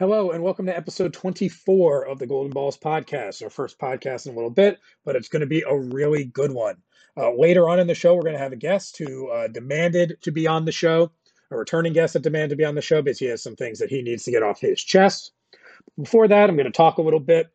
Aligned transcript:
Hello, 0.00 0.30
and 0.30 0.42
welcome 0.42 0.64
to 0.64 0.74
episode 0.74 1.12
24 1.12 2.06
of 2.06 2.18
the 2.18 2.26
Golden 2.26 2.50
Balls 2.50 2.78
podcast, 2.78 3.42
our 3.42 3.50
first 3.50 3.78
podcast 3.78 4.24
in 4.24 4.32
a 4.32 4.34
little 4.34 4.48
bit, 4.48 4.78
but 5.04 5.14
it's 5.14 5.28
going 5.28 5.40
to 5.40 5.46
be 5.46 5.62
a 5.68 5.78
really 5.78 6.24
good 6.24 6.52
one. 6.52 6.76
Uh, 7.18 7.34
later 7.34 7.68
on 7.68 7.78
in 7.78 7.86
the 7.86 7.94
show, 7.94 8.14
we're 8.14 8.22
going 8.22 8.32
to 8.32 8.38
have 8.38 8.54
a 8.54 8.56
guest 8.56 8.96
who 8.96 9.28
uh, 9.28 9.46
demanded 9.48 10.16
to 10.22 10.30
be 10.30 10.46
on 10.46 10.64
the 10.64 10.72
show, 10.72 11.12
a 11.50 11.56
returning 11.58 11.92
guest 11.92 12.14
that 12.14 12.22
demanded 12.22 12.48
to 12.48 12.56
be 12.56 12.64
on 12.64 12.74
the 12.74 12.80
show 12.80 13.02
because 13.02 13.18
he 13.18 13.26
has 13.26 13.42
some 13.42 13.56
things 13.56 13.78
that 13.78 13.90
he 13.90 14.00
needs 14.00 14.24
to 14.24 14.30
get 14.30 14.42
off 14.42 14.58
his 14.58 14.82
chest. 14.82 15.32
Before 16.00 16.26
that, 16.26 16.48
I'm 16.48 16.56
going 16.56 16.64
to 16.64 16.72
talk 16.72 16.96
a 16.96 17.02
little 17.02 17.20
bit 17.20 17.50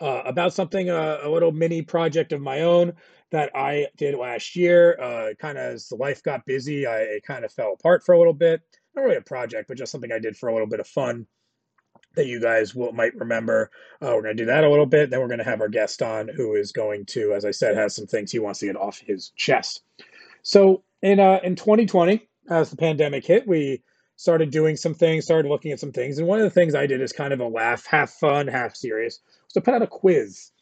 uh, 0.00 0.22
about 0.24 0.54
something, 0.54 0.90
uh, 0.90 1.18
a 1.24 1.28
little 1.28 1.50
mini 1.50 1.82
project 1.82 2.30
of 2.30 2.40
my 2.40 2.60
own 2.60 2.92
that 3.32 3.50
I 3.52 3.88
did 3.96 4.14
last 4.14 4.54
year. 4.54 4.96
Uh, 4.96 5.34
kind 5.40 5.58
of 5.58 5.74
as 5.74 5.88
the 5.88 5.96
life 5.96 6.22
got 6.22 6.46
busy, 6.46 6.86
I, 6.86 7.18
kind 7.26 7.44
of 7.44 7.50
fell 7.50 7.72
apart 7.72 8.04
for 8.04 8.12
a 8.12 8.18
little 8.18 8.32
bit 8.32 8.62
not 8.94 9.02
really 9.02 9.16
a 9.16 9.22
project, 9.22 9.68
but 9.68 9.78
just 9.78 9.92
something 9.92 10.12
I 10.12 10.18
did 10.18 10.36
for 10.36 10.48
a 10.48 10.52
little 10.52 10.68
bit 10.68 10.80
of 10.80 10.86
fun 10.86 11.26
that 12.14 12.26
you 12.26 12.40
guys 12.40 12.74
will 12.74 12.92
might 12.92 13.14
remember. 13.14 13.70
Uh, 14.00 14.12
we're 14.14 14.22
going 14.22 14.36
to 14.36 14.42
do 14.42 14.46
that 14.46 14.64
a 14.64 14.70
little 14.70 14.86
bit. 14.86 15.10
Then 15.10 15.20
we're 15.20 15.28
going 15.28 15.38
to 15.38 15.44
have 15.44 15.60
our 15.60 15.68
guest 15.68 16.02
on, 16.02 16.28
who 16.28 16.54
is 16.54 16.72
going 16.72 17.06
to, 17.06 17.32
as 17.34 17.44
I 17.44 17.50
said, 17.50 17.76
has 17.76 17.94
some 17.94 18.06
things 18.06 18.32
he 18.32 18.38
wants 18.38 18.60
to 18.60 18.66
get 18.66 18.76
off 18.76 18.98
his 18.98 19.30
chest. 19.36 19.82
So 20.42 20.82
in 21.02 21.20
uh, 21.20 21.40
in 21.42 21.56
2020, 21.56 22.28
as 22.50 22.70
the 22.70 22.76
pandemic 22.76 23.24
hit, 23.24 23.46
we 23.46 23.82
started 24.16 24.50
doing 24.50 24.76
some 24.76 24.94
things, 24.94 25.24
started 25.24 25.48
looking 25.48 25.72
at 25.72 25.80
some 25.80 25.92
things, 25.92 26.18
and 26.18 26.28
one 26.28 26.38
of 26.38 26.44
the 26.44 26.50
things 26.50 26.74
I 26.74 26.86
did 26.86 27.00
is 27.00 27.12
kind 27.12 27.32
of 27.32 27.40
a 27.40 27.48
laugh, 27.48 27.86
half 27.86 28.10
fun, 28.10 28.46
half 28.46 28.76
serious, 28.76 29.20
was 29.44 29.54
to 29.54 29.60
put 29.60 29.74
out 29.74 29.82
a 29.82 29.86
quiz 29.86 30.52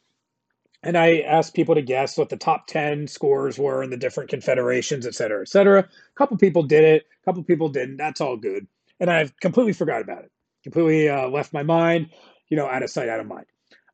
and 0.83 0.97
I 0.97 1.21
asked 1.21 1.55
people 1.55 1.75
to 1.75 1.83
guess 1.83 2.17
what 2.17 2.31
the 2.31 2.37
top 2.37 2.67
10 2.67 3.07
scores 3.07 3.59
were 3.59 3.83
in 3.83 3.91
the 3.91 3.97
different 3.97 4.31
confederations, 4.31 5.07
et 5.07 5.15
cetera, 5.15 5.43
et 5.43 5.49
cetera. 5.49 5.81
A 5.81 6.15
couple 6.17 6.37
people 6.39 6.63
did 6.63 6.85
it, 6.85 7.07
a 7.23 7.25
couple 7.25 7.43
people 7.43 7.69
didn't. 7.69 7.99
That's 7.99 8.21
all 8.21 8.37
good. 8.37 8.67
And 8.99 9.11
I've 9.11 9.39
completely 9.41 9.73
forgot 9.75 10.01
about 10.01 10.25
it, 10.25 10.33
completely 10.63 11.09
uh, 11.09 11.29
left 11.29 11.53
my 11.53 11.63
mind, 11.63 12.11
you 12.49 12.57
know, 12.57 12.67
out 12.67 12.83
of 12.83 12.91
sight, 12.91 13.09
out 13.09 13.21
of 13.21 13.27
mind. 13.27 13.47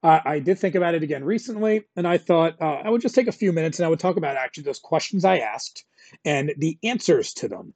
Uh, 0.03 0.21
I 0.25 0.39
did 0.39 0.59
think 0.59 0.75
about 0.75 0.95
it 0.95 1.03
again 1.03 1.25
recently, 1.25 1.85
and 1.97 2.07
I 2.07 2.19
thought 2.19 2.61
uh, 2.61 2.81
I 2.85 2.91
would 2.91 3.01
just 3.01 3.15
take 3.15 3.29
a 3.29 3.33
few 3.33 3.53
minutes 3.53 3.79
and 3.79 3.87
I 3.87 3.89
would 3.89 3.99
talk 3.99 4.17
about 4.17 4.37
actually 4.37 4.65
those 4.65 4.79
questions 4.79 5.25
I 5.25 5.39
asked 5.39 5.85
and 6.25 6.53
the 6.59 6.79
answers 6.83 7.33
to 7.35 7.49
them. 7.49 7.75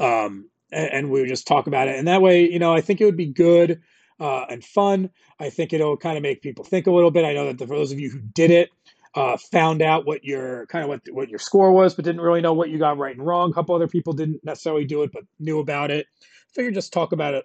Um, 0.00 0.48
and, 0.72 0.92
and 0.92 1.10
we 1.10 1.20
would 1.20 1.28
just 1.28 1.46
talk 1.46 1.66
about 1.66 1.88
it. 1.88 1.98
And 1.98 2.08
that 2.08 2.22
way, 2.22 2.50
you 2.50 2.58
know, 2.58 2.72
I 2.72 2.80
think 2.80 3.00
it 3.00 3.04
would 3.04 3.16
be 3.16 3.26
good 3.26 3.82
uh, 4.20 4.44
and 4.48 4.64
fun. 4.64 5.10
I 5.38 5.50
think 5.50 5.72
it'll 5.72 5.96
kind 5.96 6.16
of 6.16 6.22
make 6.22 6.42
people 6.42 6.64
think 6.64 6.86
a 6.86 6.92
little 6.92 7.10
bit. 7.10 7.24
I 7.24 7.32
know 7.34 7.46
that 7.46 7.58
the, 7.58 7.66
for 7.66 7.76
those 7.76 7.92
of 7.92 8.00
you 8.00 8.10
who 8.10 8.20
did 8.20 8.50
it, 8.50 8.70
uh, 9.14 9.36
found 9.36 9.82
out 9.82 10.06
what 10.06 10.24
your 10.24 10.66
kind 10.66 10.84
of 10.84 10.88
what 10.88 11.00
what 11.10 11.28
your 11.28 11.38
score 11.38 11.72
was, 11.72 11.94
but 11.94 12.04
didn't 12.04 12.20
really 12.20 12.40
know 12.40 12.52
what 12.52 12.68
you 12.68 12.78
got 12.78 12.98
right 12.98 13.16
and 13.16 13.26
wrong. 13.26 13.50
A 13.50 13.54
couple 13.54 13.74
other 13.74 13.88
people 13.88 14.12
didn't 14.12 14.44
necessarily 14.44 14.84
do 14.84 15.02
it, 15.02 15.10
but 15.12 15.24
knew 15.38 15.58
about 15.60 15.90
it. 15.90 16.06
Figured 16.54 16.74
just 16.74 16.92
talk 16.92 17.12
about 17.12 17.34
it. 17.34 17.44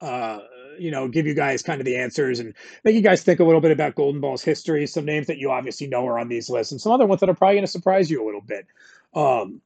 Uh, 0.00 0.40
you 0.78 0.90
know, 0.90 1.08
give 1.08 1.26
you 1.26 1.34
guys 1.34 1.62
kind 1.62 1.80
of 1.80 1.84
the 1.84 1.96
answers 1.96 2.40
and 2.40 2.54
make 2.84 2.94
you 2.94 3.02
guys 3.02 3.22
think 3.22 3.40
a 3.40 3.44
little 3.44 3.60
bit 3.60 3.70
about 3.70 3.94
Golden 3.94 4.20
Ball's 4.20 4.42
history. 4.42 4.86
Some 4.86 5.04
names 5.04 5.26
that 5.26 5.38
you 5.38 5.50
obviously 5.50 5.86
know 5.86 6.06
are 6.06 6.18
on 6.18 6.28
these 6.28 6.48
lists, 6.48 6.72
and 6.72 6.80
some 6.80 6.92
other 6.92 7.06
ones 7.06 7.20
that 7.20 7.28
are 7.28 7.34
probably 7.34 7.56
going 7.56 7.66
to 7.66 7.70
surprise 7.70 8.10
you 8.10 8.24
a 8.24 8.26
little 8.26 8.40
bit. 8.40 8.66
Um, 9.14 9.60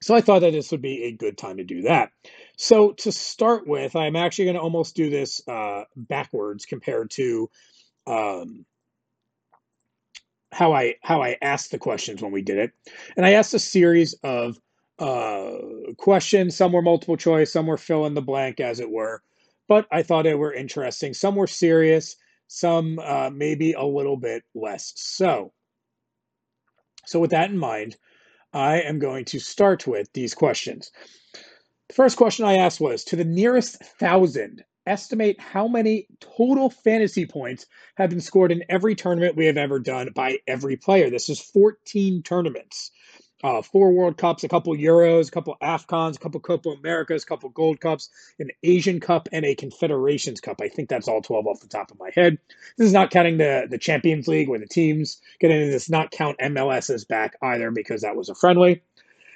so 0.00 0.14
I 0.14 0.20
thought 0.20 0.40
that 0.40 0.52
this 0.52 0.70
would 0.70 0.82
be 0.82 1.04
a 1.04 1.12
good 1.12 1.36
time 1.36 1.56
to 1.56 1.64
do 1.64 1.82
that. 1.82 2.12
So 2.56 2.92
to 2.92 3.10
start 3.10 3.66
with, 3.66 3.96
I'm 3.96 4.16
actually 4.16 4.46
going 4.46 4.56
to 4.56 4.62
almost 4.62 4.94
do 4.94 5.10
this 5.10 5.46
uh, 5.48 5.84
backwards 5.96 6.66
compared 6.66 7.10
to 7.12 7.50
um, 8.06 8.64
how 10.52 10.72
I 10.72 10.96
how 11.02 11.22
I 11.22 11.36
asked 11.42 11.70
the 11.70 11.78
questions 11.78 12.22
when 12.22 12.32
we 12.32 12.42
did 12.42 12.58
it. 12.58 12.72
And 13.16 13.26
I 13.26 13.32
asked 13.32 13.54
a 13.54 13.58
series 13.58 14.14
of 14.22 14.58
uh, 14.98 15.58
questions. 15.96 16.56
Some 16.56 16.72
were 16.72 16.82
multiple 16.82 17.16
choice, 17.16 17.52
some 17.52 17.66
were 17.66 17.76
fill 17.76 18.06
in 18.06 18.14
the 18.14 18.22
blank, 18.22 18.60
as 18.60 18.80
it 18.80 18.90
were. 18.90 19.22
But 19.68 19.86
I 19.92 20.02
thought 20.02 20.22
they 20.22 20.34
were 20.34 20.52
interesting. 20.52 21.14
Some 21.14 21.36
were 21.36 21.46
serious, 21.46 22.16
some 22.48 22.98
uh, 22.98 23.30
maybe 23.32 23.74
a 23.74 23.84
little 23.84 24.16
bit 24.16 24.42
less 24.54 24.92
so. 24.96 25.52
So 27.06 27.20
with 27.20 27.30
that 27.30 27.50
in 27.50 27.58
mind, 27.58 27.96
I 28.52 28.80
am 28.80 28.98
going 28.98 29.26
to 29.26 29.38
start 29.38 29.86
with 29.86 30.12
these 30.14 30.34
questions. 30.34 30.90
The 31.88 31.94
first 31.94 32.16
question 32.16 32.44
I 32.44 32.56
asked 32.56 32.80
was 32.80 33.04
to 33.04 33.16
the 33.16 33.24
nearest 33.24 33.82
thousand, 33.82 34.64
estimate 34.86 35.40
how 35.40 35.68
many 35.68 36.06
total 36.20 36.70
fantasy 36.70 37.26
points 37.26 37.66
have 37.96 38.10
been 38.10 38.20
scored 38.20 38.52
in 38.52 38.64
every 38.68 38.94
tournament 38.94 39.36
we 39.36 39.46
have 39.46 39.56
ever 39.56 39.78
done 39.78 40.08
by 40.14 40.38
every 40.46 40.76
player. 40.76 41.10
This 41.10 41.28
is 41.28 41.40
14 41.40 42.22
tournaments. 42.22 42.90
Uh, 43.44 43.62
four 43.62 43.92
World 43.92 44.16
Cups, 44.16 44.42
a 44.42 44.48
couple 44.48 44.74
Euros, 44.74 45.28
a 45.28 45.30
couple 45.30 45.56
AFCONs, 45.62 46.16
a 46.16 46.18
couple 46.18 46.40
Copa 46.40 46.70
Americas, 46.70 47.22
a 47.22 47.26
couple 47.26 47.48
Gold 47.50 47.80
Cups, 47.80 48.10
an 48.40 48.50
Asian 48.64 48.98
Cup, 48.98 49.28
and 49.30 49.44
a 49.44 49.54
Confederations 49.54 50.40
Cup. 50.40 50.60
I 50.60 50.68
think 50.68 50.88
that's 50.88 51.06
all 51.06 51.22
12 51.22 51.46
off 51.46 51.60
the 51.60 51.68
top 51.68 51.92
of 51.92 52.00
my 52.00 52.10
head. 52.14 52.38
This 52.76 52.88
is 52.88 52.92
not 52.92 53.10
counting 53.10 53.38
the, 53.38 53.68
the 53.70 53.78
Champions 53.78 54.26
League 54.26 54.48
where 54.48 54.58
the 54.58 54.66
teams 54.66 55.20
get 55.38 55.52
into 55.52 55.70
this, 55.70 55.88
not 55.88 56.10
count 56.10 56.36
MLS's 56.40 57.04
back 57.04 57.36
either 57.40 57.70
because 57.70 58.02
that 58.02 58.16
was 58.16 58.28
a 58.28 58.34
friendly. 58.34 58.82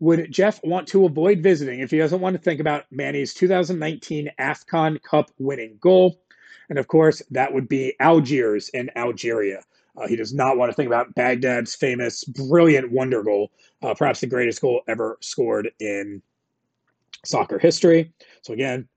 would 0.00 0.32
Jeff 0.32 0.60
want 0.64 0.88
to 0.88 1.04
avoid 1.04 1.42
visiting 1.42 1.80
if 1.80 1.90
he 1.90 1.98
doesn't 1.98 2.20
want 2.20 2.34
to 2.34 2.42
think 2.42 2.60
about 2.60 2.84
Manny's 2.90 3.34
2019 3.34 4.30
AFCON 4.38 5.02
Cup 5.02 5.30
winning 5.38 5.78
goal? 5.80 6.20
And 6.68 6.78
of 6.78 6.88
course, 6.88 7.22
that 7.30 7.52
would 7.52 7.68
be 7.68 7.94
Algiers 8.00 8.68
in 8.70 8.90
Algeria. 8.96 9.62
Uh, 9.96 10.08
he 10.08 10.16
does 10.16 10.32
not 10.32 10.56
want 10.56 10.70
to 10.70 10.74
think 10.74 10.86
about 10.86 11.14
Baghdad's 11.14 11.74
famous, 11.74 12.24
brilliant 12.24 12.90
wonder 12.90 13.22
goal, 13.22 13.52
uh, 13.82 13.94
perhaps 13.94 14.20
the 14.20 14.26
greatest 14.26 14.62
goal 14.62 14.80
ever 14.88 15.18
scored 15.20 15.70
in 15.78 16.22
soccer 17.24 17.58
history. 17.58 18.12
So, 18.40 18.54
again, 18.54 18.88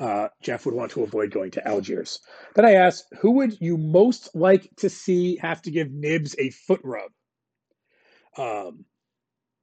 uh, 0.00 0.28
Jeff 0.42 0.66
would 0.66 0.74
want 0.74 0.90
to 0.92 1.02
avoid 1.02 1.30
going 1.30 1.52
to 1.52 1.66
Algiers. 1.66 2.20
Then 2.54 2.64
I 2.64 2.72
asked, 2.72 3.06
who 3.20 3.32
would 3.32 3.60
you 3.60 3.76
most 3.76 4.34
like 4.34 4.68
to 4.78 4.90
see 4.90 5.36
have 5.36 5.62
to 5.62 5.70
give 5.70 5.90
Nibs 5.90 6.34
a 6.38 6.50
foot 6.50 6.80
rub? 6.82 7.10
Um, 8.36 8.84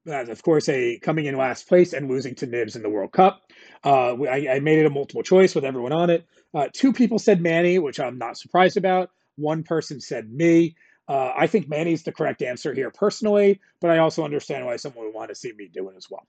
of 0.05 0.41
course, 0.41 0.67
a 0.69 0.97
coming 0.99 1.25
in 1.25 1.37
last 1.37 1.67
place 1.67 1.93
and 1.93 2.09
losing 2.09 2.35
to 2.35 2.47
Nibs 2.47 2.75
in 2.75 2.81
the 2.81 2.89
World 2.89 3.11
Cup. 3.11 3.41
Uh, 3.83 4.15
I, 4.23 4.47
I, 4.53 4.59
made 4.59 4.79
it 4.79 4.85
a 4.85 4.89
multiple 4.89 5.21
choice 5.21 5.53
with 5.53 5.65
everyone 5.65 5.91
on 5.91 6.09
it. 6.09 6.25
Uh, 6.53 6.67
two 6.73 6.91
people 6.93 7.19
said 7.19 7.41
Manny, 7.41 7.77
which 7.77 7.99
I'm 7.99 8.17
not 8.17 8.37
surprised 8.37 8.77
about. 8.77 9.11
One 9.35 9.63
person 9.63 9.99
said 9.99 10.31
me. 10.31 10.75
Uh, 11.07 11.33
I 11.37 11.47
think 11.47 11.67
Manny's 11.67 12.03
the 12.03 12.11
correct 12.11 12.41
answer 12.41 12.73
here 12.73 12.89
personally, 12.89 13.59
but 13.79 13.91
I 13.91 13.99
also 13.99 14.23
understand 14.23 14.65
why 14.65 14.77
someone 14.77 15.05
would 15.05 15.13
want 15.13 15.29
to 15.29 15.35
see 15.35 15.51
me 15.51 15.69
do 15.71 15.89
it 15.89 15.95
as 15.97 16.07
well. 16.09 16.25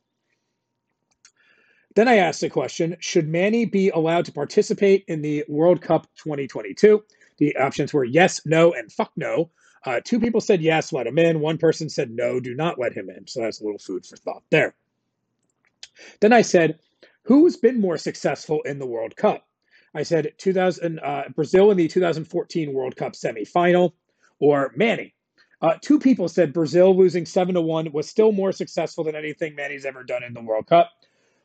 Then 1.95 2.09
I 2.09 2.17
asked 2.17 2.41
the 2.41 2.49
question 2.49 2.97
Should 3.01 3.29
Manny 3.29 3.65
be 3.65 3.91
allowed 3.91 4.25
to 4.27 4.33
participate 4.33 5.05
in 5.09 5.23
the 5.23 5.45
World 5.49 5.81
Cup 5.81 6.07
2022? 6.17 7.03
The 7.39 7.57
options 7.57 7.93
were 7.93 8.05
yes, 8.05 8.47
no, 8.47 8.73
and 8.73 8.91
fuck 8.91 9.13
no. 9.17 9.51
Uh, 9.85 10.01
two 10.03 10.21
people 10.21 10.41
said 10.41 10.63
yes, 10.63 10.93
let 10.93 11.07
him 11.07 11.19
in. 11.19 11.41
One 11.41 11.59
person 11.59 11.89
said 11.89 12.11
no, 12.11 12.41
do 12.41 12.55
not 12.55 12.79
let 12.79 12.93
him 12.93 13.11
in. 13.11 13.27
So 13.27 13.41
that's 13.41 13.61
a 13.61 13.65
little 13.65 13.79
food 13.79 14.07
for 14.07 14.17
thought 14.17 14.43
there. 14.51 14.75
Then 16.21 16.33
I 16.33 16.43
said, 16.43 16.79
Who's 17.25 17.57
been 17.57 17.81
more 17.81 17.99
successful 17.99 18.63
in 18.63 18.79
the 18.79 18.87
World 18.87 19.15
Cup? 19.17 19.47
I 19.95 20.03
said 20.03 20.33
2000 20.39 20.99
uh, 21.01 21.25
Brazil 21.35 21.71
in 21.71 21.77
the 21.77 21.89
2014 21.89 22.73
World 22.73 22.97
Cup 22.97 23.13
semifinal 23.13 23.93
or 24.39 24.73
Manny. 24.75 25.15
Uh, 25.61 25.75
two 25.81 26.01
people 26.01 26.29
said 26.29 26.53
Brazil 26.53 26.97
losing 26.97 27.27
seven 27.27 27.55
to 27.55 27.61
one 27.61 27.93
was 27.93 28.09
still 28.09 28.33
more 28.33 28.51
successful 28.51 29.05
than 29.05 29.15
anything 29.15 29.55
Manny's 29.55 29.85
ever 29.85 30.03
done 30.03 30.25
in 30.25 30.35
the 30.35 30.43
World 30.43 30.67
Cup. 30.67 30.91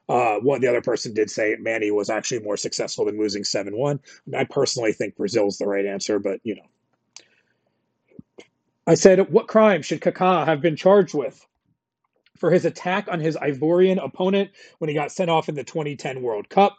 Uh, 0.09 0.37
one 0.37 0.61
the 0.61 0.67
other 0.67 0.81
person 0.81 1.13
did 1.13 1.29
say 1.29 1.55
Manny 1.59 1.91
was 1.91 2.09
actually 2.09 2.39
more 2.39 2.57
successful 2.57 3.05
than 3.05 3.19
losing 3.19 3.43
seven 3.43 3.75
one. 3.77 3.99
I 4.35 4.45
personally 4.45 4.93
think 4.93 5.15
Brazil's 5.17 5.57
the 5.57 5.67
right 5.67 5.85
answer, 5.85 6.19
but 6.19 6.39
you 6.43 6.55
know. 6.55 6.67
I 8.85 8.93
said, 8.93 9.31
what 9.31 9.49
crime 9.49 9.81
should 9.81 9.99
Kaká 9.99 10.45
have 10.45 10.61
been 10.61 10.77
charged 10.77 11.13
with 11.13 11.45
for 12.37 12.51
his 12.51 12.63
attack 12.63 13.09
on 13.11 13.19
his 13.19 13.35
Ivorian 13.35 14.01
opponent 14.01 14.51
when 14.77 14.87
he 14.87 14.93
got 14.95 15.11
sent 15.11 15.29
off 15.29 15.49
in 15.49 15.55
the 15.55 15.65
2010 15.65 16.21
World 16.21 16.47
Cup? 16.47 16.77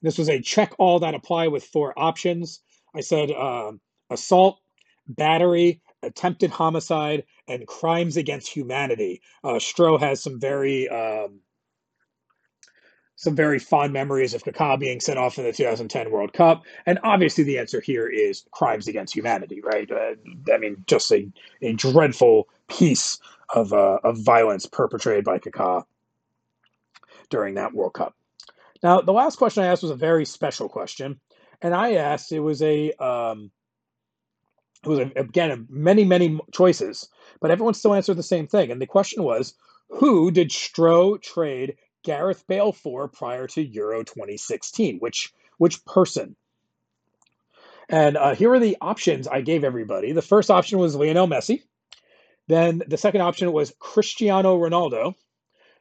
This 0.00 0.18
was 0.18 0.28
a 0.28 0.40
check 0.40 0.72
all 0.78 1.00
that 1.00 1.14
apply 1.14 1.48
with 1.48 1.64
four 1.64 1.92
options. 1.98 2.60
I 2.94 3.00
said 3.00 3.32
uh, 3.32 3.72
assault, 4.08 4.60
battery, 5.08 5.80
attempted 6.04 6.50
homicide, 6.50 7.24
and 7.48 7.66
crimes 7.66 8.16
against 8.16 8.48
humanity. 8.48 9.22
Uh, 9.42 9.54
Stro 9.54 9.98
has 9.98 10.22
some 10.22 10.38
very 10.38 10.88
um, 10.88 11.40
some 13.18 13.34
very 13.34 13.58
fond 13.58 13.92
memories 13.92 14.32
of 14.32 14.44
Kaká 14.44 14.78
being 14.78 15.00
sent 15.00 15.18
off 15.18 15.38
in 15.38 15.44
the 15.44 15.52
2010 15.52 16.12
World 16.12 16.32
Cup, 16.32 16.62
and 16.86 17.00
obviously 17.02 17.42
the 17.42 17.58
answer 17.58 17.80
here 17.80 18.06
is 18.06 18.44
crimes 18.52 18.86
against 18.86 19.14
humanity, 19.14 19.60
right? 19.60 19.90
Uh, 19.90 20.14
I 20.54 20.58
mean, 20.58 20.84
just 20.86 21.10
a, 21.10 21.28
a 21.60 21.72
dreadful 21.72 22.48
piece 22.68 23.18
of 23.52 23.72
uh, 23.72 23.98
of 24.04 24.18
violence 24.18 24.66
perpetrated 24.66 25.24
by 25.24 25.40
Kaká 25.40 25.84
during 27.28 27.54
that 27.54 27.74
World 27.74 27.94
Cup. 27.94 28.14
Now, 28.84 29.00
the 29.00 29.12
last 29.12 29.34
question 29.34 29.64
I 29.64 29.66
asked 29.66 29.82
was 29.82 29.90
a 29.90 29.96
very 29.96 30.24
special 30.24 30.68
question, 30.68 31.18
and 31.60 31.74
I 31.74 31.94
asked 31.94 32.30
it 32.30 32.38
was 32.38 32.62
a 32.62 32.92
um, 33.02 33.50
it 34.84 34.88
was 34.88 35.00
a, 35.00 35.12
again 35.16 35.66
many 35.68 36.04
many 36.04 36.38
choices, 36.52 37.08
but 37.40 37.50
everyone 37.50 37.74
still 37.74 37.94
answered 37.94 38.16
the 38.16 38.22
same 38.22 38.46
thing, 38.46 38.70
and 38.70 38.80
the 38.80 38.86
question 38.86 39.24
was, 39.24 39.54
who 39.88 40.30
did 40.30 40.50
Stro 40.50 41.20
trade 41.20 41.74
Gareth 42.04 42.44
Bale 42.46 42.72
for 42.72 43.08
prior 43.08 43.46
to 43.48 43.62
Euro 43.62 44.02
2016? 44.02 44.98
Which 44.98 45.32
which 45.58 45.84
person? 45.84 46.36
And 47.88 48.16
uh, 48.16 48.34
here 48.34 48.52
are 48.52 48.60
the 48.60 48.76
options 48.80 49.26
I 49.26 49.40
gave 49.40 49.64
everybody. 49.64 50.12
The 50.12 50.22
first 50.22 50.50
option 50.50 50.78
was 50.78 50.94
Lionel 50.94 51.26
Messi. 51.26 51.62
Then 52.46 52.82
the 52.86 52.98
second 52.98 53.22
option 53.22 53.52
was 53.52 53.74
Cristiano 53.78 54.58
Ronaldo. 54.58 55.14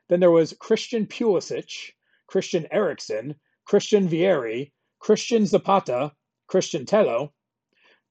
Then 0.09 0.19
there 0.19 0.31
was 0.31 0.55
Christian 0.59 1.05
Pulisic. 1.05 1.91
Christian 2.27 2.67
Eriksen, 2.71 3.35
Christian 3.65 4.07
Vieri, 4.07 4.73
Christian 4.99 5.45
Zapata, 5.45 6.11
Christian 6.47 6.85
Tello, 6.85 7.33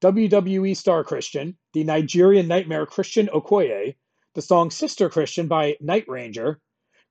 WWE 0.01 0.77
star 0.77 1.05
Christian, 1.05 1.57
the 1.75 1.85
Nigerian 1.85 2.49
nightmare 2.49 2.87
Christian 2.87 3.29
Okoye, 3.29 3.95
the 4.35 4.43
song 4.43 4.71
Sister 4.71 5.09
Christian 5.11 5.49
by 5.49 5.77
Night 5.81 6.07
Ranger, 6.09 6.61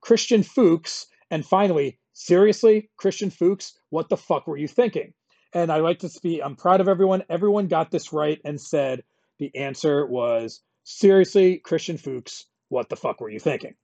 Christian 0.06 0.44
Fuchs, 0.44 1.08
and 1.32 1.44
finally, 1.44 1.98
seriously, 2.12 2.90
Christian 2.96 3.28
Fuchs, 3.28 3.76
what 3.90 4.08
the 4.08 4.16
fuck 4.16 4.46
were 4.46 4.56
you 4.56 4.68
thinking? 4.68 5.12
And 5.52 5.72
I 5.72 5.78
like 5.78 5.98
to 5.98 6.08
speak, 6.08 6.40
I'm 6.44 6.54
proud 6.54 6.80
of 6.80 6.86
everyone. 6.86 7.24
Everyone 7.28 7.66
got 7.66 7.90
this 7.90 8.12
right 8.12 8.40
and 8.44 8.60
said 8.60 9.02
the 9.40 9.52
answer 9.56 10.06
was 10.06 10.60
seriously, 10.84 11.58
Christian 11.58 11.98
Fuchs, 11.98 12.46
what 12.68 12.88
the 12.88 12.94
fuck 12.94 13.20
were 13.20 13.30
you 13.30 13.40
thinking? 13.40 13.74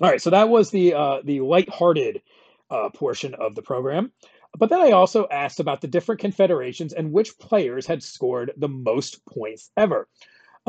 All 0.00 0.08
right, 0.08 0.22
so 0.22 0.30
that 0.30 0.48
was 0.48 0.70
the 0.70 0.94
uh, 0.94 1.22
the 1.24 1.40
lighthearted 1.40 2.22
uh, 2.70 2.90
portion 2.90 3.34
of 3.34 3.56
the 3.56 3.62
program. 3.62 4.12
But 4.56 4.70
then 4.70 4.80
I 4.80 4.92
also 4.92 5.26
asked 5.28 5.58
about 5.58 5.80
the 5.80 5.88
different 5.88 6.20
confederations 6.20 6.92
and 6.92 7.10
which 7.10 7.36
players 7.40 7.84
had 7.84 8.04
scored 8.04 8.52
the 8.56 8.68
most 8.68 9.26
points 9.26 9.72
ever. 9.76 10.06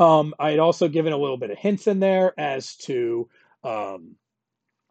Um, 0.00 0.34
I 0.40 0.50
had 0.50 0.58
also 0.58 0.88
given 0.88 1.12
a 1.12 1.18
little 1.18 1.38
bit 1.38 1.52
of 1.52 1.58
hints 1.58 1.86
in 1.86 2.00
there 2.00 2.34
as 2.36 2.74
to 2.88 3.28
um, 3.62 4.16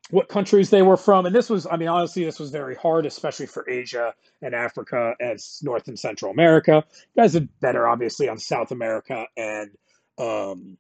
what 0.09 0.27
countries 0.27 0.69
they 0.69 0.81
were 0.81 0.97
from. 0.97 1.25
And 1.25 1.35
this 1.35 1.49
was, 1.49 1.65
I 1.65 1.77
mean, 1.77 1.87
honestly, 1.87 2.23
this 2.25 2.39
was 2.39 2.51
very 2.51 2.75
hard, 2.75 3.05
especially 3.05 3.45
for 3.45 3.67
Asia 3.69 4.13
and 4.41 4.53
Africa 4.53 5.15
as 5.19 5.59
North 5.63 5.87
and 5.87 5.97
Central 5.97 6.31
America. 6.31 6.83
You 7.15 7.23
guys 7.23 7.33
did 7.33 7.49
better, 7.61 7.87
obviously, 7.87 8.29
on 8.29 8.37
South 8.37 8.71
America 8.71 9.25
and 9.37 9.71
um, 10.17 10.77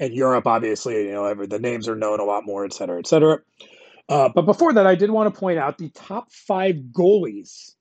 and 0.00 0.12
Europe, 0.12 0.46
obviously, 0.46 1.06
you 1.06 1.12
know, 1.12 1.46
the 1.46 1.60
names 1.60 1.88
are 1.88 1.94
known 1.94 2.18
a 2.18 2.24
lot 2.24 2.44
more, 2.44 2.64
et 2.64 2.72
cetera, 2.72 2.98
et 2.98 3.06
cetera. 3.06 3.38
Uh, 4.08 4.28
but 4.34 4.42
before 4.42 4.72
that, 4.72 4.86
I 4.86 4.96
did 4.96 5.10
want 5.10 5.32
to 5.32 5.38
point 5.38 5.58
out 5.58 5.78
the 5.78 5.90
top 5.90 6.32
five 6.32 6.76
goalies 6.92 7.73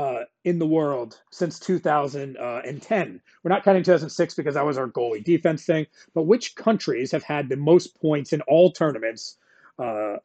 uh, 0.00 0.24
in 0.46 0.58
the 0.58 0.66
world 0.66 1.20
since 1.30 1.58
2010. 1.58 3.20
We're 3.44 3.48
not 3.50 3.64
counting 3.64 3.82
2006 3.82 4.34
because 4.34 4.54
that 4.54 4.64
was 4.64 4.78
our 4.78 4.88
goalie 4.88 5.22
defense 5.22 5.66
thing, 5.66 5.86
but 6.14 6.22
which 6.22 6.54
countries 6.54 7.12
have 7.12 7.22
had 7.22 7.50
the 7.50 7.58
most 7.58 8.00
points 8.00 8.32
in 8.32 8.40
all 8.42 8.72
tournaments? 8.72 9.36
Uh, 9.78 10.16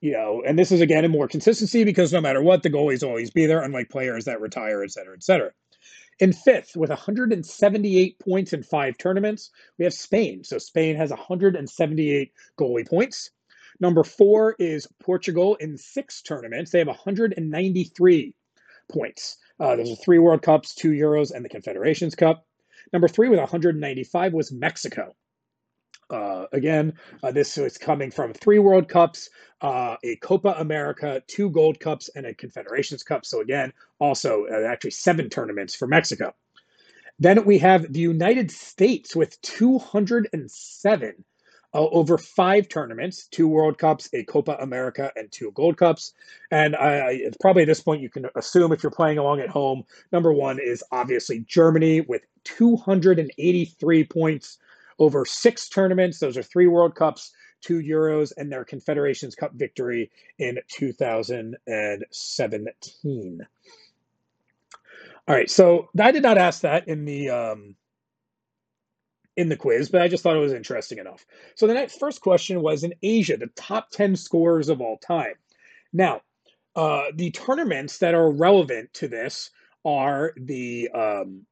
you 0.00 0.12
know, 0.12 0.44
and 0.46 0.56
this 0.56 0.70
is 0.70 0.80
again 0.80 1.04
a 1.04 1.08
more 1.08 1.26
consistency 1.26 1.82
because 1.82 2.12
no 2.12 2.20
matter 2.20 2.40
what, 2.40 2.62
the 2.62 2.70
goalies 2.70 3.04
always 3.04 3.32
be 3.32 3.46
there, 3.46 3.60
unlike 3.60 3.90
players 3.90 4.26
that 4.26 4.40
retire, 4.40 4.84
et 4.84 4.92
cetera, 4.92 5.16
et 5.16 5.24
cetera. 5.24 5.50
In 6.20 6.32
fifth, 6.32 6.76
with 6.76 6.90
178 6.90 8.20
points 8.20 8.52
in 8.52 8.62
five 8.62 8.96
tournaments, 8.98 9.50
we 9.78 9.84
have 9.84 9.94
Spain. 9.94 10.44
So 10.44 10.58
Spain 10.58 10.94
has 10.94 11.10
178 11.10 12.32
goalie 12.56 12.88
points. 12.88 13.30
Number 13.80 14.04
four 14.04 14.54
is 14.60 14.86
Portugal 15.02 15.56
in 15.56 15.76
six 15.76 16.22
tournaments. 16.22 16.70
They 16.70 16.78
have 16.78 16.86
193 16.86 18.34
points. 18.88 19.36
Uh, 19.60 19.76
those 19.76 19.90
are 19.90 19.96
three 19.96 20.18
World 20.18 20.42
Cups, 20.42 20.74
two 20.74 20.90
Euros, 20.90 21.32
and 21.32 21.44
the 21.44 21.48
Confederations 21.48 22.14
Cup. 22.14 22.46
Number 22.92 23.08
three 23.08 23.28
with 23.28 23.38
195 23.38 24.32
was 24.32 24.52
Mexico. 24.52 25.14
Uh, 26.10 26.46
again, 26.52 26.94
uh, 27.22 27.30
this 27.30 27.58
is 27.58 27.76
coming 27.76 28.10
from 28.10 28.32
three 28.32 28.58
World 28.58 28.88
Cups, 28.88 29.28
uh, 29.60 29.96
a 30.02 30.16
Copa 30.16 30.54
America, 30.58 31.22
two 31.26 31.50
Gold 31.50 31.80
Cups, 31.80 32.08
and 32.14 32.24
a 32.24 32.34
Confederations 32.34 33.02
Cup. 33.02 33.26
So, 33.26 33.40
again, 33.40 33.72
also 33.98 34.46
uh, 34.46 34.66
actually 34.66 34.92
seven 34.92 35.28
tournaments 35.28 35.74
for 35.74 35.86
Mexico. 35.86 36.34
Then 37.18 37.44
we 37.44 37.58
have 37.58 37.92
the 37.92 38.00
United 38.00 38.50
States 38.50 39.14
with 39.14 39.40
207 39.42 41.24
uh, 41.74 41.86
over 41.88 42.16
five 42.16 42.68
tournaments 42.68 43.26
two 43.26 43.48
World 43.48 43.78
Cups, 43.78 44.08
a 44.12 44.24
Copa 44.24 44.56
America, 44.60 45.12
and 45.16 45.30
two 45.30 45.52
Gold 45.52 45.76
Cups. 45.76 46.12
And 46.50 46.74
I, 46.74 47.12
it's 47.12 47.36
probably 47.38 47.62
at 47.62 47.68
this 47.68 47.82
point 47.82 48.02
you 48.02 48.10
can 48.10 48.26
assume 48.34 48.72
if 48.72 48.82
you're 48.82 48.90
playing 48.90 49.18
along 49.18 49.40
at 49.40 49.48
home, 49.48 49.84
number 50.12 50.32
one 50.32 50.58
is 50.58 50.82
obviously 50.92 51.40
Germany 51.40 52.00
with 52.00 52.22
283 52.44 54.04
points 54.04 54.58
over 54.98 55.24
six 55.24 55.68
tournaments. 55.68 56.18
Those 56.18 56.36
are 56.36 56.42
three 56.42 56.66
World 56.66 56.94
Cups, 56.94 57.32
two 57.60 57.80
Euros, 57.80 58.32
and 58.36 58.50
their 58.50 58.64
Confederations 58.64 59.34
Cup 59.34 59.52
victory 59.54 60.10
in 60.38 60.58
2017. 60.68 63.46
All 65.26 65.34
right, 65.34 65.50
so 65.50 65.90
I 66.00 66.10
did 66.10 66.22
not 66.22 66.38
ask 66.38 66.62
that 66.62 66.88
in 66.88 67.04
the 67.04 67.28
um, 67.28 67.76
in 69.38 69.48
the 69.48 69.56
quiz, 69.56 69.88
but 69.88 70.02
I 70.02 70.08
just 70.08 70.24
thought 70.24 70.34
it 70.34 70.40
was 70.40 70.52
interesting 70.52 70.98
enough. 70.98 71.24
So 71.54 71.68
the 71.68 71.74
next 71.74 72.00
first 72.00 72.20
question 72.20 72.60
was 72.60 72.82
in 72.82 72.92
Asia, 73.02 73.36
the 73.36 73.46
top 73.54 73.88
10 73.90 74.16
scorers 74.16 74.68
of 74.68 74.80
all 74.80 74.98
time. 74.98 75.34
Now, 75.92 76.22
uh, 76.74 77.04
the 77.14 77.30
tournaments 77.30 77.98
that 77.98 78.16
are 78.16 78.32
relevant 78.32 78.92
to 78.94 79.06
this 79.06 79.50
are 79.84 80.32
the 80.36 80.90
um, 80.92 81.46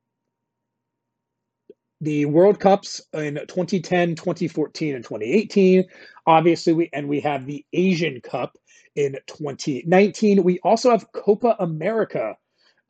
the 2.01 2.25
World 2.27 2.59
Cups 2.59 3.01
in 3.15 3.35
2010, 3.35 4.17
2014, 4.17 4.97
and 4.97 5.05
2018. 5.05 5.85
Obviously, 6.27 6.73
we 6.73 6.91
and 6.93 7.09
we 7.09 7.21
have 7.21 7.47
the 7.47 7.65
Asian 7.73 8.21
Cup 8.21 8.59
in 8.97 9.17
2019. 9.29 10.43
We 10.43 10.59
also 10.65 10.91
have 10.91 11.13
Copa 11.13 11.55
America 11.61 12.37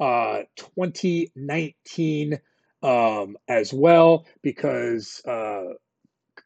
uh, 0.00 0.40
2019 0.56 2.40
um, 2.86 3.36
as 3.48 3.72
well 3.74 4.26
because 4.42 5.20
uh, 5.26 5.74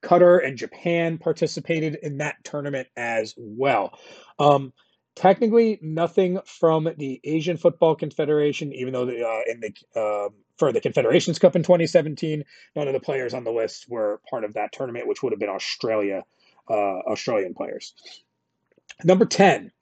Qatar 0.03 0.45
and 0.45 0.57
Japan 0.57 1.19
participated 1.19 1.99
in 2.03 2.19
that 2.19 2.37
tournament 2.43 2.89
as 2.97 3.35
well. 3.37 3.99
Um, 4.39 4.73
technically, 5.15 5.79
nothing 5.83 6.41
from 6.47 6.89
the 6.97 7.21
Asian 7.25 7.59
Football 7.59 7.95
Confederation, 7.95 8.73
even 8.73 8.95
though 8.95 9.03
uh, 9.03 9.41
in 9.47 9.61
the 9.61 10.01
uh, 10.01 10.31
for 10.57 10.73
the 10.73 10.81
Confederations 10.81 11.39
Cup 11.39 11.57
in 11.57 11.63
2017, 11.63 12.45
none 12.75 12.89
of 12.89 12.95
the 12.95 13.01
players 13.01 13.35
on 13.35 13.45
the 13.45 13.53
list 13.53 13.87
were 13.89 14.21
part 14.29 14.45
of 14.45 14.55
that 14.55 14.73
tournament, 14.73 15.07
which 15.07 15.23
would 15.23 15.33
have 15.33 15.41
been 15.41 15.51
Australia, 15.51 16.25
uh, 16.71 17.01
Australian 17.11 17.53
players. 17.53 17.95
Number 19.05 19.27
10, 19.27 19.73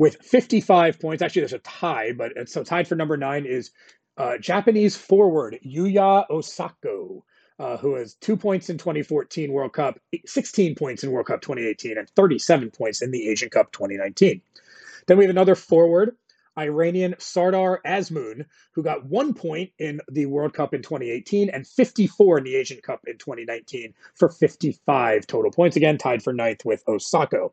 with 0.00 0.16
55 0.22 0.98
points. 0.98 1.22
Actually, 1.22 1.42
there's 1.42 1.52
a 1.52 1.58
tie, 1.58 2.12
but 2.16 2.48
so 2.48 2.64
tied 2.64 2.88
for 2.88 2.94
number 2.94 3.16
nine 3.16 3.44
is 3.44 3.70
uh, 4.16 4.38
Japanese 4.38 4.96
forward 4.96 5.58
Yuya 5.64 6.26
Osako, 6.28 7.22
uh, 7.58 7.76
who 7.76 7.94
has 7.94 8.14
two 8.14 8.36
points 8.36 8.70
in 8.70 8.78
2014 8.78 9.52
World 9.52 9.72
Cup, 9.72 9.98
16 10.24 10.74
points 10.74 11.04
in 11.04 11.10
World 11.10 11.26
Cup 11.26 11.40
2018, 11.40 11.98
and 11.98 12.08
37 12.10 12.70
points 12.70 13.02
in 13.02 13.10
the 13.10 13.28
Asian 13.28 13.50
Cup 13.50 13.72
2019. 13.72 14.40
Then 15.06 15.18
we 15.18 15.24
have 15.24 15.30
another 15.30 15.54
forward, 15.54 16.16
Iranian 16.58 17.14
Sardar 17.18 17.80
Azmoun, 17.86 18.44
who 18.72 18.82
got 18.82 19.04
one 19.04 19.34
point 19.34 19.70
in 19.78 20.00
the 20.10 20.26
World 20.26 20.52
Cup 20.52 20.74
in 20.74 20.82
2018 20.82 21.50
and 21.50 21.66
54 21.66 22.38
in 22.38 22.44
the 22.44 22.56
Asian 22.56 22.80
Cup 22.80 23.02
in 23.06 23.18
2019 23.18 23.94
for 24.14 24.28
55 24.28 25.26
total 25.26 25.50
points. 25.50 25.76
Again, 25.76 25.98
tied 25.98 26.22
for 26.22 26.32
ninth 26.32 26.64
with 26.64 26.84
Osako. 26.86 27.52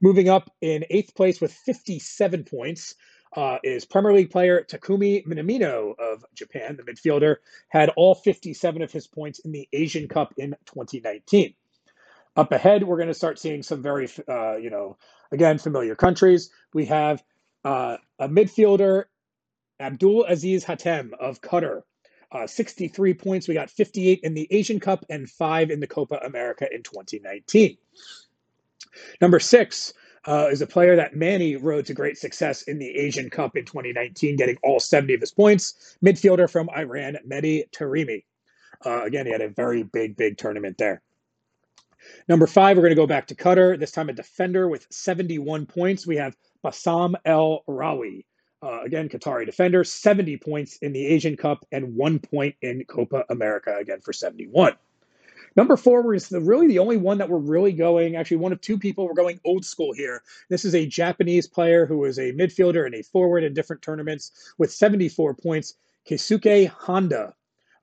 Moving 0.00 0.28
up 0.28 0.50
in 0.60 0.84
eighth 0.90 1.14
place 1.14 1.40
with 1.40 1.52
57 1.52 2.44
points 2.44 2.94
uh, 3.34 3.58
is 3.62 3.84
Premier 3.84 4.12
League 4.12 4.30
player 4.30 4.64
Takumi 4.68 5.26
Minamino 5.26 5.98
of 5.98 6.24
Japan. 6.34 6.76
The 6.76 6.90
midfielder 6.90 7.36
had 7.68 7.90
all 7.90 8.14
57 8.14 8.82
of 8.82 8.92
his 8.92 9.06
points 9.06 9.38
in 9.40 9.52
the 9.52 9.68
Asian 9.72 10.08
Cup 10.08 10.34
in 10.36 10.56
2019. 10.66 11.54
Up 12.36 12.52
ahead, 12.52 12.84
we're 12.84 12.96
going 12.96 13.08
to 13.08 13.14
start 13.14 13.38
seeing 13.38 13.62
some 13.62 13.82
very, 13.82 14.08
uh, 14.28 14.56
you 14.56 14.70
know, 14.70 14.96
again, 15.32 15.58
familiar 15.58 15.94
countries. 15.94 16.50
We 16.72 16.86
have 16.86 17.22
uh, 17.64 17.96
a 18.18 18.28
midfielder, 18.28 19.04
Abdul 19.80 20.24
Aziz 20.24 20.64
Hatem 20.64 21.12
of 21.18 21.40
Qatar. 21.40 21.82
Uh, 22.30 22.46
63 22.46 23.14
points. 23.14 23.48
We 23.48 23.54
got 23.54 23.70
58 23.70 24.20
in 24.22 24.34
the 24.34 24.46
Asian 24.50 24.80
Cup 24.80 25.02
and 25.08 25.28
five 25.30 25.70
in 25.70 25.80
the 25.80 25.86
Copa 25.86 26.16
America 26.16 26.68
in 26.70 26.82
2019. 26.82 27.78
Number 29.20 29.40
six 29.40 29.94
uh, 30.28 30.48
is 30.50 30.60
a 30.60 30.66
player 30.66 30.96
that 30.96 31.16
Manny 31.16 31.56
rode 31.56 31.86
to 31.86 31.94
great 31.94 32.18
success 32.18 32.62
in 32.62 32.78
the 32.78 32.96
Asian 32.96 33.30
Cup 33.30 33.56
in 33.56 33.64
2019, 33.64 34.36
getting 34.36 34.58
all 34.62 34.78
70 34.78 35.14
of 35.14 35.20
his 35.20 35.30
points. 35.30 35.96
Midfielder 36.04 36.50
from 36.50 36.68
Iran, 36.68 37.16
Mehdi 37.26 37.70
Taremi. 37.70 38.24
Uh, 38.84 39.04
again, 39.04 39.24
he 39.24 39.32
had 39.32 39.40
a 39.40 39.48
very 39.48 39.82
big, 39.82 40.16
big 40.16 40.36
tournament 40.36 40.76
there. 40.76 41.00
Number 42.28 42.46
five, 42.46 42.76
we're 42.76 42.82
going 42.82 42.90
to 42.90 42.96
go 42.96 43.06
back 43.06 43.28
to 43.28 43.34
Qatar. 43.34 43.78
This 43.78 43.90
time 43.90 44.10
a 44.10 44.12
defender 44.12 44.68
with 44.68 44.86
71 44.90 45.64
points. 45.64 46.06
We 46.06 46.16
have 46.16 46.36
Bassam 46.62 47.16
El 47.24 47.64
Rawi. 47.66 48.26
Uh, 48.60 48.82
again, 48.82 49.08
Qatari 49.08 49.46
defender, 49.46 49.84
70 49.84 50.36
points 50.38 50.78
in 50.78 50.92
the 50.92 51.06
Asian 51.06 51.36
Cup 51.36 51.64
and 51.70 51.94
one 51.94 52.18
point 52.18 52.56
in 52.60 52.84
Copa 52.84 53.24
America, 53.30 53.76
again 53.80 54.00
for 54.00 54.12
71. 54.12 54.74
Number 55.58 55.76
four 55.76 56.14
is 56.14 56.28
the, 56.28 56.40
really 56.40 56.68
the 56.68 56.78
only 56.78 56.98
one 56.98 57.18
that 57.18 57.28
we're 57.28 57.38
really 57.38 57.72
going, 57.72 58.14
actually, 58.14 58.36
one 58.36 58.52
of 58.52 58.60
two 58.60 58.78
people 58.78 59.08
we're 59.08 59.14
going 59.14 59.40
old 59.44 59.64
school 59.64 59.92
here. 59.92 60.22
This 60.48 60.64
is 60.64 60.72
a 60.72 60.86
Japanese 60.86 61.48
player 61.48 61.84
who 61.84 62.04
is 62.04 62.16
a 62.16 62.30
midfielder 62.32 62.86
and 62.86 62.94
a 62.94 63.02
forward 63.02 63.42
in 63.42 63.54
different 63.54 63.82
tournaments 63.82 64.30
with 64.56 64.70
74 64.70 65.34
points. 65.34 65.74
Keisuke 66.08 66.68
Honda 66.68 67.34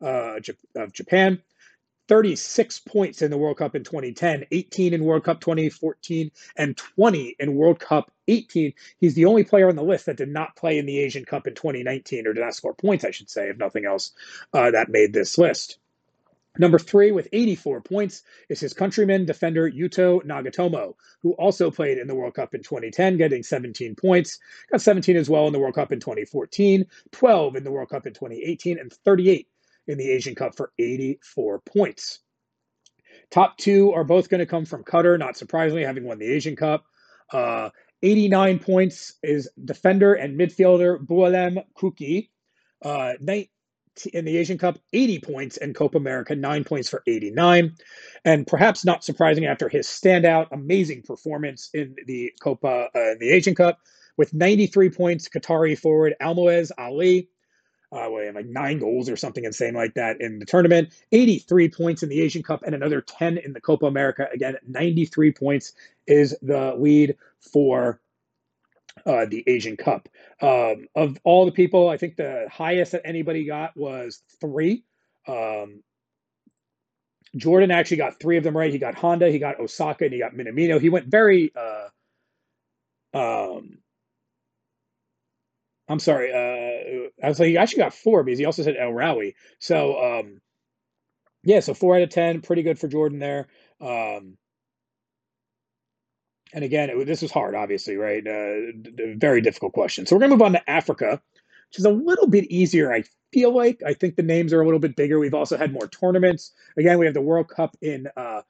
uh, 0.01 0.39
of 0.77 0.93
Japan. 0.93 1.41
36 2.07 2.79
points 2.79 3.21
in 3.21 3.29
the 3.29 3.37
World 3.37 3.57
Cup 3.57 3.75
in 3.75 3.83
2010, 3.83 4.45
18 4.51 4.93
in 4.93 5.03
World 5.03 5.25
Cup 5.25 5.41
2014, 5.41 6.31
and 6.55 6.77
20 6.77 7.35
in 7.39 7.55
World 7.55 7.81
Cup 7.81 8.09
18. 8.29 8.73
He's 8.99 9.15
the 9.15 9.25
only 9.25 9.43
player 9.43 9.67
on 9.67 9.75
the 9.75 9.83
list 9.83 10.05
that 10.05 10.15
did 10.15 10.29
not 10.29 10.55
play 10.55 10.77
in 10.77 10.85
the 10.85 10.99
Asian 10.99 11.25
Cup 11.25 11.45
in 11.45 11.55
2019, 11.55 12.25
or 12.25 12.31
did 12.31 12.39
not 12.39 12.55
score 12.55 12.73
points, 12.73 13.03
I 13.03 13.11
should 13.11 13.29
say, 13.29 13.49
if 13.49 13.57
nothing 13.57 13.83
else, 13.83 14.13
uh, 14.53 14.71
that 14.71 14.87
made 14.87 15.11
this 15.11 15.37
list. 15.37 15.77
Number 16.57 16.79
three, 16.79 17.11
with 17.11 17.27
84 17.33 17.81
points, 17.81 18.23
is 18.49 18.59
his 18.59 18.73
countryman 18.73 19.25
defender 19.25 19.69
Yuto 19.69 20.23
Nagatomo, 20.25 20.95
who 21.21 21.33
also 21.33 21.69
played 21.69 21.97
in 21.97 22.07
the 22.07 22.15
World 22.15 22.33
Cup 22.33 22.53
in 22.53 22.63
2010, 22.63 23.17
getting 23.17 23.43
17 23.43 23.95
points. 23.95 24.39
Got 24.71 24.81
17 24.81 25.17
as 25.17 25.29
well 25.29 25.47
in 25.47 25.53
the 25.53 25.59
World 25.59 25.75
Cup 25.75 25.91
in 25.91 25.99
2014, 25.99 26.85
12 27.11 27.55
in 27.55 27.63
the 27.63 27.71
World 27.71 27.89
Cup 27.89 28.07
in 28.07 28.13
2018, 28.13 28.79
and 28.79 28.91
38 28.91 29.47
in 29.87 29.97
the 29.97 30.09
Asian 30.09 30.35
Cup 30.35 30.55
for 30.55 30.71
84 30.79 31.59
points. 31.59 32.19
Top 33.31 33.57
two 33.57 33.91
are 33.93 34.03
both 34.03 34.29
going 34.29 34.39
to 34.39 34.45
come 34.45 34.65
from 34.65 34.83
Qatar, 34.83 35.17
not 35.19 35.37
surprisingly, 35.37 35.83
having 35.83 36.05
won 36.05 36.19
the 36.19 36.31
Asian 36.31 36.55
Cup. 36.55 36.85
Uh, 37.31 37.69
89 38.01 38.59
points 38.59 39.13
is 39.23 39.49
defender 39.63 40.13
and 40.13 40.39
midfielder 40.39 40.99
Boualem 41.03 41.63
Khoukhi. 41.75 42.29
Uh, 42.83 43.13
in 44.13 44.25
the 44.25 44.37
Asian 44.37 44.57
Cup, 44.57 44.79
80 44.93 45.19
points, 45.19 45.57
and 45.57 45.75
Copa 45.75 45.97
America, 45.97 46.35
9 46.35 46.63
points 46.63 46.89
for 46.89 47.03
89. 47.07 47.75
And 48.23 48.47
perhaps 48.47 48.85
not 48.85 49.03
surprising 49.03 49.45
after 49.45 49.69
his 49.69 49.87
standout, 49.87 50.47
amazing 50.51 51.03
performance 51.03 51.69
in 51.73 51.95
the 52.05 52.33
Copa, 52.41 52.89
uh, 52.95 53.11
in 53.11 53.19
the 53.19 53.31
Asian 53.31 53.55
Cup, 53.55 53.79
with 54.17 54.33
93 54.33 54.89
points, 54.89 55.29
Qatari 55.29 55.77
forward 55.77 56.15
Almoez 56.21 56.71
Ali, 56.77 57.29
uh, 57.91 58.09
like 58.09 58.47
nine 58.47 58.79
goals 58.79 59.09
or 59.09 59.15
something 59.15 59.45
insane 59.45 59.73
like 59.73 59.93
that 59.93 60.19
in 60.19 60.39
the 60.39 60.45
tournament, 60.45 60.93
83 61.11 61.69
points 61.69 62.03
in 62.03 62.09
the 62.09 62.21
Asian 62.21 62.43
Cup, 62.43 62.63
and 62.63 62.75
another 62.75 63.01
10 63.01 63.37
in 63.37 63.53
the 63.53 63.61
Copa 63.61 63.85
America. 63.85 64.27
Again, 64.33 64.57
93 64.67 65.31
points 65.31 65.73
is 66.07 66.35
the 66.41 66.75
lead 66.77 67.15
for 67.39 68.01
uh, 69.05 69.25
the 69.25 69.43
Asian 69.47 69.77
Cup. 69.77 70.09
Um, 70.41 70.87
of 70.95 71.17
all 71.23 71.45
the 71.45 71.51
people, 71.51 71.89
I 71.89 71.97
think 71.97 72.15
the 72.15 72.47
highest 72.51 72.93
that 72.93 73.01
anybody 73.05 73.45
got 73.45 73.75
was 73.77 74.21
three. 74.41 74.83
Um, 75.27 75.83
Jordan 77.35 77.71
actually 77.71 77.97
got 77.97 78.19
three 78.19 78.37
of 78.37 78.43
them 78.43 78.55
right. 78.55 78.71
He 78.71 78.79
got 78.79 78.95
Honda, 78.95 79.29
he 79.29 79.39
got 79.39 79.57
Osako, 79.57 80.01
and 80.01 80.13
he 80.13 80.19
got 80.19 80.33
Minamino. 80.33 80.79
He 80.79 80.89
went 80.89 81.07
very. 81.07 81.51
Uh, 81.55 81.89
um, 83.13 83.79
I'm 85.87 85.99
sorry. 85.99 86.31
Uh, 86.31 87.09
I 87.23 87.29
was 87.29 87.39
like, 87.39 87.49
he 87.49 87.57
actually 87.57 87.83
got 87.83 87.93
four 87.93 88.23
because 88.23 88.39
he 88.39 88.45
also 88.45 88.63
said 88.63 88.75
El 88.77 88.91
Rawi. 88.91 89.35
So, 89.59 90.19
um, 90.19 90.41
yeah, 91.43 91.59
so 91.59 91.73
four 91.73 91.95
out 91.95 92.01
of 92.01 92.09
ten, 92.09 92.41
pretty 92.41 92.63
good 92.63 92.79
for 92.79 92.87
Jordan 92.87 93.19
there. 93.19 93.47
Um, 93.79 94.37
and 96.55 96.63
again, 96.63 96.89
it, 96.89 97.05
this 97.05 97.21
was 97.21 97.31
hard, 97.31 97.53
obviously, 97.53 97.97
right? 97.97 98.25
Uh, 98.25 98.71
very 99.17 99.41
difficult 99.41 99.73
question. 99.73 100.05
So 100.05 100.15
we're 100.15 100.21
going 100.21 100.31
to 100.31 100.37
move 100.37 100.41
on 100.41 100.53
to 100.53 100.69
Africa, 100.69 101.21
which 101.69 101.79
is 101.79 101.85
a 101.85 101.91
little 101.91 102.27
bit 102.27 102.45
easier, 102.45 102.91
I 102.93 103.03
feel 103.33 103.53
like. 103.53 103.83
I 103.85 103.93
think 103.93 104.15
the 104.15 104.23
names 104.23 104.53
are 104.53 104.61
a 104.61 104.65
little 104.65 104.79
bit 104.79 104.95
bigger. 104.95 105.19
We've 105.19 105.33
also 105.33 105.57
had 105.57 105.73
more 105.73 105.87
tournaments. 105.87 106.53
Again, 106.77 106.97
we 106.97 107.05
have 107.05 107.13
the 107.13 107.21
World 107.21 107.49
Cup 107.49 107.75
in 107.81 108.07
uh, 108.15 108.41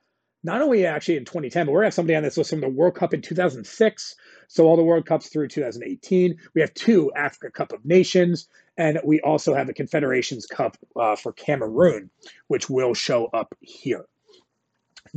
not 0.43 0.62
only 0.62 0.85
actually 0.85 1.17
in 1.17 1.25
2010, 1.25 1.65
but 1.65 1.71
we're 1.71 1.79
going 1.79 1.85
to 1.85 1.88
have 1.88 1.93
somebody 1.95 2.15
on 2.15 2.21
this 2.21 2.38
list 2.38 2.51
from 2.51 2.62
the 2.62 2.69
World 2.69 2.93
Cup 2.93 3.15
in 3.15 3.24
2006. 3.24 4.15
So 4.47 4.67
all 4.67 4.77
the 4.77 4.83
World 4.83 5.07
Cups 5.07 5.29
through 5.29 5.47
2018. 5.47 6.38
We 6.53 6.62
have 6.62 6.75
two 6.75 7.12
Africa 7.15 7.50
Cup 7.50 7.74
of 7.74 7.83
Nations, 7.83 8.47
and 8.77 9.00
we 9.03 9.19
also 9.21 9.55
have 9.55 9.65
the 9.65 9.74
Confederations 9.74 10.45
Cup 10.45 10.77
uh, 10.95 11.15
for 11.15 11.33
Cameroon, 11.33 12.12
which 12.50 12.69
will 12.69 12.93
show 12.93 13.25
up 13.33 13.55
here. 13.62 14.05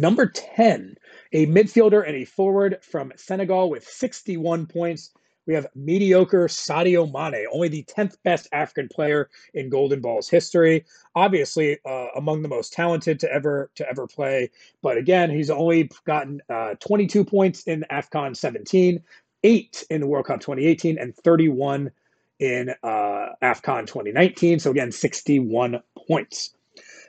Number 0.00 0.26
10, 0.26 0.96
a 1.32 1.46
midfielder 1.46 2.06
and 2.06 2.14
a 2.14 2.24
forward 2.24 2.78
from 2.82 3.12
Senegal 3.16 3.68
with 3.68 3.82
61 3.82 4.66
points. 4.66 5.10
We 5.44 5.54
have 5.54 5.66
mediocre 5.74 6.46
Sadio 6.46 7.12
Mane, 7.12 7.46
only 7.52 7.66
the 7.66 7.82
10th 7.82 8.16
best 8.22 8.46
African 8.52 8.88
player 8.88 9.28
in 9.54 9.70
Golden 9.70 10.00
Ball's 10.00 10.28
history. 10.28 10.84
Obviously, 11.16 11.78
uh, 11.84 12.06
among 12.14 12.42
the 12.42 12.48
most 12.48 12.72
talented 12.72 13.18
to 13.20 13.32
ever 13.32 13.72
to 13.74 13.88
ever 13.88 14.06
play. 14.06 14.50
But 14.82 14.98
again, 14.98 15.30
he's 15.30 15.50
only 15.50 15.90
gotten 16.06 16.42
uh, 16.48 16.74
22 16.78 17.24
points 17.24 17.64
in 17.64 17.84
AFCON 17.90 18.36
17, 18.36 19.02
eight 19.42 19.84
in 19.90 20.00
the 20.00 20.06
World 20.06 20.26
Cup 20.26 20.38
2018, 20.38 20.96
and 20.96 21.16
31 21.16 21.90
in 22.38 22.72
uh, 22.84 23.26
AFCON 23.42 23.88
2019. 23.88 24.60
So 24.60 24.70
again, 24.70 24.92
61 24.92 25.82
points. 26.06 26.50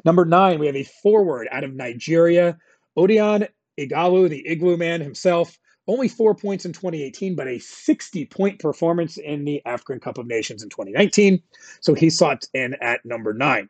Number 0.05 0.25
nine, 0.25 0.58
we 0.58 0.65
have 0.65 0.75
a 0.75 0.84
forward 0.84 1.48
out 1.51 1.63
of 1.63 1.75
Nigeria 1.75 2.58
Odion 3.00 3.48
Ighalo, 3.79 4.29
the 4.29 4.46
Igloo 4.46 4.75
Man 4.75 5.00
himself, 5.00 5.58
only 5.88 6.10
four 6.10 6.36
points 6.36 6.65
in 6.65 6.74
2018, 6.74 7.36
but 7.36 7.48
a 7.48 7.60
60 7.60 8.25
point 8.25 8.60
performance 8.60 9.18
in 9.18 9.46
the 9.46 9.65
African 9.65 10.00
Cup 10.00 10.18
of 10.18 10.27
Nations 10.27 10.63
in 10.63 10.70
2019. 10.70 11.41
So 11.79 11.94
he 11.94 12.10
slots 12.10 12.50
in 12.53 12.75
at 12.82 13.06
number 13.06 13.34
nine. 13.34 13.70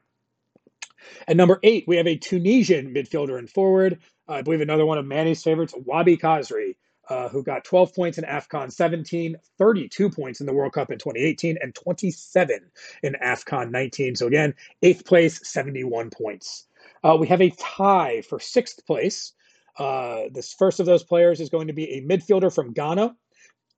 At 1.27 1.38
number 1.38 1.59
eight, 1.63 1.86
we 1.88 1.98
have 1.98 2.07
a 2.07 2.17
Tunisian 2.17 2.93
midfielder 2.93 3.38
and 3.38 3.50
forward. 3.50 4.00
Uh, 4.27 4.33
I 4.33 4.41
believe 4.41 4.62
another 4.62 4.86
one 4.86 4.98
of 4.98 5.05
Manny's 5.05 5.43
favorites, 5.43 5.74
Wahbi 5.74 6.19
Khazri, 6.19 6.75
uh, 7.07 7.29
who 7.29 7.43
got 7.43 7.63
12 7.63 7.95
points 7.95 8.17
in 8.17 8.25
AFCON 8.25 8.71
17, 8.71 9.38
32 9.57 10.09
points 10.09 10.41
in 10.41 10.45
the 10.45 10.53
World 10.53 10.74
Cup 10.74 10.91
in 10.91 10.98
2018, 10.98 11.57
and 11.62 11.74
27 11.74 12.59
in 13.03 13.15
AFCON 13.24 13.71
19. 13.71 14.15
So 14.15 14.27
again, 14.27 14.55
eighth 14.81 15.05
place, 15.05 15.48
71 15.48 16.09
points. 16.09 16.65
Uh, 17.03 17.18
we 17.20 17.27
have 17.27 17.41
a 17.41 17.50
tie 17.51 18.22
for 18.22 18.39
sixth 18.39 18.86
place. 18.86 19.34
Uh, 19.77 20.24
this 20.32 20.53
first 20.53 20.79
of 20.79 20.86
those 20.86 21.03
players 21.03 21.39
is 21.39 21.50
going 21.50 21.68
to 21.68 21.74
be 21.74 21.89
a 21.91 22.01
midfielder 22.01 22.53
from 22.53 22.74
Ghana, 22.74 23.15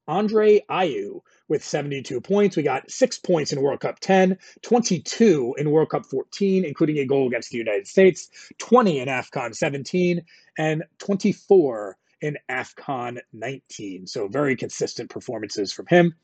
Andre 0.08 0.62
Ayew, 0.70 1.22
with 1.48 1.64
72 1.64 2.22
points. 2.22 2.58
We 2.58 2.64
got 2.64 2.90
six 2.90 3.20
points 3.20 3.54
in 3.54 3.62
World 3.62 3.82
Cup 3.82 4.00
10, 4.00 4.38
22 4.64 5.56
in 5.58 5.70
World 5.70 5.90
Cup 5.90 6.06
14, 6.06 6.66
including 6.66 6.98
a 6.98 7.06
goal 7.06 7.28
against 7.28 7.52
the 7.52 7.58
United 7.58 7.88
States, 7.88 8.30
20 8.58 9.00
in 9.00 9.08
AFCON 9.08 9.56
17, 9.56 10.24
and 10.58 10.84
24 11.00 11.98
in 12.22 12.38
AFCON 12.50 13.20
19. 13.34 14.08
So 14.08 14.28
very 14.28 14.56
consistent 14.56 15.10
performances 15.10 15.74
from 15.74 15.88
him. 15.88 16.16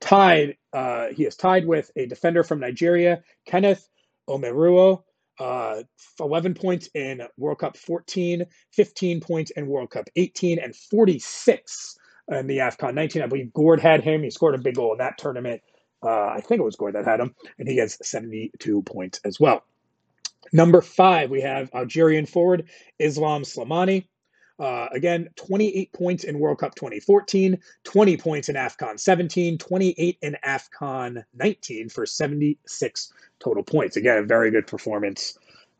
Tied, 0.00 0.56
uh, 0.72 1.08
he 1.08 1.24
is 1.24 1.36
tied 1.36 1.66
with 1.66 1.90
a 1.96 2.06
defender 2.06 2.44
from 2.44 2.60
Nigeria, 2.60 3.22
Kenneth 3.44 3.88
Omeruo. 4.28 5.02
Uh, 5.38 5.82
11 6.20 6.54
points 6.54 6.88
in 6.94 7.22
World 7.36 7.58
Cup 7.58 7.76
14, 7.76 8.44
15 8.72 9.20
points 9.20 9.50
in 9.52 9.66
World 9.66 9.90
Cup 9.90 10.08
18, 10.16 10.58
and 10.58 10.74
46 10.74 11.96
in 12.32 12.46
the 12.46 12.58
AFCON 12.58 12.94
19. 12.94 13.22
I 13.22 13.26
believe 13.26 13.52
Gord 13.52 13.80
had 13.80 14.02
him. 14.02 14.22
He 14.22 14.30
scored 14.30 14.54
a 14.54 14.58
big 14.58 14.76
goal 14.76 14.92
in 14.92 14.98
that 14.98 15.18
tournament. 15.18 15.62
Uh, 16.02 16.26
I 16.28 16.40
think 16.40 16.60
it 16.60 16.64
was 16.64 16.76
Gord 16.76 16.94
that 16.94 17.04
had 17.06 17.20
him, 17.20 17.34
and 17.58 17.68
he 17.68 17.76
gets 17.76 17.98
72 18.08 18.82
points 18.82 19.20
as 19.24 19.40
well. 19.40 19.64
Number 20.52 20.80
five, 20.80 21.30
we 21.30 21.42
have 21.42 21.70
Algerian 21.74 22.26
forward 22.26 22.68
Islam 22.98 23.42
Slimani. 23.42 24.06
Uh, 24.58 24.86
again, 24.92 25.28
28 25.36 25.92
points 25.92 26.24
in 26.24 26.38
World 26.38 26.58
Cup 26.58 26.74
2014, 26.74 27.58
20 27.84 28.16
points 28.16 28.48
in 28.48 28.56
AFCON 28.56 28.98
17, 28.98 29.58
28 29.58 30.18
in 30.22 30.36
AFCON 30.44 31.24
19 31.34 31.88
for 31.90 32.06
76 32.06 33.12
total 33.38 33.62
points. 33.62 33.96
Again, 33.96 34.18
a 34.18 34.22
very 34.22 34.50
good 34.50 34.66
performance 34.66 35.38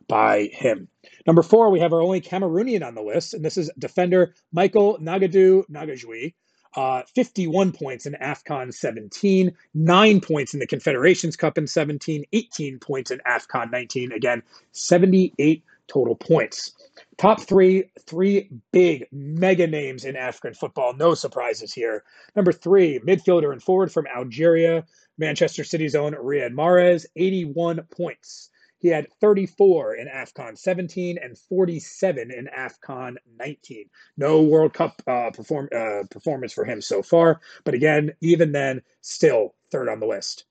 by 0.08 0.50
him. 0.52 0.88
Number 1.26 1.42
four, 1.42 1.70
we 1.70 1.80
have 1.80 1.92
our 1.92 2.02
only 2.02 2.20
Cameroonian 2.20 2.86
on 2.86 2.94
the 2.94 3.02
list, 3.02 3.34
and 3.34 3.44
this 3.44 3.56
is 3.56 3.70
defender 3.78 4.34
Michael 4.52 4.98
Ngadeu-Ngadjui. 4.98 6.34
Uh, 6.76 7.02
51 7.14 7.72
points 7.72 8.04
in 8.04 8.12
AFCON 8.20 8.74
17, 8.74 9.56
9 9.72 10.20
points 10.20 10.52
in 10.52 10.60
the 10.60 10.66
Confederations 10.66 11.34
Cup 11.34 11.56
in 11.56 11.66
17, 11.66 12.24
18 12.34 12.78
points 12.78 13.10
in 13.10 13.18
AFCON 13.26 13.72
19. 13.72 14.12
Again, 14.12 14.42
78 14.72 15.64
total 15.88 16.14
points. 16.14 16.72
Top 17.18 17.40
three, 17.40 17.90
three 18.06 18.50
big 18.72 19.06
mega 19.12 19.66
names 19.66 20.04
in 20.04 20.16
African 20.16 20.54
football. 20.54 20.94
No 20.94 21.14
surprises 21.14 21.72
here. 21.72 22.04
Number 22.34 22.52
three, 22.52 22.98
midfielder 23.00 23.52
and 23.52 23.62
forward 23.62 23.92
from 23.92 24.06
Algeria, 24.06 24.84
Manchester 25.18 25.64
City's 25.64 25.94
own 25.94 26.12
Riyad 26.12 26.52
Mahrez, 26.52 27.06
81 27.16 27.82
points. 27.90 28.50
He 28.78 28.88
had 28.88 29.08
34 29.20 29.94
in 29.94 30.06
AFCON 30.08 30.56
17 30.56 31.18
and 31.22 31.36
47 31.36 32.30
in 32.30 32.48
AFCON 32.56 33.16
19. 33.38 33.86
No 34.18 34.42
World 34.42 34.74
Cup 34.74 35.02
uh, 35.06 35.30
perform, 35.30 35.68
uh, 35.74 36.02
performance 36.10 36.52
for 36.52 36.64
him 36.64 36.80
so 36.80 37.02
far, 37.02 37.40
but 37.64 37.74
again, 37.74 38.12
even 38.20 38.52
then, 38.52 38.82
still 39.00 39.54
third 39.70 39.88
on 39.88 40.00
the 40.00 40.06
list. 40.06 40.44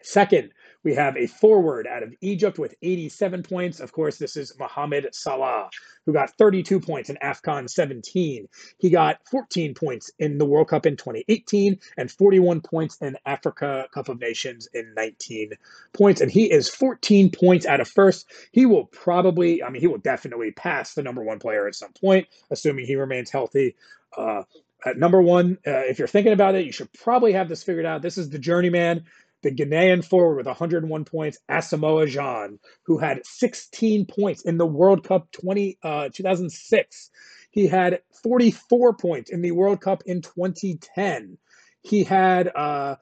Second, 0.00 0.52
we 0.84 0.94
have 0.94 1.16
a 1.16 1.26
forward 1.26 1.86
out 1.86 2.02
of 2.02 2.14
Egypt 2.20 2.58
with 2.58 2.74
87 2.82 3.42
points. 3.42 3.80
Of 3.80 3.90
course, 3.90 4.18
this 4.18 4.36
is 4.36 4.56
Mohamed 4.58 5.08
Salah, 5.12 5.70
who 6.04 6.12
got 6.12 6.30
32 6.36 6.78
points 6.78 7.08
in 7.08 7.16
AFCON 7.16 7.68
17. 7.68 8.46
He 8.78 8.90
got 8.90 9.18
14 9.30 9.74
points 9.74 10.10
in 10.18 10.36
the 10.36 10.44
World 10.44 10.68
Cup 10.68 10.84
in 10.84 10.96
2018 10.96 11.78
and 11.96 12.10
41 12.10 12.60
points 12.60 12.98
in 13.00 13.16
Africa 13.24 13.88
Cup 13.92 14.10
of 14.10 14.20
Nations 14.20 14.68
in 14.74 14.92
19 14.94 15.52
points. 15.94 16.20
And 16.20 16.30
he 16.30 16.50
is 16.50 16.68
14 16.68 17.30
points 17.30 17.64
out 17.64 17.80
of 17.80 17.88
first. 17.88 18.30
He 18.52 18.66
will 18.66 18.84
probably, 18.84 19.62
I 19.62 19.70
mean, 19.70 19.80
he 19.80 19.88
will 19.88 19.98
definitely 19.98 20.52
pass 20.52 20.94
the 20.94 21.02
number 21.02 21.22
one 21.22 21.38
player 21.38 21.66
at 21.66 21.74
some 21.74 21.92
point, 21.92 22.28
assuming 22.50 22.86
he 22.86 22.96
remains 22.96 23.30
healthy. 23.30 23.74
Uh, 24.16 24.42
at 24.84 24.98
number 24.98 25.22
one, 25.22 25.56
uh, 25.66 25.70
if 25.70 25.98
you're 25.98 26.08
thinking 26.08 26.34
about 26.34 26.54
it, 26.54 26.66
you 26.66 26.72
should 26.72 26.92
probably 26.92 27.32
have 27.32 27.48
this 27.48 27.62
figured 27.62 27.86
out. 27.86 28.02
This 28.02 28.18
is 28.18 28.28
the 28.28 28.38
journeyman 28.38 29.04
the 29.44 29.52
Ghanaian 29.52 30.04
forward 30.04 30.36
with 30.36 30.46
101 30.46 31.04
points, 31.04 31.38
Asamoah 31.48 32.08
Gyan, 32.08 32.58
who 32.84 32.98
had 32.98 33.24
16 33.24 34.06
points 34.06 34.42
in 34.42 34.58
the 34.58 34.66
World 34.66 35.06
Cup 35.06 35.30
20, 35.30 35.78
uh, 35.84 36.08
2006. 36.12 37.10
He 37.50 37.68
had 37.68 38.00
44 38.24 38.94
points 38.94 39.30
in 39.30 39.42
the 39.42 39.52
World 39.52 39.80
Cup 39.80 40.02
in 40.06 40.22
2010. 40.22 41.38
He 41.82 42.02
had 42.02 42.48
uh, 42.56 42.96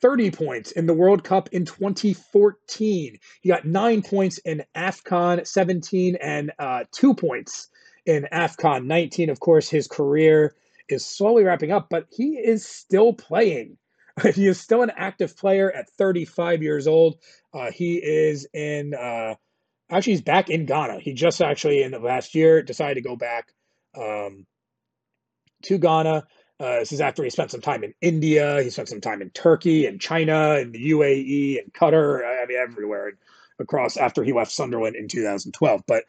30 0.00 0.30
points 0.30 0.70
in 0.72 0.86
the 0.86 0.94
World 0.94 1.24
Cup 1.24 1.48
in 1.52 1.64
2014. 1.64 3.18
He 3.40 3.48
got 3.48 3.64
nine 3.64 4.02
points 4.02 4.38
in 4.38 4.62
AFCON 4.76 5.46
17 5.46 6.16
and 6.16 6.52
uh, 6.58 6.84
two 6.92 7.14
points 7.14 7.68
in 8.04 8.28
AFCON 8.30 8.84
19. 8.84 9.30
Of 9.30 9.40
course, 9.40 9.68
his 9.68 9.88
career 9.88 10.54
is 10.90 11.06
slowly 11.06 11.44
wrapping 11.44 11.72
up, 11.72 11.88
but 11.88 12.06
he 12.10 12.36
is 12.36 12.66
still 12.66 13.14
playing. 13.14 13.78
he 14.34 14.46
is 14.46 14.60
still 14.60 14.82
an 14.82 14.92
active 14.96 15.36
player 15.36 15.70
at 15.70 15.90
35 15.90 16.62
years 16.62 16.86
old. 16.86 17.18
Uh, 17.52 17.70
he 17.70 17.96
is 17.96 18.46
in, 18.52 18.94
uh, 18.94 19.34
actually, 19.90 20.12
he's 20.12 20.22
back 20.22 20.50
in 20.50 20.66
Ghana. 20.66 21.00
He 21.00 21.14
just 21.14 21.40
actually 21.40 21.82
in 21.82 21.92
the 21.92 21.98
last 21.98 22.34
year 22.34 22.62
decided 22.62 22.94
to 22.94 23.08
go 23.08 23.16
back 23.16 23.52
um, 23.96 24.46
to 25.62 25.78
Ghana. 25.78 26.24
Uh, 26.60 26.78
this 26.78 26.92
is 26.92 27.00
after 27.00 27.24
he 27.24 27.30
spent 27.30 27.50
some 27.50 27.60
time 27.60 27.82
in 27.82 27.94
India. 28.00 28.62
He 28.62 28.70
spent 28.70 28.88
some 28.88 29.00
time 29.00 29.20
in 29.20 29.30
Turkey 29.30 29.86
and 29.86 30.00
China 30.00 30.52
and 30.52 30.72
the 30.72 30.90
UAE 30.92 31.62
and 31.62 31.72
Qatar. 31.72 32.20
I 32.24 32.46
mean, 32.46 32.58
everywhere 32.58 33.14
across 33.58 33.96
after 33.96 34.22
he 34.22 34.32
left 34.32 34.52
Sunderland 34.52 34.96
in 34.96 35.08
2012. 35.08 35.82
But 35.86 36.04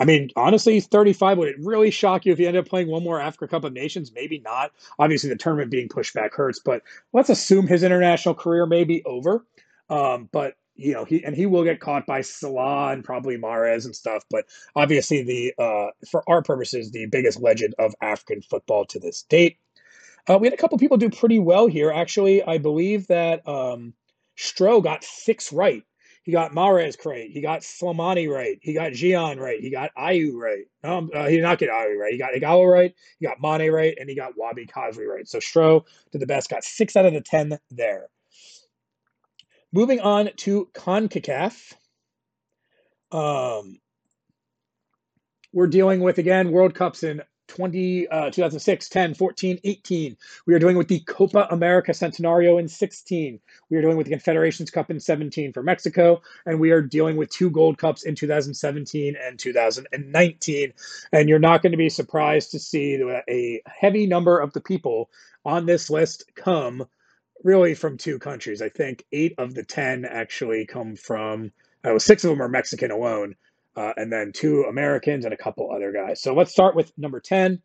I 0.00 0.06
mean, 0.06 0.30
honestly, 0.34 0.72
he's 0.72 0.86
35. 0.86 1.36
Would 1.36 1.48
it 1.48 1.56
really 1.60 1.90
shock 1.90 2.24
you 2.24 2.32
if 2.32 2.38
he 2.38 2.46
ended 2.46 2.64
up 2.64 2.68
playing 2.68 2.88
one 2.88 3.04
more 3.04 3.20
Africa 3.20 3.46
Cup 3.48 3.64
of 3.64 3.74
Nations? 3.74 4.10
Maybe 4.14 4.38
not. 4.38 4.72
Obviously, 4.98 5.28
the 5.28 5.36
tournament 5.36 5.70
being 5.70 5.88
pushed 5.90 6.14
back 6.14 6.34
hurts, 6.34 6.58
but 6.58 6.82
let's 7.12 7.28
assume 7.28 7.66
his 7.66 7.82
international 7.82 8.34
career 8.34 8.64
may 8.64 8.84
be 8.84 9.04
over. 9.04 9.44
Um, 9.90 10.30
but 10.32 10.56
you 10.74 10.94
know, 10.94 11.04
he 11.04 11.22
and 11.22 11.36
he 11.36 11.44
will 11.44 11.64
get 11.64 11.80
caught 11.80 12.06
by 12.06 12.22
Salah 12.22 12.92
and 12.92 13.04
probably 13.04 13.36
Mahrez 13.36 13.84
and 13.84 13.94
stuff. 13.94 14.24
But 14.30 14.46
obviously, 14.74 15.22
the 15.22 15.54
uh, 15.62 15.90
for 16.10 16.24
our 16.26 16.40
purposes, 16.40 16.90
the 16.90 17.04
biggest 17.04 17.38
legend 17.38 17.74
of 17.78 17.94
African 18.00 18.40
football 18.40 18.86
to 18.86 18.98
this 18.98 19.22
date. 19.24 19.58
Uh, 20.26 20.38
we 20.38 20.46
had 20.46 20.54
a 20.54 20.56
couple 20.56 20.78
people 20.78 20.96
do 20.96 21.10
pretty 21.10 21.38
well 21.38 21.66
here. 21.66 21.90
Actually, 21.90 22.42
I 22.42 22.56
believe 22.56 23.06
that 23.08 23.46
um, 23.46 23.92
Stro 24.38 24.82
got 24.82 25.04
six 25.04 25.52
right 25.52 25.84
he 26.30 26.32
got 26.32 26.52
Mahrez 26.52 27.04
right. 27.04 27.28
He 27.28 27.40
got 27.40 27.62
Slimani 27.62 28.32
right. 28.32 28.56
He 28.62 28.72
got 28.72 28.92
Gyan 28.92 29.40
right. 29.40 29.58
He 29.58 29.68
got 29.68 29.90
Ayew 29.98 30.34
right. 30.34 30.64
Um, 30.84 31.10
uh, 31.12 31.26
he 31.26 31.34
did 31.34 31.42
not 31.42 31.58
get 31.58 31.70
Ayew 31.70 31.98
right. 31.98 32.12
He 32.12 32.18
got 32.18 32.34
Ighalo 32.34 32.70
right. 32.70 32.94
He 33.18 33.26
got 33.26 33.40
Mane 33.40 33.72
right. 33.72 33.96
And 33.98 34.08
he 34.08 34.14
got 34.14 34.34
Wahbi 34.40 34.70
Khazri 34.70 35.08
right. 35.08 35.26
So 35.26 35.38
Stro 35.38 35.82
did 36.12 36.20
the 36.20 36.28
best. 36.28 36.48
Got 36.48 36.62
six 36.62 36.94
out 36.94 37.04
of 37.04 37.14
the 37.14 37.20
10 37.20 37.58
there. 37.72 38.06
Moving 39.72 39.98
on 39.98 40.30
to 40.36 40.68
CONCACAF. 40.72 41.72
Um, 43.10 43.80
we're 45.52 45.66
dealing 45.66 45.98
with, 45.98 46.18
again, 46.18 46.52
World 46.52 46.76
Cups 46.76 47.02
in 47.02 47.22
20, 47.50 48.08
uh, 48.08 48.30
2006, 48.30 48.88
10, 48.88 49.14
14, 49.14 49.58
18. 49.64 50.16
We 50.46 50.54
are 50.54 50.58
doing 50.60 50.76
with 50.76 50.86
the 50.86 51.00
Copa 51.00 51.48
America 51.50 51.90
Centenario 51.90 52.60
in 52.60 52.68
16. 52.68 53.40
We 53.68 53.76
are 53.76 53.82
doing 53.82 53.96
with 53.96 54.06
the 54.06 54.12
Confederations 54.12 54.70
Cup 54.70 54.90
in 54.90 55.00
17 55.00 55.52
for 55.52 55.62
Mexico. 55.62 56.22
And 56.46 56.60
we 56.60 56.70
are 56.70 56.80
dealing 56.80 57.16
with 57.16 57.30
two 57.30 57.50
Gold 57.50 57.76
Cups 57.76 58.04
in 58.04 58.14
2017 58.14 59.16
and 59.20 59.38
2019. 59.38 60.72
And 61.12 61.28
you're 61.28 61.40
not 61.40 61.62
going 61.62 61.72
to 61.72 61.78
be 61.78 61.88
surprised 61.88 62.52
to 62.52 62.60
see 62.60 63.02
a 63.28 63.60
heavy 63.66 64.06
number 64.06 64.38
of 64.38 64.52
the 64.52 64.60
people 64.60 65.10
on 65.44 65.66
this 65.66 65.90
list 65.90 66.30
come 66.36 66.86
really 67.42 67.74
from 67.74 67.96
two 67.96 68.20
countries. 68.20 68.62
I 68.62 68.68
think 68.68 69.04
eight 69.10 69.34
of 69.38 69.54
the 69.54 69.64
10 69.64 70.04
actually 70.04 70.66
come 70.66 70.94
from, 70.94 71.50
uh, 71.82 71.98
six 71.98 72.22
of 72.22 72.30
them 72.30 72.42
are 72.42 72.48
Mexican 72.48 72.92
alone 72.92 73.34
uh, 73.76 73.92
and 73.96 74.12
then 74.12 74.32
two 74.32 74.64
Americans 74.68 75.24
and 75.24 75.34
a 75.34 75.36
couple 75.36 75.70
other 75.70 75.92
guys. 75.92 76.20
So 76.22 76.34
let's 76.34 76.52
start 76.52 76.74
with 76.74 76.92
number 76.98 77.20
10. 77.20 77.60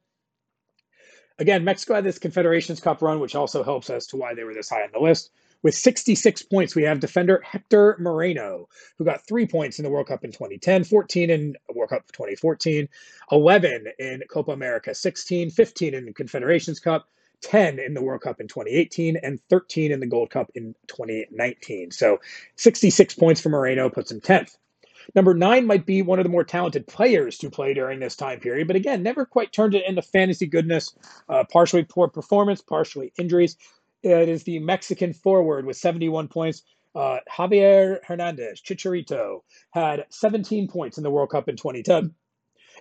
Again, 1.37 1.65
Mexico 1.65 1.95
had 1.95 2.05
this 2.05 2.19
Confederations 2.19 2.79
Cup 2.79 3.01
run, 3.01 3.19
which 3.19 3.35
also 3.35 3.63
helps 3.63 3.89
as 3.89 4.07
to 4.07 4.17
why 4.17 4.33
they 4.33 4.43
were 4.43 4.53
this 4.53 4.69
high 4.69 4.83
on 4.83 4.89
the 4.93 4.99
list. 4.99 5.31
With 5.63 5.75
66 5.75 6.43
points, 6.43 6.75
we 6.75 6.83
have 6.83 6.99
defender 6.99 7.41
Hector 7.43 7.97
Moreno, 7.99 8.69
who 8.97 9.03
got 9.03 9.27
three 9.27 9.47
points 9.47 9.79
in 9.79 9.83
the 9.83 9.89
World 9.89 10.07
Cup 10.07 10.23
in 10.23 10.31
2010, 10.31 10.83
14 10.83 11.29
in 11.29 11.55
World 11.73 11.89
Cup 11.89 12.05
2014, 12.11 12.87
11 13.31 13.85
in 13.99 14.23
Copa 14.29 14.51
America 14.51 14.93
16, 14.93 15.49
15 15.49 15.93
in 15.93 16.13
Confederations 16.13 16.79
Cup, 16.79 17.09
10 17.41 17.79
in 17.79 17.93
the 17.93 18.01
World 18.01 18.21
Cup 18.21 18.39
in 18.39 18.47
2018, 18.47 19.17
and 19.17 19.39
13 19.49 19.91
in 19.91 19.99
the 19.99 20.07
Gold 20.07 20.29
Cup 20.29 20.51
in 20.55 20.75
2019. 20.87 21.91
So 21.91 22.19
66 22.55 23.15
points 23.15 23.41
for 23.41 23.49
Moreno 23.49 23.89
puts 23.89 24.11
him 24.11 24.21
10th. 24.21 24.55
Number 25.13 25.33
nine 25.33 25.67
might 25.67 25.85
be 25.85 26.01
one 26.01 26.19
of 26.19 26.23
the 26.23 26.29
more 26.29 26.43
talented 26.43 26.87
players 26.87 27.37
to 27.39 27.49
play 27.49 27.73
during 27.73 27.99
this 27.99 28.15
time 28.15 28.39
period, 28.39 28.67
but 28.67 28.75
again, 28.75 29.03
never 29.03 29.25
quite 29.25 29.51
turned 29.51 29.75
it 29.75 29.85
into 29.87 30.01
fantasy 30.01 30.47
goodness. 30.47 30.95
Uh, 31.29 31.43
partially 31.51 31.83
poor 31.83 32.07
performance, 32.07 32.61
partially 32.61 33.13
injuries. 33.17 33.57
It 34.03 34.29
is 34.29 34.43
the 34.43 34.59
Mexican 34.59 35.13
forward 35.13 35.65
with 35.65 35.77
71 35.77 36.27
points. 36.27 36.63
Uh, 36.93 37.19
Javier 37.29 37.99
Hernandez, 38.05 38.61
Chicharito, 38.61 39.41
had 39.71 40.05
17 40.09 40.67
points 40.67 40.97
in 40.97 41.03
the 41.03 41.11
World 41.11 41.29
Cup 41.29 41.49
in 41.49 41.57
2010, 41.57 42.13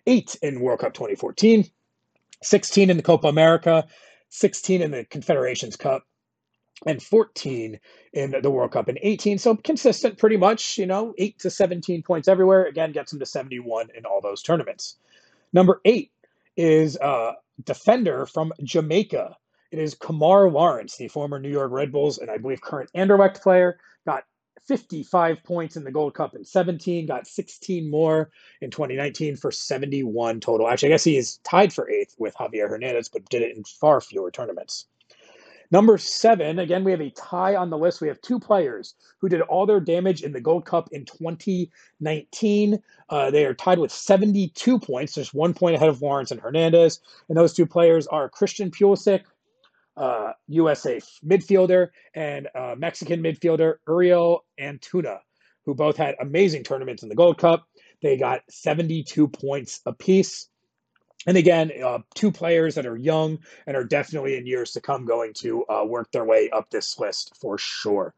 8 0.06 0.36
in 0.42 0.60
World 0.60 0.80
Cup 0.80 0.94
2014, 0.94 1.68
16 2.42 2.90
in 2.90 2.96
the 2.96 3.02
Copa 3.02 3.26
America, 3.26 3.86
16 4.28 4.82
in 4.82 4.90
the 4.92 5.04
Confederations 5.04 5.76
Cup, 5.76 6.04
and 6.86 7.02
14 7.02 7.78
in 8.12 8.34
the 8.42 8.50
World 8.50 8.72
Cup 8.72 8.88
in 8.88 8.98
18. 9.00 9.38
So 9.38 9.56
consistent 9.56 10.18
pretty 10.18 10.36
much, 10.36 10.78
you 10.78 10.86
know, 10.86 11.14
8 11.18 11.38
to 11.40 11.50
17 11.50 12.02
points 12.02 12.28
everywhere. 12.28 12.66
Again, 12.66 12.92
gets 12.92 13.12
him 13.12 13.18
to 13.20 13.26
71 13.26 13.88
in 13.96 14.04
all 14.04 14.20
those 14.20 14.42
tournaments. 14.42 14.96
Number 15.52 15.80
8 15.84 16.10
is 16.56 16.96
uh, 16.98 17.32
defender 17.64 18.26
from 18.26 18.52
Jamaica. 18.62 19.36
It 19.70 19.78
is 19.78 19.94
Kemar 19.94 20.52
Lawrence, 20.52 20.96
the 20.96 21.08
former 21.08 21.38
New 21.38 21.50
York 21.50 21.72
Red 21.72 21.90
Bulls 21.90 22.18
and 22.18 22.30
I 22.30 22.38
believe 22.38 22.60
current 22.60 22.90
Anderlecht 22.94 23.42
player. 23.42 23.78
Got 24.06 24.24
55 24.66 25.42
points 25.44 25.76
in 25.76 25.84
the 25.84 25.90
Gold 25.90 26.14
Cup 26.14 26.34
in 26.34 26.44
17, 26.44 27.06
got 27.06 27.26
16 27.26 27.90
more 27.90 28.30
in 28.60 28.70
2019 28.70 29.36
for 29.36 29.50
71 29.50 30.40
total. 30.40 30.68
Actually, 30.68 30.88
I 30.88 30.92
guess 30.92 31.04
he 31.04 31.16
is 31.16 31.38
tied 31.38 31.72
for 31.72 31.88
eighth 31.90 32.14
with 32.18 32.34
Javier 32.34 32.68
Hernandez, 32.68 33.08
but 33.08 33.28
did 33.28 33.42
it 33.42 33.56
in 33.56 33.64
far 33.64 34.00
fewer 34.00 34.30
tournaments. 34.30 34.86
Number 35.70 35.98
seven, 35.98 36.58
again, 36.58 36.84
we 36.84 36.90
have 36.92 37.00
a 37.00 37.10
tie 37.10 37.56
on 37.56 37.70
the 37.70 37.78
list. 37.78 38.00
We 38.00 38.08
have 38.08 38.20
two 38.20 38.38
players 38.38 38.94
who 39.18 39.28
did 39.28 39.40
all 39.42 39.66
their 39.66 39.80
damage 39.80 40.22
in 40.22 40.32
the 40.32 40.40
Gold 40.40 40.66
Cup 40.66 40.88
in 40.92 41.04
2019. 41.04 42.82
Uh, 43.08 43.30
they 43.30 43.44
are 43.44 43.54
tied 43.54 43.78
with 43.78 43.92
72 43.92 44.78
points, 44.78 45.14
just 45.14 45.34
one 45.34 45.54
point 45.54 45.76
ahead 45.76 45.88
of 45.88 46.02
Lawrence 46.02 46.30
and 46.30 46.40
Hernandez. 46.40 47.00
And 47.28 47.36
those 47.36 47.54
two 47.54 47.66
players 47.66 48.06
are 48.06 48.28
Christian 48.28 48.70
Pulisic, 48.70 49.22
uh, 49.96 50.32
USA 50.48 51.00
midfielder, 51.24 51.88
and 52.14 52.48
uh, 52.54 52.74
Mexican 52.76 53.22
midfielder 53.22 53.76
Uriel 53.88 54.44
Antuna, 54.60 55.18
who 55.64 55.74
both 55.74 55.96
had 55.96 56.16
amazing 56.20 56.64
tournaments 56.64 57.02
in 57.02 57.08
the 57.08 57.14
Gold 57.14 57.38
Cup. 57.38 57.66
They 58.02 58.16
got 58.16 58.42
72 58.50 59.28
points 59.28 59.80
apiece. 59.86 60.48
And 61.26 61.36
again, 61.36 61.72
uh, 61.82 61.98
two 62.14 62.30
players 62.30 62.74
that 62.74 62.86
are 62.86 62.96
young 62.96 63.38
and 63.66 63.76
are 63.76 63.84
definitely 63.84 64.36
in 64.36 64.46
years 64.46 64.72
to 64.72 64.80
come 64.80 65.04
going 65.04 65.32
to 65.34 65.64
uh, 65.66 65.84
work 65.84 66.10
their 66.12 66.24
way 66.24 66.50
up 66.50 66.70
this 66.70 66.98
list 66.98 67.36
for 67.40 67.58
sure. 67.58 68.14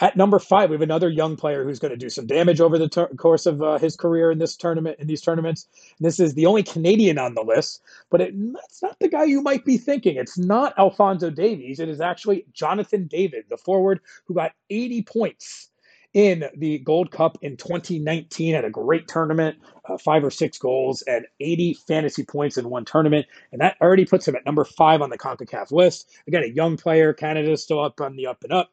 At 0.00 0.16
number 0.16 0.38
five, 0.38 0.70
we 0.70 0.74
have 0.74 0.82
another 0.82 1.08
young 1.08 1.34
player 1.34 1.64
who's 1.64 1.80
going 1.80 1.90
to 1.90 1.96
do 1.96 2.08
some 2.08 2.26
damage 2.26 2.60
over 2.60 2.78
the 2.78 2.88
ter- 2.88 3.08
course 3.08 3.46
of 3.46 3.60
uh, 3.60 3.78
his 3.78 3.96
career 3.96 4.30
in 4.30 4.38
this 4.38 4.56
tournament. 4.56 5.00
In 5.00 5.08
these 5.08 5.20
tournaments, 5.20 5.66
and 5.98 6.06
this 6.06 6.20
is 6.20 6.34
the 6.34 6.46
only 6.46 6.62
Canadian 6.62 7.18
on 7.18 7.34
the 7.34 7.42
list, 7.42 7.82
but 8.08 8.20
it, 8.20 8.32
it's 8.68 8.80
not 8.80 8.96
the 9.00 9.08
guy 9.08 9.24
you 9.24 9.42
might 9.42 9.64
be 9.64 9.76
thinking. 9.76 10.16
It's 10.16 10.38
not 10.38 10.78
Alphonso 10.78 11.30
Davies. 11.30 11.80
It 11.80 11.88
is 11.88 12.00
actually 12.00 12.46
Jonathan 12.52 13.08
David, 13.08 13.46
the 13.50 13.56
forward 13.56 14.00
who 14.26 14.34
got 14.34 14.52
80 14.70 15.02
points 15.02 15.70
in 16.18 16.42
the 16.56 16.80
Gold 16.80 17.12
Cup 17.12 17.38
in 17.42 17.56
2019. 17.56 18.56
at 18.56 18.64
a 18.64 18.70
great 18.70 19.06
tournament, 19.06 19.56
uh, 19.88 19.96
five 19.96 20.24
or 20.24 20.32
six 20.32 20.58
goals 20.58 21.02
and 21.02 21.24
80 21.38 21.74
fantasy 21.74 22.24
points 22.24 22.58
in 22.58 22.68
one 22.68 22.84
tournament, 22.84 23.26
and 23.52 23.60
that 23.60 23.76
already 23.80 24.04
puts 24.04 24.26
him 24.26 24.34
at 24.34 24.44
number 24.44 24.64
five 24.64 25.00
on 25.00 25.10
the 25.10 25.16
Concacaf 25.16 25.70
list. 25.70 26.10
Again, 26.26 26.42
a 26.42 26.48
young 26.48 26.76
player. 26.76 27.12
Canada's 27.12 27.62
still 27.62 27.80
up 27.80 28.00
on 28.00 28.16
the 28.16 28.26
up 28.26 28.42
and 28.42 28.52
up. 28.52 28.72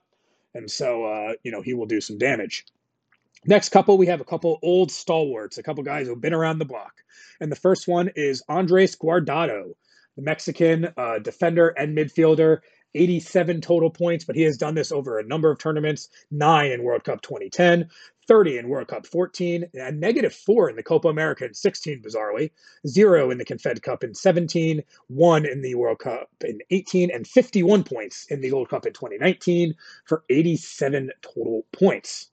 And 0.56 0.72
so, 0.72 1.06
uh, 1.06 1.34
you 1.44 1.52
know, 1.52 1.62
he 1.62 1.76
will 1.76 1.86
do 1.86 2.02
some 2.02 2.18
damage. 2.18 2.66
Next 3.46 3.70
couple, 3.70 4.00
we 4.00 4.08
have 4.08 4.22
a 4.22 4.26
couple 4.26 4.58
old 4.64 4.92
stalwarts, 4.92 5.60
a 5.60 5.64
couple 5.64 5.84
guys 5.84 6.08
who've 6.08 6.20
been 6.20 6.34
around 6.34 6.58
the 6.58 6.66
block. 6.66 6.94
And 7.40 7.52
the 7.52 7.56
first 7.56 7.88
one 7.88 8.10
is 8.16 8.42
Andres 8.50 8.96
Guardado, 8.96 9.76
the 10.16 10.24
Mexican 10.24 10.88
uh, 10.98 11.20
defender 11.20 11.68
and 11.68 11.96
midfielder. 11.96 12.62
87 12.96 13.62
total 13.62 13.90
points, 13.90 14.26
but 14.26 14.36
he 14.36 14.42
has 14.44 14.58
done 14.58 14.74
this 14.74 14.92
over 14.92 15.20
a 15.20 15.24
number 15.24 15.52
of 15.52 15.60
tournaments 15.60 16.10
nine 16.32 16.72
in 16.72 16.84
World 16.84 17.04
Cup 17.04 17.22
2010, 17.22 17.90
30 18.28 18.58
in 18.58 18.70
World 18.70 18.88
Cup 18.88 19.06
14, 19.06 19.66
and 19.74 20.00
negative 20.00 20.34
four 20.34 20.70
in 20.70 20.76
the 20.76 20.84
Copa 20.84 21.10
America 21.10 21.46
in 21.46 21.54
16, 21.54 22.02
bizarrely, 22.02 22.52
zero 22.88 23.30
in 23.30 23.38
the 23.38 23.46
Confed 23.46 23.82
Cup 23.82 24.04
in 24.04 24.16
17, 24.16 24.84
one 25.08 25.46
in 25.46 25.62
the 25.62 25.76
World 25.76 26.00
Cup 26.00 26.30
in 26.44 26.60
18, 26.72 27.12
and 27.12 27.28
51 27.28 27.84
points 27.84 28.26
in 28.30 28.42
the 28.42 28.50
Gold 28.50 28.70
Cup 28.70 28.86
in 28.86 28.94
2019 28.94 29.76
for 30.06 30.24
87 30.30 31.12
total 31.22 31.66
points. 31.72 32.30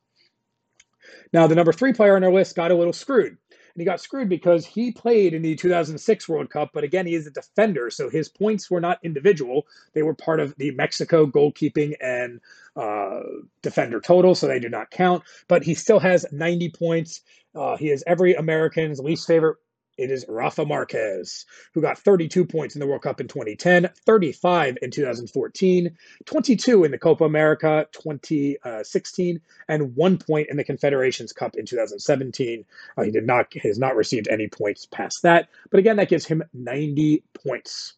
Now, 1.33 1.47
the 1.47 1.55
number 1.55 1.73
three 1.73 1.93
player 1.93 2.17
on 2.17 2.25
our 2.25 2.33
list 2.33 2.57
got 2.57 2.71
a 2.71 2.75
little 2.75 2.93
screwed. 2.93 3.37
And 3.75 3.81
he 3.81 3.85
got 3.85 4.01
screwed 4.01 4.29
because 4.29 4.67
he 4.67 4.93
played 4.93 5.35
in 5.35 5.43
the 5.43 5.55
2006 5.55 6.29
World 6.29 6.51
Cup, 6.51 6.71
but 6.75 6.85
again, 6.85 7.07
he 7.07 7.15
is 7.15 7.27
a 7.27 7.31
defender, 7.31 7.91
so 7.91 8.11
his 8.11 8.29
points 8.29 8.71
were 8.71 8.81
not 8.81 8.99
individual. 9.03 9.67
They 9.95 10.03
were 10.03 10.15
part 10.15 10.41
of 10.41 10.55
the 10.57 10.73
Mexico 10.73 11.27
goalkeeping 11.27 11.95
and 12.01 12.41
uh, 12.77 13.21
defender 13.63 14.01
total, 14.01 14.35
so 14.35 14.47
they 14.47 14.61
do 14.61 14.69
not 14.69 14.91
count. 14.91 15.23
But 15.49 15.63
he 15.63 15.75
still 15.75 16.01
has 16.01 16.27
90 16.31 16.71
points. 16.71 17.23
Uh, 17.55 17.77
he 17.77 17.91
is 17.91 18.05
every 18.07 18.35
American's 18.35 18.99
least 18.99 19.27
favorite 19.27 19.59
it 20.03 20.11
is 20.11 20.25
Rafa 20.29 20.65
Marquez, 20.65 21.47
who 21.75 21.81
got 21.81 21.99
32 21.99 22.45
points 22.45 22.75
in 22.75 22.81
the 22.81 22.87
World 22.87 23.03
Cup 23.03 23.21
in 23.21 23.29
2010, 23.29 23.91
35 24.05 24.79
in 24.83 24.91
2014, 24.91 25.97
22 26.25 26.85
in 26.85 26.91
the 26.91 26.99
Copa 26.99 27.25
America 27.25 27.87
2016, 27.93 29.41
and 29.69 29.95
one 29.95 30.19
point 30.19 30.49
in 30.51 30.57
the 30.57 30.65
Confederations 30.65 31.33
Cup 31.33 31.55
in 31.57 31.67
2017. 31.67 32.65
Uh, 32.97 33.03
he 33.03 33.11
did 33.13 33.27
not 33.27 33.55
has 33.55 33.79
not 33.79 33.95
received 33.95 34.27
any 34.29 34.49
points 34.49 34.87
past 34.87 35.23
that, 35.23 35.49
but 35.71 35.79
again, 35.79 35.97
that 35.97 36.09
gives 36.09 36.27
him 36.27 36.43
90 36.53 37.23
points. 37.47 37.95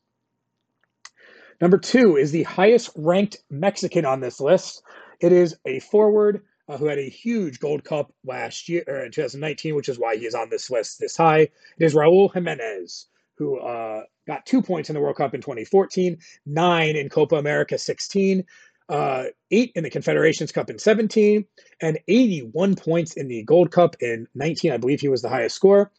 Number 1.60 1.78
two 1.78 2.16
is 2.16 2.32
the 2.32 2.42
highest 2.42 2.90
ranked 2.96 3.38
Mexican 3.48 4.04
on 4.04 4.20
this 4.20 4.40
list. 4.40 4.82
It 5.20 5.32
is 5.32 5.56
a 5.64 5.80
forward 5.80 6.42
uh, 6.68 6.76
who 6.76 6.86
had 6.86 6.98
a 6.98 7.08
huge 7.08 7.60
Gold 7.60 7.84
Cup 7.84 8.12
last 8.24 8.68
year, 8.68 8.84
or 8.86 9.04
in 9.04 9.12
2019, 9.12 9.74
which 9.74 9.88
is 9.88 9.98
why 9.98 10.16
he 10.16 10.26
is 10.26 10.34
on 10.34 10.48
this 10.50 10.70
list 10.70 10.98
this 10.98 11.16
high. 11.16 11.40
It 11.40 11.50
is 11.78 11.94
Raul 11.94 12.32
Jimenez, 12.32 13.06
who 13.36 13.58
uh, 13.58 14.04
got 14.26 14.46
two 14.46 14.62
points 14.62 14.90
in 14.90 14.94
the 14.94 15.00
World 15.00 15.16
Cup 15.16 15.34
in 15.34 15.40
2014, 15.40 16.18
nine 16.46 16.96
in 16.96 17.08
Copa 17.08 17.36
America 17.36 17.76
16, 17.76 18.44
uh, 18.88 19.24
eight 19.50 19.72
in 19.74 19.82
the 19.82 19.90
Confederations 19.90 20.52
Cup 20.52 20.70
in 20.70 20.78
17, 20.78 21.44
and 21.80 21.98
81 22.08 22.76
points 22.76 23.16
in 23.16 23.28
the 23.28 23.42
Gold 23.42 23.70
Cup 23.70 23.96
in 24.00 24.26
19. 24.34 24.72
I 24.72 24.76
believe 24.76 25.00
he 25.00 25.08
was 25.08 25.22
the 25.22 25.28
highest 25.28 25.56
score. 25.56 25.90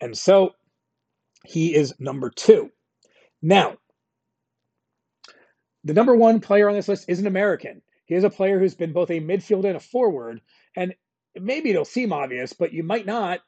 And 0.00 0.16
so 0.16 0.54
he 1.44 1.74
is 1.74 1.94
number 1.98 2.30
two. 2.30 2.70
Now, 3.42 3.76
the 5.84 5.94
number 5.94 6.16
one 6.16 6.40
player 6.40 6.68
on 6.68 6.74
this 6.74 6.88
list 6.88 7.04
is 7.08 7.20
an 7.20 7.26
American. 7.26 7.80
He 8.06 8.14
is 8.14 8.24
a 8.24 8.30
player 8.30 8.58
who's 8.58 8.74
been 8.74 8.92
both 8.92 9.10
a 9.10 9.20
midfielder 9.20 9.66
and 9.66 9.76
a 9.76 9.80
forward. 9.80 10.40
And 10.74 10.94
maybe 11.38 11.70
it'll 11.70 11.84
seem 11.84 12.12
obvious, 12.12 12.52
but 12.52 12.72
you 12.72 12.82
might 12.82 13.06
not 13.06 13.40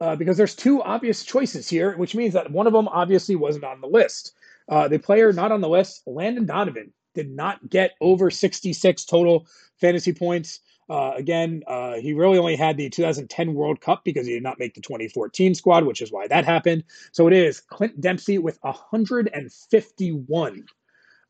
uh, 0.00 0.16
because 0.16 0.36
there's 0.36 0.54
two 0.54 0.82
obvious 0.82 1.24
choices 1.24 1.68
here, 1.68 1.96
which 1.96 2.14
means 2.14 2.34
that 2.34 2.50
one 2.50 2.66
of 2.66 2.72
them 2.72 2.88
obviously 2.88 3.36
wasn't 3.36 3.64
on 3.64 3.80
the 3.80 3.86
list. 3.86 4.32
Uh, 4.68 4.88
the 4.88 4.98
player 4.98 5.32
not 5.32 5.52
on 5.52 5.60
the 5.60 5.68
list, 5.68 6.02
Landon 6.06 6.46
Donovan, 6.46 6.92
did 7.14 7.30
not 7.30 7.68
get 7.68 7.92
over 8.00 8.30
66 8.30 9.04
total 9.04 9.46
fantasy 9.80 10.12
points. 10.12 10.60
Uh, 10.88 11.12
again, 11.16 11.62
uh, 11.66 11.94
he 11.94 12.14
really 12.14 12.38
only 12.38 12.56
had 12.56 12.76
the 12.76 12.88
2010 12.88 13.54
World 13.54 13.80
Cup 13.80 14.02
because 14.04 14.26
he 14.26 14.32
did 14.32 14.42
not 14.42 14.58
make 14.58 14.74
the 14.74 14.80
2014 14.80 15.54
squad, 15.54 15.84
which 15.84 16.02
is 16.02 16.10
why 16.10 16.26
that 16.26 16.44
happened. 16.44 16.84
So 17.12 17.26
it 17.26 17.32
is 17.32 17.60
Clint 17.60 18.00
Dempsey 18.00 18.38
with 18.38 18.58
151 18.62 20.64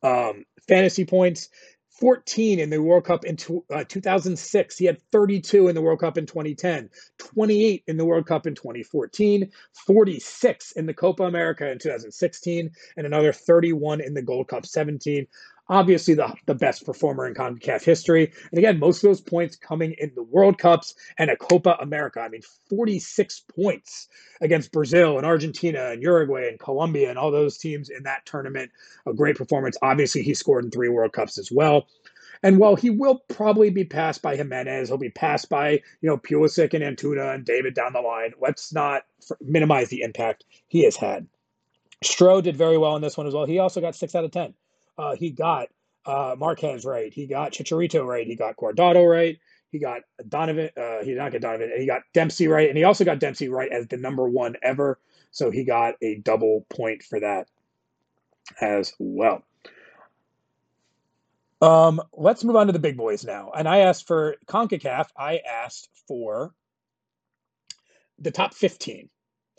um, 0.03 0.45
fantasy 0.66 1.05
points. 1.05 1.49
14 1.90 2.59
in 2.61 2.70
the 2.70 2.81
World 2.81 3.05
Cup 3.05 3.24
in 3.24 3.37
uh, 3.70 3.85
2006. 3.85 4.79
He 4.79 4.87
had 4.87 5.03
32 5.12 5.68
in 5.68 5.74
the 5.74 5.83
World 5.83 6.00
Cup 6.00 6.16
in 6.16 6.26
2010, 6.26 6.88
28 7.18 7.85
in 7.87 7.96
the 7.96 8.05
World 8.05 8.26
Cup 8.26 8.46
in 8.46 8.55
2014, 8.55 9.50
46 9.87 10.72
in 10.72 10.87
the 10.87 10.94
Copa 10.94 11.24
America 11.24 11.70
in 11.70 11.79
2016, 11.79 12.70
and 12.96 13.07
another 13.07 13.33
31 13.33 14.00
in 14.00 14.14
the 14.14 14.22
Gold 14.22 14.48
Cup 14.48 14.66
17 14.66 15.26
obviously 15.70 16.14
the, 16.14 16.35
the 16.46 16.54
best 16.54 16.85
performer 16.85 17.26
in 17.26 17.35
CONCACAF 17.35 17.85
history. 17.85 18.33
And 18.50 18.59
again, 18.59 18.80
most 18.80 19.02
of 19.04 19.09
those 19.09 19.20
points 19.20 19.56
coming 19.56 19.94
in 19.96 20.12
the 20.16 20.22
World 20.22 20.59
Cups 20.59 20.94
and 21.16 21.30
a 21.30 21.37
Copa 21.37 21.76
America. 21.80 22.20
I 22.20 22.28
mean, 22.28 22.42
46 22.68 23.44
points 23.54 24.09
against 24.40 24.72
Brazil 24.72 25.16
and 25.16 25.24
Argentina 25.24 25.90
and 25.92 26.02
Uruguay 26.02 26.48
and 26.48 26.59
Colombia 26.59 27.09
and 27.09 27.18
all 27.18 27.30
those 27.30 27.56
teams 27.56 27.88
in 27.88 28.02
that 28.02 28.26
tournament. 28.26 28.72
A 29.06 29.14
great 29.14 29.37
performance. 29.37 29.76
Obviously, 29.80 30.22
he 30.22 30.35
scored 30.35 30.64
in 30.64 30.72
three 30.72 30.88
World 30.88 31.12
Cups 31.12 31.38
as 31.38 31.50
well. 31.52 31.87
And 32.42 32.59
while 32.59 32.74
he 32.74 32.90
will 32.90 33.22
probably 33.28 33.70
be 33.70 33.85
passed 33.85 34.22
by 34.22 34.35
Jimenez, 34.35 34.88
he'll 34.88 34.98
be 34.98 35.11
passed 35.11 35.48
by, 35.48 35.72
you 36.00 36.09
know, 36.09 36.16
Pulisic 36.16 36.74
and 36.74 36.83
Antuna 36.83 37.35
and 37.35 37.44
David 37.44 37.74
down 37.74 37.92
the 37.92 38.00
line. 38.00 38.33
Let's 38.40 38.72
not 38.72 39.02
minimize 39.40 39.88
the 39.88 40.00
impact 40.00 40.44
he 40.66 40.85
has 40.85 40.96
had. 40.96 41.28
Stro 42.02 42.42
did 42.42 42.56
very 42.56 42.78
well 42.78 42.96
in 42.96 43.02
this 43.02 43.16
one 43.16 43.26
as 43.26 43.35
well. 43.35 43.44
He 43.44 43.59
also 43.59 43.83
got 43.83 43.94
six 43.94 44.14
out 44.14 44.24
of 44.24 44.30
10 44.30 44.54
uh, 45.01 45.17
he 45.17 45.31
got 45.31 45.69
uh, 46.05 46.37
Marquez 46.39 46.85
right. 46.85 47.13
He 47.13 47.27
got 47.27 47.53
Chicharito 47.53 48.05
right. 48.05 48.27
He 48.27 48.37
got 48.37 48.57
Guardado 48.57 49.09
right. 49.09 49.39
He 49.73 49.79
got 49.79 50.03
Donovan. 50.29 50.71
Uh, 50.77 50.99
he 51.01 51.11
did 51.11 51.19
not 51.19 51.33
get 51.33 51.41
Donovan. 51.41 51.71
And 51.73 51.81
he 51.81 51.87
got 51.87 52.03
Dempsey 52.13 52.49
right, 52.49 52.69
and 52.69 52.77
he 52.77 52.85
also 52.85 53.05
got 53.05 53.19
Dempsey 53.19 53.49
right 53.49 53.71
as 53.71 53.87
the 53.87 53.97
number 53.97 54.29
one 54.29 54.57
ever. 54.63 54.99
So 55.31 55.51
he 55.51 55.65
got 55.65 55.95
a 56.03 56.17
double 56.17 56.67
point 56.69 57.03
for 57.03 57.21
that 57.21 57.49
as 58.61 58.93
well. 58.99 59.43
Um, 61.63 62.01
let's 62.13 62.43
move 62.43 62.57
on 62.57 62.67
to 62.67 62.73
the 62.73 62.79
big 62.79 62.97
boys 62.97 63.25
now. 63.25 63.53
And 63.57 63.69
I 63.69 63.81
asked 63.81 64.07
for 64.07 64.37
CONCACAF, 64.47 65.09
I 65.17 65.41
asked 65.49 65.89
for 66.09 66.53
the 68.19 68.31
top 68.31 68.55
15. 68.55 69.09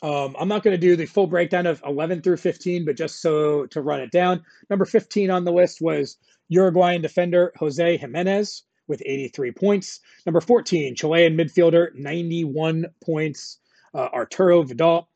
Um, 0.01 0.35
I'm 0.39 0.47
not 0.47 0.63
going 0.63 0.73
to 0.73 0.81
do 0.81 0.95
the 0.95 1.05
full 1.05 1.27
breakdown 1.27 1.67
of 1.67 1.81
11 1.85 2.21
through 2.21 2.37
15, 2.37 2.85
but 2.85 2.97
just 2.97 3.21
so 3.21 3.67
to 3.67 3.81
run 3.81 4.01
it 4.01 4.11
down. 4.11 4.43
Number 4.69 4.85
15 4.85 5.29
on 5.29 5.45
the 5.45 5.51
list 5.51 5.79
was 5.79 6.17
Uruguayan 6.49 7.01
defender 7.01 7.53
Jose 7.57 7.97
Gimenez 7.97 8.63
with 8.87 9.03
83 9.05 9.51
points. 9.51 9.99
Number 10.25 10.41
14, 10.41 10.95
Chilean 10.95 11.37
midfielder, 11.37 11.93
91 11.95 12.87
points, 13.03 13.59
uh, 13.93 14.09
Arturo 14.11 14.63
Vidal. 14.63 15.07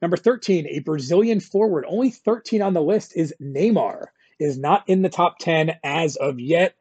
Number 0.00 0.16
13, 0.16 0.68
a 0.68 0.78
Brazilian 0.80 1.40
forward, 1.40 1.84
only 1.88 2.10
13 2.10 2.62
on 2.62 2.74
the 2.74 2.82
list, 2.82 3.16
is 3.16 3.34
Neymar, 3.42 4.06
is 4.38 4.56
not 4.56 4.88
in 4.88 5.02
the 5.02 5.08
top 5.08 5.38
10 5.40 5.72
as 5.82 6.14
of 6.14 6.38
yet. 6.38 6.76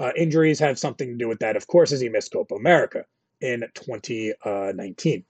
Uh, 0.00 0.12
injuries 0.16 0.58
have 0.60 0.78
something 0.78 1.08
to 1.08 1.16
do 1.16 1.28
with 1.28 1.40
that, 1.40 1.56
of 1.56 1.66
course, 1.66 1.92
as 1.92 2.00
he 2.00 2.08
missed 2.08 2.32
Copa 2.32 2.54
America 2.54 3.04
in 3.42 3.64
2019. 3.74 5.24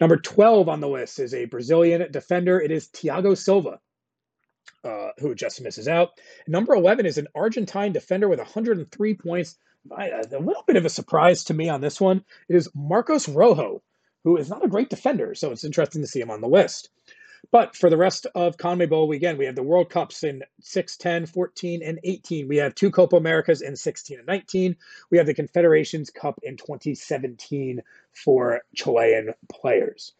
Number 0.00 0.16
12 0.16 0.68
on 0.68 0.80
the 0.80 0.88
list 0.88 1.18
is 1.18 1.34
a 1.34 1.44
Brazilian 1.44 2.10
defender. 2.10 2.60
It 2.60 2.70
is 2.70 2.88
Thiago 2.88 3.36
Silva, 3.36 3.80
uh, 4.84 5.08
who 5.18 5.34
just 5.34 5.60
misses 5.60 5.88
out. 5.88 6.10
Number 6.46 6.74
11 6.74 7.06
is 7.06 7.18
an 7.18 7.28
Argentine 7.34 7.92
defender 7.92 8.28
with 8.28 8.38
103 8.38 9.14
points. 9.14 9.56
A 9.90 10.22
little 10.32 10.64
bit 10.66 10.76
of 10.76 10.84
a 10.84 10.90
surprise 10.90 11.44
to 11.44 11.54
me 11.54 11.68
on 11.68 11.80
this 11.80 12.00
one. 12.00 12.24
It 12.48 12.56
is 12.56 12.70
Marcos 12.74 13.28
Rojo, 13.28 13.82
who 14.24 14.36
is 14.36 14.48
not 14.48 14.64
a 14.64 14.68
great 14.68 14.90
defender, 14.90 15.34
so 15.34 15.52
it's 15.52 15.64
interesting 15.64 16.02
to 16.02 16.08
see 16.08 16.20
him 16.20 16.30
on 16.30 16.40
the 16.40 16.48
list. 16.48 16.90
But 17.50 17.76
for 17.76 17.90
the 17.90 17.96
rest 17.96 18.26
of 18.34 18.56
CONMEBOL, 18.56 19.14
again, 19.14 19.38
we 19.38 19.46
have 19.46 19.54
the 19.54 19.62
World 19.62 19.90
Cups 19.90 20.24
in 20.24 20.42
6, 20.60 20.96
10, 20.96 21.26
14, 21.26 21.82
and 21.82 22.00
18. 22.02 22.48
We 22.48 22.56
have 22.56 22.74
two 22.74 22.90
Copa 22.90 23.16
Americas 23.16 23.62
in 23.62 23.76
16 23.76 24.18
and 24.18 24.26
19. 24.26 24.76
We 25.10 25.18
have 25.18 25.26
the 25.26 25.34
Confederations 25.34 26.10
Cup 26.10 26.40
in 26.42 26.56
2017 26.56 27.82
for 28.12 28.62
Chilean 28.74 29.34
players. 29.48 30.12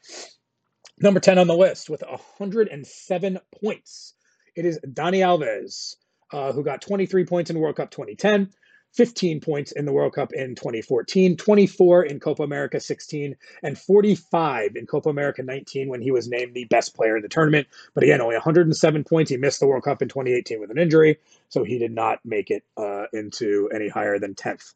Number 0.99 1.21
10 1.21 1.39
on 1.39 1.47
the 1.47 1.57
list 1.57 1.91
with 1.91 2.03
107 2.03 3.39
points. 3.63 4.15
It 4.55 4.65
is 4.65 4.79
Dani 4.87 5.19
Alves, 5.19 5.97
uh, 6.33 6.53
who 6.53 6.65
got 6.65 6.81
23 6.81 7.27
points 7.27 7.51
in 7.51 7.59
World 7.59 7.77
Cup 7.77 7.91
2010. 7.91 8.51
15 8.97 9.41
points 9.41 9.73
in 9.73 9.85
the 9.85 9.93
World 9.93 10.15
Cup 10.15 10.33
in 10.33 10.55
2014, 10.55 11.37
24 11.37 12.05
in 12.05 12.19
Copa 12.19 12.43
America 12.43 12.81
16, 12.81 13.37
and 13.63 13.79
45 13.79 14.75
in 14.75 14.87
Copa 14.87 15.11
America 15.11 15.43
19 15.43 15.89
when 15.89 16.01
he 16.01 16.11
was 16.11 16.29
named 16.29 16.55
the 16.55 16.65
best 16.65 16.97
player 16.97 17.17
in 17.17 17.23
the 17.23 17.29
tournament. 17.29 17.69
But 17.95 18.05
again, 18.05 18.23
only 18.23 18.37
107 18.37 19.05
points. 19.05 19.31
He 19.31 19.37
missed 19.37 19.61
the 19.61 19.67
World 19.67 19.85
Cup 19.85 20.01
in 20.01 20.09
2018 20.09 20.61
with 20.61 20.71
an 20.71 20.79
injury, 20.79 21.19
so 21.51 21.63
he 21.63 21.79
did 21.79 21.93
not 21.93 22.21
make 22.25 22.51
it 22.51 22.65
uh, 22.77 23.05
into 23.13 23.69
any 23.75 23.89
higher 23.89 24.19
than 24.19 24.35
10th. 24.35 24.75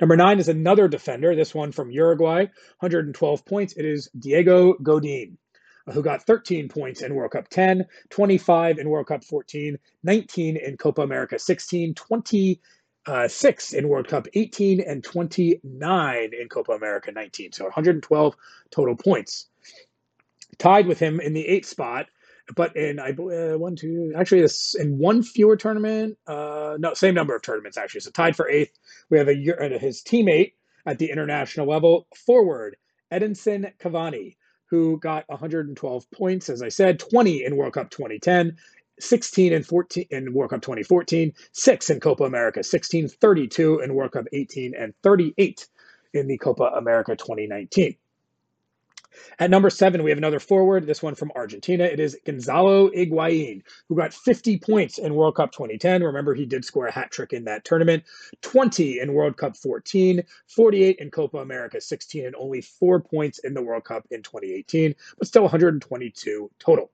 Number 0.00 0.16
nine 0.16 0.40
is 0.40 0.48
another 0.48 0.88
defender, 0.88 1.34
this 1.34 1.54
one 1.54 1.72
from 1.72 1.90
Uruguay, 1.90 2.46
112 2.80 3.46
points. 3.46 3.74
It 3.74 3.84
is 3.84 4.10
Diego 4.18 4.74
Godin 4.74 5.38
who 5.92 6.02
got 6.02 6.22
13 6.22 6.68
points 6.68 7.02
in 7.02 7.14
World 7.14 7.32
Cup 7.32 7.48
10, 7.48 7.86
25 8.10 8.78
in 8.78 8.88
World 8.88 9.06
Cup 9.06 9.24
14, 9.24 9.78
19 10.02 10.56
in 10.56 10.76
Copa 10.76 11.02
America 11.02 11.38
16, 11.38 11.94
20 11.94 12.60
uh, 13.06 13.28
six 13.28 13.72
in 13.72 13.88
World 13.88 14.08
Cup 14.08 14.28
18 14.34 14.80
and 14.80 15.02
29 15.02 16.30
in 16.38 16.48
Copa 16.48 16.72
America 16.72 17.12
19. 17.12 17.52
So 17.52 17.64
112 17.64 18.34
total 18.70 18.96
points. 18.96 19.46
Tied 20.58 20.86
with 20.86 20.98
him 20.98 21.20
in 21.20 21.32
the 21.32 21.46
eighth 21.46 21.66
spot, 21.66 22.06
but 22.54 22.76
in 22.76 22.98
I 22.98 23.10
uh, 23.10 23.56
one 23.56 23.76
two 23.76 24.12
actually 24.16 24.42
this 24.42 24.74
in 24.74 24.98
one 24.98 25.22
fewer 25.22 25.56
tournament. 25.56 26.18
Uh, 26.26 26.76
no, 26.78 26.92
same 26.92 27.14
number 27.14 27.34
of 27.34 27.40
tournaments 27.40 27.78
actually. 27.78 28.00
So 28.00 28.10
tied 28.10 28.36
for 28.36 28.48
eighth. 28.48 28.78
We 29.08 29.16
have 29.18 29.28
a 29.28 29.76
uh, 29.76 29.78
his 29.78 30.02
teammate 30.02 30.52
at 30.84 30.98
the 30.98 31.10
international 31.10 31.66
level 31.66 32.08
forward 32.14 32.76
Edinson 33.10 33.72
Cavani, 33.78 34.36
who 34.66 34.98
got 34.98 35.24
112 35.28 36.10
points, 36.10 36.48
as 36.48 36.62
I 36.62 36.68
said, 36.68 36.98
20 36.98 37.44
in 37.44 37.56
World 37.56 37.74
Cup 37.74 37.90
2010, 37.90 38.56
16 39.02 39.52
and 39.52 39.66
14 39.66 40.06
in 40.10 40.32
World 40.32 40.50
Cup 40.50 40.62
2014, 40.62 41.32
6 41.52 41.90
in 41.90 42.00
Copa 42.00 42.24
America 42.24 42.62
16, 42.62 43.08
32 43.08 43.80
in 43.80 43.94
World 43.94 44.12
Cup 44.12 44.26
18, 44.32 44.74
and 44.74 44.94
38 45.02 45.68
in 46.14 46.26
the 46.26 46.38
Copa 46.38 46.64
America 46.64 47.16
2019. 47.16 47.96
At 49.38 49.50
number 49.50 49.70
seven, 49.70 50.02
we 50.02 50.10
have 50.10 50.18
another 50.18 50.38
forward, 50.38 50.86
this 50.86 51.02
one 51.02 51.14
from 51.14 51.32
Argentina. 51.34 51.84
It 51.84 51.98
is 51.98 52.16
Gonzalo 52.24 52.90
Higuain, 52.90 53.62
who 53.88 53.96
got 53.96 54.14
50 54.14 54.58
points 54.58 54.98
in 54.98 55.14
World 55.14 55.34
Cup 55.34 55.52
2010. 55.52 56.02
Remember, 56.02 56.34
he 56.34 56.46
did 56.46 56.64
score 56.64 56.86
a 56.86 56.92
hat 56.92 57.10
trick 57.10 57.32
in 57.32 57.44
that 57.44 57.64
tournament. 57.64 58.04
20 58.42 59.00
in 59.00 59.12
World 59.12 59.36
Cup 59.36 59.56
14, 59.56 60.22
48 60.46 60.96
in 60.98 61.10
Copa 61.10 61.38
America 61.38 61.80
16, 61.80 62.26
and 62.26 62.36
only 62.36 62.60
four 62.60 63.00
points 63.00 63.40
in 63.40 63.54
the 63.54 63.62
World 63.62 63.84
Cup 63.84 64.06
in 64.10 64.22
2018, 64.22 64.94
but 65.18 65.26
still 65.26 65.42
122 65.42 66.50
total. 66.58 66.90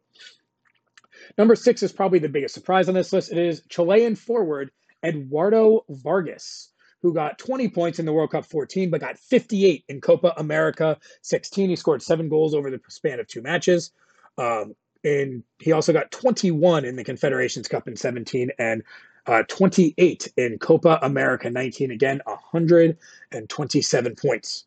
Number 1.39 1.55
six 1.55 1.83
is 1.83 1.93
probably 1.93 2.19
the 2.19 2.29
biggest 2.29 2.55
surprise 2.55 2.89
on 2.89 2.95
this 2.95 3.13
list. 3.13 3.33
It 3.33 3.39
is 3.39 3.63
Chilean 3.69 4.17
forward 4.17 4.71
Eduardo 5.05 5.85
Vargas, 5.89 6.71
who 7.03 7.15
got 7.15 7.39
20 7.39 7.69
points 7.69 7.99
in 7.99 8.07
the 8.07 8.13
World 8.13 8.31
Cup 8.31 8.47
14, 8.47 8.91
but 8.91 9.01
got 9.01 9.19
58 9.19 9.85
in 9.89 10.01
Copa 10.01 10.35
America 10.37 10.99
16. 11.23 11.71
He 11.71 11.77
scored 11.77 12.03
seven 12.03 12.29
goals 12.29 12.55
over 12.55 12.71
the 12.71 12.81
span 12.89 13.21
of 13.21 13.27
two 13.27 13.43
matches. 13.43 13.93
Um, 14.39 14.75
and 15.05 15.45
he 15.59 15.73
also 15.73 15.93
got 15.93 16.11
21 16.11 16.85
in 16.85 16.97
the 16.97 17.05
Confederations 17.05 17.69
Cup 17.69 17.87
in 17.87 17.97
17 17.97 18.51
and 18.59 18.83
uh, 19.27 19.43
28 19.45 20.33
in 20.37 20.59
Copa 20.59 20.99
America 21.03 21.51
19. 21.51 21.91
Again, 21.91 22.21
127 22.25 24.17
points. 24.17 24.65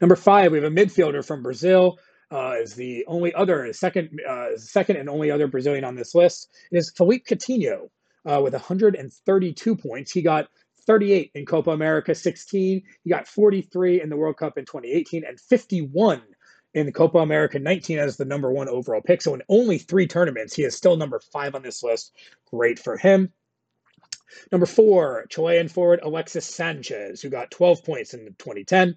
Number 0.00 0.16
five, 0.16 0.52
we 0.52 0.58
have 0.58 0.70
a 0.70 0.74
midfielder 0.74 1.24
from 1.24 1.42
Brazil 1.42 1.98
uh, 2.30 2.54
is 2.60 2.74
the 2.74 3.04
only 3.06 3.34
other 3.34 3.72
second 3.72 4.20
uh, 4.28 4.56
second 4.56 4.96
and 4.96 5.08
only 5.08 5.30
other 5.30 5.46
Brazilian 5.46 5.84
on 5.84 5.94
this 5.94 6.14
list. 6.14 6.50
Is 6.70 6.92
Philippe 6.96 7.24
Coutinho 7.24 7.88
uh, 8.24 8.40
with 8.42 8.52
132 8.52 9.76
points. 9.76 10.12
He 10.12 10.22
got 10.22 10.48
38 10.86 11.30
in 11.34 11.46
Copa 11.46 11.70
America 11.70 12.14
16. 12.14 12.82
He 13.04 13.10
got 13.10 13.28
43 13.28 14.00
in 14.00 14.08
the 14.08 14.16
World 14.16 14.36
Cup 14.36 14.58
in 14.58 14.64
2018 14.64 15.24
and 15.24 15.38
51 15.38 16.22
in 16.74 16.86
the 16.86 16.92
Copa 16.92 17.18
America 17.18 17.58
19 17.58 17.98
as 17.98 18.16
the 18.16 18.24
number 18.24 18.52
one 18.52 18.68
overall 18.68 19.00
pick. 19.00 19.22
So 19.22 19.34
in 19.34 19.42
only 19.48 19.78
three 19.78 20.06
tournaments, 20.06 20.54
he 20.54 20.62
is 20.62 20.76
still 20.76 20.96
number 20.96 21.20
five 21.32 21.54
on 21.54 21.62
this 21.62 21.82
list. 21.82 22.12
Great 22.50 22.78
for 22.78 22.96
him. 22.96 23.32
Number 24.52 24.66
four, 24.66 25.26
Chilean 25.30 25.68
forward 25.68 26.00
Alexis 26.02 26.46
Sanchez, 26.46 27.22
who 27.22 27.30
got 27.30 27.50
12 27.50 27.84
points 27.84 28.14
in 28.14 28.26
2010. 28.38 28.96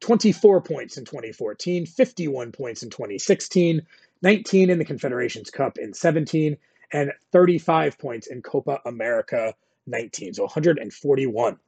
24 0.00 0.62
points 0.62 0.96
in 0.96 1.04
2014, 1.04 1.86
51 1.86 2.52
points 2.52 2.82
in 2.82 2.90
2016, 2.90 3.82
19 4.22 4.70
in 4.70 4.78
the 4.78 4.84
Confederations 4.84 5.50
Cup 5.50 5.78
in 5.78 5.92
17, 5.92 6.56
and 6.92 7.12
35 7.32 7.98
points 7.98 8.26
in 8.26 8.42
Copa 8.42 8.80
America 8.84 9.54
19. 9.86 10.34
So 10.34 10.44
141. 10.44 11.58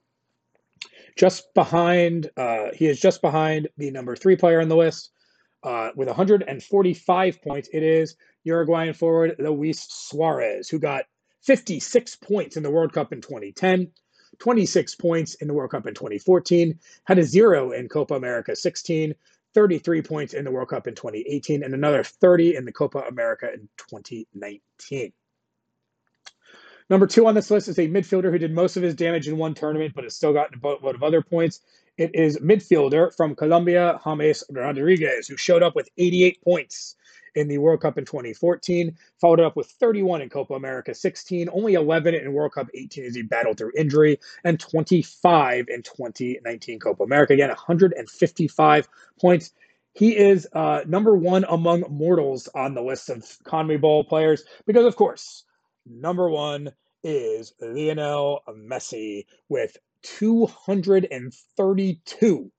Just 1.17 1.53
behind, 1.55 2.31
uh, 2.37 2.69
he 2.75 2.87
is 2.87 3.01
just 3.01 3.21
behind 3.21 3.69
the 3.77 3.91
number 3.91 4.17
three 4.17 4.37
player 4.37 4.61
on 4.61 4.69
the 4.69 4.77
list. 4.77 5.11
Uh, 5.63 5.91
with 5.95 6.09
145 6.09 7.43
points, 7.43 7.69
it 7.73 7.83
is 7.83 8.17
Uruguayan 8.45 8.95
forward 8.95 9.37
Luis 9.39 9.87
Suarez, 9.89 10.69
who 10.69 10.79
got 10.79 11.05
56 11.43 12.17
points 12.17 12.57
in 12.57 12.63
the 12.63 12.71
World 12.71 12.93
Cup 12.93 13.13
in 13.13 13.21
2010, 13.21 13.93
26 14.39 14.95
points 14.97 15.35
in 15.35 15.49
the 15.49 15.55
World 15.55 15.71
Cup 15.71 15.87
in 15.87 15.95
2014, 15.95 16.79
had 17.05 17.19
a 17.19 17.25
zero 17.25 17.73
in 17.73 17.89
Copa 17.89 18.15
America 18.15 18.57
16, 18.57 19.15
33 19.55 20.03
points 20.03 20.35
in 20.35 20.45
the 20.45 20.51
World 20.51 20.69
Cup 20.69 20.87
in 20.87 20.95
2018, 20.95 21.63
and 21.63 21.75
another 21.75 22.03
30 22.03 22.57
in 22.57 22.65
the 22.65 22.73
Copa 22.73 23.01
America 23.01 23.53
in 23.53 23.69
2019. 23.77 25.13
Number 26.91 27.07
two 27.07 27.27
on 27.27 27.35
this 27.35 27.51
list 27.51 27.69
is 27.69 27.79
a 27.79 27.89
midfielder 27.89 28.31
who 28.31 28.39
did 28.39 28.53
most 28.53 28.77
of 28.77 28.83
his 28.83 28.95
damage 28.95 29.29
in 29.29 29.39
one 29.39 29.55
tournament, 29.55 29.95
but 29.95 30.05
has 30.05 30.17
still 30.17 30.33
gotten 30.33 30.59
a 30.59 30.61
boatload 30.61 30.95
of 30.95 31.03
other 31.03 31.23
points. 31.23 31.61
It 31.97 32.15
is 32.15 32.39
midfielder 32.39 33.15
from 33.17 33.35
Colombia, 33.35 34.01
James 34.05 34.45
Rodriguez, 34.51 35.29
who 35.29 35.37
showed 35.37 35.63
up 35.63 35.75
with 35.75 35.89
88 35.97 36.43
points 36.43 36.97
in 37.35 37.49
the 37.49 37.59
World 37.59 37.81
Cup 37.81 37.99
in 37.99 38.05
2014, 38.05 38.97
followed 39.21 39.41
up 39.41 39.57
with 39.57 39.69
31 39.69 40.23
in 40.23 40.29
Copa 40.29 40.55
America 40.55 40.95
16, 40.95 41.49
only 41.53 41.75
11 41.75 42.15
in 42.15 42.33
World 42.33 42.53
Cup 42.53 42.69
18 42.75 43.05
as 43.05 43.15
he 43.15 43.23
battled 43.23 43.59
through 43.59 43.73
injury, 43.77 44.19
and 44.45 44.61
25 44.61 45.67
in 45.69 45.83
2019 45.83 46.81
Copa 46.81 47.03
America. 47.03 47.33
Again, 47.33 47.49
155 47.49 48.89
points. 49.21 49.53
He 49.95 50.17
is 50.17 50.49
uh, 50.55 50.81
number 50.87 51.15
one 51.15 51.45
among 51.49 51.85
mortals 51.91 52.49
on 52.55 52.75
the 52.75 52.83
list 52.83 53.11
of 53.11 53.25
CONMEBOL 53.45 54.09
players 54.09 54.45
because, 54.67 54.87
of 54.87 54.97
course, 54.97 55.45
number 55.87 56.31
one 56.31 56.73
is 57.05 57.53
Lionel 57.61 58.43
Messi 58.49 59.27
with 59.49 59.77
232 60.03 62.51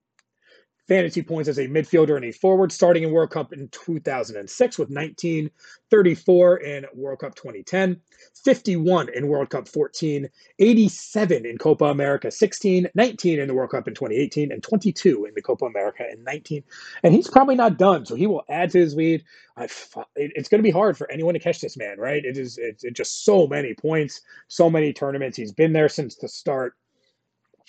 fantasy 0.88 1.22
points 1.22 1.48
as 1.48 1.58
a 1.58 1.68
midfielder 1.68 2.16
and 2.16 2.26
a 2.26 2.32
forward, 2.32 2.72
starting 2.72 3.04
in 3.04 3.12
World 3.12 3.32
Cup 3.32 3.54
in 3.54 3.70
2006 3.70 4.78
with 4.78 4.90
19, 4.90 5.50
34 5.90 6.58
in 6.58 6.86
World 6.94 7.20
Cup 7.20 7.36
2010, 7.36 8.00
51 8.44 9.10
in 9.14 9.28
World 9.28 9.50
Cup 9.50 9.68
14, 9.68 10.30
87 10.60 11.46
in 11.46 11.58
Copa 11.58 11.86
America 11.86 12.30
16, 12.30 12.90
19 12.96 13.40
in 13.40 13.48
the 13.48 13.54
World 13.54 13.72
Cup 13.72 13.88
in 13.88 13.94
2018, 13.94 14.52
and 14.52 14.62
22 14.62 15.26
in 15.26 15.34
the 15.36 15.42
Copa 15.42 15.66
America 15.66 16.04
in 16.12 16.24
19. 16.24 16.64
And 17.04 17.14
he's 17.14 17.30
probably 17.30 17.56
not 17.56 17.78
done, 17.78 18.06
so 18.06 18.16
he 18.16 18.28
will 18.28 18.44
add 18.50 18.72
to 18.72 18.80
his 18.80 18.96
lead. 18.96 19.24
it's 19.58 20.50
going 20.50 20.60
to 20.60 20.68
be 20.68 20.72
hard 20.72 20.98
for 20.98 21.10
anyone 21.10 21.34
to 21.34 21.40
catch 21.40 21.62
this 21.62 21.78
man, 21.78 21.98
right? 21.98 22.24
It 22.24 22.38
is 22.38 22.58
it's 22.58 22.84
just 22.94 23.24
so 23.24 23.48
many 23.48 23.74
points, 23.74 24.22
so 24.48 24.70
many 24.70 24.92
tournaments. 24.92 25.38
He's 25.38 25.54
been 25.54 25.74
there 25.74 25.90
since 25.90 26.16
the 26.16 26.28
start. 26.28 26.74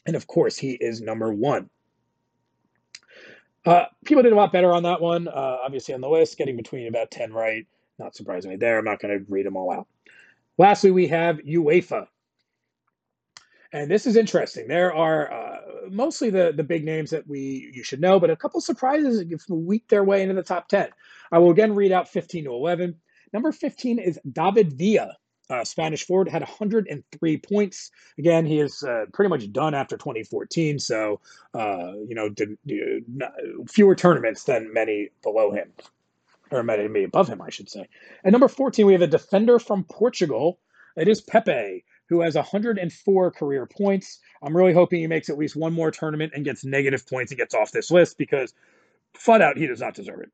And 0.07 0.17
of 0.17 0.27
course, 0.27 0.59
he 0.59 0.73
is 0.73 1.01
number 1.01 1.33
one. 1.33 1.71
Uh, 3.67 3.85
people 4.05 4.23
did 4.23 4.33
a 4.33 4.37
lot 4.37 4.53
better 4.53 4.73
on 4.73 4.83
that 4.83 5.01
one. 5.01 5.29
Uh, 5.29 5.59
obviously, 5.65 5.95
on 5.95 6.01
the 6.01 6.09
list, 6.09 6.37
getting 6.37 6.57
between 6.57 6.87
about 6.87 7.11
10 7.11 7.33
right. 7.33 7.67
Not 7.99 8.15
surprisingly 8.15 8.57
there. 8.57 8.79
I'm 8.79 8.85
not 8.85 9.01
going 9.01 9.19
to 9.19 9.25
read 9.29 9.47
them 9.47 9.57
all 9.57 9.73
out. 9.73 9.87
Lastly, 10.59 10.91
we 10.91 11.07
have 11.09 11.39
UEFA. 11.39 12.07
And 13.73 13.91
this 13.91 14.07
is 14.07 14.17
interesting. 14.17 14.69
There 14.69 14.95
are 14.95 15.33
uh, 15.33 15.57
mostly 15.91 16.31
the, 16.31 16.53
the 16.57 16.63
big 16.63 16.85
names 16.85 17.11
that 17.11 17.27
we 17.27 17.71
you 17.75 17.83
should 17.83 18.01
know, 18.01 18.21
but 18.21 18.31
a 18.31 18.37
couple 18.37 18.61
surprises 18.61 19.19
that 19.19 19.45
weak 19.49 19.89
their 19.89 20.05
way 20.05 20.23
into 20.23 20.35
the 20.35 20.43
top 20.43 20.69
10. 20.69 20.91
I 21.33 21.39
will 21.39 21.51
again 21.51 21.75
read 21.75 21.91
out 21.91 22.09
15 22.09 22.45
to 22.45 22.51
11. 22.53 22.95
Number 23.33 23.51
15 23.51 23.99
is 23.99 24.21
David 24.31 24.75
Villa 24.75 25.17
uh, 25.51 25.65
Spanish 25.65 26.05
forward, 26.05 26.29
had 26.29 26.43
103 26.43 27.37
points. 27.39 27.91
Again, 28.19 28.47
he 28.47 28.61
is 28.61 28.83
uh, 28.83 29.07
pretty 29.13 29.29
much 29.29 29.53
done 29.53 29.75
after 29.75 29.97
2014, 29.97 30.79
so 30.79 31.21
uh, 31.55 31.93
you 32.09 32.15
know, 32.15 32.29
did, 32.29 32.57
did, 32.67 33.05
fewer 33.69 33.95
tournaments 33.95 34.45
than 34.45 34.73
many 34.73 35.11
below 35.23 35.53
him, 35.53 35.71
or 36.51 36.63
many 36.63 37.05
above 37.05 37.29
him, 37.29 37.43
I 37.43 37.51
should 37.51 37.69
say. 37.69 37.89
At 38.25 38.33
number 38.33 38.49
14, 38.49 38.87
we 38.87 38.93
have 38.93 39.03
a 39.03 39.07
defender 39.07 39.59
from 39.59 39.85
Portugal. 39.85 40.59
It 40.97 41.09
is 41.09 41.21
Pepe, 41.21 41.85
who 42.09 42.21
has 42.21 42.37
104 42.37 43.31
career 43.33 43.67
points. 43.67 44.21
I'm 44.43 44.57
really 44.57 44.73
hoping 44.73 45.01
he 45.01 45.07
makes 45.07 45.29
at 45.29 45.39
least 45.39 45.57
one 45.57 45.73
more 45.73 45.91
tournament 45.91 46.33
and 46.35 46.45
gets 46.45 46.65
negative 46.65 47.07
points 47.07 47.33
and 47.33 47.39
gets 47.39 47.55
off 47.55 47.73
this 47.73 47.91
list 47.91 48.17
because 48.17 48.55
flat 49.15 49.43
out 49.43 49.57
he 49.57 49.67
does 49.67 49.81
not 49.81 49.95
deserve 49.95 50.21
it. 50.21 50.31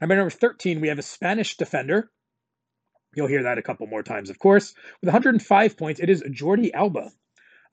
At 0.00 0.08
number 0.08 0.30
13, 0.30 0.80
we 0.80 0.88
have 0.88 0.98
a 0.98 1.02
Spanish 1.02 1.56
defender 1.56 2.10
You'll 3.16 3.26
hear 3.26 3.44
that 3.44 3.58
a 3.58 3.62
couple 3.62 3.86
more 3.86 4.02
times, 4.02 4.28
of 4.28 4.38
course. 4.38 4.74
With 5.00 5.08
105 5.08 5.76
points, 5.78 6.00
it 6.00 6.10
is 6.10 6.22
Jordi 6.24 6.70
Alba. 6.74 7.10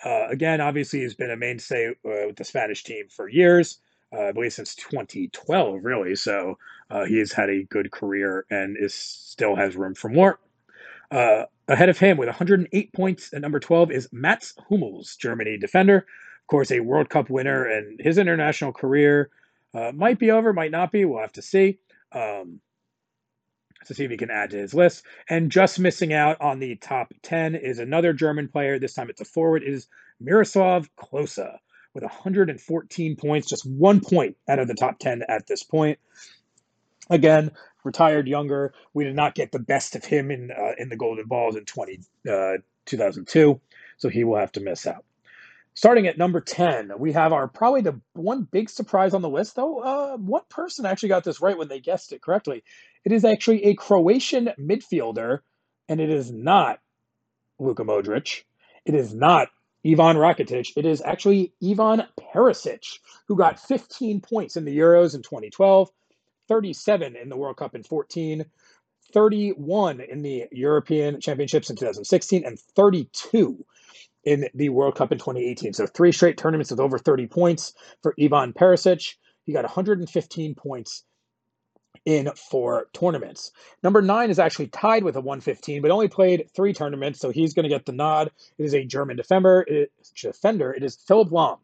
Uh, 0.04 0.28
again, 0.30 0.62
obviously, 0.62 1.02
he's 1.02 1.16
been 1.16 1.32
a 1.32 1.36
mainstay 1.36 1.90
uh, 1.90 2.28
with 2.28 2.38
the 2.38 2.46
Spanish 2.46 2.84
team 2.84 3.10
for 3.10 3.28
years, 3.28 3.80
uh, 4.16 4.22
I 4.22 4.32
believe 4.32 4.54
since 4.54 4.74
2012, 4.76 5.84
really. 5.84 6.16
So 6.16 6.58
uh, 6.90 7.04
he 7.04 7.20
has 7.20 7.34
had 7.34 7.50
a 7.50 7.64
good 7.64 7.92
career 7.92 8.46
and 8.50 8.78
is 8.80 8.94
still 8.94 9.56
has 9.58 9.76
room 9.76 9.96
for 9.96 10.10
more. 10.10 10.40
Uh, 11.12 11.44
ahead 11.68 11.90
of 11.90 12.00
him 12.00 12.18
with 12.18 12.28
108 12.28 12.94
points 12.94 13.34
at 13.34 13.42
number 13.42 13.60
12 13.60 13.92
is 13.92 14.10
Mats 14.14 14.54
Hummels, 14.70 15.18
Germany 15.18 15.58
defender. 15.58 15.98
Of 15.98 16.48
course, 16.48 16.72
a 16.72 16.80
World 16.80 17.10
Cup 17.10 17.30
winner, 17.30 17.66
and 17.66 18.00
his 18.00 18.18
international 18.18 18.72
career 18.72 19.30
uh, 19.74 19.92
might 19.94 20.20
be 20.20 20.32
over, 20.32 20.54
might 20.54 20.72
not 20.72 20.92
be. 20.92 21.04
We'll 21.04 21.20
have 21.20 21.34
to 21.34 21.42
see. 21.42 21.80
Um, 22.14 22.62
to 23.88 23.94
see 23.94 24.06
if 24.06 24.12
he 24.12 24.18
can 24.18 24.32
add 24.32 24.52
to 24.52 24.58
his 24.58 24.74
list. 24.74 25.04
And 25.30 25.52
just 25.52 25.80
missing 25.80 26.14
out 26.14 26.40
on 26.42 26.60
the 26.60 26.76
top 26.76 27.14
10 27.24 27.56
is 27.56 27.80
another 27.80 28.14
German 28.14 28.48
player. 28.48 28.80
This 28.80 28.94
time 28.94 29.10
it's 29.10 29.22
a 29.22 29.26
forward, 29.26 29.64
is 29.64 29.88
Miroslav 30.20 30.90
Klose 30.96 31.58
with 31.94 32.04
114 32.04 33.16
points, 33.16 33.48
just 33.48 33.66
one 33.66 34.00
point 34.00 34.36
out 34.48 34.60
of 34.60 34.68
the 34.68 34.74
top 34.74 35.00
10 35.00 35.24
at 35.28 35.48
this 35.48 35.64
point. 35.64 36.00
Again, 37.10 37.52
retired 37.84 38.28
younger. 38.28 38.74
We 38.94 39.04
did 39.04 39.16
not 39.16 39.36
get 39.36 39.52
the 39.52 39.60
best 39.60 39.96
of 39.96 40.06
him 40.06 40.32
in 40.32 40.52
uh, 40.52 40.72
in 40.78 40.90
the 40.90 40.96
Golden 40.96 41.26
Balls 41.26 41.56
in 41.56 41.66
20, 41.66 42.00
uh, 42.30 42.58
2002, 42.86 43.60
so 43.98 44.10
he 44.10 44.24
will 44.24 44.38
have 44.38 44.52
to 44.54 44.62
miss 44.62 44.88
out. 44.88 45.04
Starting 45.76 46.06
at 46.06 46.20
number 46.20 46.40
10, 46.40 46.92
we 47.00 47.12
have 47.14 47.34
our 47.34 47.48
probably 47.48 47.82
the 47.82 48.00
one 48.14 48.44
big 48.44 48.70
surprise 48.70 49.16
on 49.16 49.24
the 49.24 49.30
list, 49.30 49.56
though. 49.56 49.80
Uh, 49.80 50.18
one 50.18 50.44
person 50.50 50.86
actually 50.86 51.10
got 51.10 51.24
this 51.24 51.42
right 51.42 51.58
when 51.58 51.68
they 51.68 51.80
guessed 51.80 52.14
it 52.14 52.22
correctly. 52.22 52.64
It 53.04 53.12
is 53.12 53.26
actually 53.26 53.66
a 53.66 53.74
Croatian 53.74 54.52
midfielder, 54.60 55.40
and 55.90 56.00
it 56.00 56.12
is 56.12 56.32
not 56.32 56.80
Luka 57.58 57.84
Modric. 57.84 58.44
It 58.86 58.94
is 58.94 59.16
not 59.16 59.48
Ivan 59.86 60.18
Rakitic. 60.18 60.74
It 60.76 60.86
is 60.86 61.02
actually 61.02 61.54
Ivan 61.64 62.04
Perisic, 62.20 63.00
who 63.28 63.36
got 63.36 63.60
15 63.60 64.22
points 64.22 64.56
in 64.56 64.66
the 64.66 64.78
Euros 64.78 65.16
in 65.16 65.24
2012, 65.24 65.90
37 66.50 67.16
in 67.16 67.30
the 67.30 67.38
World 67.38 67.58
Cup 67.58 67.74
in 67.74 67.84
14, 67.84 68.46
31 69.12 70.02
in 70.02 70.22
the 70.22 70.46
European 70.52 71.20
Championships 71.20 71.72
in 71.72 71.76
2016, 71.76 72.46
and 72.46 72.60
32 72.60 73.66
in 74.24 74.48
the 74.54 74.70
World 74.70 74.96
Cup 74.96 75.12
in 75.12 75.18
2018. 75.18 75.74
So 75.74 75.86
three 75.86 76.12
straight 76.12 76.38
tournaments 76.38 76.72
with 76.72 76.80
over 76.80 76.98
30 76.98 77.28
points 77.28 77.74
for 78.02 78.14
Ivan 78.22 78.54
Perisic. 78.54 79.16
He 79.46 79.54
got 79.54 79.64
115 79.64 80.56
points 80.56 81.04
in 82.06 82.30
four 82.36 82.88
tournaments. 82.94 83.52
Number 83.82 84.02
nine 84.02 84.30
is 84.30 84.40
actually 84.40 84.68
tied 84.68 85.04
with 85.04 85.16
a 85.16 85.22
115, 85.22 85.82
but 85.82 85.92
only 85.92 86.08
played 86.08 86.50
three 86.56 86.74
tournaments, 86.74 87.20
so 87.20 87.30
he's 87.30 87.54
going 87.54 87.64
to 87.64 87.70
get 87.70 87.86
the 87.86 87.92
nod. 87.92 88.32
It 88.58 88.64
is 88.64 88.74
a 88.74 88.84
German 88.84 89.18
defender. 89.18 89.66
It, 89.68 89.92
defender. 90.16 90.74
It 90.74 90.84
is 90.84 90.96
Philipp 90.96 91.30
Lahm, 91.30 91.60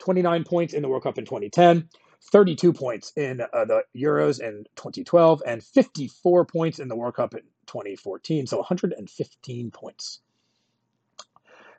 29 0.00 0.44
points 0.44 0.74
in 0.74 0.82
the 0.82 0.88
World 0.88 1.04
Cup 1.04 1.18
in 1.18 1.24
2010. 1.24 1.88
32 2.32 2.74
points 2.74 3.12
in 3.16 3.40
uh, 3.40 3.64
the 3.64 3.82
Euros 3.96 4.40
in 4.40 4.64
2012 4.76 5.42
and 5.46 5.64
54 5.64 6.44
points 6.44 6.78
in 6.78 6.88
the 6.88 6.96
World 6.96 7.14
Cup 7.14 7.32
in 7.32 7.40
2014. 7.66 8.46
So 8.46 8.58
115 8.58 9.70
points 9.70 10.20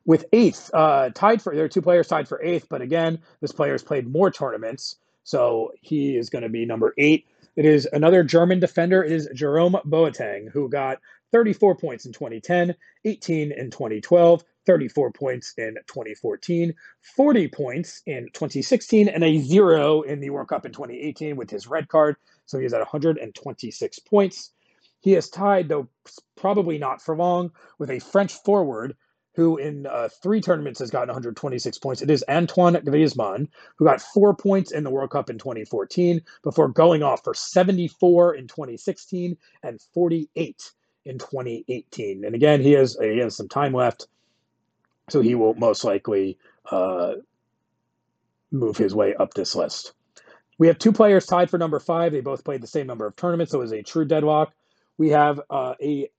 with 0.06 0.26
eighth, 0.34 0.72
uh, 0.74 1.10
tied 1.14 1.42
for 1.42 1.56
there 1.56 1.66
are 1.66 1.70
two 1.70 1.82
players 1.82 2.08
tied 2.08 2.28
for 2.28 2.42
eighth, 2.42 2.68
but 2.70 2.82
again, 2.82 3.20
this 3.40 3.52
player 3.52 3.74
has 3.74 3.84
played 3.84 4.08
more 4.08 4.32
tournaments, 4.32 4.98
so 5.24 5.72
he 5.82 6.18
is 6.18 6.30
going 6.30 6.44
to 6.44 6.50
be 6.50 6.66
number 6.66 6.94
eight. 6.98 7.26
It 7.56 7.66
is 7.66 7.88
another 7.92 8.24
German 8.24 8.60
defender. 8.60 9.04
It 9.04 9.12
is 9.12 9.30
Jerome 9.34 9.78
Boateng, 9.86 10.50
who 10.52 10.70
got 10.70 11.00
34 11.32 11.76
points 11.76 12.06
in 12.06 12.14
2010, 12.14 12.76
18 13.06 13.52
in 13.52 13.70
2012, 13.70 14.44
34 14.66 15.12
points 15.12 15.54
in 15.58 15.76
2014, 15.88 16.74
40 17.16 17.48
points 17.50 18.02
in 18.06 18.26
2016, 18.34 19.10
and 19.10 19.24
a 19.24 19.40
zero 19.40 20.02
in 20.02 20.20
the 20.20 20.30
World 20.30 20.48
Cup 20.48 20.66
in 20.66 20.72
2018 20.72 21.36
with 21.36 21.50
his 21.50 21.68
red 21.68 21.88
card. 21.88 22.16
So 22.46 22.60
he 22.60 22.66
is 22.66 22.74
at 22.74 22.80
126 22.80 24.00
points. 24.00 24.52
He 25.00 25.16
is 25.16 25.30
tied, 25.30 25.68
though 25.68 25.88
probably 26.36 26.78
not 26.78 27.02
for 27.02 27.16
long, 27.16 27.52
with 27.80 27.90
a 27.90 28.00
French 28.00 28.34
forward 28.34 28.96
who 29.34 29.58
in 29.58 29.86
uh, 29.86 30.10
three 30.22 30.42
tournaments 30.42 30.80
has 30.80 30.92
gotten 30.92 31.08
126 31.08 31.80
points. 31.80 32.02
It 32.02 32.10
is 32.10 32.24
Antoine 32.30 32.76
Griezmann, 32.76 33.48
who 33.78 33.86
got 33.86 34.02
four 34.02 34.36
points 34.36 34.72
in 34.72 34.84
the 34.84 34.90
World 34.90 35.12
Cup 35.12 35.30
in 35.30 35.38
2014 35.38 36.22
before 36.44 36.68
going 36.68 37.04
off 37.04 37.24
for 37.24 37.34
74 37.34 38.36
in 38.36 38.48
2016 38.48 39.38
and 39.64 39.82
48 39.94 40.72
in 41.06 41.18
2018. 41.18 42.26
And 42.26 42.36
again, 42.36 42.62
he 42.62 42.74
has 42.74 42.98
he 43.02 43.20
has 43.20 43.36
some 43.36 43.48
time 43.48 43.74
left, 43.74 44.08
so 45.10 45.22
he 45.22 45.36
will 45.36 45.54
most 45.56 45.84
likely 45.84 46.38
uh, 46.70 47.14
move 48.52 48.78
his 48.78 48.94
way 48.94 49.16
up 49.16 49.34
this 49.34 49.56
list. 49.56 49.94
We 50.58 50.68
have 50.68 50.78
two 50.78 50.92
players 50.92 51.26
tied 51.26 51.50
for 51.50 51.58
number 51.58 51.80
five. 51.80 52.12
They 52.12 52.22
both 52.22 52.44
played 52.44 52.62
the 52.62 52.68
same 52.68 52.86
number 52.86 53.08
of 53.08 53.16
tournaments, 53.16 53.52
so 53.52 53.60
it 53.60 53.64
was 53.64 53.72
a 53.72 53.82
true 53.82 54.06
deadlock. 54.06 54.54
We 54.98 55.10
have 55.10 55.42
uh, 55.50 55.74
a 55.82 56.10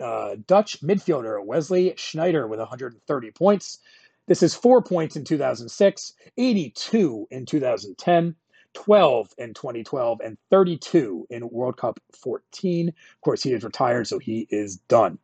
uh, 0.00 0.36
Dutch 0.46 0.80
midfielder 0.82 1.44
Wesley 1.44 1.90
Sneijder 1.96 2.48
with 2.48 2.58
130 2.58 3.30
points. 3.32 3.78
This 4.26 4.42
is 4.42 4.54
four 4.54 4.82
points 4.82 5.16
in 5.16 5.24
2006, 5.24 6.12
82 6.36 7.26
in 7.30 7.46
2010, 7.46 8.36
12 8.74 9.34
in 9.38 9.54
2012, 9.54 10.20
and 10.20 10.38
32 10.50 11.26
in 11.30 11.48
World 11.50 11.76
Cup 11.76 11.98
14. 12.22 12.88
Of 12.88 12.94
course, 13.22 13.42
he 13.42 13.52
is 13.52 13.64
retired, 13.64 14.06
so 14.06 14.18
he 14.18 14.46
is 14.50 14.76
done. 14.88 15.18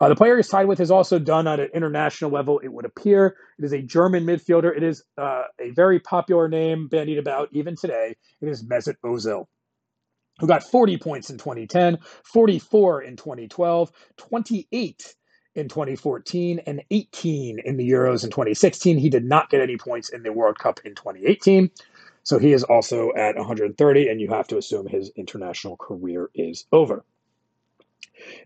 Uh, 0.00 0.08
the 0.08 0.16
player 0.16 0.36
he's 0.36 0.48
tied 0.48 0.66
with 0.66 0.80
is 0.80 0.90
also 0.90 1.18
done 1.18 1.46
at 1.46 1.60
an 1.60 1.68
international 1.72 2.30
level, 2.30 2.58
it 2.58 2.68
would 2.68 2.84
appear. 2.84 3.36
It 3.58 3.64
is 3.64 3.72
a 3.72 3.80
German 3.80 4.26
midfielder. 4.26 4.76
It 4.76 4.82
is 4.82 5.04
uh, 5.16 5.44
a 5.60 5.70
very 5.70 6.00
popular 6.00 6.48
name 6.48 6.88
bandied 6.88 7.18
about 7.18 7.48
even 7.52 7.76
today. 7.76 8.16
It 8.40 8.48
is 8.48 8.64
Mesut 8.64 8.96
Ozil 9.04 9.46
who 10.42 10.48
got 10.48 10.64
40 10.64 10.98
points 10.98 11.30
in 11.30 11.38
2010, 11.38 12.00
44 12.24 13.02
in 13.04 13.16
2012, 13.16 13.92
28 14.18 15.16
in 15.56 15.70
2014, 15.70 16.60
and 16.66 16.84
18 16.90 17.60
in 17.64 17.78
the 17.78 17.90
Euros 17.90 18.24
in 18.24 18.30
2016. 18.30 18.98
He 18.98 19.10
did 19.10 19.24
not 19.24 19.50
get 19.50 19.62
any 19.62 19.78
points 19.78 20.10
in 20.10 20.24
the 20.24 20.34
World 20.34 20.58
Cup 20.58 20.80
in 20.84 20.96
2018. 20.96 21.70
So 22.24 22.38
he 22.40 22.52
is 22.54 22.64
also 22.64 23.12
at 23.16 23.36
130, 23.36 24.08
and 24.08 24.20
you 24.20 24.30
have 24.30 24.48
to 24.48 24.58
assume 24.58 24.88
his 24.88 25.12
international 25.16 25.78
career 25.78 26.30
is 26.34 26.66
over. 26.72 27.06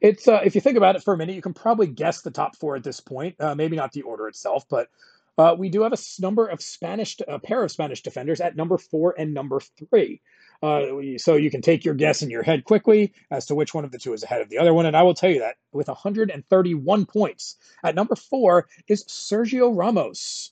It's 0.02 0.28
uh, 0.28 0.40
if 0.44 0.54
you 0.56 0.62
think 0.62 0.78
about 0.78 0.96
it 0.96 1.04
for 1.04 1.14
a 1.14 1.18
minute, 1.18 1.36
you 1.36 1.42
can 1.42 1.54
probably 1.54 1.88
guess 1.88 2.22
the 2.22 2.32
top 2.32 2.56
four 2.56 2.76
at 2.76 2.84
this 2.84 3.00
point. 3.00 3.36
Uh, 3.40 3.54
maybe 3.56 3.76
not 3.76 3.92
the 3.92 4.02
order 4.02 4.28
itself, 4.28 4.66
but 4.70 4.88
Uh, 5.36 5.54
we 5.58 5.68
do 5.68 5.82
have 5.82 5.92
a 5.92 5.98
number 6.20 6.46
of 6.46 6.62
Spanish, 6.62 7.16
a 7.26 7.38
pair 7.38 7.62
of 7.64 7.70
Spanish 7.70 8.02
defenders 8.02 8.40
at 8.40 8.56
number 8.56 8.78
four 8.78 9.14
and 9.18 9.34
number 9.34 9.60
three. 9.60 10.20
Uh, 10.62 10.82
so 11.18 11.34
you 11.34 11.50
can 11.50 11.62
take 11.62 11.84
your 11.84 11.94
guess 11.94 12.22
in 12.22 12.30
your 12.30 12.42
head 12.42 12.64
quickly 12.64 13.12
as 13.30 13.46
to 13.46 13.54
which 13.54 13.74
one 13.74 13.84
of 13.84 13.92
the 13.92 13.98
two 13.98 14.12
is 14.12 14.22
ahead 14.22 14.40
of 14.40 14.48
the 14.48 14.58
other 14.58 14.74
one. 14.74 14.86
And 14.86 14.96
I 14.96 15.02
will 15.02 15.14
tell 15.14 15.30
you 15.30 15.40
that 15.40 15.56
with 15.72 15.88
131 15.88 17.06
points. 17.06 17.56
At 17.84 17.94
number 17.94 18.16
four 18.16 18.66
is 18.88 19.04
Sergio 19.04 19.76
Ramos, 19.76 20.50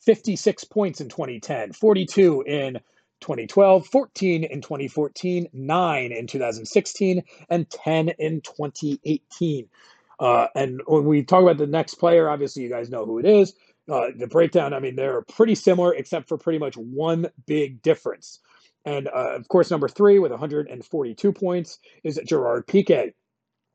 56 0.00 0.64
points 0.64 1.00
in 1.00 1.08
2010, 1.08 1.72
42 1.72 2.42
in 2.42 2.80
2012, 3.20 3.86
14 3.86 4.44
in 4.44 4.60
2014, 4.60 5.48
9 5.52 6.12
in 6.12 6.26
2016, 6.26 7.22
and 7.48 7.70
10 7.70 8.08
in 8.10 8.40
2018. 8.42 9.68
Uh, 10.18 10.46
and 10.54 10.80
when 10.86 11.04
we 11.04 11.22
talk 11.22 11.42
about 11.42 11.58
the 11.58 11.66
next 11.66 11.94
player, 11.94 12.28
obviously 12.28 12.62
you 12.62 12.68
guys 12.68 12.90
know 12.90 13.04
who 13.04 13.18
it 13.18 13.26
is. 13.26 13.54
Uh, 13.88 14.08
the 14.16 14.26
breakdown, 14.26 14.74
I 14.74 14.80
mean, 14.80 14.96
they're 14.96 15.22
pretty 15.22 15.54
similar, 15.54 15.94
except 15.94 16.28
for 16.28 16.36
pretty 16.36 16.58
much 16.58 16.76
one 16.76 17.28
big 17.46 17.82
difference. 17.82 18.40
And 18.86 19.08
uh, 19.08 19.34
of 19.34 19.48
course, 19.48 19.70
number 19.70 19.88
three 19.88 20.20
with 20.20 20.30
142 20.30 21.32
points 21.32 21.80
is 22.04 22.20
Gerard 22.24 22.68
Piqué, 22.68 23.12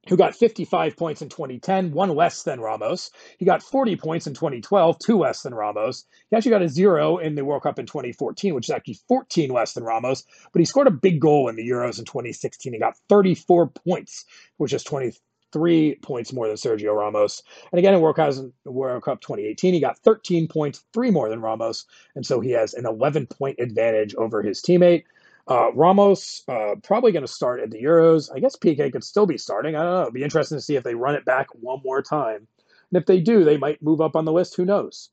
who 0.08 0.16
got 0.16 0.36
55 0.36 0.96
points 0.96 1.22
in 1.22 1.28
2010, 1.28 1.92
one 1.92 2.16
less 2.16 2.44
than 2.44 2.62
Ramos. 2.62 3.12
He 3.38 3.46
got 3.46 3.62
40 3.62 3.98
points 3.98 4.26
in 4.26 4.34
2012, 4.34 4.98
two 5.00 5.20
less 5.20 5.44
than 5.44 5.54
Ramos. 5.54 6.06
He 6.30 6.38
actually 6.38 6.52
got 6.52 6.62
a 6.62 6.70
zero 6.70 7.18
in 7.18 7.36
the 7.36 7.44
World 7.44 7.64
Cup 7.64 7.78
in 7.78 7.86
2014, 7.86 8.56
which 8.56 8.68
is 8.68 8.72
actually 8.72 9.00
14 9.10 9.50
less 9.50 9.74
than 9.74 9.84
Ramos. 9.84 10.24
But 10.54 10.60
he 10.60 10.66
scored 10.66 10.88
a 10.88 10.92
big 10.92 11.20
goal 11.20 11.50
in 11.50 11.58
the 11.58 11.70
Euros 11.70 12.00
in 12.00 12.06
2016. 12.06 12.72
He 12.72 12.80
got 12.80 12.98
34 13.10 13.68
points, 13.68 14.26
which 14.58 14.72
is 14.72 14.84
20 14.84 15.12
three 15.52 15.96
points 15.96 16.34
more 16.34 16.48
than 16.48 16.56
Sergio 16.56 16.96
Ramos. 16.96 17.44
And 17.72 17.80
again, 17.80 17.94
in 17.94 18.02
World 18.02 18.16
Cup, 18.16 18.34
World 18.66 19.04
Cup 19.04 19.22
2018, 19.22 19.74
he 19.74 19.80
got 19.80 20.00
13 20.00 20.48
points, 20.48 20.84
three 20.94 21.12
more 21.12 21.30
than 21.30 21.42
Ramos. 21.42 21.86
And 22.16 22.26
so 22.26 22.40
he 22.40 22.52
has 22.52 22.74
an 22.74 22.86
11 22.86 23.28
point 23.28 23.60
advantage 23.60 24.16
over 24.16 24.42
his 24.42 24.62
teammate. 24.62 25.04
Uh, 25.48 25.72
Ramos 25.74 26.44
uh, 26.48 26.76
probably 26.84 27.12
going 27.12 27.26
to 27.26 27.32
start 27.32 27.62
at 27.62 27.72
the 27.72 27.82
Euros. 27.82 28.30
I 28.34 28.40
guess 28.40 28.56
Piqué 28.56 28.92
could 28.92 29.04
still 29.04 29.26
be 29.26 29.38
starting. 29.38 29.76
I 29.76 29.84
don't 29.84 29.94
know. 29.94 30.02
It'd 30.04 30.14
be 30.14 30.24
interesting 30.24 30.58
to 30.58 30.62
see 30.62 30.76
if 30.76 30.84
they 30.84 30.96
run 30.96 31.16
it 31.16 31.26
back 31.26 31.48
one 31.60 31.82
more 31.84 32.02
time. 32.02 32.48
And 32.92 33.02
if 33.02 33.06
they 33.06 33.20
do, 33.20 33.44
they 33.44 33.58
might 33.58 33.82
move 33.82 34.02
up 34.02 34.16
on 34.16 34.26
the 34.26 34.32
list. 34.32 34.56
Who 34.56 34.66
knows? 34.66 35.10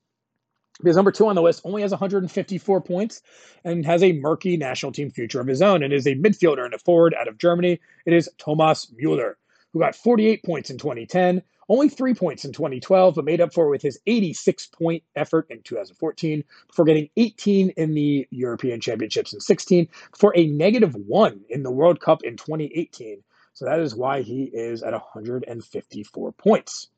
Because 0.79 0.97
number 0.97 1.11
two 1.11 1.27
on 1.27 1.35
the 1.35 1.43
list 1.43 1.63
only 1.65 1.83
has 1.83 1.91
154 1.91 2.81
points 2.83 3.23
and 3.65 3.85
has 3.85 4.03
a 4.03 4.13
murky 4.13 4.57
national 4.57 4.93
team 4.93 5.11
future 5.11 5.41
of 5.41 5.47
his 5.47 5.61
own 5.61 5.83
and 5.83 5.93
is 5.93 6.07
a 6.07 6.15
midfielder 6.15 6.65
and 6.65 6.75
a 6.75 6.79
forward 6.79 7.15
out 7.19 7.27
of 7.27 7.39
Germany. 7.39 7.81
It 8.07 8.13
is 8.13 8.31
Thomas 8.39 8.93
Muller 8.97 9.39
who 9.73 9.81
got 9.81 9.95
48 9.95 10.43
points 10.43 10.71
in 10.71 10.79
2010, 10.79 11.43
only 11.69 11.89
three 11.89 12.15
points 12.15 12.45
in 12.45 12.53
2012, 12.53 13.15
but 13.15 13.25
made 13.25 13.41
up 13.41 13.53
for 13.53 13.67
it 13.67 13.71
with 13.71 13.83
his 13.83 14.01
86 14.07 14.67
point 14.69 15.03
effort 15.15 15.47
in 15.51 15.61
2014 15.63 16.45
before 16.67 16.85
getting 16.87 17.11
18 17.17 17.71
in 17.71 17.95
the 17.95 18.27
European 18.31 18.81
Championships 18.81 19.35
in 19.35 19.41
16 19.41 19.89
for 20.17 20.33
a 20.35 20.47
negative 20.47 20.95
one 20.95 21.41
in 21.51 21.63
the 21.63 21.71
World 21.71 22.01
Cup 22.01 22.23
in 22.25 22.37
2018. 22.37 23.23
So 23.53 23.67
that 23.67 23.81
is 23.81 23.95
why 23.95 24.23
he 24.23 24.45
is 24.45 24.83
at 24.83 24.93
154 24.93 26.33
points. 26.33 26.89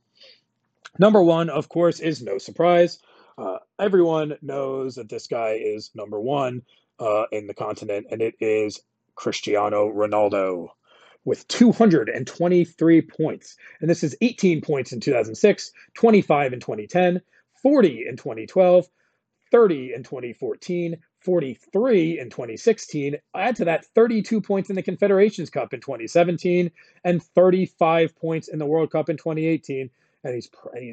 Number 0.98 1.22
one, 1.22 1.50
of 1.50 1.68
course, 1.68 2.00
is 2.00 2.22
no 2.22 2.38
surprise. 2.38 2.98
Uh, 3.38 3.58
everyone 3.78 4.36
knows 4.42 4.96
that 4.96 5.08
this 5.08 5.26
guy 5.26 5.52
is 5.52 5.90
number 5.94 6.20
one 6.20 6.62
uh, 6.98 7.24
in 7.32 7.46
the 7.46 7.54
continent, 7.54 8.08
and 8.10 8.20
it 8.20 8.34
is 8.40 8.80
Cristiano 9.14 9.90
Ronaldo 9.90 10.68
with 11.24 11.46
223 11.48 13.02
points. 13.02 13.56
And 13.80 13.90
this 13.90 14.02
is 14.02 14.16
18 14.20 14.60
points 14.60 14.92
in 14.92 15.00
2006, 15.00 15.72
25 15.94 16.52
in 16.52 16.60
2010, 16.60 17.20
40 17.62 18.06
in 18.08 18.16
2012, 18.16 18.86
30 19.50 19.94
in 19.94 20.02
2014, 20.02 20.96
43 21.20 22.18
in 22.18 22.30
2016. 22.30 23.16
Add 23.34 23.56
to 23.56 23.64
that 23.66 23.84
32 23.94 24.40
points 24.40 24.70
in 24.70 24.76
the 24.76 24.82
Confederations 24.82 25.50
Cup 25.50 25.74
in 25.74 25.80
2017 25.80 26.70
and 27.04 27.22
35 27.22 28.16
points 28.16 28.48
in 28.48 28.58
the 28.58 28.66
World 28.66 28.90
Cup 28.90 29.08
in 29.10 29.16
2018. 29.16 29.90
And 30.24 30.34
he's, 30.34 30.50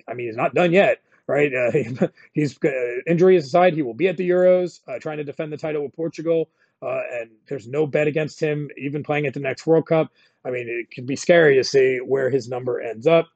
I 0.07 0.13
mean, 0.13 0.27
he's 0.27 0.37
not 0.37 0.53
done 0.53 0.73
yet, 0.73 1.01
right? 1.27 1.53
Uh, 1.53 2.07
he's 2.33 2.57
uh, 2.63 2.69
injuries 3.05 3.45
aside, 3.45 3.73
he 3.73 3.81
will 3.81 3.93
be 3.93 4.07
at 4.07 4.17
the 4.17 4.29
Euros 4.29 4.81
uh, 4.87 4.99
trying 4.99 5.17
to 5.17 5.23
defend 5.23 5.53
the 5.53 5.57
title 5.57 5.83
with 5.83 5.95
Portugal 5.95 6.49
uh, 6.81 7.01
and 7.13 7.31
there's 7.47 7.67
no 7.67 7.87
bet 7.87 8.07
against 8.07 8.39
him 8.39 8.69
even 8.77 9.03
playing 9.03 9.25
at 9.25 9.33
the 9.33 9.39
next 9.39 9.65
World 9.65 9.87
Cup. 9.87 10.11
I 10.45 10.51
mean, 10.51 10.67
it 10.69 10.91
can 10.91 11.05
be 11.05 11.15
scary 11.15 11.55
to 11.55 11.63
see 11.63 11.97
where 11.97 12.29
his 12.29 12.47
number 12.47 12.79
ends 12.81 13.07
up. 13.07 13.27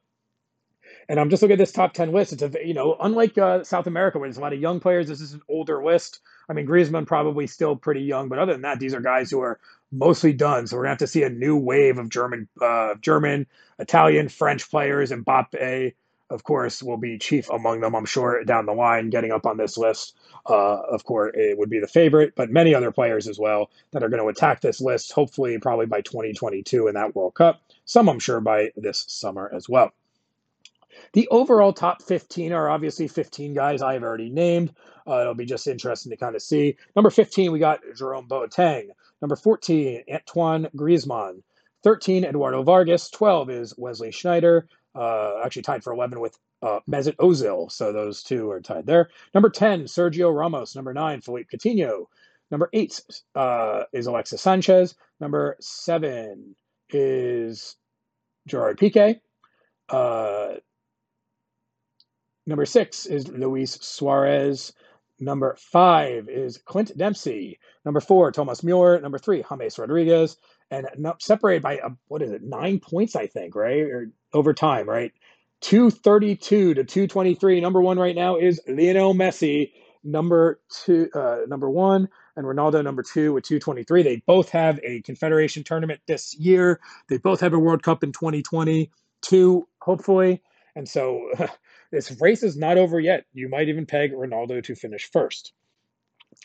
And 1.10 1.20
I'm 1.20 1.30
just 1.30 1.42
looking 1.42 1.54
at 1.54 1.60
this 1.60 1.72
top 1.72 1.94
10 1.94 2.12
list. 2.12 2.34
It's 2.34 2.44
a, 2.44 2.52
you 2.66 2.74
know, 2.74 2.96
unlike 3.02 3.38
uh, 3.38 3.64
South 3.64 3.88
America 3.88 4.18
where 4.18 4.30
there's 4.30 4.38
a 4.38 4.42
lot 4.42 4.54
of 4.54 4.60
young 4.60 4.80
players, 4.80 5.08
this 5.08 5.20
is 5.22 5.34
an 5.34 5.42
older 5.50 5.84
list. 5.84 6.20
I 6.48 6.54
mean, 6.54 6.68
Griezmann 6.68 7.06
probably 7.06 7.48
still 7.48 7.76
pretty 7.76 8.02
young, 8.02 8.30
but 8.30 8.40
other 8.40 8.54
than 8.54 8.62
that, 8.62 8.80
these 8.80 8.94
are 8.94 9.02
guys 9.02 9.30
who 9.32 9.42
are 9.42 9.60
mostly 9.92 10.34
done. 10.34 10.68
So 10.68 10.78
we're 10.78 10.84
gonna 10.84 10.92
have 10.92 11.00
to 11.00 11.08
see 11.08 11.24
a 11.24 11.30
new 11.30 11.58
wave 11.58 11.98
of 11.98 12.10
German, 12.10 12.48
uh, 12.62 12.96
German, 13.02 13.48
Italian, 13.80 14.30
French 14.30 14.70
players. 14.70 15.12
Mbappe, 15.12 15.94
of 16.32 16.44
course, 16.44 16.82
will 16.82 16.98
be 16.98 17.18
chief 17.18 17.50
among 17.50 17.82
them. 17.82 17.96
I'm 17.96 18.06
sure 18.06 18.44
down 18.44 18.66
the 18.66 18.74
line, 18.74 19.10
getting 19.10 19.32
up 19.32 19.46
on 19.46 19.58
this 19.58 19.78
list 19.78 20.16
uh, 20.46 20.82
of 20.90 21.04
course, 21.04 21.34
it 21.36 21.58
would 21.58 21.70
be 21.70 21.80
the 21.80 21.88
favorite, 21.88 22.34
but 22.36 22.50
many 22.50 22.74
other 22.74 22.92
players 22.92 23.28
as 23.28 23.38
well 23.38 23.70
that 23.92 24.04
are 24.04 24.10
going 24.10 24.22
to 24.22 24.30
attack 24.30 24.62
this 24.62 24.82
list, 24.82 25.12
hopefully, 25.12 25.58
probably 25.60 25.86
by 25.86 26.02
2022 26.02 26.88
in 26.88 26.96
that 26.96 27.16
World 27.16 27.36
Cup. 27.36 27.62
Some, 27.86 28.10
I'm 28.10 28.20
sure, 28.20 28.42
by 28.42 28.72
this 28.76 29.06
summer 29.08 29.52
as 29.54 29.70
well. 29.70 29.92
The 31.14 31.28
overall 31.30 31.74
top 31.74 32.02
15 32.02 32.54
are 32.54 32.70
obviously 32.70 33.08
15 33.08 33.54
guys 33.54 33.82
I've 33.82 34.04
already 34.04 34.30
named. 34.30 34.74
Uh, 35.08 35.22
it'll 35.22 35.34
be 35.34 35.46
just 35.46 35.68
interesting 35.68 36.10
to 36.12 36.18
kind 36.18 36.36
of 36.36 36.42
see. 36.42 36.78
Number 36.96 37.10
15, 37.10 37.52
we 37.52 37.60
got 37.60 37.80
Jerome 37.96 38.28
Boateng. 38.28 38.90
Number 39.22 39.36
14, 39.36 40.04
Antoine 40.12 40.68
Griezmann. 40.76 41.44
13, 41.84 42.26
Eduardo 42.26 42.64
Vargas. 42.64 43.10
12 43.10 43.50
is 43.50 43.78
Wesley 43.78 44.10
Sneijder. 44.10 44.64
Uh, 44.94 45.40
actually 45.44 45.62
tied 45.62 45.84
for 45.84 45.94
11 45.94 46.20
with 46.20 46.38
uh, 46.62 46.80
Mesut 46.90 47.16
Ozil. 47.16 47.72
So 47.72 47.94
those 47.94 48.24
two 48.24 48.50
are 48.50 48.62
tied 48.62 48.86
there. 48.86 49.10
Number 49.34 49.50
10, 49.50 49.84
Sergio 49.84 50.36
Ramos. 50.36 50.76
Number 50.76 50.94
9, 50.94 51.22
Philippe 51.22 51.56
Coutinho. 51.56 52.06
Number 52.52 52.70
8 52.74 53.02
uh, 53.36 53.84
is 53.94 54.08
Alexis 54.08 54.42
Sanchez. 54.42 54.96
Number 55.22 55.56
7 55.62 56.56
is 56.90 57.78
Gerard 58.48 58.78
Piqué. 58.78 59.22
Uh, 59.88 60.56
number 62.46 62.66
6 62.66 63.06
is 63.06 63.28
Luis 63.30 63.80
Suarez. 63.82 64.74
Number 65.20 65.56
5 65.58 66.30
is 66.30 66.58
Clint 66.58 66.98
Dempsey. 66.98 67.60
Number 67.86 68.02
4, 68.02 68.32
Thomas 68.32 68.64
Muller. 68.64 69.00
Number 69.00 69.20
3, 69.20 69.44
James 69.48 69.80
Rodriguez. 69.80 70.38
And 70.72 70.88
separated 71.20 71.62
by, 71.62 71.74
a, 71.76 71.90
what 72.08 72.22
is 72.22 72.32
it, 72.32 72.42
nine 72.42 72.80
points, 72.80 73.16
I 73.16 73.28
think, 73.28 73.56
right? 73.56 73.82
Or 73.82 74.10
over 74.34 74.54
time, 74.54 74.88
right? 74.88 75.12
232 75.62 76.76
to 76.76 76.84
223. 76.84 77.62
Number 77.62 77.82
one 77.82 78.00
right 78.00 78.16
now 78.16 78.38
is 78.38 78.62
Lionel 78.68 79.14
Messi. 79.14 79.74
Number 80.04 80.60
two, 80.84 81.10
uh, 81.14 81.42
number 81.48 81.70
one, 81.70 82.10
and 82.36 82.46
Ronaldo 82.46 82.84
number 82.84 83.04
two 83.04 83.34
with 83.34 83.44
223. 83.44 84.02
They 84.02 84.24
both 84.26 84.50
have 84.50 84.80
a 84.84 85.02
Confederation 85.02 85.64
tournament 85.64 86.02
this 86.08 86.34
year. 86.36 86.80
They 87.08 87.18
both 87.18 87.42
have 87.42 87.54
a 87.54 87.60
World 87.60 87.84
Cup 87.84 88.04
in 88.04 88.12
2022, 88.12 89.68
hopefully. 89.80 90.42
And 90.76 90.90
so 90.90 91.30
this 91.92 92.20
race 92.20 92.42
is 92.42 92.58
not 92.58 92.80
over 92.80 93.00
yet. 93.00 93.26
You 93.34 93.48
might 93.48 93.70
even 93.70 93.86
peg 93.86 94.14
Ronaldo 94.14 94.64
to 94.64 94.76
finish 94.76 95.08
first. 95.12 95.54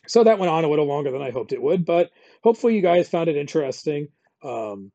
So 0.07 0.25
that 0.25 0.39
went 0.39 0.51
on 0.51 0.65
a 0.65 0.69
little 0.69 0.87
longer 0.87 1.11
than 1.11 1.23
I 1.23 1.31
hoped 1.31 1.53
it 1.53 1.63
would, 1.63 1.87
but 1.87 2.11
hopefully 2.43 2.75
you 2.75 2.83
guys 2.83 3.09
found 3.09 3.29
it 3.29 3.37
interesting. 3.37 4.09
Um, 4.47 4.93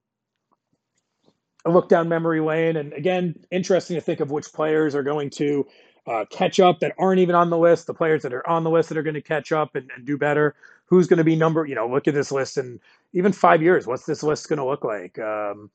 a 1.65 1.69
look 1.69 1.89
down 1.89 2.09
memory 2.09 2.39
lane. 2.39 2.75
And 2.75 2.93
again, 2.93 3.35
interesting 3.51 3.95
to 3.95 4.01
think 4.01 4.19
of 4.19 4.31
which 4.31 4.51
players 4.53 4.95
are 4.95 5.03
going 5.03 5.29
to 5.31 5.67
uh, 6.07 6.25
catch 6.29 6.59
up 6.59 6.79
that 6.79 6.93
aren't 6.97 7.19
even 7.19 7.35
on 7.35 7.49
the 7.49 7.57
list, 7.57 7.85
the 7.85 7.93
players 7.93 8.23
that 8.23 8.33
are 8.33 8.47
on 8.47 8.63
the 8.63 8.69
list 8.69 8.89
that 8.89 8.97
are 8.97 9.03
going 9.03 9.13
to 9.15 9.21
catch 9.21 9.51
up 9.51 9.75
and, 9.75 9.89
and 9.95 10.05
do 10.05 10.17
better. 10.17 10.55
Who's 10.85 11.07
going 11.07 11.19
to 11.19 11.23
be 11.23 11.35
number, 11.35 11.65
you 11.65 11.75
know, 11.75 11.87
look 11.87 12.07
at 12.07 12.13
this 12.13 12.31
list 12.31 12.57
and 12.57 12.79
even 13.13 13.31
five 13.31 13.61
years, 13.61 13.85
what's 13.85 14.05
this 14.05 14.23
list 14.23 14.49
going 14.49 14.57
to 14.57 14.65
look 14.65 14.83
like? 14.83 15.19
Um, 15.19 15.69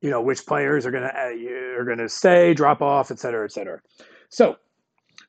you 0.00 0.10
know, 0.10 0.22
which 0.22 0.46
players 0.46 0.86
are 0.86 0.90
going 0.90 1.02
to 1.02 1.14
uh, 1.14 1.80
are 1.80 1.84
going 1.84 1.98
to 1.98 2.08
stay, 2.08 2.54
drop 2.54 2.82
off, 2.82 3.10
et 3.10 3.18
cetera, 3.18 3.44
et 3.44 3.52
cetera. 3.52 3.80
So, 4.28 4.56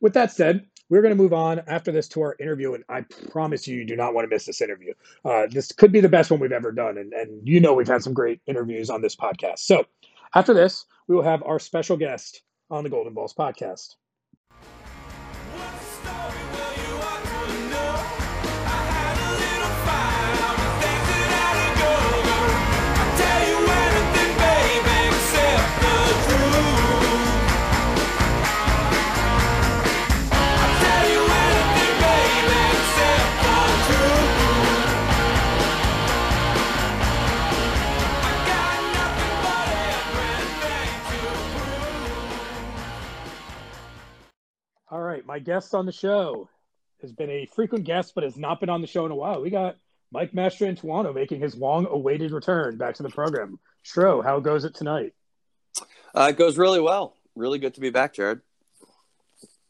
with 0.02 0.14
that 0.14 0.32
said, 0.32 0.66
we're 0.90 1.02
going 1.02 1.16
to 1.16 1.22
move 1.22 1.34
on 1.34 1.62
after 1.68 1.92
this 1.92 2.08
to 2.10 2.22
our 2.22 2.36
interview, 2.40 2.74
and 2.74 2.84
I 2.90 3.02
promise 3.32 3.68
you, 3.68 3.78
you 3.78 3.86
do 3.86 3.96
not 3.96 4.14
want 4.14 4.26
to 4.26 4.34
miss 4.34 4.46
this 4.46 4.62
interview. 4.62 4.94
Uh, 5.24 5.48
this 5.50 5.72
could 5.72 5.92
be 5.92 6.02
the 6.02 6.10
best 6.10 6.32
one 6.32 6.40
we've 6.40 6.52
ever 6.52 6.72
done, 6.72 6.98
and, 6.98 7.14
and 7.14 7.48
you 7.48 7.60
know 7.60 7.74
we've 7.74 7.88
had 7.88 8.04
some 8.04 8.14
great 8.14 8.42
interviews 8.46 8.90
on 8.90 9.02
this 9.02 9.16
podcast. 9.16 9.60
So 9.60 9.86
after 10.34 10.54
this, 10.54 10.86
we 11.08 11.16
will 11.16 11.24
have 11.24 11.44
our 11.44 11.60
special 11.60 11.98
guest 11.98 12.42
on 12.70 12.84
the 12.84 12.90
Golden 12.90 13.14
Balls 13.14 13.34
podcast. 13.34 13.96
My 45.26 45.40
guest 45.40 45.74
on 45.74 45.86
the 45.86 45.92
show 45.92 46.50
has 47.02 47.12
been 47.12 47.30
a 47.30 47.46
frequent 47.48 47.86
guest, 47.86 48.14
but 48.16 48.24
has 48.24 48.38
not 48.38 48.60
been 48.60 48.70
on 48.70 48.82
the 48.82 48.88
show 48.88 49.06
in 49.06 49.12
a 49.12 49.16
while. 49.16 49.42
We 49.42 49.50
got 49.50 49.78
Mike 50.12 50.32
Mastrantano 50.32 51.14
making 51.14 51.42
his 51.42 51.56
long-awaited 51.56 52.32
return 52.32 52.78
back 52.78 52.96
to 52.96 53.04
the 53.04 53.10
program. 53.10 53.60
Stro, 53.84 54.24
how 54.24 54.40
goes 54.40 54.64
it 54.64 54.76
tonight? 54.76 55.14
Uh, 56.14 56.28
it 56.30 56.38
goes 56.38 56.58
really 56.58 56.80
well. 56.80 57.16
Really 57.36 57.60
good 57.60 57.74
to 57.76 57.82
be 57.82 57.90
back, 57.90 58.14
Jared. 58.14 58.40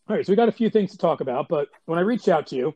All 0.08 0.16
right, 0.16 0.26
so 0.26 0.32
we 0.32 0.36
got 0.36 0.50
a 0.50 0.54
few 0.54 0.70
things 0.70 0.92
to 0.92 0.98
talk 0.98 1.22
about, 1.22 1.48
but 1.50 1.68
when 1.86 1.98
I 1.98 2.04
reached 2.04 2.28
out 2.28 2.48
to 2.48 2.56
you, 2.56 2.76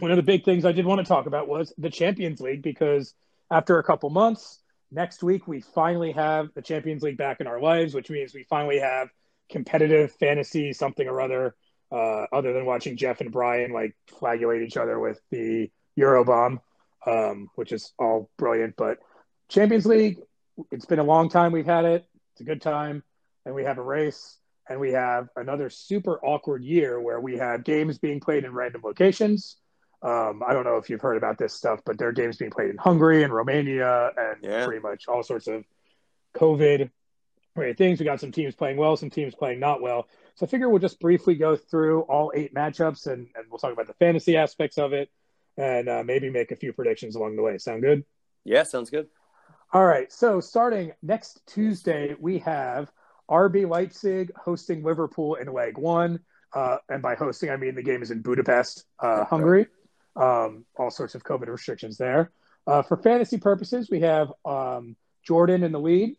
one 0.00 0.10
of 0.10 0.16
the 0.16 0.24
big 0.24 0.44
things 0.44 0.64
I 0.64 0.72
did 0.72 0.86
want 0.86 0.98
to 0.98 1.04
talk 1.04 1.26
about 1.26 1.46
was 1.46 1.72
the 1.78 1.90
Champions 1.90 2.40
League 2.40 2.62
because 2.62 3.14
after 3.50 3.78
a 3.78 3.84
couple 3.84 4.10
months, 4.10 4.60
next 4.90 5.22
week 5.22 5.46
we 5.46 5.60
finally 5.60 6.12
have 6.12 6.48
the 6.54 6.62
Champions 6.62 7.02
League 7.02 7.16
back 7.16 7.40
in 7.40 7.46
our 7.46 7.60
lives, 7.60 7.94
which 7.94 8.10
means 8.10 8.34
we 8.34 8.44
finally 8.44 8.80
have 8.80 9.08
competitive 9.50 10.12
fantasy 10.12 10.72
something 10.72 11.06
or 11.06 11.20
other, 11.20 11.54
uh, 11.90 12.26
other 12.32 12.52
than 12.52 12.66
watching 12.66 12.96
Jeff 12.96 13.20
and 13.20 13.32
Brian 13.32 13.72
like 13.72 13.96
flagellate 14.06 14.62
each 14.62 14.76
other 14.76 14.98
with 14.98 15.20
the 15.30 15.70
Eurobomb, 15.98 16.58
um, 17.06 17.48
which 17.54 17.72
is 17.72 17.92
all 17.98 18.30
brilliant. 18.36 18.74
But 18.76 18.98
Champions 19.48 19.86
League, 19.86 20.18
it's 20.70 20.86
been 20.86 20.98
a 20.98 21.04
long 21.04 21.28
time 21.28 21.52
we've 21.52 21.66
had 21.66 21.84
it. 21.84 22.06
It's 22.32 22.40
a 22.42 22.44
good 22.44 22.62
time, 22.62 23.02
and 23.44 23.54
we 23.54 23.64
have 23.64 23.78
a 23.78 23.82
race, 23.82 24.38
and 24.68 24.78
we 24.78 24.92
have 24.92 25.28
another 25.36 25.70
super 25.70 26.18
awkward 26.24 26.62
year 26.62 27.00
where 27.00 27.20
we 27.20 27.38
have 27.38 27.64
games 27.64 27.98
being 27.98 28.20
played 28.20 28.44
in 28.44 28.52
random 28.52 28.82
locations. 28.84 29.56
Um, 30.00 30.42
I 30.46 30.52
don't 30.52 30.64
know 30.64 30.76
if 30.76 30.90
you've 30.90 31.00
heard 31.00 31.16
about 31.16 31.38
this 31.38 31.54
stuff, 31.54 31.80
but 31.84 31.98
there 31.98 32.08
are 32.08 32.12
games 32.12 32.36
being 32.36 32.52
played 32.52 32.70
in 32.70 32.76
Hungary 32.76 33.24
and 33.24 33.32
Romania 33.32 34.12
and 34.16 34.36
Yeah. 34.42 34.64
pretty 34.64 34.80
much 34.80 35.08
all 35.08 35.24
sorts 35.24 35.48
of 35.48 35.64
COVID 36.36 36.90
things. 37.76 37.98
We 37.98 38.04
got 38.04 38.20
some 38.20 38.30
teams 38.30 38.54
playing 38.54 38.76
well, 38.76 38.96
some 38.96 39.10
teams 39.10 39.34
playing 39.34 39.58
not 39.58 39.82
well. 39.82 40.06
So 40.38 40.46
I 40.46 40.48
figure 40.48 40.68
we'll 40.68 40.78
just 40.78 41.00
briefly 41.00 41.34
go 41.34 41.56
through 41.56 42.02
all 42.02 42.30
eight 42.32 42.54
matchups 42.54 43.08
and, 43.08 43.26
and 43.34 43.46
we'll 43.50 43.58
talk 43.58 43.72
about 43.72 43.88
the 43.88 43.94
fantasy 43.94 44.36
aspects 44.36 44.78
of 44.78 44.92
it 44.92 45.10
and 45.56 45.88
uh, 45.88 46.04
maybe 46.04 46.30
make 46.30 46.52
a 46.52 46.56
few 46.56 46.72
predictions 46.72 47.16
along 47.16 47.34
the 47.34 47.42
way. 47.42 47.58
Sound 47.58 47.82
good? 47.82 48.04
Yeah, 48.44 48.62
sounds 48.62 48.88
good. 48.88 49.08
All 49.72 49.84
right. 49.84 50.12
So 50.12 50.38
starting 50.38 50.92
next 51.02 51.40
Tuesday, 51.48 52.14
we 52.20 52.38
have 52.38 52.88
RB 53.28 53.68
Leipzig 53.68 54.30
hosting 54.36 54.84
Liverpool 54.84 55.34
in 55.34 55.52
leg 55.52 55.76
one. 55.76 56.20
Uh, 56.52 56.76
and 56.88 57.02
by 57.02 57.16
hosting, 57.16 57.50
I 57.50 57.56
mean 57.56 57.74
the 57.74 57.82
game 57.82 58.00
is 58.00 58.12
in 58.12 58.22
Budapest, 58.22 58.84
uh, 59.00 59.24
Hungary. 59.24 59.66
Um, 60.14 60.66
all 60.76 60.92
sorts 60.92 61.16
of 61.16 61.24
COVID 61.24 61.48
restrictions 61.48 61.98
there. 61.98 62.30
Uh, 62.64 62.82
for 62.82 62.96
fantasy 62.96 63.38
purposes, 63.38 63.90
we 63.90 64.02
have 64.02 64.32
um, 64.44 64.94
Jordan 65.26 65.64
in 65.64 65.72
the 65.72 65.80
lead, 65.80 66.14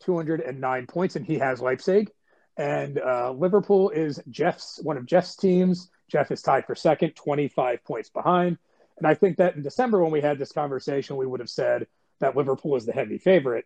209 0.00 0.86
points, 0.88 1.16
and 1.16 1.24
he 1.24 1.38
has 1.38 1.62
Leipzig. 1.62 2.10
And 2.56 2.98
uh, 2.98 3.32
Liverpool 3.32 3.90
is 3.90 4.20
Jeff's 4.30 4.80
one 4.82 4.96
of 4.96 5.06
Jeff's 5.06 5.36
teams. 5.36 5.90
Jeff 6.08 6.30
is 6.30 6.42
tied 6.42 6.66
for 6.66 6.74
second, 6.74 7.14
25 7.14 7.84
points 7.84 8.10
behind. 8.10 8.58
And 8.98 9.06
I 9.06 9.14
think 9.14 9.38
that 9.38 9.56
in 9.56 9.62
December, 9.62 10.02
when 10.02 10.12
we 10.12 10.20
had 10.20 10.38
this 10.38 10.52
conversation, 10.52 11.16
we 11.16 11.26
would 11.26 11.40
have 11.40 11.48
said 11.48 11.86
that 12.18 12.36
Liverpool 12.36 12.76
is 12.76 12.84
the 12.84 12.92
heavy 12.92 13.18
favorite. 13.18 13.64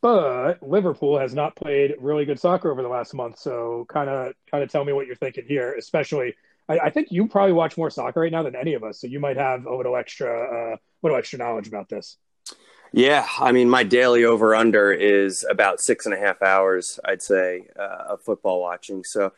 But 0.00 0.62
Liverpool 0.62 1.18
has 1.18 1.34
not 1.34 1.56
played 1.56 1.94
really 1.98 2.24
good 2.24 2.40
soccer 2.40 2.70
over 2.70 2.82
the 2.82 2.88
last 2.88 3.12
month. 3.12 3.38
So 3.38 3.84
kind 3.88 4.08
of 4.08 4.32
kind 4.50 4.64
of 4.64 4.70
tell 4.70 4.84
me 4.84 4.94
what 4.94 5.06
you're 5.06 5.16
thinking 5.16 5.44
here, 5.46 5.74
especially 5.74 6.34
I, 6.68 6.78
I, 6.78 6.90
think 6.90 7.08
you 7.10 7.28
probably 7.28 7.52
watch 7.52 7.76
more 7.76 7.90
soccer 7.90 8.20
right 8.20 8.32
now 8.32 8.42
than 8.42 8.56
any 8.56 8.74
of 8.74 8.82
us. 8.82 9.00
So 9.00 9.06
you 9.06 9.20
might 9.20 9.36
have 9.36 9.66
a 9.66 9.76
little 9.76 9.96
extra 9.96 10.72
uh, 10.72 10.76
little 11.02 11.18
extra 11.18 11.38
knowledge 11.38 11.68
about 11.68 11.88
this. 11.88 12.16
Yeah, 12.96 13.26
I 13.40 13.50
mean, 13.50 13.68
my 13.68 13.82
daily 13.82 14.24
over 14.24 14.54
under 14.54 14.92
is 14.92 15.44
about 15.50 15.80
six 15.80 16.06
and 16.06 16.14
a 16.14 16.16
half 16.16 16.40
hours, 16.42 17.00
I'd 17.04 17.22
say, 17.22 17.66
uh, 17.76 18.04
of 18.10 18.22
football 18.22 18.60
watching. 18.60 19.02
So, 19.02 19.32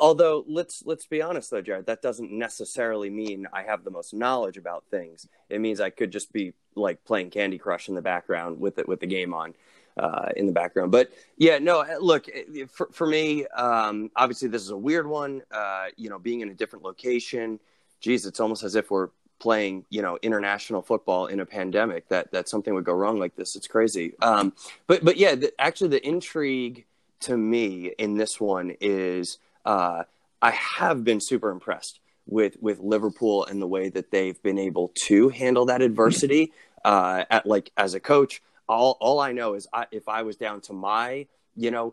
although 0.00 0.44
let's 0.46 0.84
let's 0.86 1.04
be 1.04 1.20
honest 1.20 1.50
though, 1.50 1.60
Jared, 1.60 1.86
that 1.86 2.02
doesn't 2.02 2.30
necessarily 2.30 3.10
mean 3.10 3.48
I 3.52 3.64
have 3.64 3.82
the 3.82 3.90
most 3.90 4.14
knowledge 4.14 4.56
about 4.56 4.84
things. 4.92 5.26
It 5.48 5.60
means 5.60 5.80
I 5.80 5.90
could 5.90 6.12
just 6.12 6.32
be 6.32 6.54
like 6.76 7.04
playing 7.04 7.30
Candy 7.30 7.58
Crush 7.58 7.88
in 7.88 7.96
the 7.96 8.00
background 8.00 8.60
with 8.60 8.78
it 8.78 8.86
with 8.86 9.00
the 9.00 9.08
game 9.08 9.34
on. 9.34 9.54
Uh, 9.96 10.28
in 10.34 10.46
the 10.46 10.52
background, 10.52 10.90
but 10.90 11.12
yeah, 11.36 11.58
no. 11.58 11.84
Look, 12.00 12.26
for 12.68 12.88
for 12.90 13.06
me, 13.06 13.46
um, 13.46 14.10
obviously 14.16 14.48
this 14.48 14.62
is 14.62 14.70
a 14.70 14.76
weird 14.76 15.06
one. 15.06 15.42
Uh, 15.52 15.86
you 15.96 16.10
know, 16.10 16.18
being 16.18 16.40
in 16.40 16.48
a 16.48 16.54
different 16.54 16.84
location, 16.84 17.60
geez, 18.00 18.26
it's 18.26 18.40
almost 18.40 18.64
as 18.64 18.74
if 18.74 18.90
we're 18.90 19.10
playing 19.44 19.84
you 19.90 20.00
know 20.00 20.18
international 20.22 20.80
football 20.80 21.26
in 21.26 21.38
a 21.38 21.44
pandemic 21.44 22.08
that 22.08 22.32
that 22.32 22.48
something 22.48 22.72
would 22.72 22.84
go 22.84 22.94
wrong 22.94 23.18
like 23.18 23.36
this. 23.36 23.56
It's 23.56 23.66
crazy. 23.66 24.14
Um, 24.22 24.54
but 24.86 25.04
but 25.04 25.18
yeah 25.18 25.34
the, 25.34 25.52
actually 25.58 25.90
the 25.90 26.06
intrigue 26.06 26.86
to 27.20 27.36
me 27.36 27.92
in 27.98 28.16
this 28.16 28.40
one 28.40 28.74
is 28.80 29.36
uh, 29.66 30.04
i 30.40 30.50
have 30.50 31.04
been 31.04 31.20
super 31.20 31.50
impressed 31.50 32.00
with 32.26 32.56
with 32.62 32.78
liverpool 32.80 33.44
and 33.44 33.60
the 33.60 33.66
way 33.66 33.90
that 33.90 34.10
they've 34.10 34.42
been 34.42 34.58
able 34.58 34.88
to 34.94 35.28
handle 35.28 35.66
that 35.66 35.82
adversity 35.82 36.50
uh, 36.86 37.24
at 37.30 37.44
like 37.44 37.70
as 37.76 37.92
a 37.92 38.00
coach. 38.00 38.42
All 38.66 38.96
all 38.98 39.20
i 39.20 39.32
know 39.32 39.52
is 39.58 39.68
I, 39.74 39.86
if 39.90 40.08
i 40.08 40.22
was 40.22 40.36
down 40.36 40.62
to 40.62 40.72
my 40.72 41.26
you 41.54 41.70
know 41.70 41.92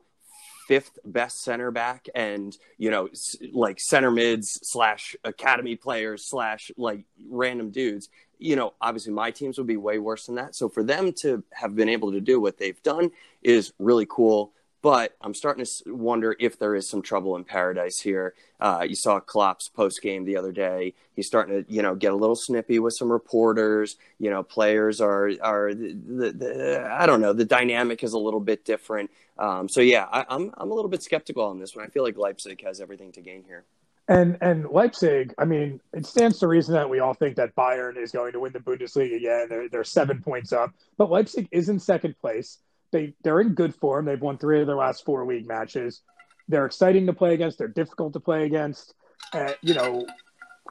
fifth 0.72 1.00
best 1.04 1.44
center 1.44 1.70
back 1.70 2.08
and 2.16 2.58
you 2.78 2.90
know 2.90 3.10
like 3.52 3.78
center 3.78 4.10
mids 4.10 4.58
slash 4.64 5.18
academy 5.26 5.76
players 5.76 6.24
slash 6.24 6.72
like 6.78 7.04
random 7.30 7.72
dudes 7.72 8.08
you 8.40 8.56
know 8.56 8.74
obviously 8.80 9.12
my 9.12 9.32
teams 9.32 9.58
would 9.58 9.68
be 9.68 9.76
way 9.76 10.00
worse 10.00 10.28
than 10.28 10.36
that. 10.36 10.56
So 10.56 10.70
for 10.70 10.82
them 10.82 11.12
to 11.20 11.44
have 11.52 11.76
been 11.76 11.90
able 11.90 12.14
to 12.14 12.22
do 12.22 12.40
what 12.40 12.58
they've 12.58 12.82
done 12.84 13.12
is 13.44 13.74
really 13.80 14.08
cool 14.10 14.54
but 14.82 15.16
I'm 15.22 15.34
starting 15.34 15.64
to 15.64 15.96
wonder 15.96 16.36
if 16.40 16.58
there 16.58 16.76
is 16.76 16.90
some 16.90 17.02
trouble 17.02 17.36
in 17.36 17.44
paradise 17.44 18.00
here. 18.00 18.34
Uh, 18.60 18.86
you 18.88 18.96
saw 18.96 19.20
Klopp's 19.20 19.70
post 19.70 20.02
game 20.02 20.26
the 20.26 20.38
other 20.38 20.52
day. 20.52 20.94
He's 21.16 21.28
starting 21.28 21.64
to, 21.64 21.72
you 21.72 21.82
know, 21.82 21.96
get 21.96 22.14
a 22.14 22.16
little 22.16 22.36
snippy 22.36 22.80
with 22.80 22.94
some 22.94 23.12
reporters. 23.12 23.98
You 24.18 24.32
know, 24.32 24.42
players 24.44 25.00
are 25.00 25.32
are 25.42 25.74
the, 25.74 25.94
the, 25.94 26.32
the 26.32 26.88
I 26.92 27.06
don't 27.06 27.22
know. 27.22 27.34
The 27.34 27.46
dynamic 27.46 28.04
is 28.04 28.14
a 28.14 28.20
little 28.20 28.40
bit 28.40 28.66
different. 28.66 29.12
Um, 29.38 29.70
so 29.70 29.82
yeah, 29.82 30.08
I, 30.12 30.26
I'm 30.30 30.52
I'm 30.58 30.72
a 30.72 30.74
little 30.74 30.90
bit 30.90 31.04
skeptical 31.04 31.44
on 31.44 31.60
this 31.60 31.76
one. 31.76 31.86
I 31.86 31.90
feel 31.90 32.04
like 32.04 32.18
Leipzig 32.18 32.64
has 32.64 32.82
everything 32.82 33.12
to 33.14 33.22
gain 33.22 33.44
here. 33.46 33.64
And 34.08 34.38
and 34.42 34.68
Leipzig, 34.70 35.34
I 35.38 35.46
mean, 35.46 35.80
it 35.94 36.06
stands 36.08 36.40
to 36.40 36.48
reason 36.48 36.74
that 36.74 36.90
we 36.90 37.00
all 37.00 37.14
think 37.14 37.36
that 37.36 37.56
Bayern 37.56 37.98
is 37.98 38.12
going 38.12 38.34
to 38.34 38.40
win 38.40 38.52
the 38.52 38.60
Bundesliga 38.60 39.16
again. 39.16 39.48
They're 39.48 39.70
they're 39.70 39.84
seven 39.84 40.22
points 40.22 40.52
up, 40.52 40.74
but 40.98 41.12
Leipzig 41.12 41.48
is 41.52 41.70
in 41.70 41.80
second 41.80 42.18
place 42.20 42.58
they 42.92 43.14
they're 43.24 43.42
in 43.42 43.54
good 43.54 43.76
form. 43.76 44.06
They've 44.06 44.22
won 44.22 44.38
three 44.38 44.62
of 44.62 44.68
their 44.68 44.76
last 44.76 45.06
four 45.06 45.26
league 45.26 45.48
matches. 45.48 46.02
They're 46.48 46.66
exciting 46.66 47.06
to 47.08 47.14
play 47.14 47.34
against. 47.34 47.58
They're 47.58 47.68
difficult 47.68 48.14
to 48.14 48.20
play 48.20 48.46
against. 48.46 48.94
Uh, 49.34 49.54
you 49.62 49.74
know, 49.74 50.06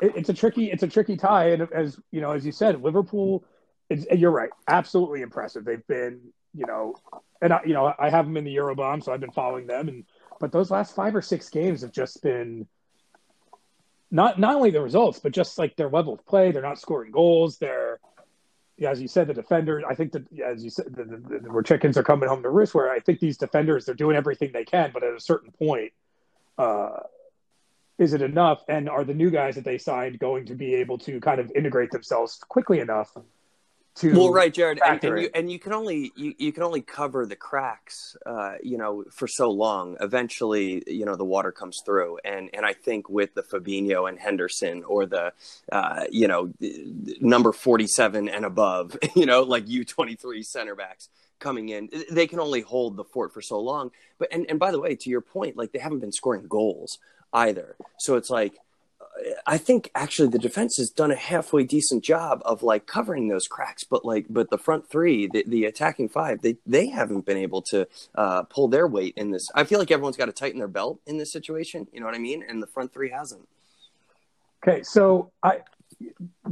it, 0.01 0.17
it's 0.17 0.29
a 0.29 0.35
tricky 0.35 0.71
it's 0.71 0.83
a 0.83 0.89
tricky 0.89 1.17
tie. 1.17 1.51
And 1.51 1.69
as 1.73 1.99
you 2.11 2.21
know, 2.21 2.33
as 2.33 2.45
you 2.45 2.53
said, 2.53 2.83
Liverpool. 2.83 3.45
Is, 3.89 4.07
you're 4.13 4.31
right. 4.31 4.51
Absolutely 4.69 5.21
impressive. 5.21 5.65
They've 5.65 5.87
been 5.89 6.21
you 6.55 6.67
know, 6.67 6.95
and 7.41 7.53
I, 7.53 7.61
you 7.65 7.75
know 7.75 7.93
I 7.99 8.11
have 8.11 8.27
them 8.27 8.37
in 8.37 8.45
the 8.45 8.55
Eurobomb, 8.57 9.03
so 9.03 9.13
I've 9.13 9.21
been 9.21 9.33
following 9.33 9.67
them. 9.67 9.89
And 9.89 10.05
but 10.39 10.53
those 10.53 10.71
last 10.71 10.95
five 10.95 11.15
or 11.15 11.23
six 11.23 11.49
games 11.49 11.83
have 11.83 11.93
just 11.93 12.23
been 12.23 12.67
not 14.11 14.39
not 14.39 14.57
only 14.57 14.71
the 14.71 14.81
results, 14.81 15.21
but 15.21 15.33
just 15.33 15.59
like 15.59 15.77
their 15.77 15.89
level 15.89 16.15
of 16.15 16.27
play. 16.27 16.51
They're 16.51 16.63
not 16.63 16.81
scoring 16.81 17.13
goals. 17.13 17.59
They're 17.59 18.01
as 18.87 19.01
you 19.01 19.09
said, 19.09 19.27
the 19.27 19.35
defenders. 19.35 19.85
I 19.89 19.95
think 19.95 20.13
that 20.13 20.25
as 20.43 20.65
you 20.65 20.71
said, 20.71 20.87
the, 20.95 21.05
the, 21.05 21.39
the, 21.39 21.53
where 21.53 21.63
chickens 21.63 21.97
are 21.97 22.03
coming 22.03 22.29
home 22.29 22.43
to 22.43 22.51
roost. 22.51 22.75
Where 22.75 22.91
I 22.91 23.01
think 23.01 23.21
these 23.21 23.37
defenders 23.37 23.85
they're 23.85 23.95
doing 23.95 24.17
everything 24.17 24.53
they 24.53 24.65
can, 24.65 24.91
but 24.93 25.03
at 25.03 25.15
a 25.15 25.21
certain 25.21 25.53
point, 25.53 25.93
uh, 26.59 27.01
is 27.99 28.15
it 28.15 28.23
enough? 28.23 28.63
And 28.69 28.89
are 28.89 29.05
the 29.05 29.15
new 29.15 29.31
guys 29.31 29.57
that 29.57 29.65
they 29.65 29.79
signed 29.79 30.19
going 30.19 30.47
to 30.47 30.55
be 30.55 30.75
able 30.77 30.99
to 30.99 31.21
kind 31.21 31.41
of 31.41 31.53
integrate 31.55 31.91
themselves 31.91 32.39
quickly 32.49 32.81
enough 32.81 33.17
to 33.97 34.15
well 34.15 34.33
right 34.33 34.55
jared 34.55 34.81
and, 34.85 35.03
and, 35.03 35.21
you, 35.21 35.31
and 35.35 35.53
you 35.53 35.59
can 35.59 35.73
only 35.73 36.13
you, 36.17 36.35
you 36.39 36.53
can 36.53 36.63
only 36.63 36.81
cover 36.81 37.27
the 37.27 37.37
cracks 37.37 38.17
uh, 38.27 38.55
you 38.63 38.79
know 38.79 39.05
for 39.11 39.27
so 39.27 39.51
long. 39.51 39.97
Eventually 40.01 40.83
you 40.87 41.05
know 41.05 41.17
the 41.17 41.25
water 41.25 41.53
comes 41.53 41.79
through. 41.85 42.19
And 42.25 42.51
and 42.55 42.65
i 42.65 42.73
think 42.73 43.09
with 43.09 43.35
the 43.35 43.43
fabinho 43.43 44.09
and 44.09 44.19
henderson 44.19 44.85
or 44.85 45.07
the 45.07 45.33
uh, 45.73 46.05
you 46.11 46.29
know 46.29 46.53
number 47.21 47.53
47 47.53 48.29
and 48.29 48.45
above 48.45 48.97
you 49.15 49.27
know 49.27 49.43
like 49.43 49.67
u23 49.67 50.45
center 50.45 50.75
backs 50.75 51.09
coming 51.39 51.71
in 51.71 51.89
they 52.11 52.27
can 52.27 52.39
only 52.39 52.61
hold 52.61 52.97
the 52.97 53.05
fort 53.05 53.33
for 53.33 53.43
so 53.43 53.59
long. 53.59 53.91
But 54.19 54.29
and, 54.33 54.47
and 54.49 54.59
by 54.59 54.71
the 54.71 54.81
way 54.81 54.95
to 54.95 55.11
your 55.11 55.21
point 55.21 55.57
like 55.57 55.73
they 55.73 55.79
haven't 55.79 56.01
been 56.01 56.13
scoring 56.13 56.47
goals 56.49 56.99
either. 57.33 57.77
So 57.99 58.17
it's 58.17 58.31
like 58.31 58.55
I 59.47 59.59
think 59.59 59.91
actually 59.95 60.29
the 60.29 60.39
defense 60.39 60.77
has 60.77 60.91
done 60.91 61.11
a 61.11 61.17
halfway 61.17 61.65
decent 61.65 62.05
job 62.05 62.43
of 62.45 62.63
like 62.63 62.87
covering 62.87 63.29
those 63.29 63.49
cracks, 63.49 63.85
but 63.85 64.05
like 64.05 64.27
but 64.31 64.51
the 64.51 64.59
front 64.59 64.89
three, 64.89 65.27
the, 65.27 65.45
the 65.47 65.65
attacking 65.65 66.09
five, 66.09 66.43
they 66.43 66.57
they 66.67 66.89
haven't 66.89 67.27
been 67.27 67.37
able 67.37 67.63
to 67.63 67.87
uh, 68.15 68.45
pull 68.45 68.69
their 68.69 68.87
weight 68.87 69.15
in 69.17 69.31
this. 69.31 69.49
I 69.55 69.65
feel 69.65 69.79
like 69.79 69.91
everyone's 69.91 70.17
got 70.17 70.27
to 70.27 70.33
tighten 70.33 70.59
their 70.59 70.69
belt 70.69 71.01
in 71.07 71.19
this 71.19 71.33
situation. 71.33 71.87
You 71.93 72.01
know 72.01 72.07
what 72.07 72.15
I 72.15 72.19
mean? 72.19 72.45
And 72.49 72.63
the 72.63 72.67
front 72.67 72.93
three 72.93 73.11
hasn't. 73.11 73.47
Okay, 74.63 74.83
so 74.83 75.33
I 75.43 75.61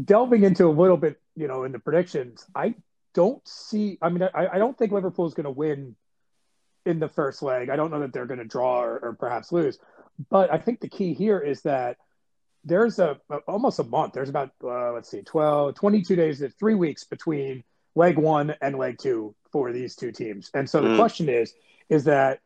delving 0.04 0.42
into 0.42 0.66
a 0.66 0.72
little 0.72 0.96
bit, 0.96 1.20
you 1.36 1.48
know, 1.48 1.64
in 1.64 1.72
the 1.72 1.78
predictions, 1.78 2.44
I 2.54 2.74
don't 3.14 3.46
see. 3.46 3.98
I 4.02 4.08
mean, 4.08 4.28
I, 4.34 4.48
I 4.54 4.58
don't 4.58 4.76
think 4.76 4.92
Liverpool 4.92 5.26
is 5.26 5.34
going 5.34 5.44
to 5.44 5.50
win 5.50 5.96
in 6.84 6.98
the 6.98 7.08
first 7.08 7.42
leg. 7.42 7.70
I 7.70 7.76
don't 7.76 7.90
know 7.90 8.00
that 8.00 8.12
they're 8.12 8.26
going 8.26 8.38
to 8.38 8.44
draw 8.44 8.82
or, 8.82 8.98
or 8.98 9.12
perhaps 9.14 9.52
lose. 9.52 9.78
but 10.30 10.52
I 10.52 10.58
think 10.58 10.80
the 10.80 10.88
key 10.88 11.14
here 11.14 11.38
is 11.38 11.62
that 11.62 11.98
there's 12.68 12.98
a, 12.98 13.18
a 13.30 13.36
almost 13.48 13.78
a 13.78 13.84
month. 13.84 14.12
There's 14.12 14.28
about 14.28 14.52
uh, 14.62 14.92
let's 14.92 15.10
see, 15.10 15.22
12, 15.22 15.74
22 15.74 16.16
days, 16.16 16.42
three 16.58 16.74
weeks 16.74 17.04
between 17.04 17.64
leg 17.94 18.16
one 18.18 18.54
and 18.60 18.78
leg 18.78 18.98
two 18.98 19.34
for 19.50 19.72
these 19.72 19.96
two 19.96 20.12
teams. 20.12 20.50
And 20.54 20.68
so 20.68 20.80
the 20.80 20.88
mm. 20.88 20.96
question 20.96 21.28
is, 21.28 21.54
is 21.88 22.04
that 22.04 22.40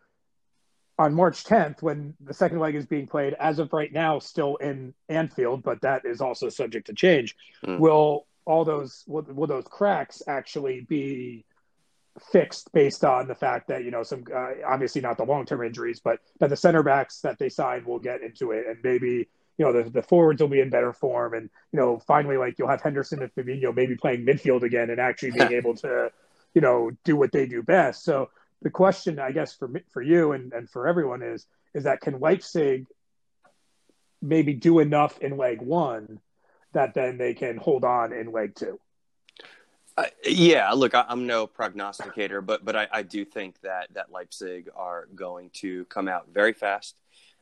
on 0.99 1.15
March 1.15 1.45
10th, 1.45 1.83
when 1.83 2.15
the 2.21 2.35
second 2.35 2.61
leg 2.61 2.75
is 2.75 2.87
being 2.87 3.07
played, 3.07 3.35
as 3.35 3.59
of 3.59 3.73
right 3.73 3.93
now, 3.93 4.19
still 4.19 4.57
in 4.57 4.95
Anfield, 5.09 5.63
but 5.63 5.81
that 5.83 6.05
is 6.05 6.21
also 6.21 6.49
subject 6.49 6.87
to 6.87 6.95
change. 6.95 7.35
Mm. 7.67 7.79
Will 7.79 8.27
all 8.45 8.65
those 8.65 9.05
will, 9.07 9.23
will 9.23 9.47
those 9.47 9.65
cracks 9.65 10.23
actually 10.27 10.81
be 10.89 11.45
fixed 12.31 12.73
based 12.73 13.05
on 13.05 13.27
the 13.27 13.35
fact 13.35 13.69
that 13.69 13.85
you 13.85 13.91
know 13.91 14.03
some 14.03 14.25
uh, 14.35 14.51
obviously 14.67 15.01
not 15.01 15.17
the 15.17 15.25
long 15.25 15.47
term 15.47 15.63
injuries, 15.65 16.01
but 16.03 16.21
that 16.41 16.51
the 16.51 16.57
center 16.57 16.83
backs 16.83 17.21
that 17.21 17.39
they 17.39 17.49
signed 17.49 17.87
will 17.87 17.99
get 17.99 18.23
into 18.23 18.53
it, 18.53 18.67
and 18.67 18.79
maybe 18.83 19.29
you 19.59 19.65
know 19.65 19.73
the, 19.73 19.91
the 19.91 20.03
forwards 20.03 20.41
will 20.41 20.49
be 20.49 20.61
in 20.61 20.71
better 20.71 20.93
form, 20.93 21.35
and 21.35 21.51
you 21.73 21.79
know 21.79 21.99
finally 21.99 22.37
like 22.37 22.59
you'll 22.59 22.69
have 22.69 22.83
Henderson 22.83 23.23
and 23.23 23.35
Fabinho 23.35 23.75
maybe 23.75 23.97
playing 23.97 24.27
midfield 24.27 24.63
again 24.63 24.91
and 24.91 25.01
actually 25.01 25.33
being 25.33 25.53
able 25.53 25.75
to 25.77 26.11
you 26.55 26.61
know 26.61 26.91
do 27.05 27.17
what 27.17 27.33
they 27.33 27.47
do 27.47 27.63
best. 27.63 28.05
So 28.05 28.31
the 28.63 28.71
question, 28.71 29.19
I 29.19 29.33
guess, 29.33 29.55
for 29.55 29.71
for 29.91 30.03
you 30.03 30.33
and, 30.33 30.53
and 30.53 30.69
for 30.69 30.87
everyone 30.87 31.23
is 31.23 31.47
is 31.75 31.85
that 31.85 32.01
can 32.01 32.21
Leipzig 32.21 32.87
maybe 34.21 34.55
do 34.55 34.79
enough 34.79 35.19
in 35.19 35.37
leg 35.37 35.61
one 35.61 36.21
that 36.73 36.95
then 36.95 37.19
they 37.19 37.35
can 37.35 37.57
hold 37.57 37.85
on 37.85 38.13
in 38.13 38.33
leg 38.33 38.55
two? 38.55 38.79
Uh, 39.97 40.07
yeah, 40.25 40.71
look, 40.73 40.95
I, 40.95 41.05
am 41.09 41.27
no 41.27 41.47
prognosticator, 41.47 42.41
but 42.41 42.65
but 42.65 42.77
I, 42.77 42.89
I, 42.91 43.03
do 43.03 43.27
think 43.27 43.61
that 43.61 43.93
that 43.93 44.11
Leipzig 44.11 44.71
are 44.75 45.07
going 45.15 45.51
to 45.55 45.85
come 45.87 46.09
out 46.09 46.29
very 46.33 46.55
fast, 46.55 46.97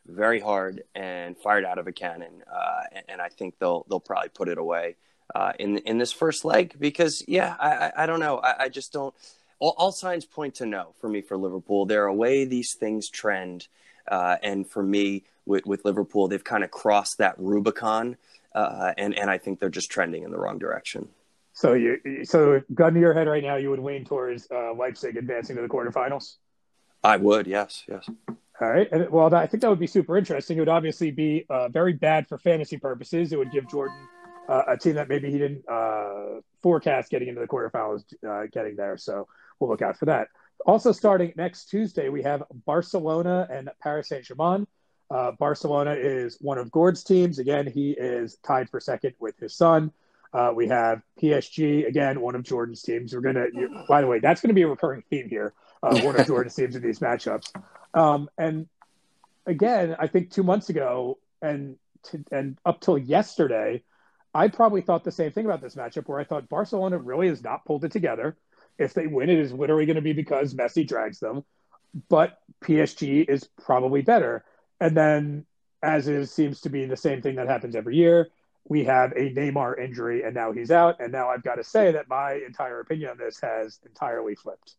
very 0.07 0.40
hard, 0.40 0.82
and 0.94 1.36
fired 1.36 1.64
out 1.64 1.78
of 1.78 1.86
a 1.86 1.92
cannon. 1.92 2.42
Uh, 2.53 2.82
and, 2.92 3.05
and, 3.09 3.20
I 3.20 3.28
think 3.28 3.59
they'll 3.59 3.86
they'll 3.88 4.01
probably 4.01 4.30
put 4.30 4.48
it 4.48 4.59
away 4.59 4.96
uh, 5.34 5.53
in 5.59 5.78
in 5.78 5.98
this 5.98 6.12
first 6.12 6.44
leg 6.44 6.76
because 6.78 7.22
yeah, 7.28 7.57
I 7.59 7.70
I, 7.70 7.92
I 8.03 8.07
don't 8.07 8.20
know, 8.20 8.38
I, 8.38 8.64
I 8.64 8.68
just 8.68 8.92
don't 8.92 9.14
all, 9.61 9.74
all, 9.76 9.92
signs 9.92 10.24
point 10.24 10.57
to 10.57 10.66
no 10.66 10.94
for 11.01 11.09
me 11.09 11.20
for 11.20 11.36
Liverpool. 11.36 11.86
There 11.86 12.03
are 12.05 12.09
a 12.09 12.14
way 12.14 12.44
these 12.44 12.74
things 12.74 13.09
trend, 13.09 13.68
uh, 14.11 14.36
and 14.42 14.68
for 14.68 14.82
me 14.82 15.24
with, 15.46 15.66
with 15.66 15.84
Liverpool, 15.84 16.26
they've 16.26 16.42
kind 16.42 16.64
of 16.64 16.70
crossed 16.70 17.18
that 17.18 17.34
Rubicon, 17.38 18.16
uh, 18.55 18.92
and 18.98 19.16
and 19.16 19.30
I 19.30 19.38
think 19.38 19.61
they're 19.61 19.68
just 19.68 19.90
trending 19.90 20.24
in 20.24 20.30
the 20.32 20.38
wrong 20.38 20.59
direction. 20.59 21.09
So 21.53 21.74
you 21.74 22.24
so 22.24 22.62
gun 22.74 22.94
to 22.94 23.01
your 23.01 23.12
head 23.12 23.28
right 23.28 23.42
now, 23.42 23.57
you 23.57 23.70
would 23.70 23.80
lean 23.80 24.05
towards 24.05 24.48
uh, 24.51 24.72
Leipzig 24.72 25.16
advancing 25.16 25.57
to 25.57 25.62
the 25.62 25.68
quarterfinals. 25.68 26.36
I 27.03 27.16
would, 27.16 27.46
yes, 27.46 27.84
yes. 27.88 28.09
All 28.61 28.68
right. 28.68 28.88
And, 28.92 29.08
well, 29.11 29.34
I 29.34 29.46
think 29.46 29.62
that 29.62 29.70
would 29.70 29.78
be 29.78 29.86
super 29.86 30.18
interesting. 30.18 30.58
It 30.58 30.61
would 30.61 30.68
obviously 30.68 31.11
be 31.11 31.46
uh, 31.48 31.68
very 31.68 31.94
bad 31.94 32.28
for 32.28 32.38
fantasy 32.38 32.76
purposes. 32.76 33.32
It 33.32 33.38
would 33.38 33.50
give 33.50 33.68
Jordan 33.68 33.96
uh, 34.48 34.62
a 34.68 34.76
team 34.76 34.94
that 34.96 35.08
maybe 35.08 35.30
he 35.30 35.38
didn't 35.38 35.66
uh, 35.68 36.40
forecast 36.62 37.11
getting 37.11 37.28
into 37.28 37.40
the 37.40 37.48
quarterfinals, 37.48 38.04
uh, 38.28 38.46
getting 38.52 38.76
there. 38.76 38.98
So 38.98 39.28
we'll 39.58 39.70
look 39.70 39.80
out 39.80 39.96
for 39.96 40.06
that. 40.06 40.28
Also, 40.66 40.92
starting 40.92 41.32
next 41.36 41.70
Tuesday, 41.70 42.11
we 42.11 42.22
have 42.22 42.42
Barcelona 42.66 43.48
and 43.50 43.70
Paris 43.82 44.08
Saint 44.08 44.24
Germain. 44.24 44.66
Uh, 45.11 45.32
Barcelona 45.32 45.92
is 45.92 46.36
one 46.40 46.58
of 46.58 46.70
Gord's 46.70 47.02
teams. 47.02 47.38
Again, 47.38 47.66
he 47.66 47.92
is 47.92 48.36
tied 48.46 48.68
for 48.68 48.78
second 48.78 49.14
with 49.18 49.38
his 49.38 49.56
son. 49.56 49.90
Uh, 50.32 50.52
we 50.54 50.68
have 50.68 51.02
PSG 51.20 51.88
again, 51.88 52.20
one 52.20 52.34
of 52.34 52.42
Jordan's 52.42 52.82
teams. 52.82 53.14
We're 53.14 53.20
gonna. 53.20 53.46
By 53.88 54.00
the 54.00 54.06
way, 54.06 54.20
that's 54.20 54.40
going 54.40 54.50
to 54.50 54.54
be 54.54 54.62
a 54.62 54.68
recurring 54.68 55.02
theme 55.11 55.28
here. 55.28 55.54
Uh, 55.82 55.98
one 56.02 56.14
of 56.14 56.26
Jordan's 56.28 56.54
teams 56.54 56.76
in 56.76 56.82
these 56.82 57.00
matchups. 57.00 57.50
Um, 57.95 58.30
and 58.38 58.68
again, 59.47 59.97
I 59.99 60.07
think 60.07 60.30
two 60.30 60.43
months 60.43 60.68
ago 60.68 61.18
and 61.43 61.76
to, 62.05 62.24
and 62.30 62.59
up 62.64 62.80
till 62.80 62.99
yesterday, 62.99 63.82
I 64.34 64.49
probably 64.49 64.80
thought 64.80 65.05
the 65.05 65.11
same 65.11 65.32
thing 65.32 65.45
about 65.45 65.61
this 65.61 65.74
matchup, 65.74 66.09
where 66.09 66.20
I 66.20 66.24
thought 66.24 66.49
Barcelona 66.49 66.99
really 66.99 67.28
has 67.28 67.43
not 67.43 67.64
pulled 67.64 67.84
it 67.84 67.93
together. 67.93 68.36
If 68.78 68.95
they 68.95 69.07
win, 69.07 69.28
it 69.28 69.38
is 69.38 69.53
literally 69.53 69.86
going 69.86 69.97
to 69.97 70.03
be 70.03 70.12
because 70.12 70.55
Messi 70.55 70.86
drags 70.86 71.18
them. 71.18 71.45
But 72.09 72.38
PSG 72.62 73.28
is 73.28 73.49
probably 73.61 74.03
better. 74.03 74.45
And 74.80 74.97
then, 74.97 75.47
as 75.82 76.07
is 76.07 76.32
seems 76.32 76.61
to 76.62 76.70
be 76.70 76.86
the 76.86 76.97
same 76.97 77.20
thing 77.20 77.34
that 77.36 77.49
happens 77.49 77.74
every 77.74 77.97
year, 77.97 78.28
we 78.68 78.84
have 78.84 79.12
a 79.12 79.34
Neymar 79.34 79.80
injury, 79.82 80.22
and 80.22 80.34
now 80.34 80.53
he's 80.53 80.70
out. 80.70 81.01
And 81.01 81.11
now 81.11 81.28
I've 81.28 81.43
got 81.43 81.57
to 81.57 81.64
say 81.64 81.91
that 81.93 82.09
my 82.09 82.34
entire 82.34 82.80
opinion 82.80 83.11
on 83.11 83.18
this 83.18 83.41
has 83.41 83.80
entirely 83.84 84.36
flipped. 84.36 84.74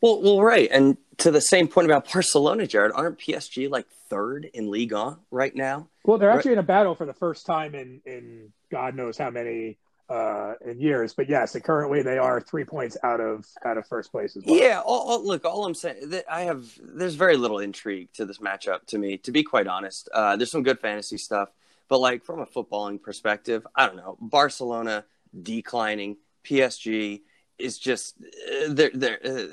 Well, 0.00 0.22
well, 0.22 0.42
right, 0.42 0.68
and 0.70 0.96
to 1.18 1.30
the 1.30 1.40
same 1.40 1.68
point 1.68 1.86
about 1.86 2.10
Barcelona, 2.12 2.66
Jared, 2.66 2.92
aren't 2.92 3.18
PSG 3.18 3.70
like 3.70 3.86
third 4.08 4.50
in 4.52 4.70
Liga 4.70 5.18
right 5.30 5.54
now? 5.54 5.88
Well, 6.04 6.18
they're 6.18 6.30
actually 6.30 6.50
right. 6.50 6.58
in 6.58 6.64
a 6.64 6.66
battle 6.66 6.94
for 6.94 7.06
the 7.06 7.14
first 7.14 7.46
time 7.46 7.74
in 7.74 8.00
in 8.04 8.52
God 8.70 8.94
knows 8.94 9.16
how 9.16 9.30
many 9.30 9.78
uh, 10.08 10.54
in 10.64 10.80
years. 10.80 11.14
But 11.14 11.28
yes, 11.28 11.56
currently 11.64 12.02
they 12.02 12.18
are 12.18 12.40
three 12.40 12.64
points 12.64 12.96
out 13.02 13.20
of 13.20 13.46
out 13.64 13.78
of 13.78 13.86
first 13.86 14.10
place 14.10 14.36
as 14.36 14.44
well. 14.44 14.56
Yeah, 14.56 14.80
all, 14.84 15.10
all, 15.10 15.26
look, 15.26 15.44
all 15.44 15.64
I'm 15.64 15.74
saying 15.74 16.10
that 16.10 16.24
I 16.30 16.42
have 16.42 16.66
there's 16.82 17.14
very 17.14 17.36
little 17.36 17.58
intrigue 17.58 18.08
to 18.14 18.24
this 18.24 18.38
matchup 18.38 18.86
to 18.86 18.98
me. 18.98 19.16
To 19.18 19.32
be 19.32 19.42
quite 19.42 19.66
honest, 19.66 20.08
uh, 20.12 20.36
there's 20.36 20.50
some 20.50 20.62
good 20.62 20.80
fantasy 20.80 21.18
stuff, 21.18 21.50
but 21.88 22.00
like 22.00 22.24
from 22.24 22.40
a 22.40 22.46
footballing 22.46 23.02
perspective, 23.02 23.66
I 23.74 23.86
don't 23.86 23.96
know. 23.96 24.16
Barcelona 24.20 25.04
declining, 25.42 26.16
PSG 26.44 27.22
is 27.58 27.78
just 27.78 28.16
uh, 28.20 28.66
they're 28.68 28.90
they're. 28.94 29.20
Uh, 29.24 29.46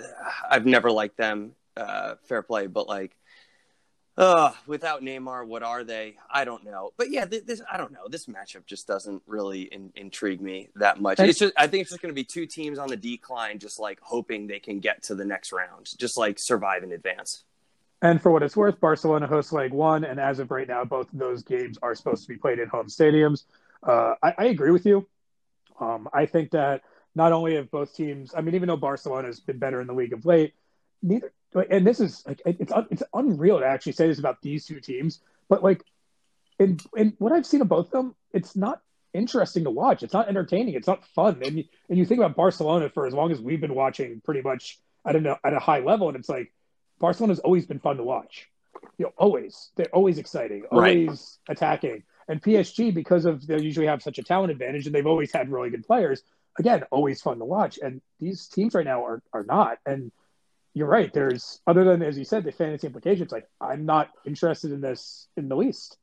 I've 0.49 0.65
never 0.65 0.91
liked 0.91 1.17
them. 1.17 1.53
Uh, 1.77 2.15
fair 2.27 2.41
play, 2.41 2.67
but 2.67 2.87
like 2.87 3.15
uh, 4.17 4.51
without 4.67 5.01
Neymar, 5.01 5.47
what 5.47 5.63
are 5.63 5.83
they? 5.83 6.17
I 6.29 6.43
don't 6.43 6.65
know. 6.65 6.91
But 6.97 7.11
yeah, 7.11 7.25
this 7.25 7.61
I 7.71 7.77
don't 7.77 7.91
know. 7.91 8.07
This 8.09 8.25
matchup 8.25 8.65
just 8.65 8.85
doesn't 8.85 9.21
really 9.25 9.61
in, 9.61 9.91
intrigue 9.95 10.41
me 10.41 10.69
that 10.75 10.99
much. 10.99 11.19
It's 11.19 11.39
just 11.39 11.53
I 11.57 11.67
think 11.67 11.81
it's 11.81 11.91
just 11.91 12.01
going 12.01 12.13
to 12.13 12.15
be 12.15 12.25
two 12.25 12.45
teams 12.45 12.77
on 12.77 12.89
the 12.89 12.97
decline, 12.97 13.59
just 13.59 13.79
like 13.79 13.99
hoping 14.01 14.47
they 14.47 14.59
can 14.59 14.79
get 14.79 15.03
to 15.03 15.15
the 15.15 15.25
next 15.25 15.53
round, 15.53 15.89
just 15.97 16.17
like 16.17 16.39
survive 16.39 16.83
in 16.83 16.91
advance. 16.91 17.43
And 18.01 18.21
for 18.21 18.31
what 18.31 18.43
it's 18.43 18.57
worth, 18.57 18.79
Barcelona 18.79 19.27
hosts 19.27 19.53
leg 19.53 19.71
one, 19.71 20.03
and 20.03 20.19
as 20.19 20.39
of 20.39 20.51
right 20.51 20.67
now, 20.67 20.83
both 20.83 21.11
of 21.13 21.19
those 21.19 21.43
games 21.43 21.77
are 21.81 21.95
supposed 21.95 22.23
to 22.23 22.27
be 22.27 22.35
played 22.35 22.59
in 22.59 22.67
home 22.67 22.87
stadiums. 22.87 23.43
Uh, 23.83 24.15
I, 24.21 24.33
I, 24.37 24.43
agree 24.45 24.71
with 24.71 24.85
you. 24.85 25.07
Um, 25.79 26.09
I 26.13 26.25
think 26.25 26.51
that 26.51 26.81
not 27.15 27.31
only 27.31 27.55
have 27.55 27.69
both 27.71 27.95
teams, 27.95 28.33
I 28.35 28.41
mean, 28.41 28.55
even 28.55 28.67
though 28.67 28.77
Barcelona 28.77 29.27
has 29.27 29.39
been 29.39 29.57
better 29.57 29.81
in 29.81 29.87
the 29.87 29.93
league 29.93 30.13
of 30.13 30.25
late, 30.25 30.53
neither 31.01 31.31
and 31.69 31.85
this 31.85 31.99
is 31.99 32.23
like 32.25 32.41
it's 32.45 32.71
it's 32.89 33.03
unreal 33.13 33.59
to 33.59 33.65
actually 33.65 33.91
say 33.91 34.07
this 34.07 34.19
about 34.19 34.41
these 34.41 34.65
two 34.65 34.79
teams, 34.79 35.19
but 35.49 35.63
like 35.63 35.83
in 36.59 36.79
in 36.95 37.13
what 37.17 37.31
I've 37.31 37.45
seen 37.45 37.61
of 37.61 37.67
both 37.67 37.87
of 37.87 37.91
them, 37.91 38.15
it's 38.33 38.55
not 38.55 38.81
interesting 39.13 39.65
to 39.65 39.69
watch. 39.69 40.03
It's 40.03 40.13
not 40.13 40.29
entertaining. 40.29 40.75
It's 40.75 40.87
not 40.87 41.05
fun. 41.07 41.41
And 41.43 41.57
you, 41.57 41.63
and 41.89 41.97
you 41.97 42.05
think 42.05 42.19
about 42.19 42.35
Barcelona 42.35 42.89
for 42.89 43.05
as 43.05 43.13
long 43.13 43.31
as 43.31 43.41
we've 43.41 43.59
been 43.59 43.75
watching, 43.75 44.21
pretty 44.21 44.41
much 44.41 44.79
I 45.03 45.11
don't 45.11 45.23
know 45.23 45.37
at 45.43 45.53
a 45.53 45.59
high 45.59 45.79
level, 45.79 46.07
and 46.07 46.17
it's 46.17 46.29
like 46.29 46.53
Barcelona's 46.99 47.39
always 47.39 47.65
been 47.65 47.79
fun 47.79 47.97
to 47.97 48.03
watch. 48.03 48.49
You 48.97 49.05
know, 49.05 49.13
always 49.17 49.71
they're 49.75 49.87
always 49.87 50.17
exciting, 50.17 50.63
always 50.71 51.07
right. 51.47 51.57
attacking. 51.57 52.03
And 52.27 52.41
PSG, 52.41 52.93
because 52.93 53.25
of 53.25 53.45
they 53.45 53.59
usually 53.59 53.87
have 53.87 54.01
such 54.01 54.19
a 54.19 54.23
talent 54.23 54.51
advantage, 54.51 54.85
and 54.85 54.95
they've 54.95 55.07
always 55.07 55.33
had 55.33 55.51
really 55.51 55.69
good 55.69 55.85
players. 55.85 56.23
Again, 56.59 56.83
always 56.91 57.21
fun 57.21 57.39
to 57.39 57.45
watch. 57.45 57.79
And 57.81 58.01
these 58.19 58.47
teams 58.47 58.75
right 58.75 58.85
now 58.85 59.05
are 59.05 59.21
are 59.33 59.43
not. 59.43 59.77
And 59.85 60.11
you're 60.73 60.87
right. 60.87 61.11
There's 61.11 61.61
other 61.67 61.83
than 61.83 62.01
as 62.01 62.17
you 62.17 62.25
said 62.25 62.43
the 62.43 62.51
fantasy 62.51 62.87
implications. 62.87 63.31
Like 63.31 63.47
I'm 63.59 63.85
not 63.85 64.09
interested 64.25 64.71
in 64.71 64.81
this 64.81 65.27
in 65.37 65.49
the 65.49 65.55
least. 65.55 65.97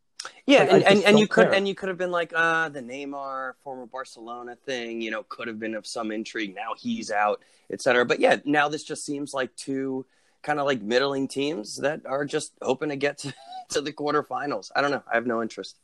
Yeah, 0.46 0.60
like, 0.60 0.70
and, 0.70 0.84
and, 0.84 1.04
and 1.04 1.18
you 1.18 1.28
could 1.28 1.54
and 1.54 1.68
you 1.68 1.74
could 1.74 1.88
have 1.88 1.98
been 1.98 2.10
like, 2.10 2.32
uh, 2.34 2.68
the 2.70 2.80
Neymar 2.80 3.52
former 3.62 3.86
Barcelona 3.86 4.56
thing, 4.56 5.00
you 5.00 5.10
know, 5.10 5.22
could 5.22 5.46
have 5.46 5.60
been 5.60 5.74
of 5.74 5.86
some 5.86 6.10
intrigue. 6.10 6.54
Now 6.56 6.74
he's 6.76 7.10
out, 7.10 7.42
etc. 7.70 8.04
But 8.04 8.18
yeah, 8.18 8.36
now 8.44 8.68
this 8.68 8.82
just 8.82 9.04
seems 9.04 9.32
like 9.32 9.54
two 9.56 10.06
kind 10.42 10.58
of 10.58 10.66
like 10.66 10.82
middling 10.82 11.28
teams 11.28 11.76
that 11.78 12.06
are 12.06 12.24
just 12.24 12.52
hoping 12.62 12.88
to 12.88 12.96
get 12.96 13.18
to, 13.18 13.34
to 13.70 13.80
the 13.80 13.92
quarterfinals. 13.92 14.70
I 14.74 14.80
don't 14.80 14.90
know. 14.90 15.02
I 15.10 15.14
have 15.16 15.26
no 15.26 15.42
interest. 15.42 15.78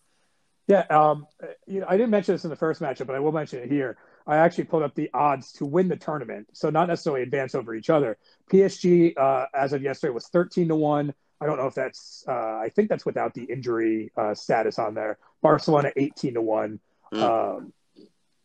Yeah, 0.66 0.80
um, 0.88 1.26
you 1.66 1.80
know, 1.80 1.86
I 1.88 1.96
didn't 1.96 2.10
mention 2.10 2.34
this 2.34 2.44
in 2.44 2.50
the 2.50 2.56
first 2.56 2.80
matchup, 2.80 3.06
but 3.06 3.16
I 3.16 3.20
will 3.20 3.32
mention 3.32 3.60
it 3.60 3.70
here. 3.70 3.98
I 4.26 4.36
actually 4.38 4.64
pulled 4.64 4.82
up 4.82 4.94
the 4.94 5.10
odds 5.12 5.52
to 5.54 5.66
win 5.66 5.88
the 5.88 5.96
tournament, 5.96 6.48
so 6.52 6.70
not 6.70 6.88
necessarily 6.88 7.22
advance 7.22 7.54
over 7.54 7.74
each 7.74 7.90
other. 7.90 8.16
PSG, 8.50 9.16
uh, 9.18 9.46
as 9.54 9.72
of 9.72 9.82
yesterday, 9.82 10.12
was 10.12 10.28
thirteen 10.28 10.68
to 10.68 10.76
one. 10.76 11.12
I 11.40 11.46
don't 11.46 11.58
know 11.58 11.66
if 11.66 11.74
that's. 11.74 12.24
Uh, 12.26 12.32
I 12.32 12.70
think 12.74 12.88
that's 12.88 13.04
without 13.04 13.34
the 13.34 13.44
injury 13.44 14.12
uh, 14.16 14.34
status 14.34 14.78
on 14.78 14.94
there. 14.94 15.18
Barcelona 15.42 15.92
eighteen 15.96 16.34
to 16.34 16.42
one. 16.42 16.80
Mm. 17.12 17.22
Um, 17.22 17.72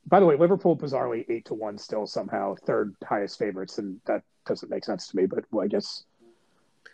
by 0.05 0.19
the 0.19 0.25
way, 0.25 0.35
Liverpool 0.35 0.75
bizarrely 0.75 1.25
eight 1.29 1.45
to 1.45 1.53
one 1.53 1.77
still 1.77 2.07
somehow 2.07 2.55
third 2.55 2.95
highest 3.03 3.39
favorites, 3.39 3.77
and 3.77 4.01
that 4.05 4.23
doesn't 4.45 4.69
make 4.69 4.83
sense 4.83 5.07
to 5.07 5.15
me. 5.15 5.27
But 5.27 5.45
well, 5.51 5.63
I 5.63 5.67
guess, 5.67 6.03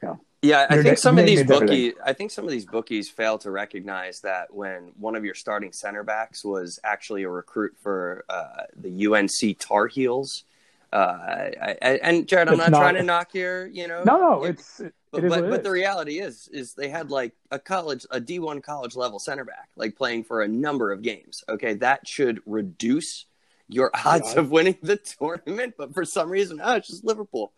yeah. 0.03 0.15
Yeah, 0.45 0.67
I 0.69 0.81
think 0.81 0.97
some 0.97 1.17
of 1.17 1.25
these 1.25 1.43
bookies. 1.43 1.93
I 2.03 2.13
think 2.13 2.31
some 2.31 2.45
of 2.45 2.51
these 2.51 2.65
bookies 2.65 3.09
fail 3.09 3.37
to 3.39 3.51
recognize 3.51 4.21
that 4.21 4.53
when 4.53 4.91
one 4.97 5.15
of 5.15 5.25
your 5.25 5.35
starting 5.35 5.71
center 5.71 6.03
backs 6.03 6.43
was 6.43 6.79
actually 6.83 7.23
a 7.23 7.29
recruit 7.29 7.75
for 7.81 8.25
uh, 8.29 8.63
the 8.75 9.07
UNC 9.07 9.59
Tar 9.59 9.87
Heels, 9.87 10.43
Uh, 10.93 11.51
I, 11.61 11.99
and 12.01 12.25
Jared, 12.25 12.47
I'm 12.47 12.57
not, 12.57 12.71
not, 12.71 12.79
trying 12.79 12.95
to 12.95 13.03
knock 13.03 13.33
your, 13.33 13.67
you 13.67 13.85
know, 13.87 14.03
no, 14.05 14.17
no, 14.17 14.43
it's 14.45 14.79
it, 14.79 14.93
but 15.11 15.23
it 15.25 15.29
but, 15.29 15.49
but 15.49 15.63
the 15.63 15.71
reality 15.71 16.19
is, 16.19 16.47
is 16.53 16.73
they 16.73 16.87
had 16.87 17.11
like 17.11 17.33
a 17.51 17.59
college, 17.59 18.05
a 18.11 18.21
D1 18.21 18.63
college 18.63 18.95
level 18.95 19.19
center 19.19 19.43
back, 19.43 19.69
like 19.75 19.97
playing 19.97 20.23
for 20.23 20.41
a 20.41 20.47
number 20.47 20.93
of 20.93 21.01
games. 21.01 21.43
Okay, 21.49 21.73
that 21.75 22.07
should 22.07 22.39
reduce 22.45 23.25
your 23.67 23.91
odds 23.93 24.35
of 24.35 24.51
winning 24.51 24.77
the 24.81 24.95
tournament. 25.19 25.73
But 25.77 25.93
for 25.93 26.05
some 26.05 26.29
reason, 26.29 26.61
oh, 26.63 26.75
it's 26.75 26.87
just 26.87 27.03
Liverpool. 27.03 27.51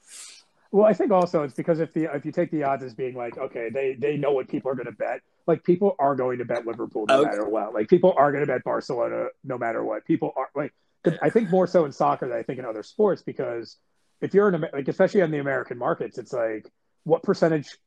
Well, 0.71 0.85
I 0.85 0.93
think 0.93 1.11
also 1.11 1.43
it's 1.43 1.53
because 1.53 1.79
if 1.79 1.93
the 1.93 2.13
if 2.15 2.25
you 2.25 2.31
take 2.31 2.51
the 2.51 2.63
odds 2.63 2.83
as 2.83 2.93
being 2.93 3.15
like, 3.15 3.37
okay, 3.37 3.69
they 3.73 3.95
they 3.97 4.17
know 4.17 4.31
what 4.31 4.47
people 4.47 4.71
are 4.71 4.75
going 4.75 4.87
to 4.87 4.91
bet. 4.91 5.21
Like 5.45 5.63
people 5.63 5.95
are 5.97 6.15
going 6.15 6.39
to 6.39 6.45
bet 6.45 6.65
Liverpool 6.65 7.05
no 7.07 7.21
okay. 7.21 7.29
matter 7.29 7.47
what. 7.47 7.73
Like 7.73 7.87
people 7.87 8.13
are 8.17 8.31
going 8.31 8.45
to 8.45 8.51
bet 8.51 8.63
Barcelona 8.63 9.27
no 9.43 9.57
matter 9.57 9.83
what. 9.83 10.05
People 10.05 10.33
are 10.35 10.49
like 10.55 10.73
I 11.21 11.29
think 11.29 11.49
more 11.49 11.67
so 11.67 11.85
in 11.85 11.91
soccer 11.91 12.27
than 12.27 12.37
I 12.37 12.43
think 12.43 12.59
in 12.59 12.65
other 12.65 12.83
sports 12.83 13.21
because 13.21 13.77
if 14.21 14.33
you're 14.33 14.53
in 14.53 14.65
like 14.73 14.87
especially 14.87 15.21
on 15.21 15.31
the 15.31 15.39
American 15.39 15.77
markets, 15.77 16.17
it's 16.17 16.33
like 16.33 16.69
what 17.03 17.23
percentage. 17.23 17.77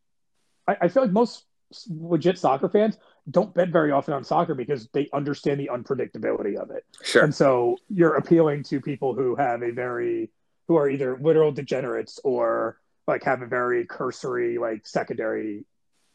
I, 0.67 0.77
I 0.83 0.89
feel 0.89 1.03
like 1.03 1.13
most 1.13 1.45
legit 1.89 2.39
soccer 2.39 2.69
fans 2.69 2.97
don't 3.31 3.55
bet 3.55 3.69
very 3.69 3.91
often 3.93 4.15
on 4.15 4.25
soccer 4.25 4.55
because 4.55 4.89
they 4.93 5.09
understand 5.13 5.61
the 5.61 5.71
unpredictability 5.73 6.57
of 6.57 6.71
it. 6.71 6.85
Sure. 7.03 7.23
And 7.23 7.35
so 7.35 7.77
you're 7.89 8.17
appealing 8.17 8.65
to 8.65 8.81
people 8.81 9.15
who 9.15 9.37
have 9.37 9.63
a 9.63 9.71
very 9.71 10.31
who 10.71 10.77
are 10.77 10.89
either 10.89 11.19
literal 11.21 11.51
degenerates 11.51 12.21
or 12.23 12.79
like 13.09 13.25
have 13.25 13.43
a 13.43 13.47
very 13.47 13.85
cursory 13.85 14.57
like 14.57 14.87
secondary 14.87 15.65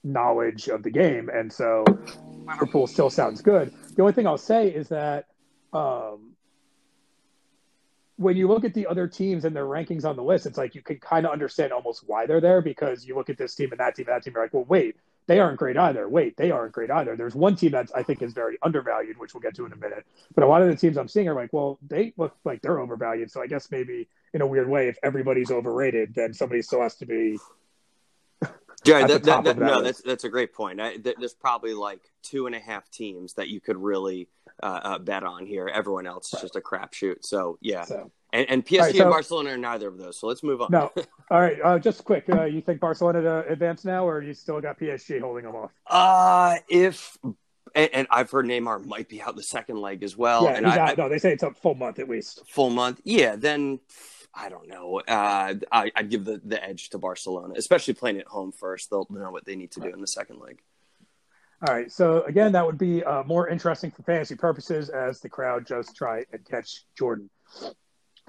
knowledge 0.01 0.69
of 0.69 0.81
the 0.81 0.89
game. 0.89 1.27
And 1.27 1.51
so 1.51 1.83
Liverpool 2.47 2.87
still 2.87 3.09
sounds 3.09 3.41
good. 3.41 3.73
The 3.97 4.01
only 4.01 4.13
thing 4.13 4.25
I'll 4.25 4.37
say 4.37 4.69
is 4.69 4.87
that 4.87 5.25
um, 5.73 6.37
when 8.15 8.37
you 8.37 8.47
look 8.47 8.63
at 8.63 8.73
the 8.73 8.87
other 8.87 9.09
teams 9.09 9.43
and 9.43 9.53
their 9.53 9.65
rankings 9.65 10.05
on 10.05 10.15
the 10.15 10.23
list, 10.23 10.45
it's 10.45 10.57
like 10.57 10.73
you 10.73 10.81
can 10.81 10.99
kind 10.99 11.25
of 11.25 11.33
understand 11.33 11.73
almost 11.73 12.05
why 12.07 12.25
they're 12.25 12.39
there 12.39 12.61
because 12.61 13.05
you 13.05 13.13
look 13.13 13.29
at 13.29 13.37
this 13.37 13.55
team 13.55 13.71
and 13.71 13.81
that 13.81 13.97
team 13.97 14.05
and 14.07 14.15
that 14.15 14.23
team, 14.23 14.35
you're 14.35 14.43
like, 14.45 14.53
well, 14.53 14.63
wait, 14.69 14.95
they 15.27 15.39
aren't 15.39 15.57
great 15.57 15.75
either. 15.75 16.07
Wait, 16.07 16.37
they 16.37 16.51
aren't 16.51 16.71
great 16.71 16.91
either. 16.91 17.17
There's 17.17 17.35
one 17.35 17.57
team 17.57 17.71
that 17.71 17.89
I 17.93 18.03
think 18.03 18.21
is 18.21 18.31
very 18.31 18.57
undervalued, 18.61 19.17
which 19.17 19.33
we'll 19.33 19.41
get 19.41 19.53
to 19.55 19.65
in 19.65 19.73
a 19.73 19.75
minute. 19.75 20.05
But 20.33 20.45
a 20.45 20.47
lot 20.47 20.61
of 20.61 20.69
the 20.69 20.77
teams 20.77 20.97
I'm 20.97 21.09
seeing 21.09 21.27
are 21.27 21.35
like, 21.35 21.51
well, 21.51 21.77
they 21.85 22.13
look 22.15 22.37
like 22.45 22.61
they're 22.61 22.79
overvalued. 22.79 23.31
So 23.31 23.41
I 23.41 23.47
guess 23.47 23.69
maybe 23.69 24.07
in 24.35 24.41
a 24.41 24.47
weird 24.47 24.69
way, 24.69 24.89
if 24.89 24.97
everybody's 25.01 25.49
overrated, 25.49 26.13
then 26.13 26.33
somebody 26.33 26.61
still 26.61 26.81
has 26.81 26.95
to 26.95 27.05
be. 27.05 27.39
Yeah, 28.83 29.07
that, 29.07 29.23
that, 29.23 29.43
that, 29.45 29.57
no, 29.57 29.81
that's 29.81 30.01
that's 30.01 30.25
a 30.25 30.29
great 30.29 30.53
point. 30.53 30.79
I, 30.79 30.97
there's 30.97 31.33
probably 31.33 31.73
like 31.73 32.01
two 32.21 32.45
and 32.45 32.53
a 32.53 32.59
half 32.59 32.91
teams 32.91 33.33
that 33.33 33.47
you 33.47 33.59
could 33.59 33.77
really 33.77 34.27
uh, 34.61 34.79
uh, 34.83 34.99
bet 34.99 35.23
on 35.23 35.47
here. 35.47 35.67
Everyone 35.73 36.05
else 36.05 36.31
is 36.33 36.41
just 36.41 36.55
a 36.55 36.61
crapshoot. 36.61 37.25
So 37.25 37.57
yeah, 37.61 37.85
so, 37.85 38.11
and, 38.31 38.47
and, 38.47 38.65
PSG 38.65 38.79
right, 38.79 38.95
so, 38.95 39.01
and 39.03 39.09
Barcelona 39.09 39.51
are 39.51 39.57
neither 39.57 39.87
of 39.87 39.97
those. 39.97 40.19
So 40.19 40.27
let's 40.27 40.43
move 40.43 40.61
on. 40.61 40.67
No, 40.69 40.91
all 41.31 41.41
right. 41.41 41.57
Uh, 41.63 41.79
just 41.79 42.03
quick, 42.03 42.25
uh, 42.29 42.43
you 42.43 42.61
think 42.61 42.79
Barcelona 42.79 43.21
to 43.21 43.47
advance 43.47 43.85
now, 43.85 44.07
or 44.07 44.21
you 44.21 44.35
still 44.35 44.61
got 44.61 44.77
PSG 44.77 45.19
holding 45.19 45.45
them 45.45 45.55
off? 45.55 45.71
Uh 45.87 46.57
if 46.69 47.17
and, 47.73 47.89
and, 47.93 48.07
I've 48.11 48.29
heard 48.29 48.45
Neymar 48.45 48.85
might 48.85 49.09
be 49.09 49.21
out 49.21 49.35
the 49.35 49.43
second 49.43 49.77
leg 49.77 50.03
as 50.03 50.15
well. 50.15 50.43
Yeah, 50.43 50.57
and 50.57 50.67
I, 50.67 50.93
no, 50.97 51.09
they 51.09 51.17
say 51.17 51.33
it's 51.33 51.43
a 51.43 51.51
full 51.51 51.75
month 51.75 51.99
at 51.99 52.07
least. 52.07 52.43
Full 52.47 52.69
month, 52.69 53.01
yeah. 53.03 53.35
Then 53.35 53.79
I 54.35 54.49
don't 54.49 54.67
know. 54.67 54.99
Uh, 55.07 55.53
I, 55.71 55.91
would 55.95 56.09
give 56.09 56.25
the, 56.25 56.41
the 56.43 56.61
edge 56.61 56.89
to 56.89 56.97
Barcelona, 56.97 57.53
especially 57.57 57.93
playing 57.93 58.17
at 58.17 58.27
home 58.27 58.51
first. 58.51 58.89
They'll 58.89 59.07
know 59.09 59.31
what 59.31 59.45
they 59.45 59.55
need 59.55 59.71
to 59.71 59.79
do 59.79 59.87
in 59.87 60.01
the 60.01 60.07
second 60.07 60.39
leg. 60.39 60.61
All 61.65 61.73
right. 61.73 61.91
So 61.91 62.23
again, 62.23 62.51
that 62.51 62.65
would 62.65 62.77
be 62.77 63.03
uh, 63.03 63.23
more 63.23 63.47
interesting 63.47 63.91
for 63.91 64.03
fantasy 64.03 64.35
purposes 64.35 64.89
as 64.89 65.21
the 65.21 65.29
crowd 65.29 65.65
just 65.65 65.95
try 65.95 66.25
and 66.33 66.43
catch 66.45 66.83
Jordan. 66.97 67.29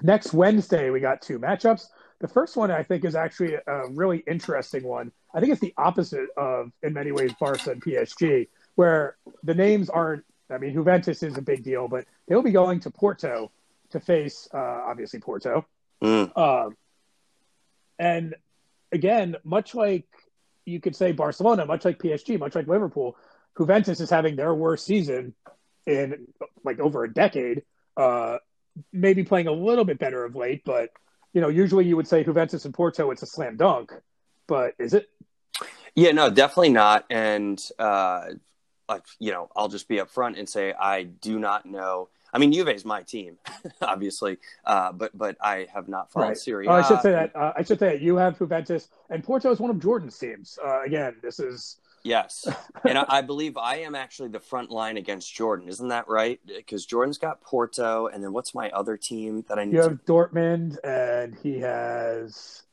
Next 0.01 0.33
Wednesday, 0.33 0.89
we 0.91 1.01
got 1.01 1.21
two 1.21 1.39
matchups. 1.39 1.87
The 2.19 2.27
first 2.27 2.55
one 2.55 2.71
I 2.71 2.83
think 2.83 3.03
is 3.03 3.15
actually 3.15 3.55
a 3.55 3.89
really 3.89 4.23
interesting 4.27 4.83
one. 4.83 5.11
I 5.35 5.39
think 5.39 5.51
it's 5.51 5.61
the 5.61 5.73
opposite 5.77 6.29
of, 6.37 6.71
in 6.81 6.93
many 6.93 7.11
ways, 7.11 7.31
Barca 7.39 7.71
and 7.71 7.81
PSG, 7.81 8.47
where 8.75 9.17
the 9.43 9.53
names 9.53 9.89
aren't. 9.89 10.23
I 10.49 10.57
mean, 10.57 10.73
Juventus 10.73 11.21
is 11.23 11.37
a 11.37 11.41
big 11.41 11.63
deal, 11.63 11.87
but 11.87 12.05
they'll 12.27 12.41
be 12.41 12.51
going 12.51 12.79
to 12.81 12.89
Porto 12.89 13.51
to 13.91 13.99
face, 13.99 14.47
uh, 14.53 14.57
obviously, 14.57 15.19
Porto. 15.19 15.65
Mm. 16.03 16.37
Um, 16.37 16.77
and 17.99 18.35
again, 18.91 19.35
much 19.43 19.75
like 19.75 20.05
you 20.65 20.79
could 20.79 20.95
say 20.95 21.11
Barcelona, 21.11 21.65
much 21.65 21.85
like 21.85 21.99
PSG, 21.99 22.39
much 22.39 22.55
like 22.55 22.67
Liverpool, 22.67 23.17
Juventus 23.57 23.99
is 23.99 24.09
having 24.09 24.35
their 24.35 24.53
worst 24.53 24.85
season 24.85 25.33
in 25.85 26.27
like 26.63 26.79
over 26.79 27.03
a 27.03 27.13
decade. 27.13 27.63
Uh, 27.95 28.37
maybe 28.93 29.23
playing 29.23 29.47
a 29.47 29.51
little 29.51 29.85
bit 29.85 29.97
better 29.97 30.23
of 30.23 30.35
late, 30.35 30.61
but 30.63 30.89
you 31.33 31.41
know, 31.41 31.49
usually 31.49 31.85
you 31.85 31.95
would 31.95 32.07
say 32.07 32.23
Juventus 32.23 32.65
and 32.65 32.73
Porto, 32.73 33.11
it's 33.11 33.23
a 33.23 33.25
slam 33.25 33.57
dunk, 33.57 33.91
but 34.47 34.73
is 34.77 34.93
it? 34.93 35.09
Yeah, 35.95 36.11
no, 36.11 36.29
definitely 36.29 36.69
not. 36.69 37.05
And 37.09 37.63
uh, 37.79 38.25
like 38.87 39.03
you 39.19 39.31
know, 39.31 39.49
I'll 39.55 39.67
just 39.67 39.87
be 39.87 39.97
upfront 39.97 40.37
and 40.37 40.47
say 40.47 40.73
I 40.73 41.03
do 41.03 41.39
not 41.39 41.65
know 41.65 42.09
I 42.33 42.39
mean, 42.39 42.51
Juve 42.51 42.69
is 42.69 42.85
my 42.85 43.03
team, 43.03 43.37
obviously, 43.81 44.37
uh, 44.65 44.91
but 44.91 45.17
but 45.17 45.37
I 45.41 45.67
have 45.73 45.87
not 45.87 46.11
followed 46.11 46.27
right. 46.29 46.37
Serie. 46.37 46.67
Oh, 46.67 46.73
I 46.73 46.81
should 46.81 47.01
say 47.01 47.11
that. 47.11 47.35
Uh, 47.35 47.53
I 47.55 47.63
should 47.63 47.79
say 47.79 47.89
that 47.89 48.01
you 48.01 48.17
have 48.17 48.37
Juventus 48.37 48.89
and 49.09 49.23
Porto 49.23 49.51
is 49.51 49.59
one 49.59 49.69
of 49.69 49.79
Jordan's 49.79 50.17
teams. 50.17 50.59
Uh, 50.63 50.81
again, 50.83 51.15
this 51.21 51.39
is 51.39 51.77
yes, 52.03 52.47
and 52.87 52.97
I, 52.97 53.05
I, 53.07 53.21
believe 53.21 53.57
I 53.57 53.77
am 53.77 53.95
actually 53.95 54.29
the 54.29 54.39
front 54.39 54.69
line 54.69 54.97
against 54.97 55.33
Jordan. 55.33 55.67
Isn't 55.69 55.89
that 55.89 56.07
right? 56.07 56.39
Because 56.45 56.85
Jordan's 56.85 57.17
got 57.17 57.41
Porto, 57.41 58.07
and 58.07 58.23
then 58.23 58.33
what's 58.33 58.53
my 58.53 58.69
other 58.71 58.97
team 58.97 59.45
that 59.47 59.57
I 59.57 59.65
need? 59.65 59.73
You 59.73 59.81
have 59.81 60.05
to... 60.05 60.11
Dortmund, 60.11 60.77
and 60.83 61.35
he 61.41 61.59
has. 61.59 62.63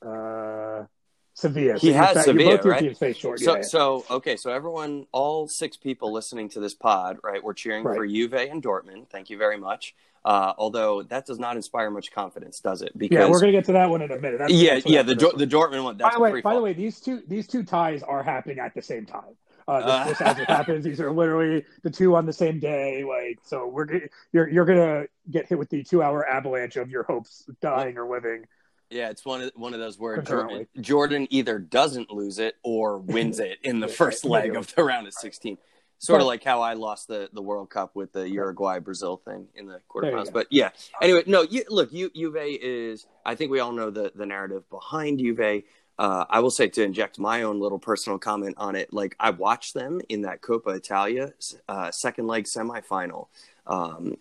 Sevilla. 1.35 1.79
He 1.79 1.93
has 1.93 2.15
fact, 2.15 2.27
Sevilla, 2.27 2.57
right? 2.63 2.97
Short, 3.17 3.41
so, 3.41 3.53
yeah, 3.53 3.57
yeah. 3.57 3.63
so 3.63 4.05
okay, 4.09 4.37
so 4.37 4.53
everyone, 4.53 5.07
all 5.11 5.49
six 5.49 5.77
people 5.77 6.13
listening 6.13 6.49
to 6.51 6.61
this 6.61 6.75
pod, 6.75 7.19
right? 7.25 7.43
We're 7.43 7.55
cheering 7.55 7.85
right. 7.85 7.97
for 7.97 8.07
Juve 8.07 8.35
and 8.35 8.63
Dortmund. 8.63 9.09
Thank 9.11 9.31
you 9.31 9.37
very 9.37 9.59
much. 9.59 9.97
Uh, 10.25 10.55
although 10.57 11.03
that 11.03 11.27
does 11.27 11.39
not 11.41 11.57
inspire 11.57 11.91
much 11.91 12.13
confidence, 12.13 12.61
does 12.61 12.83
it? 12.83 12.97
Because 12.97 13.19
yeah, 13.19 13.29
we're 13.29 13.41
gonna 13.41 13.53
get 13.53 13.65
to 13.67 13.73
that 13.73 13.91
one 13.91 14.01
in 14.01 14.11
a 14.11 14.19
minute. 14.19 14.39
That's, 14.39 14.53
yeah, 14.53 14.75
that's 14.75 14.87
yeah, 14.87 15.03
the 15.03 15.15
the 15.15 15.47
Dortmund 15.47 15.83
one. 15.83 15.97
by 15.97 16.13
the 16.15 16.21
way, 16.21 16.41
by 16.41 16.55
the 16.55 16.63
way, 16.63 16.73
these 16.73 17.01
two 17.01 17.23
these 17.27 17.49
two 17.49 17.65
ties 17.65 18.03
are 18.03 18.23
happening 18.23 18.61
at 18.61 18.73
the 18.75 18.81
same 18.81 19.05
time. 19.05 19.37
Uh, 19.67 19.81
this, 19.81 19.91
uh, 19.91 20.05
this 20.05 20.21
as 20.21 20.39
it 20.39 20.49
happens, 20.49 20.85
these 20.85 21.01
are 21.01 21.11
literally 21.11 21.65
the 21.83 21.91
two 21.91 22.15
on 22.15 22.27
the 22.27 22.33
same 22.33 22.61
day. 22.61 23.03
Like, 23.03 23.41
so 23.45 23.67
we're 23.67 24.09
you're 24.33 24.49
you're 24.49 24.65
gonna 24.65 25.07
get 25.31 25.49
hit 25.49 25.59
with 25.59 25.69
the 25.69 25.83
two 25.83 26.03
hour 26.03 26.27
avalanche 26.27 26.77
of 26.77 26.91
your 26.91 27.03
hopes 27.03 27.45
dying 27.61 27.99
or 27.99 28.09
living. 28.09 28.47
Yeah, 28.95 29.11
it's 29.11 29.25
one 29.25 29.43
of 29.43 29.51
one 29.57 29.75
of 29.75 29.81
those 29.81 29.99
where 29.99 30.23
Jordan, 30.23 30.69
Jordan, 30.81 31.27
either 31.31 31.59
doesn't 31.59 32.11
lose 32.13 32.39
it 32.39 32.55
or 32.63 32.99
wins 32.99 33.41
it 33.41 33.59
in 33.65 33.81
the 33.81 33.89
first 34.01 34.25
leg 34.25 34.55
of 34.55 34.73
the 34.73 34.85
round 34.85 35.09
of 35.09 35.15
16. 35.15 35.59
Sort 35.99 36.21
of 36.21 36.27
like 36.29 36.45
how 36.45 36.61
I 36.61 36.75
lost 36.75 37.09
the, 37.09 37.29
the 37.33 37.43
World 37.43 37.71
Cup 37.71 37.97
with 37.97 38.13
the 38.13 38.29
Uruguay 38.29 38.79
Brazil 38.79 39.17
thing 39.17 39.49
in 39.55 39.67
the 39.67 39.81
quarterfinals. 39.89 40.33
But 40.33 40.47
yeah, 40.51 40.71
anyway, 41.03 41.25
no, 41.27 41.43
you, 41.43 41.65
look, 41.69 41.93
you, 41.93 42.11
Juve 42.15 42.37
is. 42.37 43.07
I 43.25 43.35
think 43.35 43.51
we 43.51 43.59
all 43.59 43.73
know 43.73 43.91
the 43.91 44.13
the 44.15 44.27
narrative 44.27 44.69
behind 44.71 45.19
Juve. 45.19 45.65
Uh, 45.99 46.25
I 46.29 46.41
will 46.41 46.51
say 46.51 46.69
to 46.69 46.83
inject 46.83 47.19
my 47.19 47.43
own 47.43 47.59
little 47.59 47.79
personal 47.81 48.19
comment 48.19 48.57
on 48.59 48.77
it. 48.77 48.93
Like 48.93 49.17
I 49.19 49.31
watched 49.31 49.75
them 49.75 50.01
in 50.09 50.23
that 50.23 50.41
Coppa 50.41 50.77
Italia 50.77 51.33
uh, 51.69 51.91
second 51.91 52.29
leg 52.29 52.45
semifinal 52.45 53.27
um, 53.67 54.19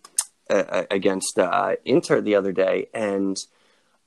uh, 0.50 0.86
against 0.90 1.38
uh, 1.38 1.76
Inter 1.86 2.22
the 2.22 2.36
other 2.36 2.54
day, 2.54 2.88
and 2.94 3.38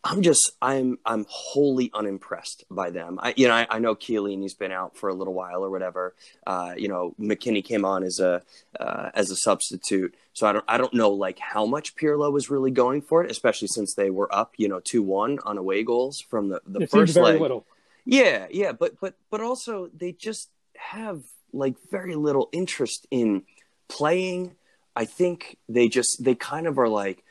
I'm 0.09 0.23
just 0.23 0.53
I'm 0.63 0.99
I'm 1.05 1.27
wholly 1.29 1.91
unimpressed 1.93 2.65
by 2.71 2.91
them. 2.91 3.19
I 3.21 3.35
you 3.37 3.49
know 3.49 3.55
I, 3.55 3.67
I 3.69 3.79
know 3.81 3.97
Chiellini's 3.97 4.55
been 4.55 4.71
out 4.71 4.97
for 4.97 5.09
a 5.09 5.15
little 5.15 5.35
while 5.35 5.65
or 5.65 5.71
whatever. 5.71 6.15
Uh, 6.47 6.75
you 6.77 6.87
know 6.87 7.15
McKennie 7.21 7.65
came 7.65 7.85
on 7.85 8.05
as 8.05 8.21
a 8.21 8.43
uh, 8.79 9.11
as 9.15 9.33
a 9.33 9.37
substitute, 9.37 10.15
so 10.33 10.47
I 10.47 10.53
don't 10.53 10.65
I 10.69 10.79
don't 10.79 10.95
know 10.95 11.11
like 11.11 11.41
how 11.41 11.67
much 11.67 11.97
Pirlo 11.97 12.33
was 12.33 12.49
really 12.49 12.71
going 12.71 13.03
for 13.03 13.25
it, 13.25 13.31
especially 13.33 13.67
since 13.67 13.95
they 13.95 14.11
were 14.11 14.33
up 14.33 14.55
you 14.57 14.69
know 14.69 14.79
two 14.79 15.03
one 15.03 15.41
on 15.45 15.59
away 15.59 15.83
goals 15.83 16.21
from 16.21 16.51
the 16.51 16.61
the 16.65 16.83
it 16.83 16.91
first 16.91 17.17
leg. 17.17 17.41
Little. 17.41 17.67
Yeah, 18.05 18.47
yeah, 18.51 18.71
but 18.71 19.01
but 19.01 19.15
but 19.29 19.41
also 19.41 19.91
they 19.93 20.13
just 20.13 20.51
have 20.77 21.23
like 21.53 21.75
very 21.91 22.15
little 22.15 22.49
interest 22.53 23.09
in 23.11 23.43
playing. 23.89 24.55
I 24.95 25.05
think 25.05 25.59
they 25.69 25.89
just 25.89 26.23
they 26.23 26.37
kind 26.37 26.69
of 26.69 26.79
are 26.79 26.89
like 26.89 27.25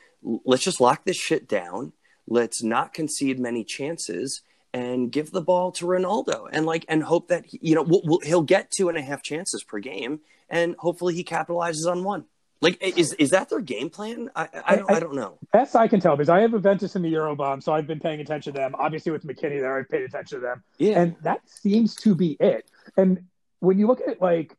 let's 0.44 0.64
just 0.64 0.82
lock 0.82 1.06
this 1.06 1.16
shit 1.16 1.48
down 1.48 1.94
let's 2.28 2.64
not 2.64 2.94
concede 2.94 3.40
many 3.40 3.64
chances 3.64 4.42
and 4.74 5.12
give 5.12 5.32
the 5.32 5.42
ball 5.42 5.72
to 5.72 5.86
Ronaldo 5.86 6.48
and 6.52 6.66
like 6.66 6.86
and 6.90 7.04
hope 7.04 7.30
that 7.30 7.46
you 7.50 7.76
know 7.76 7.84
we'll, 7.84 8.02
we'll, 8.04 8.20
he'll 8.22 8.42
get 8.42 8.72
two 8.72 8.90
and 8.90 8.98
a 8.98 9.02
half 9.02 9.24
chances 9.24 9.64
per 9.64 9.80
game 9.80 10.20
and 10.50 10.76
hopefully 10.78 11.16
he 11.16 11.24
capitalizes 11.24 11.90
on 11.90 12.04
one. 12.04 12.26
Like 12.62 12.82
is 12.82 13.14
is 13.14 13.30
that 13.30 13.50
their 13.50 13.62
game 13.62 13.90
plan? 13.90 14.30
I 14.36 14.50
I 14.66 14.76
don't, 14.76 14.92
I, 14.92 14.96
I 14.96 15.00
don't 15.00 15.16
know. 15.16 15.38
Best 15.54 15.76
I 15.76 15.88
can 15.88 16.00
tell 16.00 16.16
because 16.16 16.30
I 16.30 16.42
have 16.42 16.52
Juventus 16.52 16.96
in 16.96 17.02
the 17.02 17.14
Eurobomb, 17.14 17.62
so 17.62 17.74
I've 17.74 17.88
been 17.88 18.00
paying 18.00 18.22
attention 18.22 18.54
to 18.54 18.60
them. 18.60 18.76
Obviously 18.78 19.12
with 19.12 19.26
McKennie 19.26 19.60
there, 19.60 19.78
I've 19.78 19.90
paid 19.90 20.04
attention 20.04 20.40
to 20.40 20.46
them. 20.46 20.64
Yeah, 20.78 21.02
and 21.02 21.16
that 21.24 21.42
seems 21.46 21.96
to 21.98 22.16
be 22.16 22.38
it. 22.40 22.70
And 22.98 23.26
when 23.60 23.78
you 23.78 23.88
look 23.88 24.02
at 24.02 24.22
like, 24.22 24.56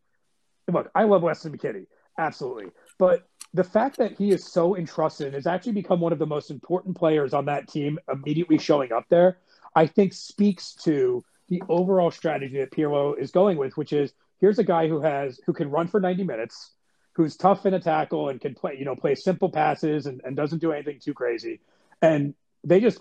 look, 0.68 0.90
I 0.94 1.04
love 1.04 1.22
Weston 1.22 1.56
McKennie 1.56 1.86
Absolutely. 2.18 2.66
But 2.98 3.26
the 3.56 3.64
fact 3.64 3.96
that 3.96 4.12
he 4.18 4.30
is 4.30 4.44
so 4.44 4.76
entrusted 4.76 5.26
and 5.26 5.34
has 5.34 5.46
actually 5.46 5.72
become 5.72 5.98
one 5.98 6.12
of 6.12 6.18
the 6.18 6.26
most 6.26 6.50
important 6.50 6.94
players 6.94 7.32
on 7.32 7.46
that 7.46 7.66
team 7.66 7.98
immediately 8.12 8.58
showing 8.58 8.92
up 8.92 9.06
there, 9.08 9.38
I 9.74 9.86
think 9.86 10.12
speaks 10.12 10.74
to 10.84 11.24
the 11.48 11.62
overall 11.70 12.10
strategy 12.10 12.58
that 12.58 12.70
Pirlo 12.70 13.18
is 13.18 13.30
going 13.30 13.56
with, 13.56 13.78
which 13.78 13.94
is 13.94 14.12
here's 14.40 14.58
a 14.58 14.64
guy 14.64 14.88
who 14.88 15.00
has 15.00 15.40
who 15.46 15.54
can 15.54 15.70
run 15.70 15.88
for 15.88 16.00
90 16.00 16.24
minutes, 16.24 16.72
who's 17.14 17.34
tough 17.34 17.64
in 17.64 17.72
a 17.72 17.80
tackle 17.80 18.28
and 18.28 18.42
can 18.42 18.54
play, 18.54 18.76
you 18.78 18.84
know, 18.84 18.94
play 18.94 19.14
simple 19.14 19.50
passes 19.50 20.04
and, 20.04 20.20
and 20.24 20.36
doesn't 20.36 20.58
do 20.58 20.72
anything 20.72 21.00
too 21.00 21.14
crazy. 21.14 21.60
And 22.02 22.34
they 22.62 22.78
just 22.78 23.00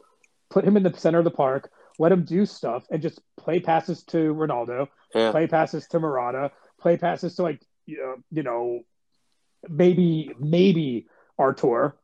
put 0.50 0.64
him 0.64 0.78
in 0.78 0.84
the 0.84 0.94
center 0.94 1.18
of 1.18 1.26
the 1.26 1.32
park, 1.32 1.70
let 2.00 2.14
him 2.14 2.24
do 2.24 2.46
stuff, 2.46 2.86
and 2.90 3.02
just 3.02 3.20
play 3.36 3.60
passes 3.60 4.04
to 4.04 4.34
Ronaldo, 4.34 4.88
yeah. 5.14 5.32
play 5.32 5.48
passes 5.48 5.86
to 5.88 6.00
Morata, 6.00 6.52
play 6.80 6.96
passes 6.96 7.36
to 7.36 7.44
like 7.44 7.60
you 7.86 7.98
know, 7.98 8.16
you 8.32 8.44
know 8.44 8.84
maybe 9.70 10.32
maybe 10.40 11.08
Artur. 11.38 11.96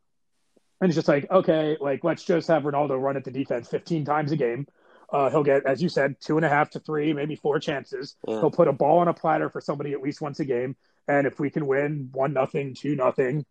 And 0.80 0.89
it's 0.89 0.95
just 0.95 1.07
like, 1.07 1.30
okay, 1.30 1.78
like 1.80 2.03
let's 2.03 2.24
just 2.24 2.47
have 2.47 2.64
Ronaldo 2.64 2.99
run 2.99 3.16
at 3.16 3.24
the 3.24 3.32
defense 3.32 3.68
15 3.68 4.03
times 4.03 4.32
a 4.32 4.36
game. 4.36 4.68
Uh, 5.12 5.30
he'll 5.30 5.43
get, 5.43 5.66
as 5.66 5.82
you 5.82 5.89
said, 5.89 6.16
two 6.22 6.38
and 6.38 6.45
a 6.45 6.49
half 6.49 6.72
to 6.72 6.80
three, 6.80 7.14
maybe 7.14 7.36
four 7.36 7.59
chances. 7.59 8.16
Yeah. 8.28 8.39
He'll 8.39 8.51
put 8.51 8.68
a 8.68 8.74
ball 8.74 8.99
on 8.99 9.07
a 9.07 9.14
platter 9.14 9.49
for 9.49 9.62
somebody 9.62 9.91
at 9.91 10.01
least 10.01 10.22
once 10.22 10.39
a 10.39 10.45
game. 10.45 10.76
And 11.07 11.28
if 11.28 11.39
we 11.39 11.49
can 11.49 11.68
win 11.68 12.09
one 12.14 12.34
nothing, 12.34 12.74
two 12.74 12.95
nothing, 12.95 13.45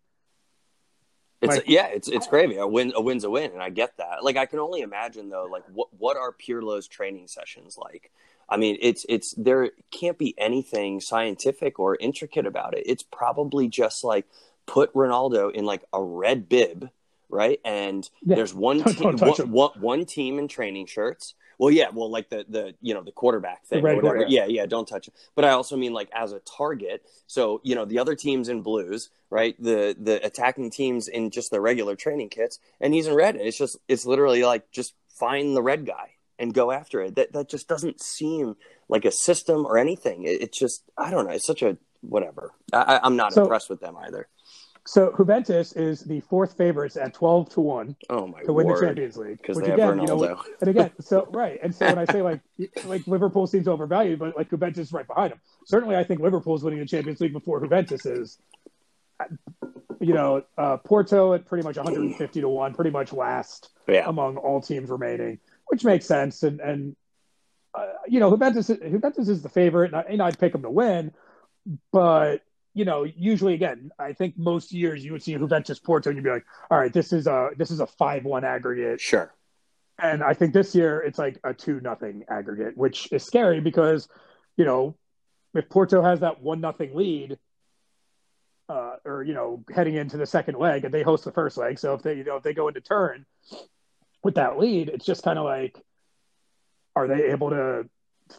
it's 1.41 1.55
like, 1.55 1.63
yeah, 1.67 1.87
it's 1.87 2.07
it's 2.07 2.27
gravy. 2.27 2.57
A 2.57 2.67
win 2.67 2.93
a 2.95 3.01
win's 3.01 3.23
a 3.23 3.29
win, 3.29 3.51
and 3.51 3.63
I 3.63 3.71
get 3.71 3.97
that. 3.97 4.23
Like 4.23 4.37
I 4.37 4.45
can 4.45 4.59
only 4.59 4.81
imagine 4.81 5.29
though, 5.29 5.47
like 5.51 5.63
what 5.73 5.87
what 5.97 6.15
are 6.15 6.31
Pirlo's 6.31 6.87
training 6.87 7.27
sessions 7.27 7.77
like? 7.77 8.11
I 8.51 8.57
mean, 8.57 8.77
it's 8.81 9.05
it's 9.07 9.33
there 9.37 9.71
can't 9.91 10.17
be 10.17 10.35
anything 10.37 10.99
scientific 10.99 11.79
or 11.79 11.95
intricate 11.95 12.45
about 12.45 12.77
it. 12.77 12.83
It's 12.85 13.01
probably 13.01 13.69
just 13.69 14.03
like 14.03 14.25
put 14.65 14.93
Ronaldo 14.93 15.53
in 15.53 15.65
like 15.65 15.83
a 15.93 16.03
red 16.03 16.49
bib, 16.49 16.89
right? 17.29 17.61
And 17.63 18.07
yeah. 18.21 18.35
there's 18.35 18.53
one 18.53 18.79
don't, 18.79 18.97
team, 18.97 19.15
don't 19.15 19.39
one, 19.39 19.51
one, 19.51 19.71
one 19.79 20.05
team 20.05 20.37
in 20.37 20.49
training 20.49 20.87
shirts. 20.87 21.33
Well, 21.57 21.71
yeah, 21.71 21.91
well, 21.93 22.11
like 22.11 22.29
the 22.29 22.45
the 22.49 22.75
you 22.81 22.93
know 22.93 23.03
the 23.03 23.13
quarterback 23.13 23.65
thing, 23.67 23.83
the 23.83 23.95
whatever. 23.95 24.25
Yeah, 24.27 24.47
yeah, 24.47 24.65
don't 24.65 24.87
touch 24.87 25.07
it. 25.07 25.13
But 25.33 25.45
I 25.45 25.51
also 25.51 25.77
mean 25.77 25.93
like 25.93 26.09
as 26.13 26.33
a 26.33 26.39
target. 26.39 27.03
So 27.27 27.61
you 27.63 27.75
know 27.75 27.85
the 27.85 27.99
other 27.99 28.15
teams 28.15 28.49
in 28.49 28.63
blues, 28.63 29.11
right? 29.29 29.55
The 29.63 29.95
the 29.97 30.25
attacking 30.25 30.71
teams 30.71 31.07
in 31.07 31.29
just 31.29 31.51
the 31.51 31.61
regular 31.61 31.95
training 31.95 32.29
kits, 32.29 32.59
and 32.81 32.93
he's 32.93 33.07
in 33.07 33.13
red. 33.13 33.37
It's 33.37 33.57
just 33.57 33.77
it's 33.87 34.05
literally 34.05 34.43
like 34.43 34.71
just 34.71 34.93
find 35.07 35.55
the 35.55 35.61
red 35.61 35.85
guy 35.85 36.15
and 36.41 36.53
go 36.53 36.71
after 36.71 37.01
it. 37.01 37.15
That 37.15 37.31
that 37.33 37.49
just 37.49 37.67
doesn't 37.67 38.01
seem 38.01 38.55
like 38.89 39.05
a 39.05 39.11
system 39.11 39.65
or 39.65 39.77
anything. 39.77 40.23
It, 40.23 40.41
it's 40.41 40.57
just 40.57 40.83
I 40.97 41.11
don't 41.11 41.25
know. 41.25 41.31
It's 41.31 41.45
such 41.45 41.61
a 41.61 41.77
whatever. 42.01 42.51
I, 42.73 42.99
am 43.03 43.15
not 43.15 43.33
so, 43.33 43.43
impressed 43.43 43.69
with 43.69 43.79
them 43.79 43.95
either. 43.95 44.27
So 44.83 45.13
Juventus 45.15 45.73
is 45.73 46.01
the 46.01 46.21
fourth 46.21 46.57
favorites 46.57 46.97
at 46.97 47.13
twelve 47.13 47.49
to 47.51 47.61
one. 47.61 47.95
Oh 48.09 48.27
my 48.27 48.41
to 48.41 48.53
win 48.53 48.67
the 48.67 48.79
Champions 48.81 49.15
League. 49.15 49.37
Because 49.37 49.57
they 49.59 49.71
again, 49.71 49.99
have 49.99 50.09
Ronaldo. 50.09 50.21
You 50.21 50.27
know, 50.27 50.43
and 50.59 50.69
again, 50.69 50.91
so 50.99 51.27
right, 51.31 51.59
and 51.61 51.73
so 51.73 51.85
when 51.85 51.99
I 51.99 52.05
say 52.05 52.21
like 52.23 52.41
like 52.85 53.07
Liverpool 53.07 53.45
seems 53.45 53.67
overvalued, 53.67 54.19
but 54.19 54.35
like 54.35 54.49
Juventus 54.49 54.87
is 54.87 54.93
right 54.93 55.07
behind 55.07 55.31
them. 55.31 55.39
Certainly, 55.65 55.95
I 55.95 56.03
think 56.03 56.19
Liverpool 56.19 56.55
is 56.55 56.63
winning 56.63 56.79
the 56.79 56.87
Champions 56.87 57.21
League 57.21 57.33
before 57.33 57.61
Juventus 57.61 58.05
is. 58.05 58.39
You 59.99 60.15
know, 60.15 60.43
uh, 60.57 60.77
Porto 60.77 61.35
at 61.35 61.45
pretty 61.45 61.63
much 61.63 61.77
150 61.77 62.41
to 62.41 62.49
one, 62.49 62.73
pretty 62.73 62.89
much 62.89 63.13
last 63.13 63.69
yeah. 63.87 64.09
among 64.09 64.37
all 64.37 64.59
teams 64.59 64.89
remaining 64.89 65.37
which 65.71 65.85
makes 65.85 66.05
sense. 66.05 66.43
And 66.43 66.59
and 66.59 66.95
uh, 67.73 67.87
you 68.05 68.19
know, 68.19 68.29
Juventus 68.29 68.67
Juventus 68.67 69.29
is 69.29 69.41
the 69.41 69.49
favorite, 69.49 69.93
and, 69.93 69.95
I, 69.95 70.01
and 70.01 70.21
I'd 70.21 70.37
pick 70.37 70.51
them 70.51 70.63
to 70.63 70.69
win. 70.69 71.13
But 71.93 72.41
you 72.73 72.83
know, 72.83 73.03
usually 73.03 73.53
again, 73.53 73.89
I 73.97 74.11
think 74.11 74.37
most 74.37 74.73
years 74.73 75.03
you 75.03 75.13
would 75.13 75.23
see 75.23 75.33
Juventus 75.33 75.79
Porto, 75.79 76.09
and 76.09 76.17
you'd 76.17 76.25
be 76.25 76.29
like, 76.29 76.45
all 76.69 76.77
right, 76.77 76.91
this 76.91 77.13
is 77.13 77.25
a 77.25 77.51
this 77.57 77.71
is 77.71 77.79
a 77.79 77.87
five 77.87 78.25
one 78.25 78.43
aggregate. 78.43 78.99
Sure. 78.99 79.33
And 79.97 80.21
I 80.21 80.33
think 80.33 80.53
this 80.53 80.75
year 80.75 80.99
it's 80.99 81.17
like 81.17 81.39
a 81.43 81.53
two 81.53 81.79
nothing 81.79 82.25
aggregate, 82.29 82.75
which 82.75 83.07
is 83.13 83.23
scary 83.23 83.61
because, 83.61 84.09
you 84.57 84.65
know, 84.65 84.97
if 85.53 85.69
Porto 85.69 86.01
has 86.01 86.19
that 86.19 86.41
one 86.41 86.59
nothing 86.59 86.95
lead, 86.95 87.37
uh, 88.67 88.95
or 89.05 89.23
you 89.23 89.33
know, 89.33 89.63
heading 89.73 89.95
into 89.95 90.17
the 90.17 90.25
second 90.25 90.57
leg, 90.57 90.83
and 90.83 90.93
they 90.93 91.03
host 91.03 91.23
the 91.23 91.31
first 91.31 91.55
leg, 91.55 91.79
so 91.79 91.93
if 91.93 92.01
they 92.01 92.15
you 92.15 92.25
know 92.25 92.35
if 92.35 92.43
they 92.43 92.53
go 92.53 92.67
into 92.67 92.81
turn, 92.81 93.25
with 94.23 94.35
that 94.35 94.57
lead, 94.57 94.89
it's 94.89 95.05
just 95.05 95.23
kind 95.23 95.39
of 95.39 95.45
like, 95.45 95.79
are 96.95 97.07
they 97.07 97.31
able 97.31 97.49
to 97.51 97.89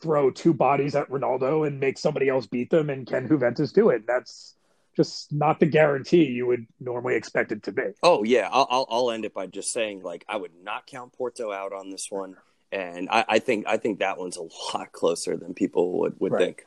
throw 0.00 0.30
two 0.30 0.54
bodies 0.54 0.94
at 0.94 1.08
Ronaldo 1.08 1.66
and 1.66 1.80
make 1.80 1.98
somebody 1.98 2.28
else 2.28 2.46
beat 2.46 2.70
them? 2.70 2.90
And 2.90 3.06
can 3.06 3.28
Juventus 3.28 3.72
do 3.72 3.90
it? 3.90 4.06
That's 4.06 4.54
just 4.96 5.32
not 5.32 5.58
the 5.60 5.66
guarantee 5.66 6.24
you 6.24 6.46
would 6.46 6.66
normally 6.80 7.14
expect 7.14 7.52
it 7.52 7.62
to 7.64 7.72
be. 7.72 7.82
Oh 8.02 8.24
yeah, 8.24 8.48
I'll 8.52 8.86
I'll 8.90 9.10
end 9.10 9.24
it 9.24 9.34
by 9.34 9.46
just 9.46 9.72
saying 9.72 10.02
like 10.02 10.24
I 10.28 10.36
would 10.36 10.52
not 10.62 10.86
count 10.86 11.12
Porto 11.12 11.50
out 11.50 11.72
on 11.72 11.90
this 11.90 12.08
one, 12.10 12.36
and 12.70 13.08
I, 13.10 13.24
I 13.28 13.38
think 13.38 13.66
I 13.66 13.78
think 13.78 14.00
that 14.00 14.18
one's 14.18 14.36
a 14.36 14.48
lot 14.74 14.92
closer 14.92 15.36
than 15.36 15.54
people 15.54 16.00
would 16.00 16.20
would 16.20 16.32
right. 16.32 16.40
think. 16.40 16.66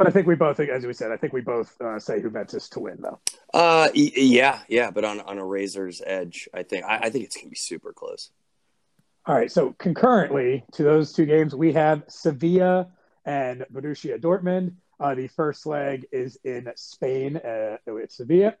But 0.00 0.06
I 0.06 0.12
think 0.12 0.26
we 0.26 0.34
both, 0.34 0.58
as 0.58 0.86
we 0.86 0.94
said, 0.94 1.12
I 1.12 1.18
think 1.18 1.34
we 1.34 1.42
both 1.42 1.78
uh, 1.78 2.00
say 2.00 2.22
Juventus 2.22 2.70
to 2.70 2.80
win, 2.80 3.02
though. 3.02 3.20
Uh, 3.52 3.90
yeah, 3.92 4.60
yeah, 4.66 4.90
but 4.90 5.04
on 5.04 5.20
on 5.20 5.36
a 5.36 5.44
razor's 5.44 6.00
edge, 6.06 6.48
I 6.54 6.62
think 6.62 6.86
I, 6.86 7.00
I 7.02 7.10
think 7.10 7.26
it's 7.26 7.36
gonna 7.36 7.50
be 7.50 7.56
super 7.56 7.92
close. 7.92 8.30
All 9.26 9.34
right, 9.34 9.52
so 9.52 9.74
concurrently 9.76 10.64
to 10.72 10.84
those 10.84 11.12
two 11.12 11.26
games, 11.26 11.54
we 11.54 11.74
have 11.74 12.04
Sevilla 12.08 12.88
and 13.26 13.66
Borussia 13.70 14.18
Dortmund. 14.18 14.72
Uh, 14.98 15.14
the 15.14 15.28
first 15.28 15.66
leg 15.66 16.06
is 16.10 16.38
in 16.44 16.72
Spain 16.76 17.36
uh, 17.36 17.76
with 17.86 18.10
Sevilla. 18.10 18.54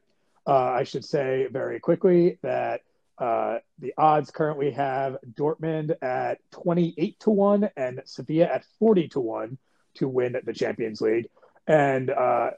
Uh, 0.46 0.72
I 0.72 0.84
should 0.84 1.06
say 1.06 1.46
very 1.50 1.80
quickly 1.80 2.36
that 2.42 2.82
uh, 3.16 3.60
the 3.78 3.94
odds 3.96 4.30
currently 4.30 4.72
have 4.72 5.16
Dortmund 5.32 5.96
at 6.02 6.38
28 6.50 7.18
to 7.20 7.30
1 7.30 7.70
and 7.78 8.02
Sevilla 8.04 8.44
at 8.44 8.66
40 8.78 9.08
to 9.08 9.20
1 9.20 9.58
to 9.94 10.08
win 10.08 10.36
the 10.44 10.52
Champions 10.52 11.00
League. 11.00 11.28
And 11.66 12.10
uh, 12.10 12.50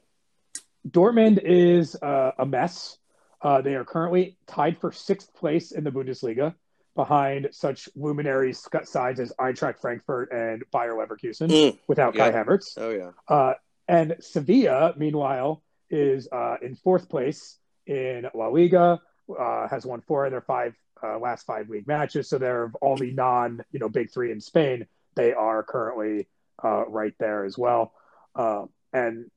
Dortmund 0.89 1.41
is 1.43 1.97
uh, 1.97 2.33
a 2.39 2.47
mess. 2.47 2.97
Uh, 3.41 3.61
they 3.61 3.75
are 3.75 3.85
currently 3.85 4.37
tied 4.47 4.79
for 4.81 4.93
sixth 4.93 5.35
place 5.35 5.73
in 5.73 5.85
the 5.85 5.91
Bundesliga 5.91 6.55
behind 6.95 7.49
such 7.53 7.89
luminary 7.97 8.53
sides 8.53 9.19
as 9.19 9.33
Eintracht 9.41 9.81
Frankfurt 9.81 10.31
and 10.31 10.63
Bayer 10.73 10.95
Leverkusen 10.95 11.49
mm, 11.49 11.79
without 11.89 12.15
yeah. 12.15 12.31
Kai 12.31 12.39
Havertz. 12.39 12.75
Oh, 12.77 12.91
yeah. 12.91 13.11
Uh, 13.27 13.55
and 13.89 14.17
Sevilla, 14.21 14.95
meanwhile, 14.97 15.63
is 15.91 16.29
uh, 16.31 16.57
in 16.63 16.77
fourth 16.77 17.09
place 17.09 17.59
in 17.87 18.27
La 18.35 18.49
Liga, 18.49 19.01
uh, 19.39 19.69
has 19.69 19.85
won 19.85 20.01
four 20.03 20.27
of 20.27 20.31
their 20.31 20.43
five 20.43 20.75
last 21.21 21.45
five 21.47 21.69
league 21.69 21.89
matches. 21.89 22.29
So 22.29 22.39
they're 22.39 22.71
all 22.81 22.97
the 22.97 23.11
non, 23.11 23.65
you 23.73 23.81
know, 23.81 23.89
big 23.89 24.13
three 24.13 24.31
in 24.31 24.41
Spain. 24.41 24.87
They 25.17 25.33
are 25.33 25.65
currently 25.65 26.29
uh, 26.63 26.87
right 26.87 27.15
there 27.19 27.45
as 27.45 27.59
well. 27.59 27.93
Uh, 28.35 28.65
and 28.93 29.31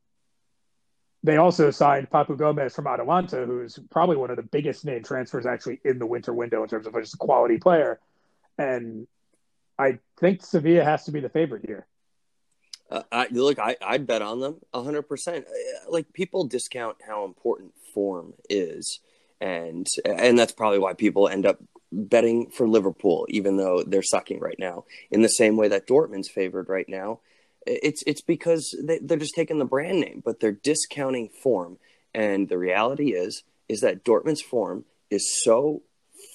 they 1.24 1.38
also 1.38 1.72
signed 1.72 2.10
Papu 2.10 2.38
Gomez 2.38 2.76
from 2.76 2.88
Atalanta, 2.88 3.46
who's 3.46 3.80
probably 3.90 4.16
one 4.16 4.30
of 4.30 4.36
the 4.38 4.44
biggest 4.44 4.86
name 4.86 5.04
transfers 5.04 5.46
actually 5.46 5.82
in 5.84 5.98
the 5.98 6.06
winter 6.06 6.34
window 6.34 6.62
in 6.62 6.70
terms 6.70 6.86
of 6.86 6.94
just 6.94 7.16
a 7.16 7.18
quality 7.18 7.58
player. 7.58 8.00
And 8.58 9.08
I 9.78 10.00
think 10.20 10.44
Sevilla 10.44 10.84
has 10.84 11.06
to 11.06 11.12
be 11.12 11.20
the 11.20 11.30
favorite 11.30 11.66
here. 11.66 11.88
Uh, 12.92 13.02
I, 13.12 13.28
look, 13.32 13.58
I, 13.58 13.76
I'd 13.82 14.06
bet 14.06 14.22
on 14.22 14.40
them 14.40 14.58
100%. 14.74 15.38
Uh, 15.40 15.42
like, 15.90 16.14
people 16.14 16.46
discount 16.46 16.98
how 17.06 17.26
important 17.26 17.74
form 17.94 18.34
is. 18.50 19.00
And 19.42 19.88
and 20.06 20.40
that's 20.40 20.54
probably 20.54 20.80
why 20.80 20.94
people 20.94 21.28
end 21.28 21.46
up 21.46 21.60
betting 21.96 22.50
for 22.50 22.68
Liverpool, 22.68 23.26
even 23.30 23.58
though 23.58 23.84
they're 23.84 24.04
sucking 24.04 24.40
right 24.40 24.60
now. 24.60 24.86
In 25.10 25.22
the 25.22 25.28
same 25.28 25.58
way 25.58 25.68
that 25.70 25.88
Dortmund's 25.88 26.30
favored 26.30 26.70
right 26.70 26.88
now, 26.88 27.20
it's 27.66 28.04
it's 28.06 28.22
because 28.22 28.76
they, 28.82 29.00
they're 29.00 29.18
just 29.18 29.36
taking 29.36 29.60
the 29.60 29.66
brand 29.66 30.00
name, 30.00 30.22
but 30.24 30.40
they're 30.40 30.52
discounting 30.52 31.30
form. 31.30 31.78
And 32.14 32.48
the 32.48 32.58
reality 32.58 33.14
is, 33.14 33.44
is 33.68 33.82
that 33.82 34.04
Dortmund's 34.04 34.42
form 34.42 34.86
is 35.10 35.44
so 35.44 35.82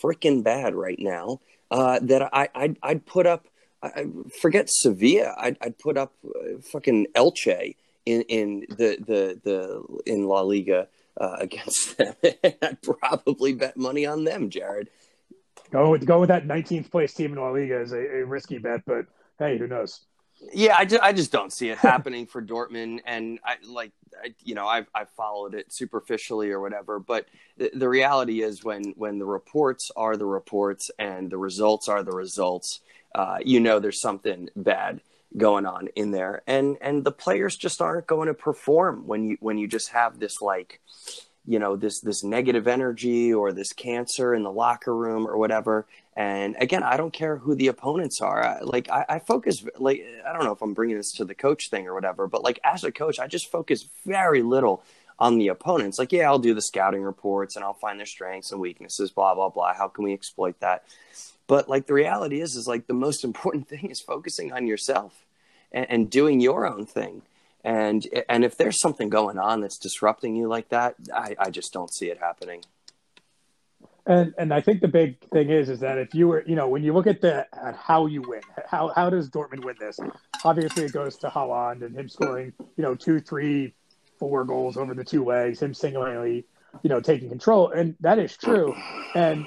freaking 0.03 0.43
bad 0.43 0.75
right 0.75 0.99
now 0.99 1.41
uh, 1.71 2.01
that 2.03 2.23
I 2.33 2.49
I'd, 2.55 2.77
I'd, 2.83 3.07
put 3.07 3.27
up. 3.27 3.47
I 3.83 4.07
forget 4.41 4.69
Sevilla. 4.69 5.35
I'd, 5.39 5.57
I'd 5.61 5.79
put 5.79 5.97
up 5.97 6.13
uh, 6.25 6.61
fucking 6.73 7.07
Elche 7.15 7.77
in 8.07 8.23
in 8.23 8.67
the 8.69 8.97
the 8.99 9.41
the 9.43 10.03
in 10.07 10.27
La 10.27 10.41
Liga 10.41 10.89
uh, 11.19 11.37
against 11.41 11.97
them. 11.97 12.15
I'd 12.45 12.83
probably 12.83 13.55
bet 13.55 13.77
money 13.77 14.07
on 14.07 14.25
them, 14.25 14.51
Jared. 14.51 14.89
Go 15.71 15.91
with 15.91 16.05
go 16.05 16.21
with 16.21 16.29
that 16.29 16.47
19th 16.47 16.91
place 16.91 17.15
team 17.15 17.33
in 17.33 17.39
La 17.39 17.51
Liga 17.51 17.81
is 17.81 17.93
a, 17.93 17.99
a 17.99 18.25
risky 18.25 18.59
bet, 18.59 18.85
but 18.87 19.07
hey, 19.39 19.57
who 19.57 19.67
knows? 19.67 20.01
Yeah, 20.53 20.75
I 20.79 20.85
just, 20.85 21.03
I 21.03 21.13
just 21.13 21.33
don't 21.33 21.53
see 21.53 21.69
it 21.69 21.79
happening 21.91 22.27
for 22.27 22.43
Dortmund, 22.43 23.01
and 23.07 23.39
I 23.45 23.57
like 23.65 23.93
I, 24.23 24.35
you 24.43 24.55
know 24.55 24.67
I've 24.67 24.89
I've 24.95 25.11
followed 25.11 25.55
it 25.55 25.73
superficially 25.73 26.51
or 26.51 26.61
whatever, 26.61 26.99
but 26.99 27.27
the, 27.57 27.71
the 27.75 27.89
reality 27.89 28.43
is 28.43 28.65
when 28.65 28.95
when 28.97 29.19
the 29.19 29.27
reports 29.27 29.91
are 29.97 30.17
the 30.17 30.27
reports 30.27 30.91
and 30.99 31.31
the 31.31 31.39
results 31.39 31.89
are 31.89 32.03
the 32.03 32.13
results, 32.13 32.81
uh, 33.15 33.39
you 33.45 33.61
know 33.61 33.79
there's 33.79 34.01
something 34.01 34.49
bad 34.57 35.01
going 35.37 35.67
on 35.67 35.89
in 35.95 36.11
there, 36.11 36.43
and 36.47 36.79
and 36.81 37.05
the 37.05 37.13
players 37.13 37.57
just 37.57 37.81
aren't 37.81 38.09
going 38.09 38.27
to 38.27 38.35
perform 38.35 39.07
when 39.07 39.25
you 39.25 39.37
when 39.41 39.59
you 39.59 39.69
just 39.69 39.91
have 39.91 40.19
this 40.19 40.43
like 40.43 40.81
you 41.51 41.59
know 41.59 41.75
this 41.75 41.99
this 41.99 42.23
negative 42.23 42.69
energy 42.69 43.35
or 43.35 43.53
this 43.53 43.73
cancer 43.73 44.37
in 44.37 44.45
the 44.45 44.53
locker 44.53 44.95
room 44.95 45.27
or 45.27 45.37
whatever. 45.37 45.85
And 46.15 46.55
again 46.61 46.83
i 46.85 46.97
don't 46.97 47.13
care 47.13 47.37
who 47.39 47.55
the 47.57 47.69
opponents 47.69 48.21
are. 48.21 48.45
I, 48.45 48.61
like 48.61 48.89
I, 48.89 49.05
I, 49.09 49.19
focus 49.19 49.65
like 49.79 50.05
i 50.25 50.33
don't 50.33 50.45
know 50.45 50.53
if 50.53 50.63
i'm 50.63 50.75
bringing 50.75 50.97
this 50.97 51.13
to 51.15 51.25
the 51.25 51.35
coach 51.35 51.71
thing 51.71 51.87
or 51.87 51.95
whatever 51.95 52.27
but 52.27 52.45
like 52.45 52.61
as 52.63 52.85
a 52.85 52.93
coach 52.93 53.19
i 53.19 53.27
just 53.27 53.51
focus 53.51 53.89
very 54.05 54.43
little 54.43 54.83
on 55.19 55.39
the 55.39 55.49
opponents. 55.49 55.99
Like 55.99 56.13
yeah 56.13 56.29
i'll 56.29 56.39
do 56.39 56.55
the 56.55 56.63
scouting 56.63 57.03
reports 57.03 57.57
and 57.57 57.65
i'll 57.65 57.75
find 57.75 57.99
their 57.99 58.07
strengths 58.07 58.53
and 58.53 58.61
weaknesses 58.61 59.11
blah 59.11 59.35
blah 59.35 59.49
blah. 59.49 59.75
How 59.75 59.89
can 59.89 60.05
we 60.05 60.13
exploit 60.13 60.61
that? 60.61 60.85
But 61.47 61.69
like 61.69 61.87
the 61.87 61.95
reality 61.95 62.41
is 62.41 62.55
is 62.55 62.69
like 62.69 62.87
the 62.87 63.03
most 63.07 63.25
important 63.31 63.69
thing 63.69 63.91
is 63.91 64.01
focusing 64.01 64.53
on 64.53 64.67
yourself 64.69 65.25
and, 65.73 65.87
and 65.91 66.11
doing 66.11 66.41
your 66.41 66.67
own 66.67 66.87
thing 66.87 67.23
and 67.65 68.07
and 68.29 68.45
if 68.45 68.57
there's 68.57 68.81
something 68.81 69.09
going 69.09 69.39
on 69.39 69.61
that's 69.61 69.79
disrupting 69.79 70.35
you 70.37 70.49
like 70.49 70.69
that 70.71 70.95
i, 71.15 71.37
I 71.39 71.51
just 71.51 71.73
don't 71.73 71.93
see 71.93 72.07
it 72.07 72.19
happening. 72.19 72.63
And 74.07 74.35
and 74.39 74.53
i 74.55 74.61
think 74.61 74.81
the 74.81 74.89
big 74.89 75.21
thing 75.29 75.51
is 75.51 75.69
is 75.69 75.81
that 75.81 75.99
if 75.99 76.15
you 76.15 76.29
were 76.29 76.43
you 76.47 76.57
know 76.57 76.69
when 76.69 76.83
you 76.83 76.93
look 76.93 77.07
at 77.07 77.21
the 77.21 77.47
at 77.53 77.77
how 77.77 78.07
you 78.07 78.23
win 78.23 78.41
how 78.67 78.89
how 78.89 79.11
does 79.11 79.29
dortmund 79.29 79.65
win 79.65 79.77
this? 79.79 80.01
Obviously 80.45 80.85
it 80.85 80.93
goes 80.93 81.17
to 81.19 81.29
Haaland 81.29 81.83
and 81.83 81.95
him 81.95 82.09
scoring 82.09 82.53
you 82.59 82.83
know 82.83 82.95
two 82.95 83.21
three 83.21 83.75
four 84.19 84.45
goals 84.45 84.77
over 84.77 84.95
the 84.95 85.05
two 85.05 85.25
legs 85.25 85.61
him 85.61 85.75
singularly 85.75 86.45
you 86.83 86.91
know 86.91 87.01
taking 87.01 87.29
control. 87.29 87.71
And 87.71 87.97
that 88.01 88.19
is 88.19 88.37
true. 88.37 88.75
And 89.15 89.47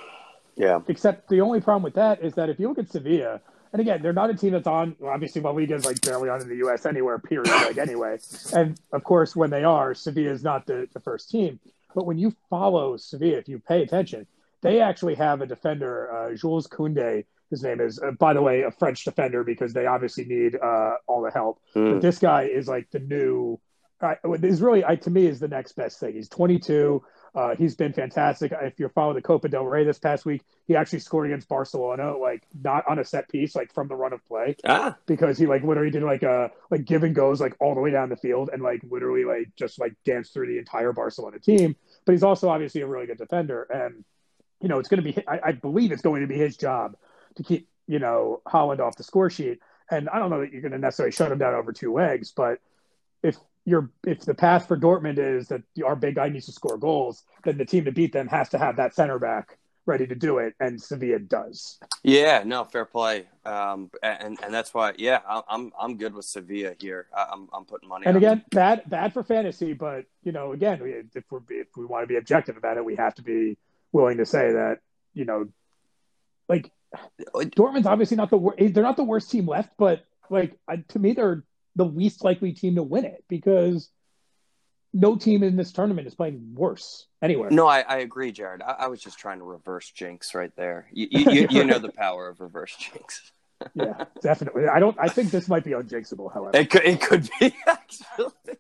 yeah. 0.56 0.80
except 0.88 1.30
the 1.30 1.42
only 1.42 1.62
problem 1.62 1.84
with 1.84 1.96
that 1.96 2.22
is 2.22 2.34
that 2.36 2.50
if 2.50 2.60
you 2.60 2.68
look 2.68 2.78
at 2.78 2.92
sevilla 2.92 3.42
and 3.74 3.82
again, 3.82 4.04
they're 4.04 4.14
not 4.14 4.30
a 4.30 4.36
team 4.36 4.52
that's 4.52 4.68
on. 4.68 4.96
Well, 5.00 5.12
obviously, 5.12 5.42
is 5.42 5.86
like 5.86 6.00
barely 6.02 6.30
on 6.30 6.42
in 6.42 6.48
the 6.48 6.58
U.S. 6.58 6.86
anywhere. 6.86 7.18
Period. 7.18 7.48
Like 7.48 7.78
anyway, 7.80 8.20
and 8.54 8.80
of 8.92 9.04
course, 9.04 9.36
when 9.36 9.50
they 9.50 9.64
are, 9.64 9.96
Sevilla 9.96 10.32
is 10.32 10.44
not 10.44 10.68
the, 10.68 10.88
the 10.94 11.00
first 11.00 11.32
team. 11.32 11.60
But 11.96 12.06
when 12.06 12.20
you 12.20 12.36
follow 12.52 12.98
Sevilla, 12.98 13.38
if 13.38 13.50
you 13.50 13.60
pay 13.60 13.82
attention, 13.82 14.28
they 14.62 14.80
actually 14.80 15.16
have 15.16 15.42
a 15.42 15.48
defender, 15.48 16.12
uh, 16.14 16.36
Jules 16.36 16.68
Koundé. 16.68 17.26
His 17.50 17.64
name 17.64 17.82
is, 17.82 18.00
uh, 18.00 18.12
by 18.12 18.34
the 18.34 18.42
way, 18.42 18.62
a 18.62 18.72
French 18.72 19.04
defender 19.06 19.44
because 19.44 19.74
they 19.74 19.88
obviously 19.88 20.26
need 20.26 20.56
uh, 20.56 20.94
all 21.08 21.22
the 21.22 21.32
help. 21.32 21.60
Mm. 21.76 21.94
But 21.94 22.02
this 22.02 22.20
guy 22.20 22.44
is 22.44 22.68
like 22.68 22.92
the 22.92 23.00
new. 23.00 23.60
Uh, 24.02 24.16
is 24.44 24.62
really, 24.62 24.86
I, 24.86 24.98
to 24.98 25.10
me, 25.10 25.26
is 25.26 25.40
the 25.40 25.48
next 25.48 25.72
best 25.74 26.00
thing. 26.00 26.14
He's 26.14 26.30
22. 26.30 27.04
Uh, 27.36 27.56
he's 27.56 27.76
been 27.76 27.94
fantastic. 27.94 28.54
If 28.62 28.80
you're 28.80 28.90
following 28.90 29.16
the 29.16 29.22
Copa 29.22 29.50
del 29.50 29.66
Rey 29.66 29.84
this 29.84 29.98
past 29.98 30.24
week, 30.24 30.44
he 30.68 30.76
actually 30.76 31.00
scored 31.00 31.26
against 31.26 31.48
Barcelona, 31.48 32.16
like 32.16 32.44
not 32.62 32.88
on 32.88 33.00
a 33.00 33.04
set 33.04 33.28
piece, 33.28 33.56
like 33.56 33.74
from 33.74 33.88
the 33.88 33.96
run 33.96 34.14
of 34.14 34.24
play, 34.28 34.56
ah. 34.66 34.96
because 35.08 35.40
he 35.40 35.48
like 35.48 35.64
literally 35.64 35.90
did 35.90 36.04
like 36.04 36.22
a 36.22 36.52
like 36.70 36.86
give 36.86 37.04
and 37.04 37.16
goes 37.16 37.42
like 37.42 37.56
all 37.60 37.74
the 37.74 37.82
way 37.82 37.90
down 37.90 38.10
the 38.10 38.18
field 38.18 38.52
and 38.54 38.62
like 38.62 38.82
literally 38.88 39.26
like 39.26 39.50
just 39.56 39.80
like 39.80 39.96
danced 40.06 40.34
through 40.34 40.46
the 40.48 40.60
entire 40.60 40.94
Barcelona 40.94 41.40
team. 41.40 41.76
But 42.06 42.12
he's 42.12 42.24
also 42.24 42.50
obviously 42.50 42.82
a 42.82 42.88
really 42.88 43.08
good 43.08 43.18
defender, 43.18 43.64
and 43.64 44.06
you 44.62 44.70
know 44.70 44.78
it's 44.78 44.90
going 44.90 45.04
to 45.04 45.14
be 45.14 45.28
I, 45.28 45.40
I 45.46 45.52
believe 45.54 45.92
it's 45.92 46.04
going 46.04 46.22
to 46.22 46.28
be 46.28 46.38
his 46.38 46.56
job 46.56 46.96
to 47.38 47.44
keep 47.44 47.68
you 47.88 47.98
know 47.98 48.44
Haaland 48.48 48.80
off 48.80 48.96
the 48.96 49.04
score 49.04 49.32
sheet. 49.32 49.60
And 49.90 50.08
I 50.08 50.20
don't 50.20 50.30
know 50.30 50.42
that 50.42 50.52
you're 50.52 50.62
going 50.62 50.72
to 50.72 50.78
necessarily 50.78 51.12
shut 51.12 51.32
him 51.32 51.40
down 51.40 51.56
over 51.56 51.74
two 51.74 51.94
legs, 51.94 52.32
but 52.32 52.60
if 53.24 53.38
your 53.66 53.90
if 54.06 54.22
the 54.22 54.34
path 54.34 54.68
for 54.68 54.78
Dortmund 54.78 55.18
is 55.18 55.48
that 55.48 55.62
our 55.86 55.96
big 55.96 56.16
guy 56.16 56.30
needs 56.30 56.46
to 56.48 56.52
score 56.52 56.78
goals, 56.78 57.24
then 57.44 57.58
the 57.58 57.66
team 57.66 57.86
to 57.86 57.92
beat 57.92 58.12
them 58.14 58.28
has 58.28 58.50
to 58.50 58.58
have 58.58 58.78
that 58.78 58.96
center 58.96 59.20
back 59.20 59.58
ready 59.86 60.08
to 60.08 60.16
do 60.16 60.38
it, 60.38 60.54
and 60.60 60.82
Sevilla 60.82 61.20
does. 61.20 61.80
Yeah, 62.04 62.44
no, 62.46 62.64
fair 62.64 62.86
play, 62.86 63.28
um, 63.46 63.90
and 64.02 64.38
and 64.42 64.54
that's 64.54 64.74
why, 64.74 64.94
yeah, 64.98 65.20
I'm 65.48 65.72
I'm 65.80 65.98
good 65.98 66.14
with 66.14 66.26
Sevilla 66.26 66.74
here. 66.80 67.08
I'm 67.16 67.50
I'm 67.54 67.66
putting 67.66 67.90
money. 67.90 68.06
And 68.06 68.18
again, 68.18 68.44
bad 68.52 68.84
bad 68.88 69.14
for 69.14 69.24
fantasy, 69.24 69.74
but 69.74 70.06
you 70.24 70.32
know, 70.32 70.54
again, 70.54 70.80
if 71.16 71.26
we 71.32 71.42
if 71.56 71.68
we 71.76 71.86
want 71.86 72.04
to 72.04 72.08
be 72.08 72.16
objective 72.16 72.58
about 72.58 72.78
it, 72.78 72.86
we 72.86 72.96
have 72.96 73.16
to 73.16 73.22
be 73.22 73.58
willing 73.92 74.18
to 74.18 74.26
say 74.26 74.54
that 74.54 74.80
you 75.14 75.26
know, 75.26 75.48
like 76.50 76.72
Dortmund's 77.36 77.88
obviously 77.88 78.18
not 78.18 78.30
the 78.30 78.38
worst. 78.38 78.74
They're 78.74 78.84
not 78.84 78.98
the 78.98 79.04
worst 79.04 79.32
team 79.32 79.48
left, 79.48 79.72
but 79.78 80.06
like 80.30 80.58
to 80.90 81.00
me, 81.00 81.14
they're 81.14 81.44
the 81.76 81.86
least 81.86 82.24
likely 82.24 82.54
team 82.54 82.76
to 82.76 82.84
win 82.84 83.06
it 83.06 83.24
because 83.28 83.90
no 84.94 85.16
team 85.16 85.44
in 85.44 85.56
this 85.56 85.72
tournament 85.72 86.08
is 86.08 86.14
playing 86.14 86.54
worse 86.54 87.08
anywhere. 87.22 87.50
No, 87.50 87.68
I, 87.68 87.82
I 87.82 87.98
agree, 87.98 88.32
Jared. 88.32 88.62
I, 88.62 88.76
I, 88.80 88.88
was 88.88 89.02
just 89.02 89.18
trying 89.18 89.40
to 89.40 89.44
reverse 89.44 89.90
jinx 89.90 90.36
right 90.36 90.56
there. 90.56 90.88
You, 90.92 91.08
you, 91.10 91.48
you, 91.50 91.64
know 91.64 91.80
the 91.80 91.92
power 91.98 92.30
of 92.30 92.40
reverse 92.40 92.76
jinx. 92.76 93.32
yeah, 93.74 94.06
definitely. 94.22 94.68
I 94.68 94.80
don't. 94.80 94.96
I 95.00 95.08
think 95.08 95.32
this 95.32 95.48
might 95.48 95.64
be 95.64 95.72
unjinxable. 95.72 96.32
However, 96.34 96.58
it 96.58 96.70
could. 96.70 96.84
It 96.84 97.02
could 97.02 97.30
be 97.40 97.56
actually. 97.68 98.58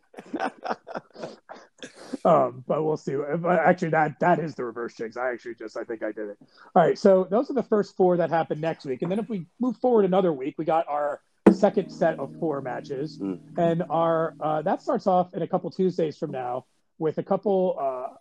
um, 2.26 2.64
but 2.66 2.84
we'll 2.84 2.98
see. 2.98 3.16
Actually, 3.48 3.90
that 3.90 4.20
that 4.22 4.40
is 4.40 4.56
the 4.56 4.64
reverse 4.64 4.96
jinx. 4.96 5.18
I 5.18 5.34
actually 5.34 5.56
just 5.56 5.78
I 5.78 5.84
think 5.84 6.04
I 6.04 6.12
did 6.12 6.30
it. 6.30 6.38
All 6.76 6.82
right. 6.82 6.98
So 6.98 7.28
those 7.30 7.52
are 7.52 7.54
the 7.54 7.64
first 7.64 7.96
four 7.96 8.18
that 8.18 8.30
happened 8.30 8.62
next 8.62 8.86
week, 8.86 9.02
and 9.02 9.12
then 9.12 9.20
if 9.20 9.30
we 9.30 9.46
move 9.60 9.78
forward 9.78 10.06
another 10.06 10.32
week, 10.32 10.56
we 10.58 10.66
got 10.66 10.88
our 10.88 11.22
second 11.54 11.90
set 11.90 12.20
of 12.20 12.36
four 12.40 12.62
matches, 12.62 13.20
mm. 13.20 13.40
and 13.58 13.84
our 13.90 14.36
uh, 14.40 14.62
that 14.62 14.82
starts 14.82 15.08
off 15.08 15.34
in 15.34 15.42
a 15.42 15.48
couple 15.48 15.70
Tuesdays 15.72 16.18
from 16.18 16.32
now 16.32 16.66
with 16.98 17.18
a 17.18 17.24
couple. 17.24 17.78
Uh, 17.80 18.16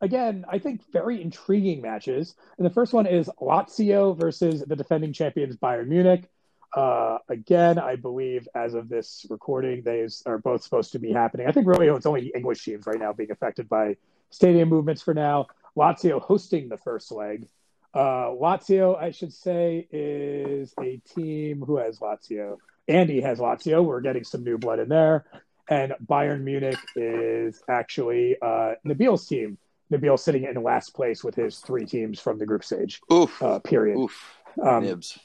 again, 0.00 0.44
I 0.48 0.58
think 0.58 0.82
very 0.92 1.20
intriguing 1.20 1.80
matches. 1.80 2.34
And 2.58 2.66
the 2.66 2.70
first 2.70 2.92
one 2.92 3.06
is 3.06 3.30
Lazio 3.40 4.16
versus 4.16 4.62
the 4.62 4.76
defending 4.76 5.12
champions 5.12 5.56
Bayern 5.56 5.88
Munich. 5.88 6.28
Uh, 6.76 7.18
again, 7.28 7.78
I 7.78 7.96
believe 7.96 8.48
as 8.54 8.74
of 8.74 8.88
this 8.88 9.24
recording, 9.30 9.82
they 9.82 10.06
are 10.26 10.38
both 10.38 10.62
supposed 10.62 10.92
to 10.92 10.98
be 10.98 11.12
happening. 11.12 11.46
I 11.46 11.52
think 11.52 11.66
really 11.66 11.86
it's 11.86 12.06
only 12.06 12.32
English 12.34 12.64
teams 12.64 12.86
right 12.86 12.98
now 12.98 13.12
being 13.12 13.30
affected 13.30 13.68
by 13.68 13.96
stadium 14.30 14.68
movements 14.68 15.00
for 15.00 15.14
now. 15.14 15.46
Lazio 15.76 16.20
hosting 16.20 16.68
the 16.68 16.76
first 16.76 17.12
leg. 17.12 17.48
Uh, 17.94 18.30
Lazio, 18.30 19.00
I 19.00 19.12
should 19.12 19.32
say, 19.32 19.86
is 19.90 20.74
a 20.80 21.00
team 21.14 21.62
who 21.64 21.76
has 21.76 22.00
Lazio. 22.00 22.58
Andy 22.88 23.20
has 23.20 23.38
Lazio. 23.38 23.84
We're 23.84 24.00
getting 24.00 24.24
some 24.24 24.44
new 24.44 24.58
blood 24.58 24.78
in 24.78 24.88
there. 24.88 25.24
And 25.68 25.94
Bayern 26.04 26.42
Munich 26.42 26.78
is 26.94 27.62
actually 27.68 28.36
uh, 28.42 28.74
Nabil's 28.84 29.26
team. 29.26 29.58
Nabil 29.92 30.18
sitting 30.18 30.44
in 30.44 30.62
last 30.62 30.94
place 30.94 31.22
with 31.22 31.34
his 31.34 31.58
three 31.58 31.86
teams 31.86 32.20
from 32.20 32.38
the 32.38 32.46
group 32.46 32.64
stage. 32.64 33.00
Oof. 33.12 33.42
Uh, 33.42 33.58
period. 33.60 33.98
Oof. 33.98 34.36
Um, 34.62 34.84
Nibs. 34.84 35.18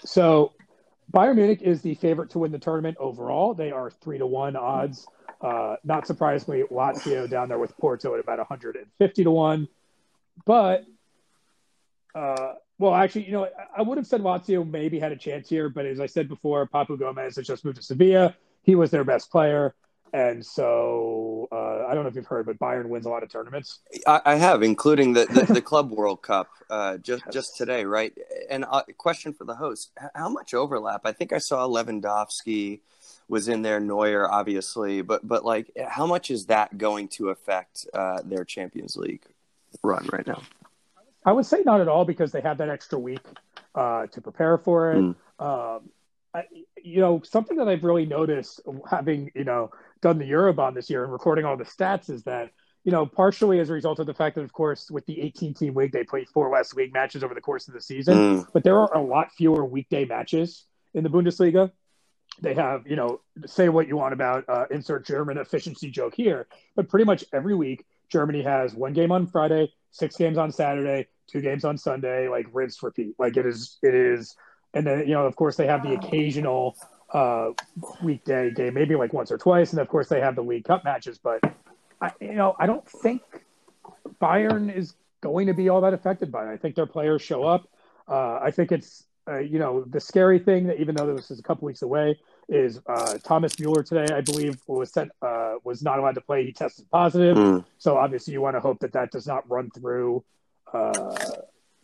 So 0.00 0.52
Bayern 1.12 1.36
Munich 1.36 1.62
is 1.62 1.82
the 1.82 1.94
favorite 1.96 2.30
to 2.30 2.38
win 2.38 2.52
the 2.52 2.58
tournament 2.58 2.96
overall. 3.00 3.54
They 3.54 3.70
are 3.70 3.90
three 3.90 4.18
to 4.18 4.26
one 4.26 4.56
odds. 4.56 5.06
Uh, 5.40 5.76
not 5.84 6.06
surprisingly, 6.06 6.62
Lazio 6.70 7.28
down 7.28 7.48
there 7.48 7.58
with 7.58 7.76
Porto 7.78 8.14
at 8.14 8.20
about 8.20 8.38
150 8.38 9.24
to 9.24 9.30
one. 9.30 9.68
But 10.44 10.84
uh, 12.14 12.54
well, 12.80 12.94
actually, 12.94 13.26
you 13.26 13.32
know, 13.32 13.46
I 13.76 13.82
would 13.82 13.98
have 13.98 14.06
said 14.06 14.22
Lazio 14.22 14.68
maybe 14.68 14.98
had 14.98 15.12
a 15.12 15.16
chance 15.16 15.50
here, 15.50 15.68
but 15.68 15.84
as 15.84 16.00
I 16.00 16.06
said 16.06 16.28
before, 16.28 16.66
Papu 16.66 16.98
Gomez 16.98 17.36
has 17.36 17.46
just 17.46 17.62
moved 17.62 17.76
to 17.76 17.82
Sevilla. 17.82 18.34
He 18.62 18.74
was 18.74 18.90
their 18.90 19.04
best 19.04 19.30
player. 19.30 19.74
And 20.14 20.44
so 20.44 21.46
uh, 21.52 21.86
I 21.86 21.94
don't 21.94 22.04
know 22.04 22.08
if 22.08 22.16
you've 22.16 22.26
heard, 22.26 22.46
but 22.46 22.58
Bayern 22.58 22.86
wins 22.86 23.04
a 23.04 23.10
lot 23.10 23.22
of 23.22 23.30
tournaments. 23.30 23.80
I, 24.06 24.22
I 24.24 24.34
have, 24.36 24.62
including 24.62 25.12
the, 25.12 25.26
the, 25.26 25.52
the 25.52 25.62
Club 25.70 25.90
World 25.90 26.22
Cup 26.22 26.48
uh, 26.70 26.96
just 26.96 27.22
yes. 27.26 27.34
just 27.34 27.56
today, 27.58 27.84
right? 27.84 28.12
And 28.48 28.64
a 28.64 28.70
uh, 28.70 28.82
question 28.96 29.34
for 29.34 29.44
the 29.44 29.54
host: 29.54 29.92
How 30.14 30.30
much 30.30 30.52
overlap? 30.52 31.02
I 31.04 31.12
think 31.12 31.32
I 31.32 31.38
saw 31.38 31.68
Lewandowski 31.68 32.80
was 33.28 33.46
in 33.46 33.62
there, 33.62 33.78
Neuer, 33.78 34.28
obviously, 34.28 35.02
but 35.02 35.28
but 35.28 35.44
like, 35.44 35.70
how 35.86 36.06
much 36.06 36.30
is 36.30 36.46
that 36.46 36.76
going 36.76 37.06
to 37.08 37.28
affect 37.28 37.86
uh, 37.94 38.20
their 38.24 38.44
Champions 38.44 38.96
League 38.96 39.26
run 39.84 40.08
right 40.12 40.26
now? 40.26 40.42
I 41.24 41.32
would 41.32 41.46
say 41.46 41.62
not 41.64 41.80
at 41.80 41.88
all 41.88 42.04
because 42.04 42.32
they 42.32 42.40
have 42.40 42.58
that 42.58 42.68
extra 42.68 42.98
week 42.98 43.20
uh, 43.74 44.06
to 44.06 44.20
prepare 44.20 44.58
for 44.58 44.92
it. 44.92 44.98
Mm. 44.98 45.14
Um, 45.38 45.90
I, 46.34 46.44
you 46.82 47.00
know, 47.00 47.22
something 47.24 47.56
that 47.58 47.68
I've 47.68 47.84
really 47.84 48.06
noticed 48.06 48.60
having, 48.88 49.30
you 49.34 49.44
know, 49.44 49.70
done 50.00 50.18
the 50.18 50.30
Eurobond 50.30 50.74
this 50.74 50.88
year 50.88 51.04
and 51.04 51.12
recording 51.12 51.44
all 51.44 51.56
the 51.56 51.64
stats 51.64 52.08
is 52.08 52.22
that, 52.24 52.52
you 52.84 52.92
know, 52.92 53.04
partially 53.04 53.58
as 53.58 53.68
a 53.68 53.72
result 53.72 53.98
of 53.98 54.06
the 54.06 54.14
fact 54.14 54.36
that, 54.36 54.42
of 54.42 54.52
course, 54.52 54.90
with 54.90 55.04
the 55.06 55.20
18 55.20 55.54
team 55.54 55.74
league, 55.74 55.92
they 55.92 56.04
play 56.04 56.24
four 56.24 56.50
less 56.50 56.72
league 56.74 56.92
matches 56.92 57.22
over 57.22 57.34
the 57.34 57.40
course 57.40 57.68
of 57.68 57.74
the 57.74 57.80
season, 57.80 58.16
mm. 58.16 58.46
but 58.52 58.64
there 58.64 58.78
are 58.78 58.94
a 58.94 59.02
lot 59.02 59.32
fewer 59.32 59.64
weekday 59.64 60.04
matches 60.04 60.64
in 60.94 61.02
the 61.02 61.10
Bundesliga. 61.10 61.70
They 62.40 62.54
have, 62.54 62.86
you 62.86 62.96
know, 62.96 63.20
say 63.44 63.68
what 63.68 63.86
you 63.86 63.96
want 63.96 64.14
about 64.14 64.44
uh, 64.48 64.64
insert 64.70 65.04
German 65.04 65.36
efficiency 65.36 65.90
joke 65.90 66.14
here, 66.14 66.46
but 66.74 66.88
pretty 66.88 67.04
much 67.04 67.24
every 67.32 67.54
week 67.54 67.84
Germany 68.08 68.42
has 68.42 68.72
one 68.72 68.92
game 68.94 69.12
on 69.12 69.26
Friday, 69.26 69.72
six 69.90 70.16
games 70.16 70.38
on 70.38 70.52
Saturday, 70.52 71.08
two 71.26 71.40
games 71.40 71.64
on 71.64 71.78
Sunday, 71.78 72.28
like 72.28 72.46
rinse 72.52 72.82
repeat. 72.82 73.14
Like 73.18 73.36
it 73.36 73.46
is, 73.46 73.78
it 73.82 73.94
is, 73.94 74.36
and 74.74 74.86
then 74.86 75.00
you 75.00 75.14
know, 75.14 75.26
of 75.26 75.36
course, 75.36 75.56
they 75.56 75.66
have 75.66 75.82
the 75.82 75.94
occasional 75.94 76.76
uh, 77.12 77.50
weekday 78.02 78.50
game, 78.52 78.74
maybe 78.74 78.94
like 78.94 79.12
once 79.12 79.30
or 79.30 79.38
twice, 79.38 79.72
and 79.72 79.80
of 79.80 79.88
course, 79.88 80.08
they 80.08 80.20
have 80.20 80.36
the 80.36 80.42
League 80.42 80.64
Cup 80.64 80.84
matches. 80.84 81.18
But 81.18 81.40
I, 82.00 82.12
you 82.20 82.34
know, 82.34 82.54
I 82.58 82.66
don't 82.66 82.88
think 82.88 83.22
Bayern 84.20 84.74
is 84.74 84.94
going 85.20 85.46
to 85.46 85.54
be 85.54 85.68
all 85.68 85.80
that 85.82 85.94
affected 85.94 86.32
by 86.32 86.48
it. 86.48 86.52
I 86.52 86.56
think 86.56 86.74
their 86.74 86.86
players 86.86 87.22
show 87.22 87.44
up. 87.44 87.68
Uh, 88.08 88.38
I 88.42 88.50
think 88.50 88.72
it's 88.72 89.04
uh, 89.28 89.38
you 89.38 89.58
know 89.58 89.84
the 89.84 90.00
scary 90.00 90.38
thing 90.38 90.66
that 90.66 90.80
even 90.80 90.94
though 90.94 91.14
this 91.14 91.30
is 91.30 91.38
a 91.38 91.42
couple 91.42 91.66
weeks 91.66 91.82
away, 91.82 92.18
is 92.50 92.80
uh, 92.86 93.16
Thomas 93.22 93.58
Mueller 93.58 93.82
today, 93.84 94.12
I 94.12 94.20
believe, 94.20 94.58
was 94.66 94.92
sent 94.92 95.10
uh, 95.22 95.54
was 95.64 95.82
not 95.82 95.98
allowed 96.00 96.16
to 96.16 96.20
play. 96.20 96.44
He 96.44 96.52
tested 96.52 96.84
positive, 96.90 97.36
Mm. 97.36 97.64
so 97.78 97.96
obviously 97.96 98.32
you 98.34 98.40
want 98.42 98.56
to 98.56 98.60
hope 98.60 98.80
that 98.80 98.92
that 98.92 99.10
does 99.12 99.26
not 99.26 99.48
run 99.48 99.70
through 99.70 100.24
uh, 100.72 101.16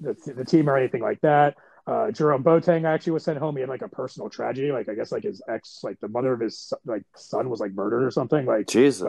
the 0.01 0.15
the 0.27 0.45
team 0.45 0.69
or 0.69 0.77
anything 0.77 1.03
like 1.03 1.21
that. 1.23 1.57
Uh, 1.87 2.11
Jerome 2.11 2.43
Boateng 2.43 2.85
actually 2.85 3.13
was 3.13 3.23
sent 3.23 3.39
home. 3.39 3.55
He 3.55 3.61
had 3.61 3.69
like 3.71 3.83
a 3.83 3.89
personal 3.89 4.29
tragedy, 4.29 4.73
like 4.73 4.89
I 4.89 4.95
guess 4.95 5.13
like 5.13 5.23
his 5.23 5.41
ex, 5.49 5.81
like 5.85 6.01
the 6.01 6.09
mother 6.09 6.33
of 6.33 6.41
his 6.41 6.73
like 6.85 7.05
son 7.15 7.49
was 7.49 7.61
like 7.61 7.73
murdered 7.73 8.03
or 8.03 8.11
something. 8.11 8.45
Like 8.45 8.67
Jesus. 8.67 9.03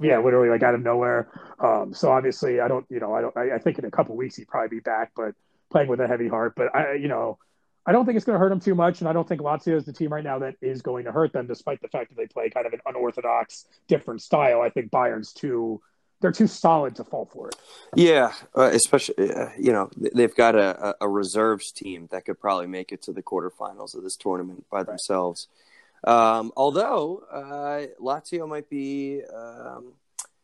like, 0.00 0.08
yeah, 0.10 0.18
literally 0.18 0.48
like 0.48 0.62
out 0.62 0.74
of 0.74 0.80
nowhere. 0.82 1.28
Um, 1.60 1.92
so 1.92 2.10
obviously, 2.10 2.60
I 2.60 2.66
don't, 2.68 2.86
you 2.88 2.98
know, 2.98 3.12
I 3.14 3.20
don't. 3.20 3.36
I, 3.36 3.56
I 3.56 3.58
think 3.58 3.78
in 3.78 3.84
a 3.84 3.90
couple 3.90 4.16
weeks 4.16 4.36
he'd 4.36 4.48
probably 4.48 4.78
be 4.78 4.80
back, 4.80 5.12
but 5.14 5.34
playing 5.70 5.88
with 5.88 6.00
a 6.00 6.08
heavy 6.08 6.28
heart. 6.28 6.54
But 6.56 6.74
I, 6.74 6.94
you 6.94 7.08
know, 7.08 7.38
I 7.84 7.92
don't 7.92 8.06
think 8.06 8.16
it's 8.16 8.24
going 8.24 8.34
to 8.34 8.38
hurt 8.38 8.50
them 8.50 8.60
too 8.60 8.74
much, 8.74 9.00
and 9.00 9.08
I 9.08 9.12
don't 9.12 9.28
think 9.28 9.40
Lazio 9.40 9.76
is 9.76 9.84
the 9.84 9.92
team 9.92 10.12
right 10.12 10.22
now 10.22 10.38
that 10.38 10.54
is 10.60 10.82
going 10.82 11.04
to 11.04 11.12
hurt 11.12 11.32
them, 11.32 11.46
despite 11.46 11.82
the 11.82 11.88
fact 11.88 12.10
that 12.10 12.16
they 12.16 12.26
play 12.26 12.48
kind 12.48 12.66
of 12.66 12.72
an 12.72 12.80
unorthodox, 12.86 13.66
different 13.88 14.22
style. 14.22 14.60
I 14.60 14.70
think 14.70 14.90
Bayern's 14.90 15.32
too. 15.32 15.80
They're 16.20 16.30
too 16.30 16.46
solid 16.46 16.94
to 16.96 17.04
fall 17.04 17.28
for 17.32 17.48
it. 17.48 17.56
Yeah, 17.96 18.32
uh, 18.56 18.70
especially 18.72 19.32
uh, 19.32 19.48
you 19.58 19.72
know 19.72 19.90
they've 19.96 20.34
got 20.34 20.54
a, 20.54 20.90
a 20.90 20.94
a 21.00 21.08
reserves 21.08 21.72
team 21.72 22.08
that 22.12 22.24
could 22.24 22.38
probably 22.38 22.68
make 22.68 22.92
it 22.92 23.02
to 23.02 23.12
the 23.12 23.22
quarterfinals 23.22 23.96
of 23.96 24.04
this 24.04 24.16
tournament 24.16 24.64
by 24.70 24.84
themselves. 24.84 25.48
Um, 26.04 26.52
although 26.56 27.24
uh, 27.32 27.86
Lazio 28.00 28.48
might 28.48 28.70
be 28.70 29.22
um, 29.34 29.94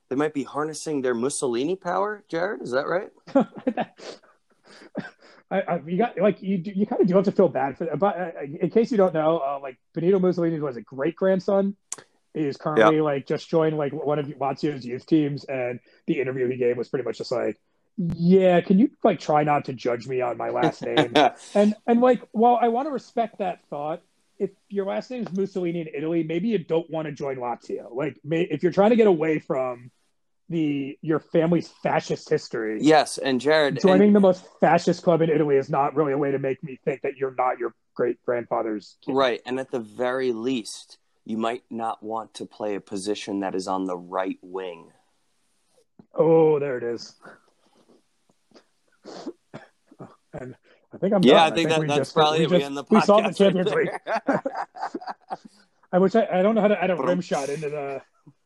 they 0.08 0.16
might 0.16 0.34
be 0.34 0.42
harnessing 0.42 1.02
their 1.02 1.14
Mussolini 1.14 1.76
power. 1.76 2.24
Jared, 2.28 2.62
is 2.62 2.72
that 2.72 2.88
right? 2.88 3.10
I, 5.50 5.60
I, 5.60 5.80
you 5.86 5.96
got 5.98 6.18
like 6.18 6.42
you. 6.42 6.58
do- 6.58 6.72
You 6.74 6.86
kind 6.86 7.00
of 7.00 7.08
do 7.08 7.14
have 7.16 7.24
to 7.24 7.32
feel 7.32 7.48
bad 7.48 7.78
for 7.78 7.84
that. 7.86 7.98
But 7.98 8.18
uh, 8.20 8.30
in 8.60 8.70
case 8.70 8.90
you 8.90 8.96
don't 8.98 9.14
know, 9.14 9.38
uh, 9.38 9.58
like 9.62 9.78
Benito 9.94 10.18
Mussolini 10.18 10.60
was 10.60 10.76
a 10.76 10.82
great 10.82 11.16
grandson. 11.16 11.76
He 12.34 12.40
is 12.46 12.56
currently 12.56 12.96
like 13.00 13.26
just 13.26 13.48
joined 13.48 13.76
like 13.78 13.92
one 13.92 14.18
of 14.18 14.26
Lazio's 14.26 14.84
youth 14.84 15.06
teams, 15.06 15.44
and 15.44 15.80
the 16.06 16.20
interview 16.20 16.48
he 16.48 16.56
gave 16.58 16.76
was 16.76 16.88
pretty 16.88 17.04
much 17.04 17.18
just 17.18 17.32
like, 17.32 17.58
"Yeah, 17.96 18.60
can 18.60 18.78
you 18.78 18.90
like 19.02 19.20
try 19.20 19.42
not 19.44 19.64
to 19.66 19.72
judge 19.72 20.06
me 20.06 20.20
on 20.20 20.36
my 20.36 20.50
last 20.50 20.82
name?" 20.82 21.12
and 21.54 21.74
and 21.86 22.00
like, 22.00 22.22
while 22.32 22.58
I 22.60 22.68
want 22.68 22.86
to 22.86 22.92
respect 22.92 23.38
that 23.38 23.64
thought, 23.70 24.02
if 24.38 24.50
your 24.68 24.84
last 24.84 25.10
name 25.10 25.22
is 25.26 25.32
Mussolini 25.32 25.80
in 25.80 25.88
Italy, 25.94 26.22
maybe 26.22 26.48
you 26.48 26.58
don't 26.58 26.88
want 26.90 27.06
to 27.06 27.12
join 27.12 27.36
Lazio. 27.38 27.92
Like, 27.92 28.18
may, 28.22 28.42
if 28.42 28.62
you're 28.62 28.72
trying 28.72 28.90
to 28.90 28.96
get 28.96 29.06
away 29.06 29.38
from 29.38 29.90
the 30.48 30.98
your 31.02 31.20
family's 31.20 31.68
fascist 31.82 32.28
history, 32.30 32.78
yes, 32.80 33.18
and 33.18 33.40
Jared, 33.40 33.74
and- 33.74 33.82
joining 33.82 34.12
the 34.12 34.20
most 34.20 34.44
fascist 34.60 35.02
club 35.02 35.20
in 35.22 35.30
Italy 35.30 35.56
is 35.56 35.68
not 35.68 35.94
really 35.94 36.12
a 36.12 36.18
way 36.18 36.30
to 36.30 36.38
make 36.38 36.62
me 36.62 36.78
think 36.84 37.02
that 37.02 37.16
you're 37.16 37.34
not 37.36 37.58
your 37.58 37.74
great 37.94 38.22
grandfather's 38.24 38.96
kid. 39.04 39.12
Right, 39.14 39.40
and 39.44 39.58
at 39.60 39.70
the 39.70 39.80
very 39.80 40.32
least, 40.32 40.98
you 41.24 41.36
might 41.36 41.64
not 41.70 42.02
want 42.02 42.34
to 42.34 42.46
play 42.46 42.74
a 42.76 42.80
position 42.80 43.40
that 43.40 43.54
is 43.54 43.68
on 43.68 43.84
the 43.84 43.96
right 43.96 44.38
wing. 44.42 44.90
Oh, 46.14 46.58
there 46.58 46.78
it 46.78 46.84
is. 46.84 47.14
And 50.34 50.54
I 50.94 50.98
think 50.98 51.14
I'm 51.14 51.22
Yeah, 51.22 51.34
done. 51.34 51.52
I 51.52 51.54
think, 51.54 51.68
that, 51.70 51.80
that's 51.86 51.98
just- 51.98 52.14
probably 52.14 52.40
we 52.40 52.44
it. 52.46 52.50
We 52.58 52.64
end 52.64 52.76
the 52.76 52.84
podcast. 52.84 52.90
we 52.90 53.00
solved 53.02 53.38
the 53.38 53.44
right 53.44 53.76
League. 53.76 54.40
I 55.92 55.98
wish 55.98 56.14
I, 56.14 56.26
I 56.30 56.42
don't 56.42 56.54
know 56.54 56.60
how 56.60 56.68
to 56.68 56.82
add 56.82 56.90
a 56.90 56.96
rim 56.96 57.20
shot 57.20 57.48
into 57.48 57.70
the. 57.70 58.02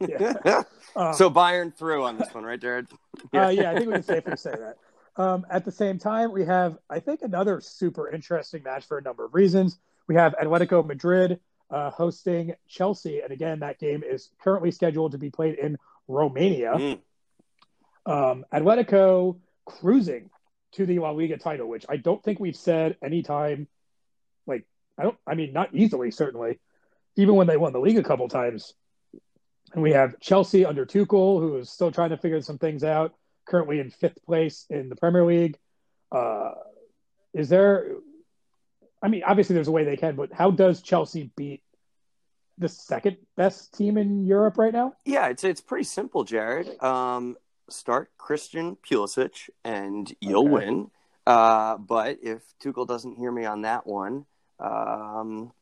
Yeah. 0.08 0.62
Um, 0.94 1.14
so 1.14 1.30
Bayern 1.30 1.74
through 1.74 2.04
on 2.04 2.18
this 2.18 2.34
one, 2.34 2.44
right, 2.44 2.60
Jared? 2.60 2.86
Uh, 3.34 3.48
yeah, 3.48 3.70
I 3.70 3.76
think 3.76 3.86
we 3.86 3.94
can 3.94 4.02
safely 4.02 4.36
say 4.36 4.50
that. 4.50 4.76
Um, 5.16 5.46
at 5.50 5.64
the 5.64 5.72
same 5.72 5.98
time, 5.98 6.32
we 6.32 6.44
have, 6.44 6.76
I 6.90 7.00
think, 7.00 7.22
another 7.22 7.62
super 7.62 8.10
interesting 8.10 8.62
match 8.62 8.86
for 8.86 8.98
a 8.98 9.02
number 9.02 9.24
of 9.24 9.32
reasons. 9.32 9.78
We 10.06 10.16
have 10.16 10.34
Atletico 10.34 10.84
Madrid 10.84 11.40
uh, 11.70 11.90
hosting 11.90 12.54
Chelsea, 12.68 13.20
and 13.20 13.32
again, 13.32 13.60
that 13.60 13.78
game 13.78 14.02
is 14.04 14.30
currently 14.42 14.70
scheduled 14.70 15.12
to 15.12 15.18
be 15.18 15.30
played 15.30 15.58
in 15.58 15.78
Romania. 16.08 16.74
Mm. 16.74 16.98
Um, 18.04 18.44
Atletico 18.52 19.38
cruising 19.64 20.28
to 20.72 20.86
the 20.86 20.98
La 20.98 21.10
Liga 21.10 21.38
title, 21.38 21.68
which 21.68 21.86
I 21.88 21.96
don't 21.96 22.22
think 22.22 22.40
we've 22.40 22.56
said 22.56 22.96
anytime. 23.02 23.68
Like, 24.46 24.66
I 24.98 25.04
don't, 25.04 25.16
I 25.26 25.34
mean, 25.34 25.52
not 25.52 25.74
easily, 25.74 26.10
certainly, 26.10 26.58
even 27.16 27.34
when 27.34 27.46
they 27.46 27.56
won 27.56 27.72
the 27.72 27.80
league 27.80 27.98
a 27.98 28.02
couple 28.02 28.28
times. 28.28 28.74
And 29.72 29.82
we 29.82 29.92
have 29.92 30.18
Chelsea 30.20 30.64
under 30.66 30.84
Tuchel, 30.84 31.40
who 31.40 31.56
is 31.56 31.70
still 31.70 31.90
trying 31.90 32.10
to 32.10 32.16
figure 32.16 32.40
some 32.42 32.58
things 32.58 32.84
out, 32.84 33.14
currently 33.46 33.80
in 33.80 33.90
fifth 33.90 34.22
place 34.24 34.66
in 34.68 34.88
the 34.88 34.96
Premier 34.96 35.24
League. 35.24 35.58
Uh, 36.10 36.52
is 37.32 37.48
there, 37.48 37.92
I 39.02 39.08
mean, 39.08 39.22
obviously 39.26 39.54
there's 39.54 39.68
a 39.68 39.72
way 39.72 39.84
they 39.84 39.96
can, 39.96 40.14
but 40.14 40.32
how 40.32 40.50
does 40.50 40.82
Chelsea 40.82 41.30
beat 41.36 41.62
the 42.58 42.68
second 42.68 43.16
best 43.34 43.72
team 43.74 43.96
in 43.96 44.26
Europe 44.26 44.58
right 44.58 44.74
now? 44.74 44.92
Yeah, 45.06 45.28
it's 45.28 45.42
it's 45.42 45.62
pretty 45.62 45.84
simple, 45.84 46.22
Jared. 46.24 46.80
Um, 46.82 47.38
start 47.70 48.10
Christian 48.18 48.76
Pulisic, 48.76 49.48
and 49.64 50.12
you'll 50.20 50.44
Okay. 50.44 50.66
win. 50.66 50.90
Uh, 51.26 51.78
but 51.78 52.18
if 52.22 52.42
Tuchel 52.62 52.86
doesn't 52.86 53.16
hear 53.16 53.32
me 53.32 53.46
on 53.46 53.62
that 53.62 53.86
one, 53.86 54.26
um, 54.60 55.52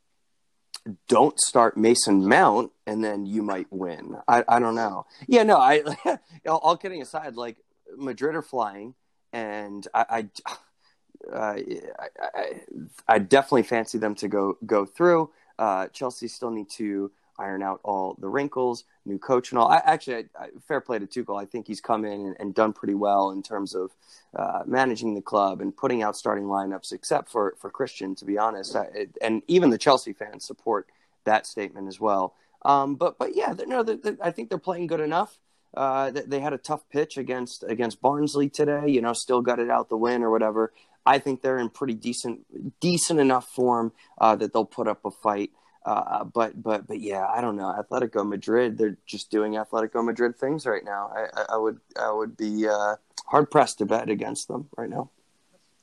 don't 1.09 1.39
start 1.41 1.77
Mason 1.77 2.27
Mount, 2.29 2.73
and 2.87 3.03
then 3.03 3.27
you 3.27 3.43
might 3.43 3.67
win. 3.71 4.17
I, 4.29 4.45
I 4.49 4.59
don't 4.59 4.75
know. 4.75 5.07
Yeah, 5.27 5.43
no. 5.43 5.57
I 5.57 5.83
all, 6.47 6.77
kidding 6.77 7.03
aside, 7.03 7.37
like 7.37 7.57
Madrid 7.97 8.35
are 8.35 8.43
flying, 8.43 8.95
and 9.33 9.87
I. 9.95 10.29
I 10.47 10.53
uh, 11.33 11.37
I, 11.39 12.09
I, 12.35 12.61
I 13.07 13.19
definitely 13.19 13.65
fancy 13.65 13.99
them 13.99 14.15
to 14.17 14.29
go 14.29 14.57
go 14.65 14.87
through. 14.87 15.31
Uh, 15.59 15.89
Chelsea 15.89 16.29
still 16.29 16.51
need 16.51 16.71
to 16.71 17.13
iron 17.41 17.63
out 17.63 17.81
all 17.83 18.17
the 18.21 18.29
wrinkles, 18.29 18.85
new 19.07 19.19
coach 19.19 19.51
and 19.51 19.59
all. 19.59 19.69
I 19.69 19.79
actually, 19.85 20.17
I, 20.39 20.45
I, 20.45 20.49
fair 20.69 20.81
play 20.81 20.99
to 20.99 21.07
Tuchel. 21.07 21.41
I 21.41 21.47
think 21.47 21.67
he's 21.67 21.81
come 21.81 22.05
in 22.05 22.13
and, 22.27 22.37
and 22.39 22.55
done 22.55 22.73
pretty 22.73 22.95
well 22.95 23.31
in 23.31 23.43
terms 23.43 23.75
of 23.75 23.91
uh, 24.37 24.63
managing 24.67 25.15
the 25.15 25.23
club 25.23 25.61
and 25.61 25.77
putting 25.77 26.03
out 26.03 26.17
starting 26.17 26.45
lineups, 26.45 26.93
except 26.93 27.31
for 27.31 27.55
for 27.59 27.71
Christian, 27.71 28.15
to 28.17 28.25
be 28.25 28.39
honest. 28.39 28.77
I, 28.77 28.85
it, 28.95 29.19
and 29.23 29.43
even 29.49 29.71
the 29.71 29.79
Chelsea 29.79 30.13
fans 30.13 30.47
support 30.47 30.87
that 31.25 31.47
statement 31.47 31.89
as 31.89 31.99
well. 32.01 32.35
Um, 32.65 32.97
but 32.97 33.19
but 33.19 33.35
yeah, 33.35 33.55
they're- 33.55 33.67
no, 33.67 33.83
they're, 33.83 33.97
they're- 33.97 34.19
I 34.23 34.31
think 34.31 34.49
they're 34.49 34.59
playing 34.59 34.87
good 34.87 35.01
enough. 35.01 35.39
Uh, 35.73 36.11
they, 36.11 36.41
had 36.41 36.53
a 36.53 36.59
tough 36.59 36.83
pitch 36.91 37.17
against 37.17 37.63
against 37.67 38.01
Barnsley 38.01 38.49
today. 38.49 38.89
You 38.89 39.01
know, 39.01 39.13
still 39.13 39.41
got 39.41 39.61
it 39.61 39.71
out 39.71 39.89
the 39.89 39.97
win 39.97 40.23
or 40.25 40.31
whatever. 40.31 40.73
I 41.07 41.19
think 41.19 41.43
they're 41.43 41.59
in 41.59 41.71
pretty 41.71 41.95
decent 41.95 42.41
decent 42.81 43.21
enough 43.21 43.47
form 43.49 43.93
uh, 44.21 44.37
that 44.37 44.53
they'll 44.53 44.65
put 44.65 44.89
up 44.89 45.05
a 45.05 45.11
fight. 45.11 45.51
Uh, 45.85 46.25
but 46.25 46.63
but 46.63 46.87
but 46.87 47.01
yeah, 47.01 47.27
I 47.27 47.41
don't 47.41 47.57
know. 47.57 47.75
Atletico 47.79 48.27
Madrid, 48.27 48.77
they're 48.77 48.99
just 49.07 49.31
doing 49.31 49.55
Atletico 49.55 50.05
Madrid 50.05 50.37
things 50.37 50.67
right 50.67 50.85
now. 50.85 51.11
I, 51.15 51.41
I, 51.41 51.45
I 51.55 51.57
would 51.57 51.81
I 51.99 52.13
would 52.13 52.37
be 52.37 52.69
uh, 52.69 52.97
hard 53.27 53.51
pressed 53.51 53.79
to 53.79 53.87
bet 53.87 54.11
against 54.11 54.49
them 54.49 54.69
right 54.77 54.91
now. 54.91 55.11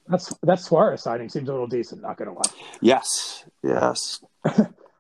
That's 0.08 0.34
that 0.44 0.60
Suarez 0.60 1.02
signing 1.02 1.30
seems 1.30 1.50
a 1.50 1.52
little 1.52 1.68
decent. 1.68 2.02
Not 2.02 2.18
gonna 2.18 2.34
lie. 2.34 2.42
Yes, 2.80 3.44
yes. 3.64 4.24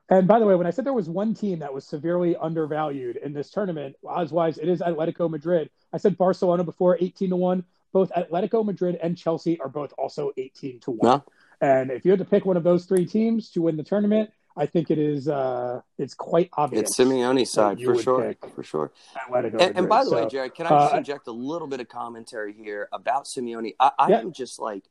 And 0.09 0.27
by 0.27 0.39
the 0.39 0.45
way, 0.45 0.55
when 0.55 0.67
I 0.67 0.69
said 0.69 0.85
there 0.85 0.93
was 0.93 1.09
one 1.09 1.33
team 1.33 1.59
that 1.59 1.73
was 1.73 1.85
severely 1.85 2.35
undervalued 2.37 3.17
in 3.17 3.33
this 3.33 3.49
tournament, 3.49 3.97
odds 4.07 4.31
wise, 4.31 4.57
it 4.57 4.69
is 4.69 4.79
Atletico 4.79 5.29
Madrid. 5.29 5.69
I 5.91 5.97
said 5.97 6.17
Barcelona 6.17 6.63
before, 6.63 6.97
eighteen 7.01 7.29
to 7.31 7.35
one. 7.35 7.65
Both 7.91 8.11
Atletico 8.11 8.63
Madrid 8.63 8.97
and 9.01 9.17
Chelsea 9.17 9.59
are 9.59 9.69
both 9.69 9.93
also 9.97 10.31
eighteen 10.37 10.79
to 10.81 10.91
one. 10.91 11.23
And 11.59 11.91
if 11.91 12.05
you 12.05 12.11
had 12.11 12.19
to 12.19 12.25
pick 12.25 12.45
one 12.45 12.55
of 12.55 12.63
those 12.63 12.85
three 12.85 13.05
teams 13.05 13.49
to 13.51 13.61
win 13.63 13.75
the 13.75 13.83
tournament, 13.83 14.29
I 14.57 14.65
think 14.65 14.89
it 14.89 14.97
is 14.97 15.27
uh, 15.27 15.81
it's 15.97 16.13
quite 16.15 16.49
obvious. 16.53 16.89
It's 16.89 16.97
Simeone's 16.99 17.51
side 17.51 17.81
for 17.81 18.01
sure, 18.01 18.35
for 18.55 18.63
sure. 18.63 18.91
And, 19.31 19.77
and 19.77 19.89
by 19.89 20.03
the 20.03 20.09
So, 20.09 20.15
way, 20.15 20.29
Jared, 20.29 20.55
can 20.55 20.65
I 20.65 20.69
just 20.69 20.93
uh, 20.93 20.97
inject 20.97 21.27
a 21.27 21.31
little 21.31 21.67
bit 21.67 21.79
of 21.79 21.87
commentary 21.89 22.53
here 22.53 22.89
about 22.91 23.25
Simeone? 23.25 23.75
I, 23.79 23.91
I 23.99 24.09
Yeah. 24.09 24.19
am 24.19 24.33
just 24.33 24.59
like, 24.59 24.83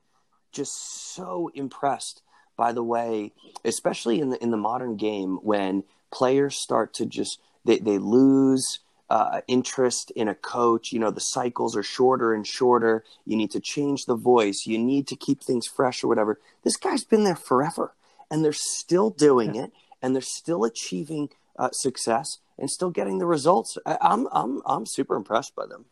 just 0.52 0.72
so 1.14 1.51
impressed 1.55 2.22
by 2.56 2.72
the 2.72 2.82
way, 2.82 3.32
especially 3.64 4.20
in 4.20 4.30
the 4.30 4.43
in 4.43 4.51
the 4.51 4.56
modern 4.56 4.97
game, 4.97 5.36
when 5.43 5.84
players 6.10 6.56
start 6.56 6.94
to 6.94 7.06
just 7.06 7.40
they 7.64 7.78
they 7.78 7.98
lose. 7.98 8.80
Uh, 9.09 9.40
interest 9.47 10.10
in 10.16 10.26
a 10.26 10.34
coach, 10.34 10.90
you 10.90 10.98
know, 10.98 11.12
the 11.12 11.20
cycles 11.20 11.76
are 11.76 11.82
shorter 11.84 12.34
and 12.34 12.44
shorter. 12.44 13.05
You 13.24 13.36
need 13.36 13.52
to 13.52 13.60
change 13.60 14.06
the 14.06 14.16
voice. 14.16 14.66
You 14.66 14.78
need 14.78 15.06
to 15.06 15.14
keep 15.14 15.40
things 15.40 15.68
fresh 15.68 16.02
or 16.02 16.09
whatever. 16.09 16.40
This 16.64 16.76
guy's 16.76 17.05
been 17.05 17.22
there 17.22 17.36
forever, 17.36 17.94
and 18.30 18.44
they're 18.44 18.52
still 18.52 19.10
doing 19.10 19.54
it, 19.54 19.72
and 20.02 20.14
they're 20.14 20.22
still 20.22 20.64
achieving 20.64 21.30
uh, 21.58 21.70
success 21.72 22.38
and 22.58 22.70
still 22.70 22.90
getting 22.90 23.18
the 23.18 23.26
results. 23.26 23.78
I, 23.86 23.98
I'm 24.00 24.28
I'm 24.32 24.62
I'm 24.66 24.86
super 24.86 25.16
impressed 25.16 25.54
by 25.54 25.66
them. 25.66 25.86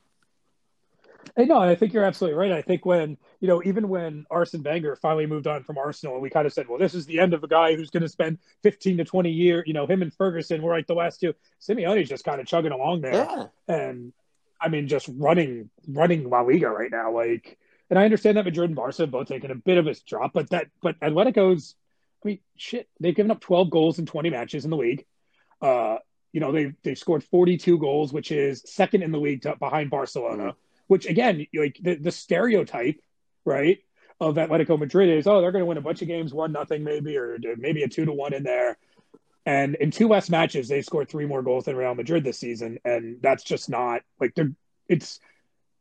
Hey, 1.37 1.47
no, 1.47 1.59
I 1.59 1.75
think 1.75 1.93
you're 1.93 2.05
absolutely 2.05 2.39
right. 2.39 2.53
I 2.53 2.63
think 2.63 2.85
when 2.87 3.17
you 3.41 3.49
know, 3.49 3.63
even 3.65 3.89
when 3.89 4.27
Arsene 4.31 4.63
Wenger 4.63 4.97
finally 4.97 5.27
moved 5.27 5.47
on 5.47 5.65
from 5.65 5.79
Arsenal, 5.79 6.15
and 6.15 6.23
we 6.23 6.31
kind 6.31 6.47
of 6.47 6.53
said, 6.53 6.69
"Well, 6.69 6.79
this 6.79 6.95
is 6.95 7.07
the 7.07 7.19
end 7.19 7.35
of 7.35 7.43
a 7.43 7.49
guy 7.49 7.75
who's 7.75 7.91
going 7.91 8.03
to 8.03 8.09
spend 8.09 8.39
15 8.63 8.99
to 8.99 9.05
20 9.05 9.31
years." 9.31 9.65
You 9.67 9.75
know, 9.75 9.87
him 9.87 10.03
and 10.03 10.13
Ferguson 10.15 10.63
were 10.63 10.73
like 10.73 10.87
the 10.87 10.95
last 10.95 11.21
two. 11.21 11.35
Simeone's 11.61 12.09
just 12.09 12.25
kind 12.25 12.41
of 12.41 12.47
chugging 12.47 12.73
along 12.73 13.01
there, 13.01 13.15
Yeah, 13.15 13.47
and 13.69 14.13
I 14.61 14.69
mean, 14.69 14.89
just 14.89 15.09
running, 15.17 15.71
running 15.89 16.29
La 16.31 16.41
Liga 16.41 16.69
right 16.71 16.91
now. 16.91 17.13
Like, 17.13 17.59
and 17.91 17.99
I 17.99 18.05
understand 18.05 18.37
that 18.37 18.45
Madrid 18.45 18.71
and 18.71 18.77
Barca 18.77 19.03
have 19.03 19.11
both 19.11 19.29
taken 19.29 19.51
a 19.51 19.57
bit 19.57 19.79
of 19.79 19.87
a 19.87 19.95
drop, 20.07 20.33
but 20.33 20.51
that, 20.51 20.69
but 20.83 20.99
Atletico's 21.01 21.75
I 22.25 22.29
mean, 22.29 22.39
shit, 22.57 22.89
they've 23.01 23.15
given 23.15 23.31
up 23.31 23.41
12 23.41 23.71
goals 23.71 23.99
in 23.99 24.07
20 24.07 24.31
matches 24.31 24.65
in 24.65 24.71
the 24.71 24.77
league. 24.77 25.05
Uh, 25.61 25.99
you 26.33 26.41
know, 26.41 26.53
they've 26.53 26.75
they've 26.83 26.99
scored 26.99 27.23
42 27.23 27.79
goals, 27.79 28.13
which 28.13 28.33
is 28.33 28.63
second 28.67 29.03
in 29.03 29.13
the 29.13 29.21
league 29.21 29.43
to, 29.43 29.57
behind 29.57 29.91
Barcelona. 29.91 30.43
Mm-hmm. 30.45 30.59
Which 30.87 31.07
again, 31.07 31.47
like 31.55 31.79
the, 31.81 31.95
the 31.95 32.11
stereotype, 32.11 33.01
right, 33.45 33.79
of 34.21 34.35
Atletico 34.35 34.79
Madrid 34.79 35.09
is, 35.09 35.27
oh, 35.27 35.41
they're 35.41 35.53
going 35.53 35.63
to 35.63 35.67
win 35.67 35.79
a 35.79 35.83
bunch 35.83 36.03
of 36.03 36.09
games, 36.09 36.35
one 36.35 36.53
nothing 36.53 36.85
maybe, 36.85 37.17
or 37.17 37.39
maybe 37.57 37.83
a 37.83 37.89
two 37.89 38.05
to 38.05 38.13
one 38.13 38.35
in 38.35 38.43
there. 38.43 38.77
And 39.47 39.75
in 39.77 39.91
two 39.91 40.09
less 40.09 40.29
matches, 40.29 40.69
they 40.69 40.83
scored 40.83 41.09
three 41.09 41.27
more 41.27 41.43
goals 41.43 41.67
than 41.67 41.77
Real 41.77 41.95
Madrid 41.95 42.25
this 42.25 42.39
season, 42.39 42.79
and 42.85 43.19
that's 43.23 43.45
just 43.45 43.69
not 43.69 44.03
like 44.21 44.35
they're. 44.35 44.53
It's 44.89 45.21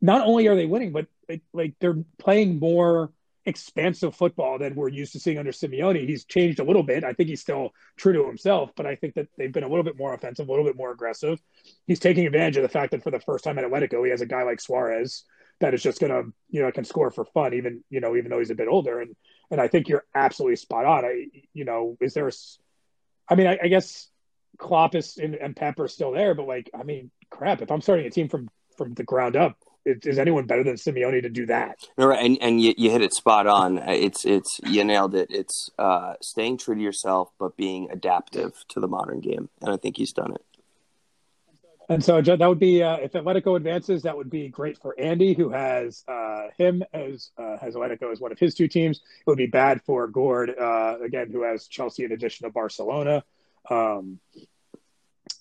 not 0.02 0.26
only 0.26 0.48
are 0.48 0.56
they 0.56 0.66
winning, 0.66 0.92
but 0.92 1.08
it, 1.28 1.42
like 1.54 1.74
they're 1.80 2.04
playing 2.18 2.60
more 2.60 3.12
expansive 3.46 4.16
football 4.16 4.58
than 4.58 4.76
we're 4.76 4.88
used 4.90 5.14
to 5.14 5.20
seeing 5.20 5.38
under 5.38 5.52
Simeone. 5.52 6.08
He's 6.08 6.26
changed 6.26 6.60
a 6.60 6.64
little 6.64 6.84
bit. 6.84 7.04
I 7.04 7.14
think 7.14 7.30
he's 7.30 7.42
still 7.42 7.72
true 7.98 8.14
to 8.14 8.26
himself, 8.26 8.72
but 8.76 8.86
I 8.86 8.96
think 8.96 9.16
that 9.16 9.28
they've 9.38 9.52
been 9.52 9.64
a 9.64 9.68
little 9.68 9.84
bit 9.84 9.98
more 9.98 10.14
offensive, 10.14 10.48
a 10.48 10.52
little 10.52 10.66
bit 10.66 10.78
more 10.78 10.92
aggressive. 10.92 11.42
He's 11.86 12.00
taking 12.00 12.26
advantage 12.26 12.58
of 12.58 12.64
the 12.64 12.70
fact 12.70 12.92
that 12.92 13.04
for 13.04 13.12
the 13.12 13.20
first 13.20 13.44
time 13.44 13.60
at 13.60 13.66
Atletico, 13.66 14.04
he 14.04 14.12
has 14.12 14.22
a 14.22 14.26
guy 14.26 14.44
like 14.44 14.62
Suarez 14.62 15.26
that 15.60 15.74
is 15.74 15.84
just 15.84 16.00
going 16.00 16.12
to, 16.12 16.32
you 16.50 16.62
know, 16.62 16.72
can 16.72 16.84
score 16.84 17.12
for 17.12 17.26
fun, 17.26 17.54
even, 17.54 17.84
you 17.90 18.00
know, 18.00 18.16
even 18.16 18.30
though 18.30 18.40
he's 18.40 18.50
a 18.50 18.56
bit 18.56 18.68
older. 18.68 19.02
And, 19.02 19.16
and 19.52 19.62
I 19.62 19.68
think 19.68 19.88
you're 19.88 20.06
absolutely 20.16 20.56
spot 20.56 20.86
on. 20.86 21.06
I, 21.06 21.28
you 21.54 21.66
know, 21.66 21.98
is 22.02 22.14
there, 22.14 22.28
a, 22.28 22.32
I 23.30 23.36
mean, 23.36 23.48
I, 23.48 23.60
I 23.64 23.68
guess 23.68 24.10
Klopp 24.58 24.96
is 24.96 25.18
and, 25.18 25.36
and 25.36 25.56
Pep 25.56 25.80
are 25.80 25.88
still 25.88 26.12
there, 26.12 26.34
but 26.34 26.48
like, 26.48 26.70
I 26.78 26.84
mean, 26.84 27.12
crap, 27.30 27.62
if 27.62 27.72
I'm 27.72 27.82
starting 27.82 28.06
a 28.06 28.10
team 28.10 28.30
from, 28.30 28.50
from 28.78 28.94
the 28.94 29.04
ground 29.04 29.36
up, 29.36 29.58
is 29.86 30.18
anyone 30.18 30.46
better 30.46 30.64
than 30.64 30.76
Simeone 30.76 31.22
to 31.22 31.30
do 31.30 31.46
that? 31.48 31.80
No, 31.98 32.08
Right, 32.08 32.24
and 32.24 32.38
and 32.42 32.62
you, 32.62 32.74
you 32.78 32.92
hit 32.92 33.02
it 33.02 33.14
spot 33.14 33.48
on. 33.48 33.78
It's 33.80 34.26
it's 34.26 34.60
you 34.64 34.84
nailed 34.84 35.16
it. 35.16 35.28
It's 35.30 35.70
uh, 35.78 36.14
staying 36.22 36.58
true 36.58 36.76
to 36.76 36.82
yourself, 36.82 37.32
but 37.40 37.58
being 37.58 37.90
adaptive 37.92 38.54
to 38.70 38.80
the 38.80 38.88
modern 38.88 39.20
game, 39.20 39.50
and 39.62 39.72
I 39.72 39.78
think 39.78 39.98
he's 39.98 40.14
done 40.14 40.34
it. 40.34 40.44
And 41.90 42.04
so 42.04 42.22
that 42.22 42.40
would 42.40 42.60
be 42.60 42.82
uh, 42.82 42.96
if 42.98 43.12
Atletico 43.12 43.58
advances, 43.58 44.04
that 44.04 44.16
would 44.16 44.30
be 44.30 44.48
great 44.48 44.78
for 44.78 44.98
Andy, 44.98 45.34
who 45.34 45.50
has 45.50 46.04
uh, 46.08 46.48
him 46.58 46.84
as 46.94 47.32
uh, 47.38 47.58
has 47.58 47.76
Atletico 47.76 48.12
as 48.12 48.20
one 48.20 48.32
of 48.32 48.40
his 48.40 48.56
two 48.56 48.68
teams. 48.68 48.98
It 48.98 49.30
would 49.30 49.38
be 49.38 49.48
bad 49.48 49.82
for 49.84 50.08
Gord 50.08 50.50
uh, 50.50 50.98
again, 51.04 51.30
who 51.32 51.44
has 51.44 51.68
Chelsea 51.68 52.06
in 52.06 52.12
addition 52.12 52.48
to 52.48 52.54
Barcelona. 52.54 53.24
Um, 53.70 54.20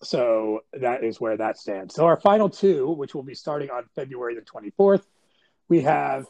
so 0.03 0.61
that 0.73 1.05
is 1.05 1.21
where 1.21 1.37
that 1.37 1.59
stands. 1.59 1.95
So 1.95 2.07
our 2.07 2.21
final 2.21 2.49
two, 2.49 2.91
which 2.91 3.15
will 3.15 3.23
be 3.23 3.35
starting 3.35 3.71
on 3.71 3.85
February 3.95 4.35
the 4.35 4.43
24th, 4.43 5.05
we 5.69 5.83
have 5.83 6.27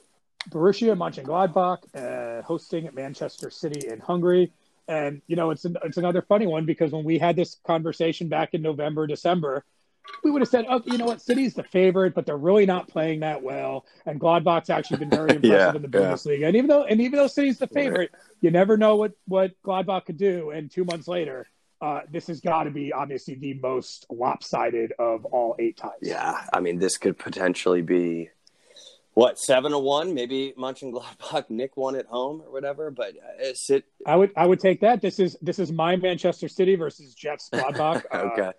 Borussia 0.51 0.97
Mönchengladbach 0.97 1.78
uh, 1.94 2.43
hosting 2.43 2.89
Manchester 2.93 3.51
City 3.51 3.89
in 3.89 4.01
Hungary. 4.01 4.53
And 4.89 5.23
you 5.27 5.36
know, 5.36 5.51
it's 5.51 5.65
an, 5.65 5.77
it's 5.85 5.97
another 5.97 6.23
funny 6.23 6.47
one 6.47 6.66
because 6.66 6.93
when 6.93 7.05
we 7.05 7.19
had 7.19 7.36
this 7.36 7.57
conversation 7.66 8.28
back 8.28 8.53
in 8.53 8.62
November, 8.62 9.07
December, 9.07 9.65
we 10.24 10.31
would 10.31 10.43
have 10.43 10.49
said, 10.49 10.66
"Oh, 10.69 10.82
you 10.85 10.99
know 10.99 11.05
what? 11.05 11.20
City's 11.20 11.55
the 11.55 11.62
favorite, 11.62 12.15
but 12.15 12.27
they're 12.27 12.36
really 12.36 12.66
not 12.66 12.89
playing 12.89 13.20
that 13.20 13.43
well." 13.43 13.86
And 14.05 14.20
Gladbach's 14.20 14.70
actually 14.70 14.99
been 14.99 15.11
very 15.11 15.31
impressive 15.36 15.53
yeah, 15.53 15.74
in 15.77 15.82
the 15.82 15.89
Bundesliga. 15.89 16.40
Yeah. 16.40 16.47
And 16.49 16.57
even 16.57 16.69
though 16.69 16.85
and 16.85 17.01
even 17.01 17.19
though 17.19 17.28
City's 17.28 17.59
the 17.59 17.69
favorite, 17.69 18.11
right. 18.12 18.23
you 18.40 18.51
never 18.51 18.77
know 18.77 18.97
what 18.97 19.12
what 19.27 19.53
Gladbach 19.62 20.07
could 20.07 20.19
do. 20.19 20.51
And 20.51 20.70
two 20.70 20.85
months 20.85 21.07
later, 21.07 21.47
uh, 21.82 22.02
this 22.09 22.28
has 22.28 22.40
got 22.40 22.62
to 22.62 22.70
be 22.70 22.92
obviously 22.92 23.34
the 23.34 23.54
most 23.54 24.06
lopsided 24.09 24.92
of 25.00 25.24
all 25.26 25.56
eight 25.59 25.76
ties. 25.76 25.90
Yeah, 26.00 26.40
I 26.52 26.60
mean, 26.60 26.78
this 26.78 26.96
could 26.96 27.18
potentially 27.18 27.82
be 27.82 28.30
what 29.14 29.36
seven 29.38 29.72
to 29.72 29.78
one, 29.80 30.14
maybe 30.14 30.54
Mönchengladbach 30.56 31.46
Nick 31.50 31.76
won 31.76 31.96
at 31.96 32.06
home 32.06 32.40
or 32.40 32.52
whatever. 32.52 32.92
But 32.92 33.14
uh, 33.16 33.52
it. 33.68 33.84
I 34.06 34.14
would 34.14 34.30
I 34.36 34.46
would 34.46 34.60
take 34.60 34.80
that. 34.80 35.02
This 35.02 35.18
is 35.18 35.36
this 35.42 35.59
is 35.59 35.72
my 35.72 35.96
Manchester 35.96 36.48
City 36.48 36.76
versus 36.76 37.14
Jets 37.14 37.50
Gladbach. 37.52 38.04
okay. 38.14 38.42
Uh, 38.42 38.52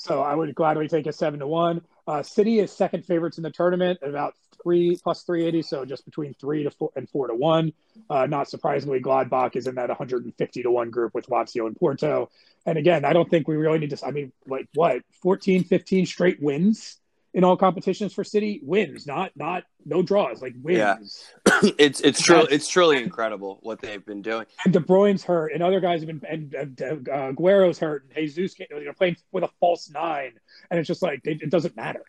so 0.00 0.22
I 0.22 0.34
would 0.34 0.54
gladly 0.54 0.88
take 0.88 1.06
a 1.06 1.12
seven 1.12 1.40
to 1.40 1.46
one. 1.46 1.82
Uh, 2.06 2.22
City 2.22 2.58
is 2.58 2.72
second 2.72 3.04
favorites 3.04 3.36
in 3.36 3.42
the 3.42 3.50
tournament 3.50 3.98
at 4.02 4.08
about 4.08 4.34
three 4.62 4.96
plus 5.02 5.24
380, 5.24 5.60
so 5.60 5.84
just 5.84 6.06
between 6.06 6.32
three 6.32 6.62
to 6.62 6.70
four 6.70 6.90
and 6.96 7.06
four 7.10 7.28
to 7.28 7.34
one. 7.34 7.74
Uh, 8.08 8.24
not 8.24 8.48
surprisingly, 8.48 8.98
Gladbach 8.98 9.56
is 9.56 9.66
in 9.66 9.74
that 9.74 9.88
150 9.88 10.62
to 10.62 10.70
one 10.70 10.90
group 10.90 11.14
with 11.14 11.26
Lazio 11.26 11.66
and 11.66 11.76
Porto. 11.76 12.30
And 12.64 12.78
again, 12.78 13.04
I 13.04 13.12
don't 13.12 13.28
think 13.28 13.46
we 13.46 13.56
really 13.56 13.78
need 13.78 13.90
to. 13.90 14.06
I 14.06 14.10
mean, 14.10 14.32
like 14.46 14.68
what 14.72 15.02
14, 15.22 15.64
15 15.64 16.06
straight 16.06 16.40
wins 16.40 16.96
in 17.32 17.44
all 17.44 17.56
competitions 17.56 18.12
for 18.12 18.24
City 18.24 18.60
wins, 18.62 19.06
not 19.06 19.32
not 19.36 19.64
no 19.84 20.02
draws, 20.02 20.42
like 20.42 20.54
wins. 20.62 21.24
Yeah. 21.46 21.60
it's 21.78 22.00
it's 22.00 22.20
true. 22.20 22.42
It's 22.50 22.68
truly 22.68 23.02
incredible 23.02 23.58
what 23.62 23.80
they've 23.80 24.04
been 24.04 24.22
doing. 24.22 24.46
And 24.64 24.72
De 24.72 24.80
Bruyne's 24.80 25.22
hurt, 25.22 25.52
and 25.52 25.62
other 25.62 25.80
guys 25.80 26.00
have 26.00 26.08
been, 26.08 26.22
and, 26.28 26.54
and 26.54 27.08
uh, 27.08 27.28
Aguero's 27.28 27.78
hurt, 27.78 28.04
and 28.04 28.14
Jesus, 28.14 28.58
you 28.58 28.84
know, 28.84 28.92
playing 28.92 29.16
with 29.32 29.44
a 29.44 29.50
false 29.60 29.90
nine, 29.90 30.32
and 30.70 30.80
it's 30.80 30.88
just 30.88 31.02
like 31.02 31.20
it, 31.24 31.42
it 31.42 31.50
doesn't 31.50 31.76
matter. 31.76 32.04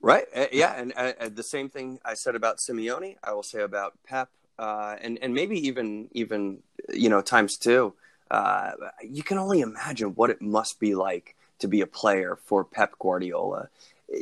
Right. 0.00 0.26
Uh, 0.34 0.46
yeah. 0.52 0.78
And 0.78 0.92
uh, 0.96 1.12
uh, 1.20 1.28
the 1.28 1.42
same 1.42 1.68
thing 1.68 1.98
I 2.04 2.14
said 2.14 2.36
about 2.36 2.58
Simeone, 2.58 3.16
I 3.22 3.32
will 3.32 3.42
say 3.42 3.62
about 3.62 3.94
Pep, 4.06 4.28
uh, 4.58 4.96
and 5.00 5.18
and 5.22 5.34
maybe 5.34 5.66
even 5.66 6.08
even 6.12 6.62
you 6.92 7.08
know 7.08 7.20
times 7.20 7.56
two. 7.56 7.94
Uh, 8.30 8.72
you 9.02 9.22
can 9.22 9.38
only 9.38 9.60
imagine 9.62 10.10
what 10.10 10.28
it 10.28 10.42
must 10.42 10.78
be 10.78 10.94
like 10.94 11.34
to 11.60 11.68
be 11.68 11.80
a 11.80 11.86
player 11.86 12.38
for 12.44 12.62
Pep 12.62 12.92
Guardiola. 12.98 13.70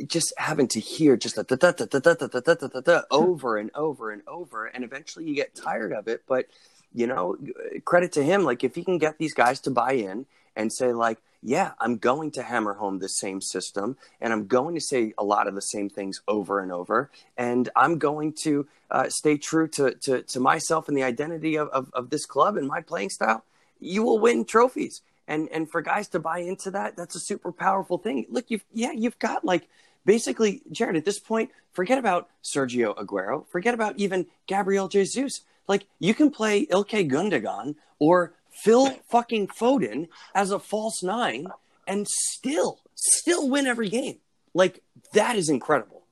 Just 0.05 0.33
having 0.37 0.67
to 0.69 0.79
hear 0.79 1.15
just 1.15 1.35
that 1.35 3.05
over 3.09 3.57
and 3.57 3.71
over 3.73 4.11
and 4.11 4.21
over, 4.27 4.65
and 4.65 4.83
eventually 4.83 5.25
you 5.25 5.35
get 5.35 5.55
tired 5.55 5.93
of 5.93 6.07
it. 6.07 6.23
But 6.27 6.47
you 6.93 7.07
know, 7.07 7.37
credit 7.85 8.11
to 8.13 8.23
him. 8.23 8.43
Like 8.43 8.63
if 8.63 8.75
he 8.75 8.83
can 8.83 8.97
get 8.97 9.17
these 9.17 9.33
guys 9.33 9.59
to 9.61 9.71
buy 9.71 9.93
in 9.93 10.25
and 10.55 10.71
say 10.73 10.93
like, 10.93 11.19
yeah, 11.43 11.71
I'm 11.79 11.97
going 11.97 12.31
to 12.31 12.43
hammer 12.43 12.73
home 12.73 12.99
the 12.99 13.07
same 13.07 13.41
system 13.41 13.95
and 14.19 14.33
I'm 14.33 14.47
going 14.47 14.73
to 14.75 14.81
say 14.81 15.13
a 15.17 15.23
lot 15.23 15.47
of 15.47 15.55
the 15.55 15.61
same 15.61 15.89
things 15.89 16.21
over 16.27 16.59
and 16.59 16.71
over. 16.71 17.11
And 17.37 17.69
I'm 17.75 17.99
going 17.99 18.33
to 18.41 18.67
uh, 18.89 19.09
stay 19.09 19.37
true 19.37 19.67
to, 19.69 19.91
to, 19.91 20.23
to, 20.23 20.39
myself 20.39 20.87
and 20.87 20.97
the 20.97 21.03
identity 21.03 21.57
of, 21.57 21.67
of, 21.69 21.91
of 21.93 22.09
this 22.09 22.25
club 22.25 22.57
and 22.57 22.67
my 22.67 22.81
playing 22.81 23.11
style. 23.11 23.43
You 23.79 24.01
will 24.01 24.17
win 24.17 24.45
trophies. 24.45 25.01
And, 25.27 25.49
and 25.49 25.69
for 25.69 25.81
guys 25.81 26.07
to 26.09 26.19
buy 26.19 26.39
into 26.39 26.71
that, 26.71 26.95
that's 26.95 27.15
a 27.15 27.19
super 27.19 27.51
powerful 27.51 27.97
thing. 27.97 28.25
Look, 28.29 28.45
you've, 28.49 28.63
yeah, 28.73 28.91
you've 28.91 29.19
got 29.19 29.43
like 29.43 29.67
basically, 30.05 30.61
Jared, 30.71 30.95
at 30.95 31.05
this 31.05 31.19
point, 31.19 31.51
forget 31.73 31.97
about 31.97 32.29
Sergio 32.43 32.95
Aguero, 32.95 33.45
forget 33.49 33.73
about 33.73 33.97
even 33.97 34.27
Gabriel 34.47 34.87
Jesus. 34.87 35.41
Like 35.67 35.85
you 35.99 36.13
can 36.13 36.31
play 36.31 36.65
Ilkay 36.65 37.11
Gundogan 37.11 37.75
or 37.99 38.33
Phil 38.63 38.89
fucking 39.09 39.47
Foden 39.47 40.07
as 40.33 40.51
a 40.51 40.59
false 40.59 41.03
nine 41.03 41.47
and 41.85 42.07
still, 42.07 42.79
still 42.95 43.49
win 43.49 43.67
every 43.67 43.89
game. 43.89 44.19
Like 44.53 44.81
that 45.13 45.35
is 45.35 45.49
incredible. 45.49 46.03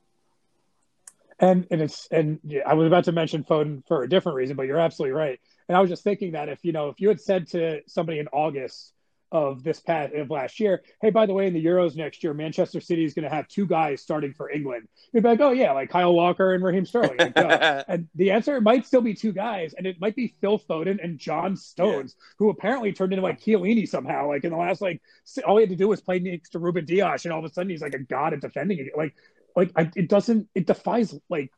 And 1.38 1.66
and 1.70 1.82
it's 1.82 2.08
and 2.10 2.40
I 2.66 2.74
was 2.74 2.86
about 2.86 3.04
to 3.04 3.12
mention 3.12 3.44
Foden 3.44 3.82
for 3.86 4.02
a 4.02 4.08
different 4.08 4.36
reason, 4.36 4.56
but 4.56 4.66
you're 4.66 4.78
absolutely 4.78 5.12
right. 5.12 5.38
And 5.68 5.76
I 5.76 5.80
was 5.80 5.90
just 5.90 6.02
thinking 6.02 6.32
that 6.32 6.48
if 6.48 6.64
you 6.64 6.72
know 6.72 6.88
if 6.88 7.00
you 7.00 7.08
had 7.08 7.20
said 7.20 7.48
to 7.48 7.80
somebody 7.86 8.20
in 8.20 8.28
August 8.28 8.92
of 9.32 9.62
this 9.64 9.80
past 9.80 10.14
of 10.14 10.30
last 10.30 10.60
year. 10.60 10.82
Hey, 11.02 11.10
by 11.10 11.26
the 11.26 11.32
way, 11.32 11.46
in 11.46 11.54
the 11.54 11.64
Euros 11.64 11.96
next 11.96 12.22
year, 12.22 12.32
Manchester 12.32 12.80
City 12.80 13.04
is 13.04 13.12
going 13.12 13.24
to 13.24 13.34
have 13.34 13.48
two 13.48 13.66
guys 13.66 14.00
starting 14.00 14.32
for 14.32 14.50
England. 14.50 14.88
You'd 15.12 15.22
be 15.22 15.28
like, 15.28 15.40
oh 15.40 15.50
yeah, 15.50 15.72
like 15.72 15.90
Kyle 15.90 16.14
Walker 16.14 16.54
and 16.54 16.62
Raheem 16.62 16.86
Sterling. 16.86 17.18
Like, 17.18 17.32
and 17.88 18.08
the 18.14 18.30
answer 18.30 18.60
might 18.60 18.86
still 18.86 19.00
be 19.00 19.14
two 19.14 19.32
guys, 19.32 19.74
and 19.76 19.86
it 19.86 20.00
might 20.00 20.14
be 20.14 20.34
Phil 20.40 20.58
Foden 20.58 21.02
and 21.02 21.18
John 21.18 21.56
Stones, 21.56 22.14
yeah. 22.16 22.34
who 22.38 22.50
apparently 22.50 22.92
turned 22.92 23.12
into 23.12 23.22
like 23.22 23.40
Chiellini 23.40 23.88
somehow. 23.88 24.28
Like 24.28 24.44
in 24.44 24.50
the 24.50 24.56
last 24.56 24.80
like, 24.80 25.00
all 25.46 25.56
he 25.56 25.62
had 25.62 25.70
to 25.70 25.76
do 25.76 25.88
was 25.88 26.00
play 26.00 26.18
next 26.20 26.50
to 26.50 26.58
Ruben 26.58 26.84
Dias, 26.84 27.24
and 27.24 27.32
all 27.32 27.40
of 27.40 27.44
a 27.44 27.52
sudden 27.52 27.70
he's 27.70 27.82
like 27.82 27.94
a 27.94 27.98
god 27.98 28.32
at 28.32 28.40
defending 28.40 28.78
it. 28.78 28.92
Like, 28.96 29.14
like 29.56 29.72
I, 29.74 29.90
it 29.96 30.08
doesn't, 30.08 30.48
it 30.54 30.66
defies 30.66 31.14
like. 31.28 31.50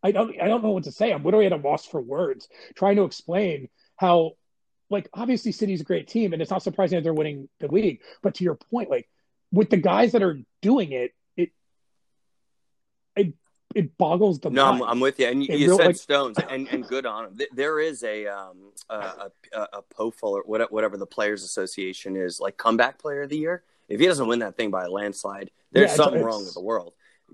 I 0.00 0.12
don't 0.12 0.40
I 0.40 0.46
don't 0.46 0.62
know 0.62 0.70
what 0.70 0.84
to 0.84 0.92
say. 0.92 1.12
I'm 1.12 1.24
literally 1.24 1.46
at 1.46 1.52
a 1.52 1.56
loss 1.56 1.84
for 1.84 2.00
words 2.00 2.46
trying 2.76 2.94
to 2.96 3.02
explain 3.02 3.68
how 3.96 4.34
like 4.90 5.08
obviously 5.12 5.52
City's 5.52 5.80
a 5.80 5.84
great 5.84 6.08
team, 6.08 6.32
and 6.32 6.40
it's 6.40 6.50
not 6.50 6.62
surprising 6.62 6.96
that 6.96 7.02
they're 7.02 7.14
winning 7.14 7.48
the 7.60 7.68
league. 7.68 8.00
But 8.22 8.34
to 8.36 8.44
your 8.44 8.54
point, 8.54 8.90
like 8.90 9.08
with 9.52 9.70
the 9.70 9.76
guys 9.76 10.12
that 10.12 10.22
are 10.22 10.38
doing 10.62 10.92
it, 10.92 11.14
it 11.36 11.50
it 13.16 13.34
it 13.74 13.98
boggles 13.98 14.40
the 14.40 14.50
no, 14.50 14.72
mind. 14.72 14.82
I'm, 14.82 14.88
I'm 14.90 15.00
with 15.00 15.18
you. 15.20 15.26
And 15.26 15.42
you, 15.44 15.56
you 15.56 15.66
real, 15.68 15.76
said 15.76 15.86
like, 15.86 15.96
Stones, 15.96 16.38
and, 16.38 16.68
and 16.68 16.86
good 16.86 17.06
on 17.06 17.26
him. 17.26 17.38
There 17.52 17.80
is 17.80 18.02
a 18.02 18.26
um 18.26 18.72
a 18.88 19.30
a, 19.54 19.68
a 19.74 19.82
POFL 19.94 20.12
or 20.22 20.42
whatever 20.44 20.96
the 20.96 21.06
Players 21.06 21.44
Association 21.44 22.16
is 22.16 22.40
like 22.40 22.56
comeback 22.56 22.98
player 22.98 23.22
of 23.22 23.30
the 23.30 23.38
year. 23.38 23.62
If 23.88 24.00
he 24.00 24.06
doesn't 24.06 24.26
win 24.26 24.40
that 24.40 24.56
thing 24.56 24.70
by 24.70 24.84
a 24.84 24.90
landslide, 24.90 25.50
there's 25.72 25.90
yeah, 25.90 25.96
something 25.96 26.22
wrong 26.22 26.44
with 26.44 26.54
the 26.54 26.60
world. 26.60 26.92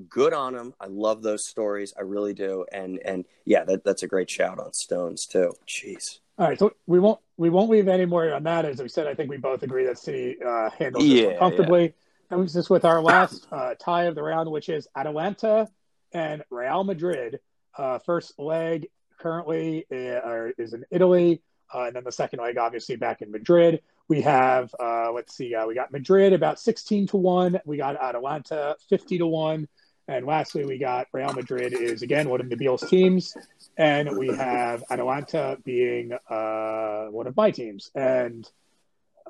Good 0.09 0.33
on 0.33 0.55
him. 0.55 0.75
I 0.81 0.87
love 0.87 1.23
those 1.23 1.47
stories. 1.47 1.95
I 1.97 2.03
really 2.03 2.35
do. 2.35 2.67
And 2.73 2.99
and 3.05 3.25
yeah, 3.45 3.65
that, 3.65 3.85
that's 3.85 4.03
a 4.03 4.09
great 4.09 4.31
shout 4.31 4.59
on 4.59 4.73
Stones 4.73 5.27
too. 5.27 5.55
Jeez. 5.67 6.19
All 6.37 6.49
right, 6.49 6.59
so 6.59 6.73
we 6.87 6.99
won't 6.99 7.21
we 7.37 7.49
won't 7.49 7.71
leave 7.71 7.87
any 7.87 8.07
more 8.07 8.33
on 8.33 8.43
that. 8.45 8.65
As 8.65 8.83
we 8.83 8.89
said, 8.89 9.07
I 9.07 9.15
think 9.15 9.31
we 9.31 9.37
both 9.37 9.63
agree 9.63 9.87
that 9.87 9.99
City 9.99 10.37
uh, 10.45 10.71
handles 10.71 11.05
yeah, 11.05 11.29
this 11.29 11.39
comfortably. 11.39 11.83
Yeah. 11.83 12.39
And 12.39 12.51
just 12.51 12.71
with 12.71 12.85
our 12.85 13.01
last 13.01 13.47
uh, 13.53 13.75
tie 13.79 14.05
of 14.05 14.15
the 14.15 14.23
round, 14.23 14.51
which 14.51 14.69
is 14.69 14.89
Atalanta 14.97 15.69
and 16.13 16.43
Real 16.51 16.85
Madrid. 16.85 17.41
Uh, 17.77 17.99
first 17.99 18.39
leg 18.39 18.87
currently 19.19 19.85
uh, 19.91 20.49
is 20.59 20.75
in 20.75 20.85
Italy. 20.91 21.43
Uh, 21.73 21.85
and 21.87 21.97
then 21.97 22.05
the 22.05 22.13
second 22.13 22.41
leg, 22.41 22.57
obviously, 22.57 22.97
back 22.97 23.21
in 23.21 23.31
Madrid. 23.31 23.83
We 24.07 24.21
have, 24.23 24.75
uh, 24.79 25.11
let's 25.13 25.35
see, 25.35 25.55
uh, 25.55 25.67
we 25.67 25.75
got 25.75 25.91
Madrid 25.91 26.33
about 26.33 26.61
16 26.61 27.09
to 27.09 27.17
1. 27.17 27.61
We 27.65 27.79
got 27.79 27.97
Atalanta 28.01 28.77
50 28.89 29.19
to 29.19 29.27
1. 29.27 29.69
And 30.07 30.27
lastly, 30.27 30.67
we 30.67 30.79
got 30.79 31.07
Real 31.13 31.33
Madrid 31.33 31.73
is 31.73 32.03
again 32.03 32.29
one 32.29 32.41
of 32.41 32.47
Nabil's 32.47 32.89
teams, 32.89 33.35
and 33.77 34.19
we 34.19 34.29
have 34.29 34.85
Atalanta 34.91 35.59
being 35.65 36.13
uh, 36.29 37.07
one 37.07 37.27
of 37.27 37.37
my 37.37 37.51
teams. 37.51 37.91
And 37.95 38.49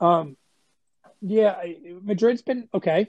um, 0.00 0.36
yeah, 1.22 1.62
Madrid's 2.02 2.42
been 2.42 2.68
okay. 2.74 3.08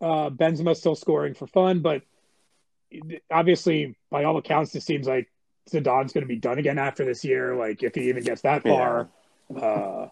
Uh, 0.00 0.30
Benzema 0.30 0.76
still 0.76 0.94
scoring 0.94 1.34
for 1.34 1.46
fun, 1.46 1.80
but 1.80 2.02
obviously, 3.30 3.96
by 4.10 4.24
all 4.24 4.36
accounts, 4.36 4.74
it 4.74 4.82
seems 4.82 5.06
like 5.06 5.28
Zidane's 5.70 6.12
going 6.12 6.22
to 6.22 6.28
be 6.28 6.36
done 6.36 6.58
again 6.58 6.78
after 6.78 7.04
this 7.04 7.24
year. 7.24 7.56
Like 7.56 7.82
if 7.82 7.94
he 7.94 8.08
even 8.08 8.22
gets 8.22 8.42
that 8.42 8.62
far, 8.62 9.08
yeah. 9.50 9.60
uh, 9.60 10.08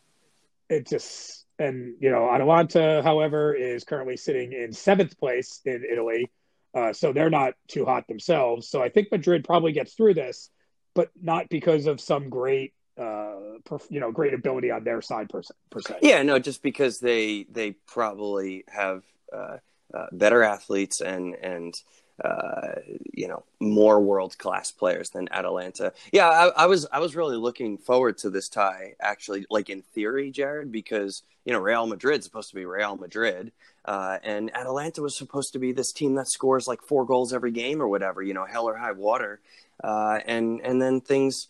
it 0.69 0.89
just 0.89 1.44
and 1.59 1.95
you 2.01 2.11
know 2.11 2.31
Atalanta, 2.31 3.03
however, 3.03 3.55
is 3.55 3.85
currently 3.85 4.17
sitting 4.17 4.53
in 4.53 4.73
seventh 4.73 5.19
place 5.19 5.61
in 5.65 5.85
Italy, 5.91 6.31
uh, 6.75 6.93
so 6.93 7.13
they're 7.13 7.31
not 7.31 7.55
too 7.69 7.85
hot 7.85 8.07
themselves. 8.09 8.69
So 8.69 8.83
I 8.83 8.89
think 8.89 9.11
Madrid 9.13 9.45
probably 9.45 9.73
gets 9.73 9.95
through 9.95 10.15
this, 10.15 10.51
but 10.95 11.11
not 11.21 11.49
because 11.49 11.87
of 11.87 12.01
some 12.01 12.29
great, 12.29 12.75
uh, 12.99 13.59
you 13.89 14.01
know, 14.01 14.11
great 14.11 14.35
ability 14.35 14.71
on 14.71 14.85
their 14.85 15.01
side 15.01 15.29
per 15.29 15.43
se. 15.43 15.55
Per 15.71 15.81
se. 15.81 15.99
Yeah, 16.03 16.23
no, 16.23 16.39
just 16.39 16.63
because 16.63 16.99
they 16.99 17.47
they 17.51 17.73
probably 17.87 18.65
have 18.69 19.03
uh, 19.33 19.59
uh 19.93 20.07
better 20.13 20.43
athletes 20.43 21.01
and 21.01 21.35
and 21.35 21.75
uh, 22.23 22.75
you 23.13 23.27
know 23.27 23.43
more 23.59 24.01
world 24.01 24.39
class 24.39 24.71
players 24.71 25.11
than 25.11 25.29
Atalanta. 25.33 25.93
Yeah, 26.13 26.29
I, 26.29 26.65
I, 26.65 26.67
was 26.67 26.87
I 26.93 27.01
was 27.01 27.17
really 27.17 27.37
looking 27.37 27.77
forward 27.79 28.19
to 28.19 28.31
this 28.31 28.49
tie 28.49 28.95
actually, 29.01 29.47
like 29.51 29.69
in 29.71 29.83
theory, 29.83 30.31
Jared, 30.31 30.71
because 30.71 31.23
you 31.45 31.53
know 31.53 31.59
Real 31.59 31.87
Madrid's 31.87 32.25
supposed 32.25 32.51
to 32.51 32.55
be 32.55 32.67
Real 32.67 32.97
Madrid, 32.97 33.53
uh, 33.85 34.19
and 34.23 34.55
Atalanta 34.55 35.03
was 35.03 35.17
supposed 35.17 35.53
to 35.55 35.59
be 35.59 35.73
this 35.73 35.93
team 35.93 36.15
that 36.15 36.29
scores 36.29 36.69
like 36.69 36.83
four 36.83 37.05
goals 37.05 37.33
every 37.33 37.51
game 37.51 37.83
or 37.83 37.89
whatever, 37.89 38.23
you 38.23 38.35
know, 38.35 38.45
hell 38.45 38.69
or 38.69 38.77
high 38.77 38.93
water, 38.93 39.41
uh, 39.83 40.21
and 40.25 40.61
and 40.61 40.81
then 40.81 41.01
things 41.01 41.49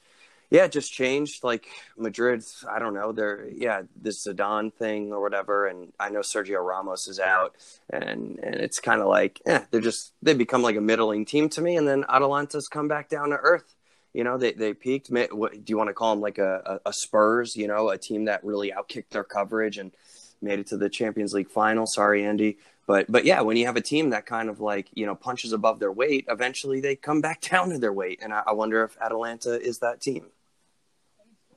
yeah, 0.55 0.67
it 0.67 0.73
just 0.73 0.93
changed. 0.93 1.43
Like 1.43 1.67
Madrid, 1.99 2.45
I 2.71 2.79
don't 2.79 2.95
know. 2.95 3.11
They're 3.11 3.49
yeah, 3.53 3.83
this 4.01 4.25
Zidane 4.25 4.73
thing 4.73 5.13
or 5.13 5.21
whatever, 5.21 5.67
and 5.67 5.93
I 5.99 6.11
know 6.11 6.21
Sergio 6.21 6.65
Ramos 6.65 7.09
is 7.09 7.19
out, 7.19 7.57
and 7.91 8.39
and 8.39 8.55
it's 8.55 8.79
kind 8.79 9.01
of 9.01 9.09
like 9.09 9.43
yeah, 9.45 9.65
they're 9.73 9.81
just 9.81 10.13
they 10.23 10.33
become 10.33 10.63
like 10.63 10.77
a 10.77 10.81
middling 10.81 11.25
team 11.25 11.49
to 11.51 11.61
me, 11.61 11.77
and 11.77 11.89
then 11.89 12.05
Atalanta's 12.09 12.69
come 12.69 12.87
back 12.87 13.09
down 13.09 13.31
to 13.31 13.37
earth. 13.37 13.75
You 14.13 14.23
know, 14.23 14.39
they 14.39 14.53
they 14.53 14.75
peaked. 14.75 15.09
What, 15.09 15.65
do 15.65 15.73
you 15.73 15.77
want 15.77 15.89
to 15.89 15.95
call 15.95 16.15
them 16.15 16.23
like 16.23 16.39
a, 16.39 16.81
a, 16.85 16.91
a 16.91 16.93
Spurs? 16.93 17.57
You 17.57 17.67
know, 17.67 17.89
a 17.89 17.99
team 17.99 18.27
that 18.27 18.45
really 18.45 18.71
outkicked 18.71 19.11
their 19.11 19.25
coverage 19.25 19.77
and 19.77 19.91
made 20.41 20.61
it 20.61 20.69
to 20.69 20.77
the 20.77 20.89
Champions 20.89 21.35
League 21.35 21.51
final. 21.51 21.85
Sorry, 21.85 22.25
Andy. 22.25 22.59
But 22.87 23.11
but 23.11 23.25
yeah, 23.25 23.41
when 23.41 23.57
you 23.57 23.67
have 23.67 23.77
a 23.77 23.81
team 23.81 24.11
that 24.11 24.25
kind 24.25 24.49
of 24.49 24.61
like 24.61 24.87
you 24.95 25.05
know 25.05 25.17
punches 25.17 25.53
above 25.53 25.81
their 25.81 25.91
weight, 25.91 26.27
eventually 26.29 26.81
they 26.81 26.95
come 26.95 27.21
back 27.21 27.41
down 27.51 27.71
to 27.71 27.79
their 27.81 27.93
weight, 27.93 28.21
and 28.23 28.33
I, 28.33 28.45
I 28.47 28.53
wonder 28.53 28.85
if 28.85 28.97
Atalanta 29.01 29.61
is 29.61 29.81
that 29.81 30.01
team. 30.01 30.27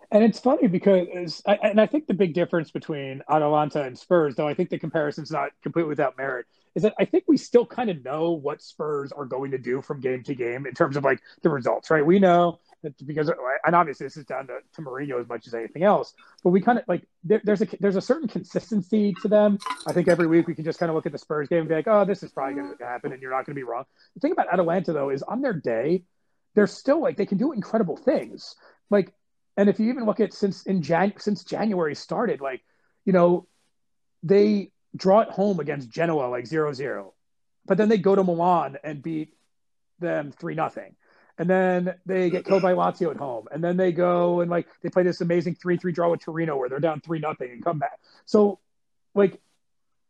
And 0.09 0.23
it's 0.23 0.39
funny 0.39 0.67
because, 0.67 1.41
and 1.45 1.81
I 1.81 1.85
think 1.85 2.07
the 2.07 2.13
big 2.13 2.33
difference 2.33 2.71
between 2.71 3.21
Atalanta 3.29 3.83
and 3.83 3.97
Spurs, 3.97 4.35
though 4.35 4.47
I 4.47 4.53
think 4.53 4.69
the 4.69 4.79
comparison's 4.79 5.31
not 5.31 5.49
completely 5.61 5.89
without 5.89 6.17
merit, 6.17 6.45
is 6.75 6.83
that 6.83 6.93
I 6.97 7.05
think 7.05 7.25
we 7.27 7.37
still 7.37 7.65
kind 7.65 7.89
of 7.89 8.05
know 8.05 8.31
what 8.31 8.61
Spurs 8.61 9.11
are 9.11 9.25
going 9.25 9.51
to 9.51 9.57
do 9.57 9.81
from 9.81 9.99
game 9.99 10.23
to 10.23 10.35
game 10.35 10.65
in 10.65 10.73
terms 10.73 10.95
of 10.95 11.03
like 11.03 11.19
the 11.41 11.49
results, 11.49 11.89
right? 11.89 12.05
We 12.05 12.19
know 12.19 12.59
that 12.83 12.93
because, 13.05 13.29
and 13.65 13.75
obviously 13.75 14.05
this 14.05 14.15
is 14.15 14.25
down 14.25 14.47
to, 14.47 14.59
to 14.75 14.81
Mourinho 14.81 15.19
as 15.19 15.27
much 15.27 15.47
as 15.47 15.53
anything 15.53 15.83
else, 15.83 16.13
but 16.43 16.51
we 16.51 16.61
kind 16.61 16.77
of 16.77 16.85
like 16.87 17.05
there, 17.23 17.41
there's 17.43 17.61
a 17.63 17.67
there's 17.79 17.95
a 17.95 18.01
certain 18.01 18.27
consistency 18.27 19.13
to 19.23 19.27
them. 19.27 19.57
I 19.87 19.91
think 19.91 20.07
every 20.07 20.27
week 20.27 20.47
we 20.47 20.55
can 20.55 20.63
just 20.63 20.79
kind 20.79 20.89
of 20.89 20.95
look 20.95 21.07
at 21.07 21.11
the 21.11 21.17
Spurs 21.17 21.49
game 21.49 21.61
and 21.61 21.67
be 21.67 21.75
like, 21.75 21.87
oh, 21.87 22.05
this 22.05 22.21
is 22.21 22.31
probably 22.31 22.55
going 22.55 22.77
to 22.77 22.85
happen, 22.85 23.11
and 23.11 23.21
you're 23.21 23.31
not 23.31 23.45
going 23.45 23.55
to 23.55 23.59
be 23.59 23.63
wrong. 23.63 23.85
The 24.13 24.19
thing 24.19 24.31
about 24.31 24.53
Atalanta 24.53 24.93
though 24.93 25.09
is 25.09 25.23
on 25.23 25.41
their 25.41 25.53
day, 25.53 26.03
they're 26.53 26.67
still 26.67 27.01
like 27.01 27.17
they 27.17 27.25
can 27.25 27.39
do 27.39 27.53
incredible 27.53 27.97
things. 27.97 28.55
Like 28.89 29.11
and 29.57 29.67
if 29.67 29.79
you 29.79 29.89
even 29.89 30.05
look 30.05 30.19
at 30.19 30.33
since 30.33 30.63
in 30.63 30.81
Jan 30.83 31.13
since 31.17 31.43
January 31.43 31.95
started, 31.95 32.39
like, 32.39 32.61
you 33.03 33.11
know, 33.11 33.47
they 34.23 34.71
draw 34.95 35.21
it 35.21 35.29
home 35.29 35.59
against 35.59 35.89
Genoa 35.89 36.27
like 36.27 36.45
0-0. 36.45 37.11
But 37.65 37.77
then 37.77 37.89
they 37.89 37.97
go 37.97 38.15
to 38.15 38.23
Milan 38.23 38.77
and 38.83 39.03
beat 39.03 39.33
them 39.99 40.31
3 40.31 40.55
nothing. 40.55 40.95
And 41.39 41.49
then 41.49 41.95
they 42.05 42.29
get 42.29 42.45
killed 42.45 42.61
by 42.61 42.73
Lazio 42.73 43.11
at 43.11 43.17
home. 43.17 43.47
And 43.51 43.63
then 43.63 43.77
they 43.77 43.91
go 43.91 44.41
and 44.41 44.49
like 44.49 44.67
they 44.81 44.89
play 44.89 45.03
this 45.03 45.21
amazing 45.21 45.55
3-3 45.55 45.93
draw 45.93 46.11
with 46.11 46.21
Torino 46.21 46.57
where 46.57 46.69
they're 46.69 46.79
down 46.79 47.01
3 47.01 47.19
nothing 47.19 47.51
and 47.51 47.63
come 47.63 47.79
back. 47.79 47.99
So 48.25 48.59
like 49.13 49.39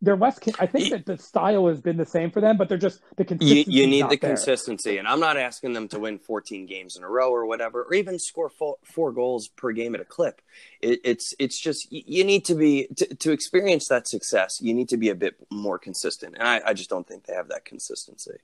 they're 0.01 0.15
less. 0.15 0.39
I 0.59 0.67
think 0.67 0.91
that 0.91 1.05
the 1.05 1.17
style 1.17 1.67
has 1.67 1.81
been 1.81 1.97
the 1.97 2.05
same 2.05 2.29
for 2.29 2.39
them, 2.39 2.57
but 2.57 2.69
they're 2.69 2.77
just 2.77 3.01
the 3.15 3.25
consistency. 3.25 3.71
You, 3.71 3.81
you 3.81 3.87
need 3.87 4.03
the 4.03 4.17
there. 4.17 4.29
consistency, 4.29 4.97
and 4.97 5.07
I'm 5.07 5.19
not 5.19 5.37
asking 5.37 5.73
them 5.73 5.87
to 5.89 5.99
win 5.99 6.19
14 6.19 6.65
games 6.67 6.95
in 6.95 7.03
a 7.03 7.09
row 7.09 7.31
or 7.31 7.45
whatever, 7.45 7.83
or 7.83 7.93
even 7.93 8.19
score 8.19 8.49
four, 8.49 8.77
four 8.83 9.11
goals 9.11 9.47
per 9.47 9.71
game 9.71 9.95
at 9.95 10.01
a 10.01 10.05
clip. 10.05 10.41
It, 10.81 11.01
it's 11.03 11.33
it's 11.39 11.59
just 11.59 11.91
you 11.91 12.23
need 12.23 12.45
to 12.45 12.55
be 12.55 12.87
to, 12.95 13.15
to, 13.15 13.31
experience 13.31 13.87
that 13.87 14.07
success. 14.07 14.61
You 14.61 14.73
need 14.73 14.89
to 14.89 14.97
be 14.97 15.09
a 15.09 15.15
bit 15.15 15.35
more 15.49 15.79
consistent, 15.79 16.35
and 16.37 16.47
I, 16.47 16.61
I 16.63 16.73
just 16.73 16.89
don't 16.89 17.07
think 17.07 17.25
they 17.25 17.33
have 17.33 17.49
that 17.49 17.65
consistency. 17.65 18.37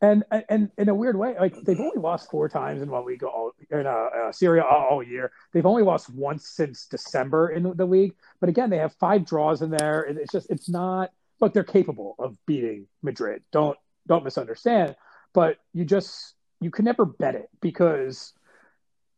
And 0.00 0.24
and 0.48 0.70
in 0.78 0.88
a 0.88 0.94
weird 0.94 1.16
way, 1.16 1.34
like 1.40 1.56
they've 1.62 1.80
only 1.80 1.98
lost 1.98 2.30
four 2.30 2.48
times 2.48 2.82
in 2.82 2.90
one 2.90 3.04
league 3.04 3.24
all 3.24 3.50
in 3.68 3.84
uh, 3.84 3.90
uh, 3.90 4.32
Serie 4.32 4.60
A 4.60 4.64
all 4.64 5.02
year. 5.02 5.32
They've 5.52 5.66
only 5.66 5.82
lost 5.82 6.08
once 6.08 6.48
since 6.48 6.86
December 6.86 7.48
in 7.48 7.72
the 7.76 7.84
league. 7.84 8.14
But 8.38 8.48
again, 8.48 8.70
they 8.70 8.78
have 8.78 8.94
five 8.94 9.26
draws 9.26 9.60
in 9.60 9.70
there. 9.70 10.02
It's 10.02 10.32
just 10.32 10.48
it's 10.50 10.68
not 10.68 11.10
look. 11.40 11.52
They're 11.52 11.64
capable 11.64 12.14
of 12.20 12.36
beating 12.46 12.86
Madrid. 13.02 13.42
Don't 13.50 13.76
don't 14.06 14.22
misunderstand. 14.22 14.94
But 15.34 15.56
you 15.72 15.84
just 15.84 16.34
you 16.60 16.70
can 16.70 16.84
never 16.84 17.04
bet 17.04 17.34
it 17.34 17.48
because 17.60 18.32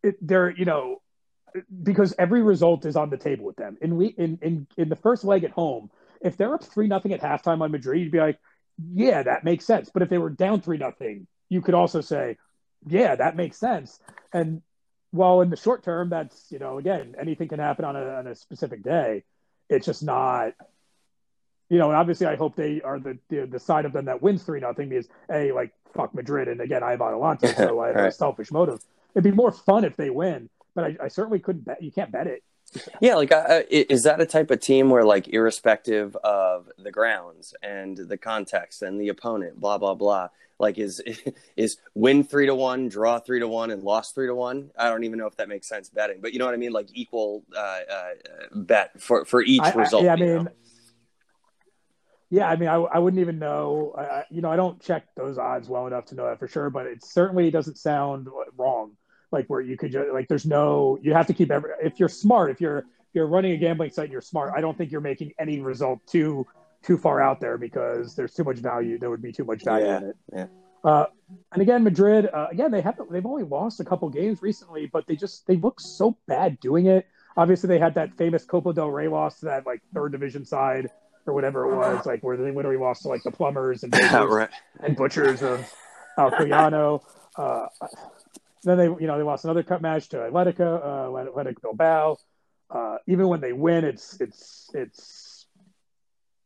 it, 0.02 0.16
they're 0.22 0.50
you 0.50 0.64
know 0.64 1.02
because 1.82 2.14
every 2.18 2.42
result 2.42 2.86
is 2.86 2.96
on 2.96 3.10
the 3.10 3.18
table 3.18 3.44
with 3.44 3.56
them. 3.56 3.76
In 3.82 3.96
we 3.96 4.06
in 4.06 4.38
in 4.40 4.66
in 4.78 4.88
the 4.88 4.96
first 4.96 5.24
leg 5.24 5.44
at 5.44 5.50
home, 5.50 5.90
if 6.20 6.36
they're 6.36 6.54
up 6.54 6.64
three 6.64 6.88
nothing 6.88 7.12
at 7.12 7.20
halftime 7.20 7.60
on 7.60 7.70
Madrid, 7.70 8.00
you'd 8.00 8.12
be 8.12 8.18
like 8.18 8.38
yeah, 8.92 9.22
that 9.22 9.44
makes 9.44 9.64
sense. 9.64 9.90
But 9.92 10.02
if 10.02 10.08
they 10.08 10.18
were 10.18 10.30
down 10.30 10.60
three 10.60 10.78
nothing, 10.78 11.26
you 11.48 11.60
could 11.60 11.74
also 11.74 12.00
say, 12.00 12.36
yeah, 12.86 13.16
that 13.16 13.36
makes 13.36 13.58
sense. 13.58 13.98
And 14.32 14.62
while 15.10 15.40
in 15.40 15.50
the 15.50 15.56
short 15.56 15.82
term, 15.82 16.10
that's 16.10 16.46
you 16.50 16.58
know, 16.58 16.78
again, 16.78 17.14
anything 17.20 17.48
can 17.48 17.58
happen 17.58 17.84
on 17.84 17.96
a 17.96 18.00
on 18.00 18.26
a 18.26 18.34
specific 18.34 18.82
day. 18.82 19.24
It's 19.68 19.86
just 19.86 20.02
not, 20.02 20.54
you 21.68 21.78
know. 21.78 21.88
And 21.88 21.96
obviously, 21.96 22.26
I 22.26 22.36
hope 22.36 22.56
they 22.56 22.80
are 22.82 22.98
the 22.98 23.18
the, 23.28 23.46
the 23.46 23.58
side 23.58 23.84
of 23.84 23.92
them 23.92 24.06
that 24.06 24.22
wins 24.22 24.42
three 24.42 24.60
nothing 24.60 24.88
because 24.88 25.08
a 25.30 25.52
like 25.52 25.72
fuck 25.94 26.14
Madrid, 26.14 26.48
and 26.48 26.60
again, 26.60 26.82
I 26.82 26.92
have 26.92 27.02
Atalanta, 27.02 27.48
so 27.54 27.80
I 27.80 27.88
have 27.88 27.96
right. 27.96 28.08
a 28.08 28.12
selfish 28.12 28.50
motive. 28.52 28.80
It'd 29.14 29.24
be 29.24 29.32
more 29.32 29.52
fun 29.52 29.84
if 29.84 29.96
they 29.96 30.10
win, 30.10 30.48
but 30.74 30.84
I, 30.84 30.96
I 31.04 31.08
certainly 31.08 31.40
couldn't 31.40 31.64
bet. 31.64 31.82
You 31.82 31.90
can't 31.90 32.12
bet 32.12 32.28
it. 32.28 32.42
Yeah, 33.00 33.16
like 33.16 33.32
uh, 33.32 33.62
is 33.68 34.04
that 34.04 34.20
a 34.20 34.26
type 34.26 34.50
of 34.50 34.60
team 34.60 34.90
where 34.90 35.04
like 35.04 35.28
irrespective 35.28 36.14
of 36.16 36.70
the 36.78 36.92
grounds 36.92 37.54
and 37.62 37.96
the 37.96 38.16
context 38.16 38.82
and 38.82 39.00
the 39.00 39.08
opponent, 39.08 39.60
blah 39.60 39.78
blah 39.78 39.94
blah, 39.94 40.28
like 40.58 40.78
is 40.78 41.02
is 41.56 41.78
win 41.94 42.22
three 42.22 42.46
to 42.46 42.54
one, 42.54 42.88
draw 42.88 43.18
three 43.18 43.40
to 43.40 43.48
one, 43.48 43.70
and 43.70 43.82
lost 43.82 44.14
three 44.14 44.28
to 44.28 44.34
one? 44.34 44.70
I 44.78 44.88
don't 44.88 45.02
even 45.04 45.18
know 45.18 45.26
if 45.26 45.36
that 45.36 45.48
makes 45.48 45.68
sense 45.68 45.88
betting, 45.88 46.20
but 46.20 46.32
you 46.32 46.38
know 46.38 46.44
what 46.44 46.54
I 46.54 46.58
mean, 46.58 46.72
like 46.72 46.88
equal 46.92 47.44
uh, 47.56 47.80
uh, 47.92 48.10
bet 48.54 49.00
for 49.00 49.24
for 49.24 49.42
each 49.42 49.62
I, 49.62 49.72
result. 49.72 50.04
Yeah, 50.04 50.12
I 50.12 50.16
mean. 50.16 50.44
Know? 50.44 50.50
Yeah, 52.32 52.48
I 52.48 52.54
mean, 52.54 52.68
I, 52.68 52.76
I 52.76 52.98
wouldn't 53.00 53.20
even 53.20 53.40
know. 53.40 53.92
I, 53.98 54.22
you 54.30 54.40
know, 54.40 54.52
I 54.52 54.56
don't 54.56 54.80
check 54.80 55.04
those 55.16 55.36
odds 55.36 55.68
well 55.68 55.88
enough 55.88 56.04
to 56.06 56.14
know 56.14 56.26
that 56.26 56.38
for 56.38 56.46
sure, 56.46 56.70
but 56.70 56.86
it 56.86 57.04
certainly 57.04 57.50
doesn't 57.50 57.76
sound 57.76 58.28
wrong 58.56 58.92
like 59.32 59.46
where 59.46 59.60
you 59.60 59.76
could 59.76 59.92
just 59.92 60.10
like 60.12 60.28
there's 60.28 60.46
no 60.46 60.98
you 61.02 61.12
have 61.12 61.26
to 61.26 61.34
keep 61.34 61.50
every 61.50 61.70
if 61.82 61.98
you're 61.98 62.08
smart 62.08 62.50
if 62.50 62.60
you're 62.60 62.78
if 62.78 63.14
you're 63.14 63.26
running 63.26 63.52
a 63.52 63.56
gambling 63.56 63.90
site 63.90 64.04
and 64.04 64.12
you're 64.12 64.20
smart 64.20 64.52
i 64.56 64.60
don't 64.60 64.76
think 64.76 64.90
you're 64.90 65.00
making 65.00 65.32
any 65.38 65.60
result 65.60 66.00
too 66.06 66.46
too 66.82 66.96
far 66.96 67.20
out 67.20 67.40
there 67.40 67.58
because 67.58 68.14
there's 68.14 68.34
too 68.34 68.44
much 68.44 68.58
value 68.58 68.98
there 68.98 69.10
would 69.10 69.22
be 69.22 69.32
too 69.32 69.44
much 69.44 69.64
value 69.64 69.86
yeah, 69.86 69.96
in 69.98 70.04
it 70.04 70.16
yeah 70.32 70.46
uh, 70.82 71.06
and 71.52 71.62
again 71.62 71.84
madrid 71.84 72.28
uh, 72.32 72.46
again 72.50 72.70
they 72.70 72.80
haven't. 72.80 73.10
they've 73.12 73.26
only 73.26 73.42
lost 73.42 73.80
a 73.80 73.84
couple 73.84 74.08
games 74.08 74.40
recently 74.42 74.86
but 74.86 75.06
they 75.06 75.16
just 75.16 75.46
they 75.46 75.56
look 75.56 75.80
so 75.80 76.16
bad 76.26 76.58
doing 76.60 76.86
it 76.86 77.06
obviously 77.36 77.68
they 77.68 77.78
had 77.78 77.94
that 77.94 78.16
famous 78.16 78.44
copa 78.44 78.72
del 78.72 78.90
rey 78.90 79.08
loss 79.08 79.40
to 79.40 79.46
that 79.46 79.66
like 79.66 79.82
third 79.92 80.12
division 80.12 80.44
side 80.44 80.88
or 81.26 81.34
whatever 81.34 81.70
it 81.70 81.76
was 81.76 82.06
like 82.06 82.22
where 82.22 82.36
they 82.36 82.50
literally 82.50 82.78
lost 82.78 83.02
to 83.02 83.08
like 83.08 83.22
the 83.22 83.30
plumbers 83.30 83.82
and, 83.82 83.94
right. 84.12 84.48
and 84.82 84.96
butchers 84.96 85.42
of 85.42 85.70
Alcoyano. 86.18 87.02
Uh, 87.36 87.66
then 88.62 88.78
they, 88.78 88.84
you 88.84 89.06
know, 89.06 89.16
they 89.16 89.24
lost 89.24 89.44
another 89.44 89.62
cup 89.62 89.80
match 89.80 90.08
to 90.10 90.18
Atletico, 90.18 91.14
uh, 91.14 91.18
Athletic 91.18 91.60
Bilbao. 91.62 92.16
Uh, 92.70 92.98
even 93.06 93.28
when 93.28 93.40
they 93.40 93.52
win, 93.52 93.84
it's 93.84 94.20
it's 94.20 94.70
it's 94.74 95.46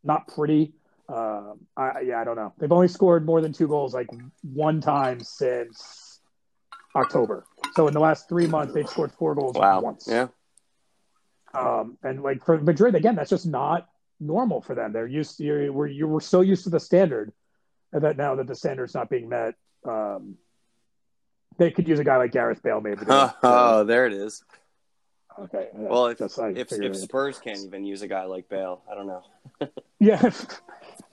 not 0.03 0.29
pretty. 0.29 0.73
Uh, 1.09 1.53
I, 1.77 2.01
yeah, 2.01 2.21
I 2.21 2.25
don't 2.25 2.37
know. 2.37 2.53
They've 2.59 2.73
only 2.73 2.89
scored 2.89 3.27
more 3.27 3.41
than 3.41 3.53
two 3.53 3.69
goals 3.69 3.93
like 3.93 4.09
one 4.43 4.81
time 4.81 5.21
since 5.21 6.21
October. 6.95 7.45
So 7.75 7.89
in 7.89 7.95
the 7.95 8.01
last 8.01 8.29
three 8.29 8.47
months, 8.47 8.73
they've 8.73 8.89
scored 8.89 9.13
four 9.13 9.35
goals 9.35 9.57
wow. 9.57 9.81
once. 9.81 10.07
Yeah. 10.09 10.29
Um, 11.53 11.99
and 12.03 12.23
like 12.23 12.45
for 12.45 12.59
Madrid, 12.59 12.95
again, 12.95 13.17
that's 13.17 13.31
just 13.31 13.47
not 13.47 13.89
normal 14.19 14.61
for 14.61 14.75
them. 14.75 14.93
They're 14.93 15.07
used 15.07 15.37
to 15.39 15.45
you 15.45 15.73
were 15.73 15.87
you 15.87 16.07
were 16.09 16.21
so 16.21 16.41
used 16.41 16.65
to 16.65 16.71
the 16.71 16.81
standard 16.81 17.33
that 17.93 18.17
now 18.17 18.37
that 18.37 18.47
the 18.47 18.55
standard's 18.55 18.95
not 18.95 19.09
being 19.09 19.29
met, 19.29 19.55
um, 19.85 20.37
they 21.59 21.71
could 21.71 21.89
use 21.89 21.99
a 21.99 22.05
guy 22.05 22.17
like 22.17 22.33
Gareth 22.33 22.63
Bale 22.63 22.81
maybe. 22.81 23.03
Oh, 23.09 23.33
oh 23.43 23.85
there 23.85 24.07
it 24.07 24.13
is. 24.13 24.43
Okay. 25.39 25.69
Well, 25.73 26.07
if 26.07 26.21
if, 26.21 26.73
if 26.73 26.97
Spurs 26.97 27.39
can't 27.39 27.59
even 27.65 27.85
use 27.85 28.03
a 28.03 28.09
guy 28.09 28.25
like 28.25 28.49
Bale, 28.49 28.83
I 28.91 28.95
don't 28.95 29.07
know. 29.07 29.23
yeah. 29.99 30.23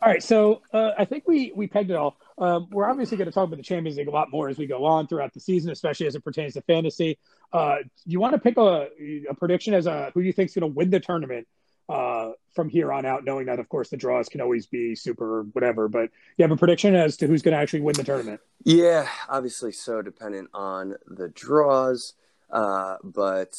all 0.02 0.10
right. 0.10 0.22
So 0.22 0.62
uh, 0.74 0.92
I 0.98 1.06
think 1.06 1.28
we 1.28 1.52
we 1.56 1.68
pegged 1.68 1.90
it 1.90 1.96
all. 1.96 2.18
Um, 2.38 2.68
we're 2.72 2.90
obviously 2.90 3.18
going 3.18 3.28
to 3.28 3.32
talk 3.32 3.48
about 3.48 3.58
the 3.58 3.64
Champions 3.64 3.98
League 3.98 4.08
a 4.08 4.12
lot 4.12 4.30
more 4.32 4.48
as 4.50 4.58
we 4.58 4.68
go 4.68 4.86
on 4.86 5.08
throughout 5.08 5.34
the 5.34 5.40
season, 5.40 5.72
especially 5.72 6.08
as 6.08 6.16
it 6.16 6.24
pertains 6.24 6.54
to 6.54 6.62
fantasy. 6.62 7.18
Uh, 7.52 7.78
you 8.06 8.20
want 8.20 8.34
to 8.34 8.40
pick 8.40 8.58
a, 8.58 8.90
a 9.30 9.34
prediction 9.34 9.74
as 9.74 9.88
a 9.88 10.12
who 10.14 10.22
you 10.22 10.34
think 10.34 10.50
is 10.50 10.56
going 10.56 10.72
to 10.72 10.76
win 10.76 10.90
the 10.90 11.00
tournament 11.00 11.48
uh, 11.92 12.32
from 12.56 12.70
here 12.70 12.92
on 12.92 13.06
out, 13.06 13.26
knowing 13.26 13.46
that 13.48 13.60
of 13.60 13.68
course 13.70 13.90
the 13.90 13.98
draws 13.98 14.30
can 14.30 14.42
always 14.42 14.68
be 14.68 14.96
super 14.96 15.44
whatever. 15.54 15.88
But 15.88 16.10
you 16.38 16.44
have 16.44 16.52
a 16.52 16.58
prediction 16.58 16.96
as 16.96 17.18
to 17.18 17.28
who's 17.28 17.42
going 17.42 17.54
to 17.54 17.60
actually 17.60 17.82
win 17.82 17.96
the 17.96 18.04
tournament? 18.04 18.42
Yeah, 18.64 19.08
obviously 19.28 19.72
so 19.72 20.02
dependent 20.02 20.50
on 20.54 20.96
the 21.08 21.30
draws, 21.30 22.14
uh, 22.50 22.98
but 23.04 23.58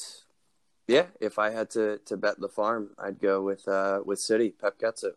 yeah, 0.89 1.07
if 1.21 1.39
I 1.39 1.51
had 1.51 1.71
to 1.71 1.99
to 2.07 2.17
bet 2.17 2.41
the 2.41 2.49
farm, 2.49 2.91
I'd 2.99 3.21
go 3.21 3.43
with 3.43 3.67
uh, 3.69 4.01
with 4.05 4.19
City. 4.19 4.51
Pep 4.51 4.79
gets 4.79 5.05
it. 5.05 5.15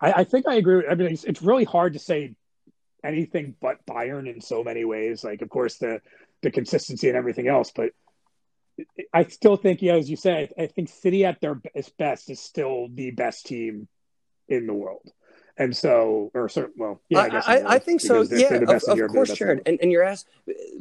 I, 0.00 0.12
I 0.12 0.24
think 0.24 0.46
I 0.46 0.54
agree. 0.54 0.76
With, 0.76 0.86
I 0.90 0.94
mean, 0.94 1.12
it's, 1.12 1.24
it's 1.24 1.42
really 1.42 1.64
hard 1.64 1.92
to 1.94 1.98
say 1.98 2.34
anything 3.04 3.54
but 3.60 3.84
Bayern 3.86 4.32
in 4.32 4.40
so 4.40 4.64
many 4.64 4.84
ways. 4.84 5.24
Like, 5.24 5.42
of 5.42 5.48
course, 5.48 5.76
the 5.76 6.00
the 6.42 6.50
consistency 6.50 7.08
and 7.08 7.16
everything 7.16 7.48
else, 7.48 7.72
but 7.74 7.90
I 9.12 9.24
still 9.24 9.56
think, 9.56 9.82
yeah, 9.82 9.94
as 9.94 10.08
you 10.08 10.16
say, 10.16 10.48
I 10.58 10.66
think 10.66 10.88
City 10.88 11.24
at 11.24 11.40
their 11.40 11.60
best 11.98 12.30
is 12.30 12.40
still 12.40 12.88
the 12.92 13.10
best 13.10 13.46
team 13.46 13.88
in 14.48 14.66
the 14.66 14.74
world. 14.74 15.10
And 15.56 15.76
so, 15.76 16.30
or 16.34 16.48
certain, 16.48 16.74
well, 16.76 17.00
yeah, 17.08 17.18
I, 17.18 17.26
I, 17.26 17.56
I, 17.56 17.74
I 17.74 17.78
think 17.80 18.00
so. 18.00 18.22
Yeah, 18.22 18.54
of, 18.54 18.82
of 18.84 19.08
course, 19.08 19.32
Jared. 19.32 19.62
And, 19.66 19.78
and 19.82 19.90
you're 19.90 20.04
asked 20.04 20.28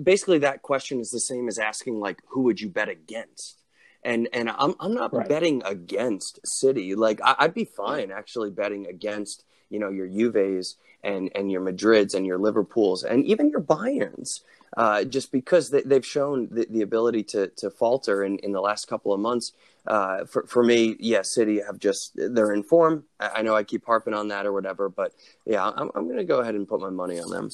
basically 0.02 0.40
that 0.40 0.62
question 0.62 1.00
is 1.00 1.10
the 1.10 1.20
same 1.20 1.48
as 1.48 1.58
asking 1.58 2.00
like, 2.00 2.22
who 2.28 2.44
would 2.44 2.62
you 2.62 2.70
bet 2.70 2.88
against? 2.88 3.64
And 4.04 4.30
and 4.32 4.50
I'm 4.50 4.76
I'm 4.80 4.94
not 4.94 5.12
right. 5.14 5.28
betting 5.28 5.64
against 5.66 6.46
City. 6.48 6.94
Like 6.94 7.20
I, 7.24 7.46
would 7.46 7.56
be 7.56 7.66
fine 7.66 8.12
actually 8.12 8.52
betting 8.52 8.86
against 8.86 9.44
you 9.70 9.80
know 9.80 9.90
your 9.90 10.08
Juves 10.08 10.78
and 11.04 11.32
and 11.34 11.52
your 11.52 11.62
Madrids 11.62 12.14
and 12.14 12.26
your 12.26 12.38
Liverpools 12.38 13.04
and 13.04 13.26
even 13.26 13.50
your 13.50 13.62
Bayerns 13.62 14.42
uh, 14.76 15.04
just 15.04 15.32
because 15.32 15.70
they, 15.70 15.84
have 15.90 16.06
shown 16.06 16.48
the, 16.52 16.68
the, 16.70 16.82
ability 16.82 17.24
to, 17.24 17.48
to 17.48 17.70
falter 17.70 18.24
in, 18.24 18.38
in 18.40 18.52
the 18.52 18.62
last 18.62 18.88
couple 18.88 19.14
of 19.14 19.20
months. 19.20 19.54
Uh, 19.86 20.26
for, 20.26 20.46
for 20.46 20.64
me, 20.64 20.98
yeah, 21.00 21.22
City 21.22 21.62
have 21.66 21.80
just, 21.80 22.12
they're 22.16 22.54
in 22.54 22.64
form. 22.64 23.06
I 23.20 23.42
know 23.42 23.56
I 23.56 23.64
keep 23.64 23.86
harping 23.86 24.14
on 24.14 24.28
that 24.30 24.46
or 24.46 24.52
whatever, 24.52 24.90
but 24.90 25.14
yeah, 25.46 25.66
I'm, 25.66 25.90
I'm 25.96 26.06
going 26.06 26.18
to 26.18 26.26
go 26.26 26.40
ahead 26.40 26.56
and 26.56 26.68
put 26.68 26.82
my 26.82 26.90
money 26.90 27.20
on 27.20 27.30
them. 27.30 27.50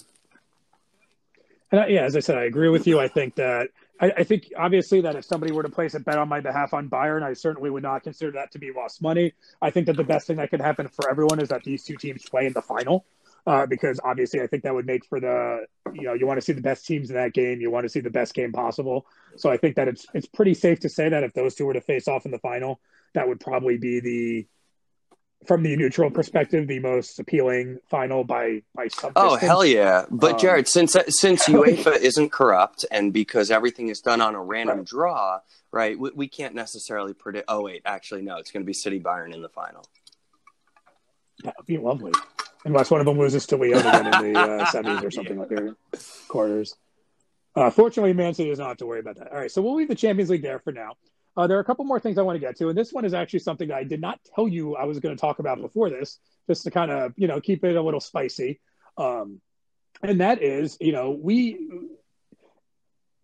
And 1.72 1.82
I, 1.82 1.88
yeah, 1.88 2.04
as 2.04 2.16
I 2.16 2.20
said, 2.20 2.38
I 2.38 2.44
agree 2.44 2.70
with 2.70 2.88
you. 2.88 3.00
I 3.00 3.08
think 3.08 3.36
that 3.36 3.70
I, 4.00 4.12
I, 4.18 4.24
think 4.24 4.52
obviously 4.58 5.02
that 5.02 5.16
if 5.16 5.26
somebody 5.26 5.52
were 5.52 5.64
to 5.64 5.70
place 5.70 5.94
a 5.94 6.00
bet 6.00 6.18
on 6.18 6.28
my 6.28 6.40
behalf 6.40 6.74
on 6.74 6.90
Bayern, 6.90 7.24
I 7.24 7.34
certainly 7.34 7.70
would 7.70 7.84
not 7.84 8.04
consider 8.04 8.32
that 8.34 8.52
to 8.52 8.60
be 8.60 8.72
lost 8.72 9.02
money. 9.02 9.34
I 9.62 9.70
think 9.70 9.88
that 9.88 9.98
the 9.98 10.04
best 10.04 10.28
thing 10.28 10.38
that 10.38 10.50
could 10.50 10.62
happen 10.62 10.88
for 10.88 11.10
everyone 11.10 11.40
is 11.40 11.50
that 11.50 11.64
these 11.64 11.84
two 11.84 11.96
teams 11.96 12.24
play 12.28 12.46
in 12.46 12.54
the 12.54 12.62
final 12.62 13.06
uh, 13.46 13.66
because 13.66 14.00
obviously 14.04 14.42
I 14.42 14.48
think 14.48 14.64
that 14.64 14.74
would 14.74 14.86
make 14.86 15.06
for 15.06 15.20
the 15.20 15.66
you 15.94 16.04
know 16.04 16.14
you 16.14 16.26
want 16.26 16.38
to 16.38 16.46
see 16.46 16.54
the 16.54 16.62
best 16.62 16.86
teams 16.86 17.10
in 17.10 17.16
that 17.16 17.34
game. 17.34 17.60
You 17.60 17.72
want 17.72 17.84
to 17.84 17.90
see 17.90 18.00
the 18.00 18.10
best 18.10 18.34
game 18.34 18.52
possible. 18.52 19.06
So 19.36 19.50
I 19.50 19.58
think 19.58 19.76
that 19.76 19.88
it's 19.88 20.06
it's 20.14 20.28
pretty 20.28 20.54
safe 20.54 20.80
to 20.82 20.90
say 20.90 21.10
that 21.10 21.24
if 21.24 21.34
those 21.34 21.56
two 21.56 21.66
were 21.66 21.74
to 21.74 21.82
face 21.82 22.08
off 22.08 22.26
in 22.26 22.32
the 22.32 22.40
final, 22.40 22.80
that 23.14 23.28
would 23.28 23.40
probably 23.40 23.78
be 23.78 24.00
the 24.00 24.48
from 25.46 25.62
the 25.62 25.76
neutral 25.76 26.10
perspective, 26.10 26.68
the 26.68 26.80
most 26.80 27.20
appealing 27.20 27.80
final 27.90 28.24
by 28.24 28.62
by 28.74 28.88
some. 28.88 29.12
Oh 29.18 29.36
hell 29.36 29.66
yeah! 29.66 30.06
But 30.10 30.34
um, 30.34 30.40
Jared, 30.40 30.68
since 30.70 30.96
since 31.10 31.46
UEFA 31.48 31.98
isn't 31.98 32.32
corrupt, 32.32 32.86
and 32.92 33.12
because 33.12 33.52
everything 33.52 33.90
is 33.90 34.00
done 34.00 34.22
on 34.22 34.36
a 34.36 34.42
random 34.42 34.78
right. 34.78 34.88
draw, 34.88 35.40
right? 35.72 36.00
We, 36.00 36.12
we, 36.16 36.28
can't 36.30 36.56
necessarily 36.56 37.14
predict. 37.14 37.46
Oh 37.50 37.64
wait, 37.64 37.82
actually 37.86 38.22
no, 38.22 38.38
it's 38.38 38.52
going 38.52 38.64
to 38.64 38.68
be 38.68 38.74
City 38.74 39.02
Bayern 39.02 39.34
in 39.34 39.42
the 39.42 39.50
final. 39.50 39.86
That 41.44 41.56
would 41.58 41.66
be 41.66 41.78
lovely 41.78 42.14
unless 42.66 42.92
one 42.92 43.00
of 43.00 43.06
them 43.06 43.18
loses 43.18 43.46
to 43.48 43.58
Lyon 43.58 43.80
again 43.80 44.06
in 44.06 44.34
the 44.34 44.40
uh, 44.40 44.66
semis 44.72 45.04
or 45.04 45.12
something 45.12 45.38
like 45.38 45.50
that, 45.50 45.76
quarters. 46.28 46.76
Uh, 47.56 47.70
fortunately, 47.70 48.14
Man 48.14 48.34
City 48.34 48.50
does 48.50 48.60
not 48.60 48.70
have 48.70 48.78
to 48.78 48.86
worry 48.86 49.00
about 49.00 49.18
that. 49.18 49.32
All 49.32 49.38
right, 49.38 49.52
so 49.52 49.62
we'll 49.62 49.76
leave 49.76 49.88
the 49.88 49.96
Champions 49.96 50.30
League 50.30 50.42
there 50.42 50.60
for 50.60 50.72
now. 50.72 50.94
Uh, 51.36 51.48
there 51.48 51.58
are 51.58 51.62
a 51.62 51.66
couple 51.66 51.86
more 51.86 52.00
things 52.00 52.18
I 52.18 52.22
want 52.22 52.36
to 52.36 52.40
get 52.40 52.58
to, 52.58 52.70
and 52.70 52.78
this 52.78 52.94
one 52.94 53.06
is 53.06 53.14
actually 53.14 53.40
something 53.40 53.68
that 53.70 53.78
I 53.78 53.84
did 53.84 54.02
not 54.02 54.20
tell 54.36 54.48
you 54.48 54.76
I 54.76 54.86
was 54.86 55.00
going 55.00 55.16
to 55.16 55.20
talk 55.20 55.40
about 55.40 55.60
before 55.62 55.90
this, 55.90 56.20
just 56.48 56.64
to 56.64 56.72
kind 56.72 56.92
of 56.92 57.14
you 57.18 57.28
know 57.28 57.42
keep 57.42 57.64
it 57.64 57.76
a 57.76 57.82
little 57.82 58.00
spicy. 58.00 58.60
Um, 58.98 59.42
and 60.02 60.22
that 60.22 60.42
is, 60.42 60.78
you 60.82 60.92
know, 60.92 61.12
we 61.12 61.58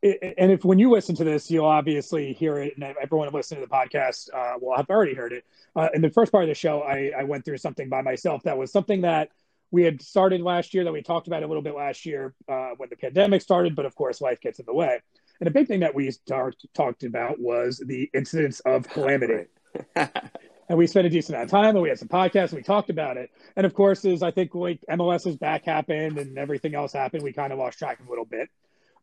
and 0.01 0.51
if 0.51 0.63
when 0.63 0.79
you 0.79 0.89
listen 0.89 1.15
to 1.15 1.23
this, 1.23 1.51
you'll 1.51 1.65
obviously 1.65 2.33
hear 2.33 2.57
it, 2.57 2.75
and 2.75 2.83
everyone 3.01 3.29
listening 3.33 3.61
to 3.61 3.67
the 3.67 3.73
podcast 3.73 4.33
uh, 4.33 4.57
will 4.59 4.75
have 4.75 4.89
already 4.89 5.13
heard 5.13 5.33
it. 5.33 5.45
Uh, 5.75 5.89
in 5.93 6.01
the 6.01 6.09
first 6.09 6.31
part 6.31 6.43
of 6.43 6.47
the 6.47 6.55
show, 6.55 6.81
I, 6.81 7.11
I, 7.17 7.23
went 7.23 7.43
through 7.43 7.57
something 7.57 7.89
by 7.89 8.01
myself 8.01 8.43
that 8.43 8.57
was 8.57 8.71
something 8.71 9.01
that 9.01 9.29
we 9.71 9.83
had 9.83 10.01
started 10.01 10.41
last 10.41 10.73
year, 10.73 10.83
that 10.83 10.93
we 10.93 11.01
talked 11.01 11.27
about 11.27 11.43
a 11.43 11.47
little 11.47 11.61
bit 11.61 11.75
last 11.75 12.05
year 12.05 12.33
uh, 12.47 12.69
when 12.77 12.89
the 12.89 12.95
pandemic 12.95 13.41
started, 13.41 13.75
but 13.75 13.85
of 13.85 13.93
course, 13.95 14.21
life 14.21 14.39
gets 14.39 14.59
in 14.59 14.65
the 14.65 14.73
way. 14.73 14.99
And 15.39 15.47
a 15.47 15.51
big 15.51 15.67
thing 15.67 15.81
that 15.81 15.93
we 15.93 16.11
start, 16.11 16.55
talked 16.73 17.03
about 17.03 17.39
was 17.39 17.83
the 17.85 18.09
incidence 18.13 18.61
of 18.61 18.87
calamity. 18.89 19.47
and 19.95 20.77
we 20.77 20.87
spent 20.87 21.07
a 21.07 21.09
decent 21.09 21.35
amount 21.35 21.47
of 21.47 21.51
time, 21.51 21.75
and 21.75 21.81
we 21.81 21.89
had 21.89 21.99
some 21.99 22.07
podcasts, 22.07 22.49
and 22.49 22.57
we 22.57 22.63
talked 22.63 22.89
about 22.89 23.17
it. 23.17 23.29
And 23.55 23.65
of 23.65 23.73
course, 23.73 24.05
as 24.05 24.23
I 24.23 24.31
think 24.31 24.55
like 24.55 24.79
MLS's 24.89 25.35
back 25.35 25.65
happened 25.65 26.17
and 26.17 26.37
everything 26.37 26.73
else 26.73 26.93
happened, 26.93 27.23
we 27.23 27.33
kind 27.33 27.53
of 27.53 27.59
lost 27.59 27.77
track 27.77 27.99
of 27.99 28.07
a 28.07 28.09
little 28.09 28.25
bit. 28.25 28.49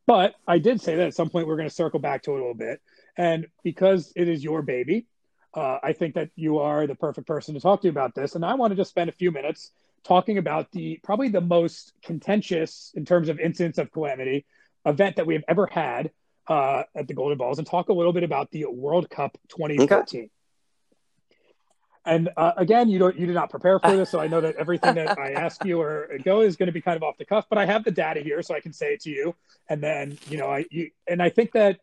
But 0.07 0.35
I 0.47 0.59
did 0.59 0.81
say 0.81 0.97
that 0.97 1.07
at 1.09 1.15
some 1.15 1.31
point 1.31 1.47
we're 1.47 1.57
going 1.57 1.69
to 1.69 1.75
circle 1.75 1.99
back 1.99 2.23
to 2.23 2.33
it 2.33 2.35
a 2.35 2.39
little 2.39 2.55
bit. 2.55 2.81
And 3.17 3.47
because 3.65 4.13
it 4.15 4.29
is 4.29 4.43
your 4.45 4.63
baby, 4.63 5.07
uh, 5.55 5.79
I 5.83 5.93
think 5.95 6.15
that 6.15 6.31
you 6.37 6.59
are 6.59 6.87
the 6.87 6.95
perfect 6.95 7.27
person 7.27 7.55
to 7.55 7.61
talk 7.61 7.83
to 7.83 7.89
about 7.89 8.15
this. 8.15 8.35
And 8.35 8.45
I 8.45 8.55
want 8.55 8.71
to 8.73 8.77
just 8.77 8.91
spend 8.91 9.09
a 9.09 9.13
few 9.13 9.33
minutes 9.33 9.73
talking 10.05 10.39
about 10.39 10.71
the 10.71 11.01
probably 11.03 11.29
the 11.29 11.41
most 11.41 11.93
contentious 12.03 12.93
in 12.95 13.05
terms 13.05 13.29
of 13.29 13.41
incidents 13.41 13.79
of 13.79 13.91
calamity 13.91 14.45
event 14.85 15.17
that 15.17 15.27
we 15.27 15.35
have 15.35 15.45
ever 15.49 15.67
had 15.67 16.11
uh, 16.47 16.85
at 16.95 17.09
the 17.09 17.15
Golden 17.15 17.39
Balls 17.39 17.59
and 17.59 17.67
talk 17.67 17.89
a 17.89 17.93
little 17.93 18.13
bit 18.13 18.23
about 18.23 18.51
the 18.53 18.67
World 18.67 19.11
Cup 19.11 19.37
2014. 19.49 20.21
Okay. 20.21 20.31
And 22.07 22.31
uh, 22.37 22.53
again, 22.57 22.89
you 22.89 23.01
don't 23.01 23.19
you 23.19 23.27
did 23.27 23.35
not 23.35 23.51
prepare 23.51 23.81
for 23.81 23.97
this, 23.97 24.11
so 24.11 24.21
I 24.21 24.29
know 24.29 24.41
that 24.41 24.55
everything 24.55 24.95
that 24.95 25.19
I 25.19 25.33
ask 25.33 25.65
you 25.65 25.81
or 25.81 26.09
go 26.25 26.43
is 26.43 26.55
going 26.55 26.69
to 26.69 26.73
be 26.73 26.81
kind 26.81 26.97
of 26.97 27.03
off 27.03 27.19
the 27.19 27.25
cuff. 27.25 27.47
But 27.51 27.59
I 27.59 27.67
have 27.67 27.83
the 27.83 27.91
data 27.91 28.21
here, 28.21 28.41
so 28.43 28.55
I 28.55 28.61
can 28.61 28.73
say 28.73 28.93
it 28.95 29.01
to 29.03 29.11
you. 29.11 29.35
And 29.69 29.83
then 29.83 30.17
you 30.29 30.39
know, 30.39 30.49
I 30.49 30.67
you, 30.71 30.91
and 31.09 31.21
I 31.21 31.31
think 31.31 31.53
that 31.53 31.81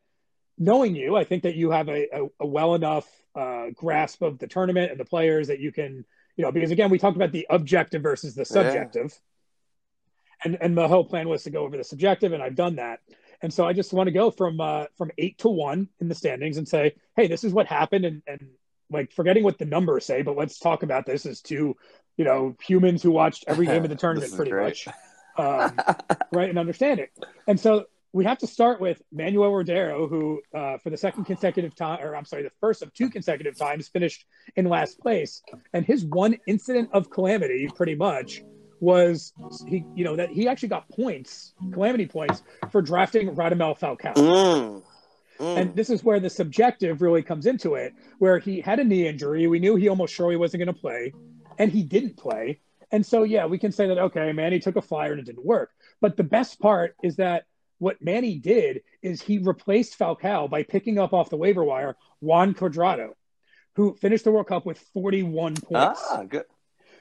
knowing 0.58 0.96
you, 0.96 1.18
I 1.18 1.26
think 1.26 1.44
that 1.44 1.56
you 1.56 1.72
have 1.72 1.90
a, 1.90 2.08
a, 2.16 2.28
a 2.40 2.48
well 2.48 2.74
enough 2.74 3.06
uh, 3.36 3.72
grasp 3.76 4.22
of 4.22 4.40
the 4.40 4.48
tournament 4.48 4.92
and 4.92 5.00
the 5.00 5.06
players 5.06 5.48
that 5.50 5.60
you 5.60 5.74
can, 5.74 6.06
you 6.38 6.46
know, 6.46 6.54
because 6.54 6.72
again, 6.72 6.90
we 6.90 7.00
talked 7.00 7.18
about 7.18 7.34
the 7.34 7.46
objective 7.50 8.02
versus 8.02 8.34
the 8.34 8.46
subjective, 8.46 9.12
yeah. 9.12 10.52
and 10.52 10.58
and 10.62 10.78
the 10.78 10.88
whole 10.88 11.04
plan 11.04 11.28
was 11.28 11.44
to 11.44 11.50
go 11.50 11.66
over 11.66 11.76
the 11.76 11.84
subjective, 11.84 12.32
and 12.32 12.42
I've 12.42 12.56
done 12.56 12.78
that. 12.78 13.02
And 13.42 13.54
so 13.54 13.66
I 13.66 13.74
just 13.74 13.92
want 13.92 14.08
to 14.08 14.14
go 14.14 14.32
from 14.32 14.62
uh, 14.62 14.86
from 14.98 15.12
eight 15.18 15.38
to 15.40 15.50
one 15.50 15.90
in 16.00 16.08
the 16.08 16.16
standings 16.16 16.56
and 16.56 16.66
say, 16.66 16.96
hey, 17.18 17.28
this 17.28 17.44
is 17.44 17.52
what 17.52 17.68
happened, 17.68 18.06
and 18.06 18.22
and 18.26 18.48
like 18.94 19.12
forgetting 19.12 19.44
what 19.44 19.58
the 19.58 19.66
numbers 19.66 20.06
say, 20.06 20.22
but 20.22 20.38
let's 20.38 20.60
talk 20.60 20.84
about 20.84 21.06
this 21.06 21.26
as 21.26 21.42
two, 21.42 21.76
you 22.18 22.26
know, 22.26 22.56
humans 22.66 23.04
who 23.04 23.12
watched 23.12 23.46
every 23.48 23.66
game 23.66 23.84
of 23.84 23.90
the 23.90 23.96
tournament 24.04 24.34
pretty 24.36 24.52
great. 24.52 24.64
much, 24.64 24.88
um, 25.38 25.76
right, 26.32 26.50
and 26.50 26.58
understand 26.58 27.00
it. 27.00 27.10
And 27.48 27.60
so 27.60 27.86
we 28.14 28.26
have 28.26 28.38
to 28.38 28.48
start 28.48 28.80
with 28.80 29.02
Manuel 29.12 29.52
Rodero, 29.52 30.08
who 30.08 30.42
uh, 30.56 30.78
for 30.78 30.92
the 30.92 30.98
second 30.98 31.26
consecutive 31.26 31.76
time, 31.76 32.00
or 32.02 32.16
I'm 32.16 32.26
sorry, 32.26 32.44
the 32.44 32.52
first 32.62 32.84
of 32.84 32.94
two 32.94 33.10
consecutive 33.10 33.58
times, 33.58 33.88
finished 33.88 34.26
in 34.56 34.66
last 34.66 35.00
place. 35.00 35.42
And 35.74 35.84
his 35.84 36.06
one 36.06 36.38
incident 36.46 36.92
of 36.94 37.10
calamity, 37.10 37.68
pretty 37.76 37.96
much, 37.96 38.44
was 38.80 39.34
he, 39.68 39.84
you 39.96 40.04
know, 40.04 40.16
that 40.16 40.30
he 40.30 40.48
actually 40.48 40.70
got 40.70 40.88
points, 40.90 41.54
calamity 41.72 42.06
points, 42.06 42.44
for 42.72 42.82
drafting 42.82 43.36
Radamel 43.36 43.80
Falcao. 43.80 44.14
Mm. 44.14 44.84
Mm. 45.40 45.58
And 45.58 45.76
this 45.76 45.90
is 45.90 46.04
where 46.04 46.20
the 46.20 46.30
subjective 46.30 47.02
really 47.02 47.24
comes 47.24 47.46
into 47.46 47.76
it, 47.76 47.94
where 48.20 48.40
he 48.40 48.62
had 48.62 48.80
a 48.80 48.84
knee 48.84 49.08
injury. 49.08 49.48
We 49.48 49.60
knew 49.60 49.76
he 49.76 49.90
almost 49.90 50.14
surely 50.14 50.36
wasn't 50.36 50.64
going 50.64 50.74
to 50.74 50.80
play, 50.80 51.14
and 51.58 51.72
he 51.72 51.84
didn't 51.84 52.18
play. 52.18 52.60
And 52.92 53.06
so, 53.06 53.24
yeah, 53.24 53.48
we 53.48 53.58
can 53.58 53.72
say 53.72 53.88
that, 53.88 53.98
okay, 53.98 54.32
Manny 54.34 54.60
took 54.60 54.76
a 54.76 54.82
flyer 54.82 55.12
and 55.12 55.20
it 55.20 55.26
didn't 55.26 55.46
work. 55.46 55.72
But 56.00 56.16
the 56.16 56.24
best 56.24 56.60
part 56.60 56.96
is 57.02 57.16
that 57.16 57.46
what 57.80 58.02
Manny 58.02 58.36
did 58.36 58.84
is 59.02 59.22
he 59.22 59.40
replaced 59.40 59.98
Falcao 59.98 60.50
by 60.50 60.64
picking 60.64 61.00
up 61.00 61.12
off 61.12 61.30
the 61.30 61.38
waiver 61.38 61.64
wire 61.64 61.96
Juan 62.20 62.54
Cuadrado, 62.54 63.10
who 63.76 63.96
finished 63.96 64.24
the 64.24 64.32
World 64.32 64.48
Cup 64.48 64.66
with 64.66 64.78
41 64.94 65.56
points. 65.56 66.02
Ah, 66.10 66.24
good. 66.24 66.46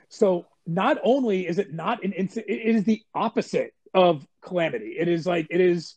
So 0.09 0.47
not 0.67 0.99
only 1.05 1.47
is 1.47 1.59
it 1.59 1.73
not 1.73 2.03
an 2.05 2.13
incident, 2.13 2.51
it 2.51 2.75
is 2.75 2.85
the 2.85 3.03
opposite 3.15 3.75
of 3.95 4.27
calamity. 4.41 4.97
It 4.99 5.09
is 5.09 5.27
like 5.27 5.47
it 5.51 5.61
is 5.61 5.95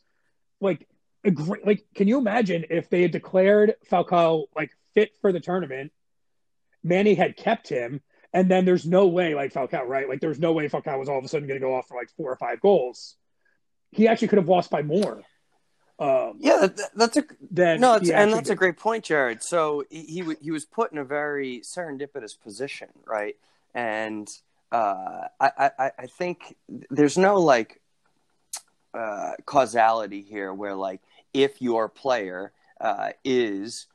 like 0.62 0.88
a 1.26 1.32
great 1.32 1.66
like. 1.66 1.86
Can 1.96 2.08
you 2.08 2.18
imagine 2.18 2.66
if 2.70 2.90
they 2.90 3.02
had 3.02 3.12
declared 3.12 3.76
Falcao 3.92 4.46
like 4.56 4.72
fit 4.94 5.12
for 5.22 5.32
the 5.32 5.40
tournament? 5.40 5.92
Manny 6.84 7.16
had 7.16 7.36
kept 7.36 7.68
him, 7.68 8.02
and 8.32 8.50
then 8.50 8.66
there's 8.66 8.86
no 8.86 9.08
way 9.08 9.34
like 9.34 9.54
Falcao, 9.54 9.88
right? 9.88 10.08
Like 10.08 10.22
there's 10.22 10.40
no 10.40 10.54
way 10.54 10.70
Falcao 10.70 11.00
was 11.00 11.10
all 11.10 11.18
of 11.18 11.26
a 11.26 11.28
sudden 11.28 11.48
going 11.48 11.60
to 11.60 11.66
go 11.66 11.76
off 11.76 11.88
for 11.88 11.98
like 11.98 12.10
four 12.16 12.32
or 12.32 12.36
five 12.36 12.62
goals. 12.62 13.16
He 13.92 14.08
actually 14.08 14.28
could 14.28 14.38
have 14.38 14.50
lost 14.50 14.70
by 14.70 14.82
more. 14.82 15.24
Um, 15.98 16.40
yeah, 16.40 16.68
that, 16.68 16.90
that's 16.94 17.18
a 17.18 17.24
no, 17.52 17.96
and 17.96 18.34
that's 18.34 18.50
did. 18.50 18.52
a 18.52 18.56
great 18.56 18.78
point, 18.78 19.06
Jared. 19.06 19.42
So 19.42 19.86
he, 19.90 20.04
he 20.04 20.36
he 20.42 20.52
was 20.52 20.66
put 20.66 20.92
in 20.92 20.98
a 20.98 21.06
very 21.06 21.62
serendipitous 21.62 22.40
position, 22.40 22.90
right? 23.08 23.36
And 23.74 24.28
uh, 24.72 25.28
I, 25.40 25.72
I 25.80 25.92
I 26.00 26.06
think 26.08 26.58
there's 26.90 27.18
no 27.18 27.40
like 27.40 27.82
uh, 28.94 29.34
causality 29.46 30.22
here, 30.22 30.54
where 30.54 30.76
like 30.76 31.02
if 31.36 31.62
your 31.62 31.90
player 31.90 32.54
uh, 32.80 33.10
is 33.24 33.88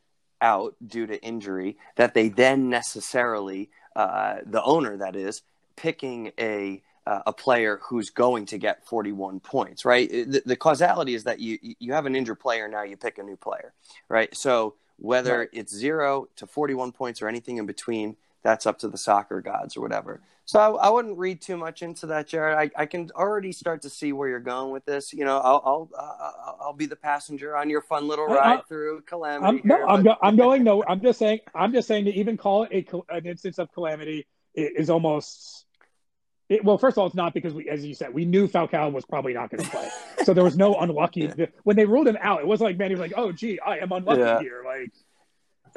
out 0.43 0.77
due 0.87 1.07
to 1.07 1.21
injury, 1.23 1.79
that 1.97 2.15
they 2.15 2.29
then 2.29 2.69
necessarily 2.69 3.71
uh, 3.97 4.37
the 4.45 4.63
owner 4.63 4.99
that 4.99 5.17
is 5.17 5.43
picking 5.75 6.33
a 6.39 6.83
uh, 7.07 7.23
a 7.27 7.33
player 7.33 7.81
who's 7.83 8.11
going 8.11 8.45
to 8.45 8.59
get 8.59 8.87
41 8.87 9.41
points, 9.41 9.87
right? 9.87 10.09
The, 10.11 10.43
the, 10.45 10.55
causality 10.55 11.15
is 11.15 11.25
that 11.25 11.41
you 11.41 11.59
you 11.63 11.95
have 11.95 12.05
an 12.05 12.15
injured 12.15 12.39
player 12.39 12.69
now, 12.69 12.83
you 12.83 12.97
pick 12.97 13.17
a 13.17 13.23
new 13.23 13.37
player, 13.37 13.73
right? 14.09 14.35
So 14.37 14.75
whether 14.99 15.39
right. 15.41 15.49
it's 15.53 15.75
zero 15.75 16.29
to 16.37 16.47
41 16.47 16.93
points 16.93 17.23
or 17.23 17.29
anything 17.29 17.57
in 17.57 17.65
between, 17.65 18.17
that's 18.43 18.67
up 18.67 18.79
to 18.81 18.89
the 18.89 18.99
soccer 18.99 19.41
gods 19.41 19.77
or 19.77 19.81
whatever. 19.81 20.21
So 20.45 20.59
I, 20.59 20.87
I 20.87 20.91
wouldn't 20.91 21.19
read 21.19 21.41
too 21.41 21.57
much 21.57 21.83
into 21.83 22.07
that, 22.07 22.27
Jared. 22.27 22.57
I, 22.57 22.83
I, 22.83 22.87
can 22.87 23.11
already 23.15 23.53
start 23.53 23.83
to 23.83 23.91
see 23.91 24.13
where 24.13 24.29
you're 24.29 24.41
going 24.41 24.73
with 24.73 24.85
this. 24.85 25.13
You 25.13 25.25
know, 25.25 25.39
I'll 25.39 25.63
I'll, 25.65 25.91
uh, 25.97 26.53
I'll 26.61 26.73
be 26.73 26.87
the 26.87 26.97
passenger 26.97 27.57
on 27.57 27.71
your 27.71 27.83
fun 27.83 28.09
little 28.09 28.27
ride 28.27 28.59
I, 28.59 28.63
through 28.63 29.03
calamity. 29.03 29.47
I'm, 29.47 29.55
here, 29.59 29.79
no, 29.79 29.87
I'm, 29.87 30.03
go, 30.03 30.17
I'm 30.21 30.37
going 30.37 30.65
no. 30.65 30.83
I'm 30.89 31.01
just 31.01 31.19
saying. 31.19 31.41
I'm 31.55 31.73
just 31.73 31.87
saying 31.87 32.07
to 32.07 32.13
even 32.13 32.37
call 32.37 32.65
it 32.65 32.89
a, 32.93 33.15
an 33.15 33.27
instance 33.27 33.59
of 33.59 33.71
calamity 33.73 34.27
is 34.55 34.91
almost 34.91 35.67
it, 36.51 36.65
well, 36.65 36.79
first 36.79 36.95
of 36.95 36.99
all, 36.99 37.07
it's 37.07 37.15
not 37.15 37.33
because 37.33 37.55
we, 37.55 37.69
as 37.69 37.87
you 37.87 37.95
said, 37.95 38.13
we 38.13 38.25
knew 38.25 38.49
Falcao 38.49 38.93
was 38.93 39.05
probably 39.05 39.33
not 39.33 39.51
going 39.51 39.63
to 39.63 39.71
play, 39.71 39.89
so 40.25 40.35
there 40.35 40.43
was 40.43 40.57
no 40.57 40.75
unlucky. 40.75 41.31
When 41.63 41.77
they 41.77 41.85
ruled 41.85 42.09
him 42.09 42.19
out, 42.21 42.41
it 42.41 42.47
wasn't 42.47 42.71
like 42.71 42.77
man, 42.77 42.91
he 42.91 42.97
was 42.97 43.01
like, 43.01 43.13
"Oh, 43.17 43.31
gee, 43.31 43.61
I 43.61 43.79
am 43.79 43.93
unlucky 43.93 44.21
yeah. 44.21 44.41
here." 44.41 44.63
Like, 44.67 44.93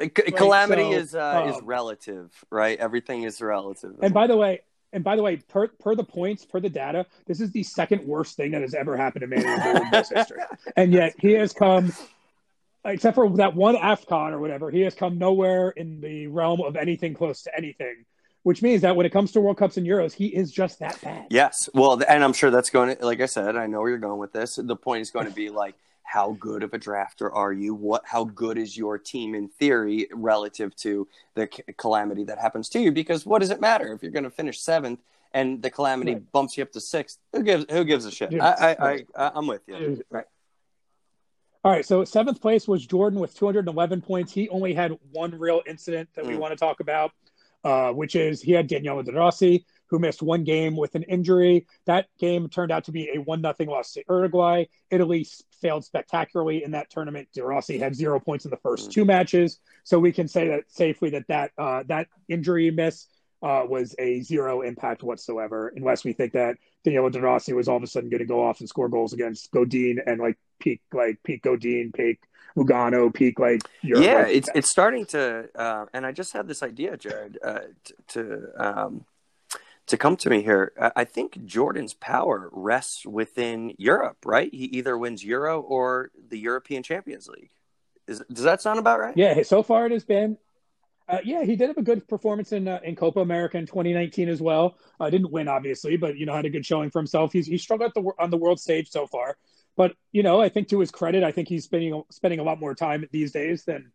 C- 0.00 0.08
calamity 0.08 0.92
so, 0.92 0.98
is 0.98 1.14
uh, 1.14 1.42
um, 1.42 1.48
is 1.50 1.62
relative, 1.62 2.32
right? 2.50 2.78
Everything 2.78 3.22
is 3.22 3.40
relative. 3.40 3.96
And 4.02 4.14
by 4.14 4.26
the 4.26 4.36
way, 4.36 4.60
and 4.92 5.04
by 5.04 5.16
the 5.16 5.22
way, 5.22 5.36
per 5.36 5.68
per 5.68 5.94
the 5.94 6.04
points, 6.04 6.44
per 6.44 6.60
the 6.60 6.70
data, 6.70 7.06
this 7.26 7.40
is 7.40 7.50
the 7.52 7.62
second 7.62 8.06
worst 8.06 8.36
thing 8.36 8.52
that 8.52 8.62
has 8.62 8.74
ever 8.74 8.96
happened 8.96 9.22
to 9.22 9.26
Manny 9.26 9.80
in 9.80 9.86
history, 9.86 10.40
and 10.76 10.92
yet 10.92 11.14
he 11.18 11.32
has 11.32 11.52
come. 11.52 11.92
Except 12.86 13.14
for 13.14 13.30
that 13.36 13.54
one 13.54 13.76
AFCON 13.76 14.32
or 14.32 14.38
whatever, 14.38 14.70
he 14.70 14.82
has 14.82 14.94
come 14.94 15.16
nowhere 15.16 15.70
in 15.70 16.02
the 16.02 16.26
realm 16.26 16.60
of 16.60 16.76
anything 16.76 17.14
close 17.14 17.40
to 17.44 17.56
anything 17.56 18.04
which 18.44 18.60
means 18.62 18.82
that 18.82 18.94
when 18.94 19.06
it 19.06 19.10
comes 19.10 19.32
to 19.32 19.40
World 19.40 19.56
Cups 19.56 19.78
and 19.78 19.86
Euros, 19.86 20.12
he 20.12 20.26
is 20.26 20.52
just 20.52 20.78
that 20.78 21.00
bad. 21.00 21.26
Yes. 21.30 21.68
Well, 21.72 22.00
and 22.06 22.22
I'm 22.22 22.34
sure 22.34 22.50
that's 22.50 22.68
going 22.68 22.94
to, 22.94 23.04
like 23.04 23.20
I 23.20 23.26
said, 23.26 23.56
I 23.56 23.66
know 23.66 23.80
where 23.80 23.88
you're 23.88 23.98
going 23.98 24.20
with 24.20 24.32
this. 24.32 24.56
The 24.56 24.76
point 24.76 25.00
is 25.00 25.10
going 25.10 25.26
to 25.26 25.32
be 25.32 25.48
like, 25.48 25.74
how 26.04 26.36
good 26.38 26.62
of 26.62 26.72
a 26.72 26.78
drafter 26.78 27.30
are 27.32 27.52
you? 27.52 27.74
What, 27.74 28.02
how 28.04 28.24
good 28.24 28.58
is 28.58 28.76
your 28.76 28.98
team 28.98 29.34
in 29.34 29.48
theory 29.48 30.08
relative 30.12 30.74
to 30.76 31.08
the 31.34 31.48
calamity 31.76 32.24
that 32.24 32.38
happens 32.38 32.68
to 32.70 32.80
you? 32.80 32.92
Because 32.92 33.26
what 33.26 33.40
does 33.40 33.50
it 33.50 33.60
matter 33.60 33.92
if 33.92 34.02
you're 34.02 34.12
going 34.12 34.24
to 34.24 34.30
finish 34.30 34.60
seventh 34.60 35.00
and 35.32 35.62
the 35.62 35.70
calamity 35.70 36.12
right. 36.14 36.32
bumps 36.32 36.56
you 36.56 36.62
up 36.62 36.72
to 36.72 36.80
sixth? 36.80 37.18
Who 37.32 37.42
gives, 37.42 37.66
who 37.70 37.84
gives 37.84 38.04
a 38.04 38.10
shit? 38.10 38.32
Yeah, 38.32 38.46
I, 38.46 38.76
I, 38.78 39.04
I, 39.16 39.32
I'm 39.34 39.46
with 39.46 39.62
you. 39.66 40.02
Right. 40.10 40.26
All 41.64 41.72
right, 41.72 41.84
so 41.84 42.04
seventh 42.04 42.40
place 42.40 42.68
was 42.68 42.86
Jordan 42.86 43.18
with 43.18 43.34
211 43.34 44.02
points. 44.02 44.32
He 44.32 44.50
only 44.50 44.74
had 44.74 44.98
one 45.10 45.36
real 45.38 45.62
incident 45.66 46.10
that 46.14 46.26
we 46.26 46.34
mm. 46.34 46.38
want 46.38 46.52
to 46.52 46.56
talk 46.56 46.80
about 46.80 47.12
uh, 47.64 47.90
which 47.90 48.14
is 48.14 48.42
he 48.42 48.52
had 48.52 48.66
Daniele 48.66 49.02
De 49.02 49.12
Rossi, 49.12 49.64
who 49.88 49.98
missed 49.98 50.22
one 50.22 50.44
game 50.44 50.76
with 50.76 50.94
an 50.94 51.02
injury. 51.04 51.66
That 51.86 52.06
game 52.18 52.48
turned 52.48 52.72
out 52.72 52.84
to 52.84 52.92
be 52.92 53.10
a 53.14 53.20
one 53.20 53.40
nothing 53.40 53.68
loss 53.68 53.92
to 53.92 54.04
Uruguay. 54.08 54.64
Italy 54.90 55.26
failed 55.60 55.84
spectacularly 55.84 56.64
in 56.64 56.72
that 56.72 56.90
tournament. 56.90 57.28
De 57.32 57.44
Rossi 57.44 57.78
had 57.78 57.94
zero 57.94 58.20
points 58.20 58.44
in 58.44 58.50
the 58.50 58.56
first 58.58 58.92
two 58.92 59.04
matches, 59.04 59.58
so 59.84 59.98
we 59.98 60.12
can 60.12 60.28
say 60.28 60.48
that 60.48 60.64
safely 60.68 61.10
that 61.10 61.26
that 61.28 61.52
uh, 61.58 61.82
that 61.88 62.08
injury 62.28 62.70
miss 62.70 63.06
uh, 63.42 63.64
was 63.68 63.94
a 63.98 64.20
zero 64.22 64.62
impact 64.62 65.02
whatsoever, 65.02 65.72
unless 65.76 66.04
we 66.04 66.12
think 66.12 66.32
that 66.32 66.56
Daniele 66.84 67.10
De 67.10 67.20
Rossi 67.20 67.52
was 67.52 67.68
all 67.68 67.76
of 67.76 67.82
a 67.82 67.86
sudden 67.86 68.10
going 68.10 68.20
to 68.20 68.26
go 68.26 68.42
off 68.42 68.60
and 68.60 68.68
score 68.68 68.88
goals 68.88 69.12
against 69.12 69.50
Godin 69.50 70.00
and 70.06 70.20
like 70.20 70.38
peak 70.60 70.80
like 70.92 71.22
peak 71.22 71.42
Godin, 71.42 71.92
peak 71.92 72.20
Lugano 72.56 73.12
peak 73.12 73.38
like 73.38 73.62
Europe. 73.82 74.04
Yeah, 74.04 74.26
it's 74.26 74.48
it's 74.54 74.70
starting 74.70 75.06
to, 75.06 75.48
uh, 75.54 75.86
and 75.92 76.06
I 76.06 76.12
just 76.12 76.32
had 76.32 76.46
this 76.46 76.62
idea, 76.62 76.96
Jared, 76.96 77.38
uh, 77.44 77.60
to 77.84 77.94
to, 78.08 78.48
um, 78.56 79.04
to 79.86 79.96
come 79.96 80.16
to 80.16 80.30
me 80.30 80.42
here. 80.42 80.72
I 80.96 81.04
think 81.04 81.44
Jordan's 81.44 81.94
power 81.94 82.48
rests 82.52 83.04
within 83.04 83.74
Europe, 83.78 84.18
right? 84.24 84.52
He 84.52 84.64
either 84.64 84.96
wins 84.96 85.24
Euro 85.24 85.60
or 85.60 86.10
the 86.28 86.38
European 86.38 86.82
Champions 86.82 87.28
League. 87.28 87.50
Is, 88.06 88.22
does 88.32 88.44
that 88.44 88.60
sound 88.62 88.78
about 88.78 89.00
right? 89.00 89.16
Yeah, 89.16 89.42
so 89.42 89.62
far 89.62 89.86
it 89.86 89.92
has 89.92 90.04
been. 90.04 90.36
Uh, 91.06 91.18
yeah, 91.22 91.44
he 91.44 91.54
did 91.54 91.68
have 91.68 91.76
a 91.76 91.82
good 91.82 92.06
performance 92.08 92.52
in 92.52 92.66
uh, 92.66 92.80
in 92.82 92.96
Copa 92.96 93.20
America 93.20 93.58
in 93.58 93.66
2019 93.66 94.28
as 94.28 94.40
well. 94.40 94.78
Uh, 94.98 95.10
didn't 95.10 95.30
win, 95.30 95.48
obviously, 95.48 95.98
but 95.98 96.16
you 96.16 96.24
know 96.24 96.34
had 96.34 96.46
a 96.46 96.50
good 96.50 96.64
showing 96.64 96.90
for 96.90 96.98
himself. 96.98 97.32
He's 97.32 97.46
he 97.46 97.58
struggled 97.58 97.92
the, 97.94 98.10
on 98.18 98.30
the 98.30 98.38
world 98.38 98.58
stage 98.58 98.90
so 98.90 99.06
far. 99.06 99.36
But 99.76 99.94
you 100.12 100.22
know, 100.22 100.40
I 100.40 100.48
think 100.48 100.68
to 100.68 100.80
his 100.80 100.90
credit, 100.90 101.22
I 101.22 101.30
think 101.30 101.48
he's 101.48 101.64
spending 101.64 102.02
spending 102.10 102.40
a 102.40 102.42
lot 102.42 102.58
more 102.58 102.74
time 102.74 103.06
these 103.10 103.32
days 103.32 103.64
than 103.64 103.92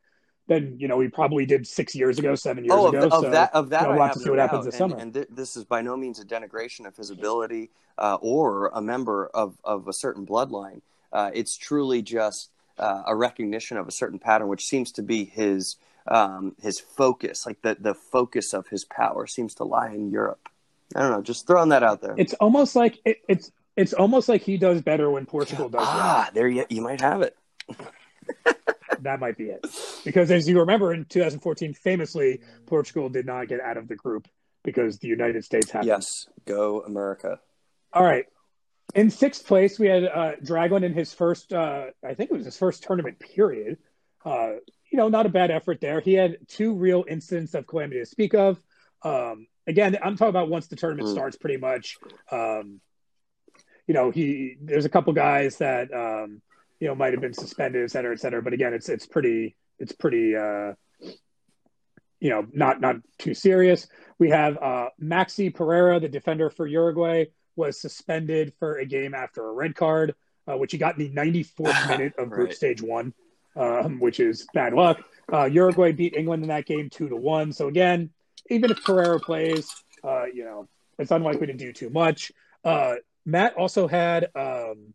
than 0.50 0.78
you 0.80 0.88
know 0.88 1.00
he 1.00 1.08
probably 1.08 1.46
did 1.46 1.66
six 1.66 1.96
years 1.96 2.20
ago, 2.20 2.36
seven 2.36 2.66
years 2.66 2.74
oh, 2.76 2.88
ago. 2.88 3.08
Of, 3.08 3.12
so, 3.12 3.30
that, 3.30 3.54
of 3.54 3.70
that, 3.70 3.84
you 3.84 3.88
know, 3.88 3.94
we'll 3.94 4.04
have 4.04 4.14
to 4.14 4.20
see 4.20 4.30
what 4.30 4.40
happens 4.40 4.66
this 4.66 4.74
and, 4.74 4.92
summer. 4.92 5.02
And 5.02 5.14
th- 5.14 5.28
this 5.30 5.56
is 5.56 5.64
by 5.64 5.82
no 5.82 5.96
means 5.96 6.20
a 6.20 6.26
denigration 6.26 6.86
of 6.86 6.98
his 6.98 7.12
ability 7.12 7.70
uh, 7.98 8.18
or 8.22 8.68
a 8.74 8.82
member 8.82 9.28
of 9.28 9.58
of 9.64 9.88
a 9.88 9.94
certain 9.94 10.26
bloodline. 10.26 10.82
Uh, 11.14 11.32
it's 11.34 11.56
truly 11.56 12.02
just 12.02 12.50
uh, 12.78 13.04
a 13.08 13.16
recognition 13.16 13.78
of 13.78 13.88
a 13.88 13.92
certain 13.92 14.20
pattern, 14.20 14.48
which 14.48 14.66
seems 14.66 14.92
to 14.94 15.04
be 15.04 15.24
his 15.24 15.78
um, 16.08 16.56
his 16.62 16.80
focus. 16.80 17.46
Like 17.46 17.62
the 17.62 17.78
the 17.80 17.94
focus 17.94 18.54
of 18.54 18.68
his 18.68 18.84
power 18.84 19.28
seems 19.28 19.56
to 19.56 19.64
lie 19.64 19.92
in 19.92 20.10
Europe. 20.10 20.50
I 20.96 21.02
don't 21.02 21.12
know, 21.12 21.22
just 21.22 21.46
throwing 21.46 21.70
that 21.70 21.84
out 21.84 22.02
there. 22.02 22.16
It's 22.18 22.34
almost 22.34 22.76
like 22.76 23.00
it, 23.06 23.22
it's 23.28 23.52
it's 23.78 23.94
almost 23.94 24.28
like 24.28 24.42
he 24.42 24.58
does 24.58 24.82
better 24.82 25.10
when 25.12 25.26
Portugal 25.28 25.70
does. 25.70 25.82
Ah, 25.84 26.24
well. 26.26 26.32
there 26.34 26.50
you 26.50 26.66
you 26.70 26.82
might 26.82 27.02
have 27.02 27.22
it. 27.22 27.38
that 29.04 29.20
might 29.20 29.38
be 29.38 29.46
it. 29.46 29.66
Because 30.04 30.32
as 30.32 30.48
you 30.48 30.60
remember 30.60 30.94
in 30.94 31.06
2014, 31.06 31.74
famously, 31.74 32.42
Portugal 32.66 33.10
did 33.10 33.26
not 33.26 33.48
get 33.48 33.60
out 33.62 33.78
of 33.78 33.88
the 33.88 33.96
group 33.96 34.28
because 34.64 35.00
the 35.00 35.08
United 35.08 35.44
States 35.44 35.72
had. 35.72 35.86
Yes, 35.86 36.28
go 36.46 36.82
America. 36.82 37.40
All 37.94 38.04
right. 38.04 38.26
In 38.96 39.10
sixth 39.10 39.46
place, 39.46 39.78
we 39.78 39.88
had 39.88 40.04
uh, 40.04 40.32
Dragon 40.44 40.84
in 40.84 40.94
his 40.94 41.14
first, 41.14 41.54
uh, 41.54 41.88
I 42.04 42.14
think 42.16 42.32
it 42.32 42.34
was 42.34 42.46
his 42.46 42.58
first 42.58 42.84
tournament 42.84 43.20
period. 43.20 43.78
Uh, 44.26 44.54
you 44.92 44.98
know, 44.98 45.10
not 45.10 45.26
a 45.26 45.30
bad 45.30 45.52
effort 45.52 45.80
there. 45.80 46.00
He 46.02 46.14
had 46.14 46.38
two 46.48 46.74
real 46.74 47.06
incidents 47.08 47.54
of 47.54 47.68
calamity 47.68 48.00
to 48.00 48.06
speak 48.06 48.34
of. 48.34 48.60
Um, 49.04 49.48
again, 49.68 49.98
I'm 50.02 50.18
talking 50.18 50.30
about 50.30 50.50
once 50.50 50.68
the 50.68 50.76
tournament 50.76 51.08
mm. 51.08 51.14
starts, 51.14 51.38
pretty 51.38 51.58
much. 51.58 51.98
Um, 52.32 52.82
you 53.88 53.94
know, 53.94 54.12
he 54.12 54.58
there's 54.62 54.86
a 54.86 54.90
couple 54.90 55.14
guys 55.14 55.58
that 55.58 55.94
um, 55.94 56.42
you 56.80 56.88
know 56.88 56.96
might 56.96 57.14
have 57.14 57.22
been 57.22 57.34
suspended, 57.34 57.84
et 57.84 57.92
cetera, 57.92 58.14
et 58.14 58.20
cetera. 58.20 58.42
But 58.42 58.54
again, 58.54 58.74
it's 58.74 58.90
it's 58.90 59.06
pretty 59.06 59.56
it's 59.80 59.92
pretty 59.92 60.36
uh, 60.36 60.74
you 62.20 62.30
know 62.30 62.48
not 62.54 62.82
not 62.82 62.98
too 63.18 63.34
serious. 63.34 63.88
We 64.18 64.30
have 64.30 64.58
uh, 64.58 64.90
Maxi 65.02 65.54
Pereira, 65.54 66.00
the 66.00 66.10
defender 66.10 66.50
for 66.50 66.68
Uruguay, 66.68 67.26
was 67.56 67.80
suspended 67.80 68.54
for 68.60 68.78
a 68.78 68.86
game 68.86 69.14
after 69.14 69.48
a 69.48 69.52
red 69.52 69.76
card, 69.76 70.16
uh, 70.48 70.58
which 70.58 70.72
he 70.72 70.78
got 70.78 71.00
in 71.00 71.14
the 71.14 71.22
94th 71.22 71.90
minute 71.98 72.14
of 72.18 72.30
Group 72.30 72.48
right. 72.48 72.56
Stage 72.56 72.82
One, 72.82 73.14
um, 73.56 74.00
which 74.00 74.20
is 74.20 74.48
bad 74.54 74.74
luck. 74.74 75.00
Uh, 75.32 75.46
Uruguay 75.46 75.92
beat 75.92 76.16
England 76.16 76.44
in 76.44 76.50
that 76.50 76.66
game 76.66 76.90
two 76.90 77.10
to 77.10 77.16
one. 77.16 77.52
So 77.52 77.68
again, 77.68 78.10
even 78.50 78.72
if 78.72 78.84
Pereira 78.84 79.20
plays, 79.20 79.70
uh, 80.04 80.26
you 80.26 80.44
know, 80.44 80.68
it's 80.98 81.12
unlikely 81.12 81.48
to 81.48 81.54
do 81.54 81.72
too 81.72 81.90
much. 81.90 82.32
Uh, 82.64 82.96
Matt 83.26 83.56
also 83.56 83.88
had 83.88 84.30
um, 84.36 84.94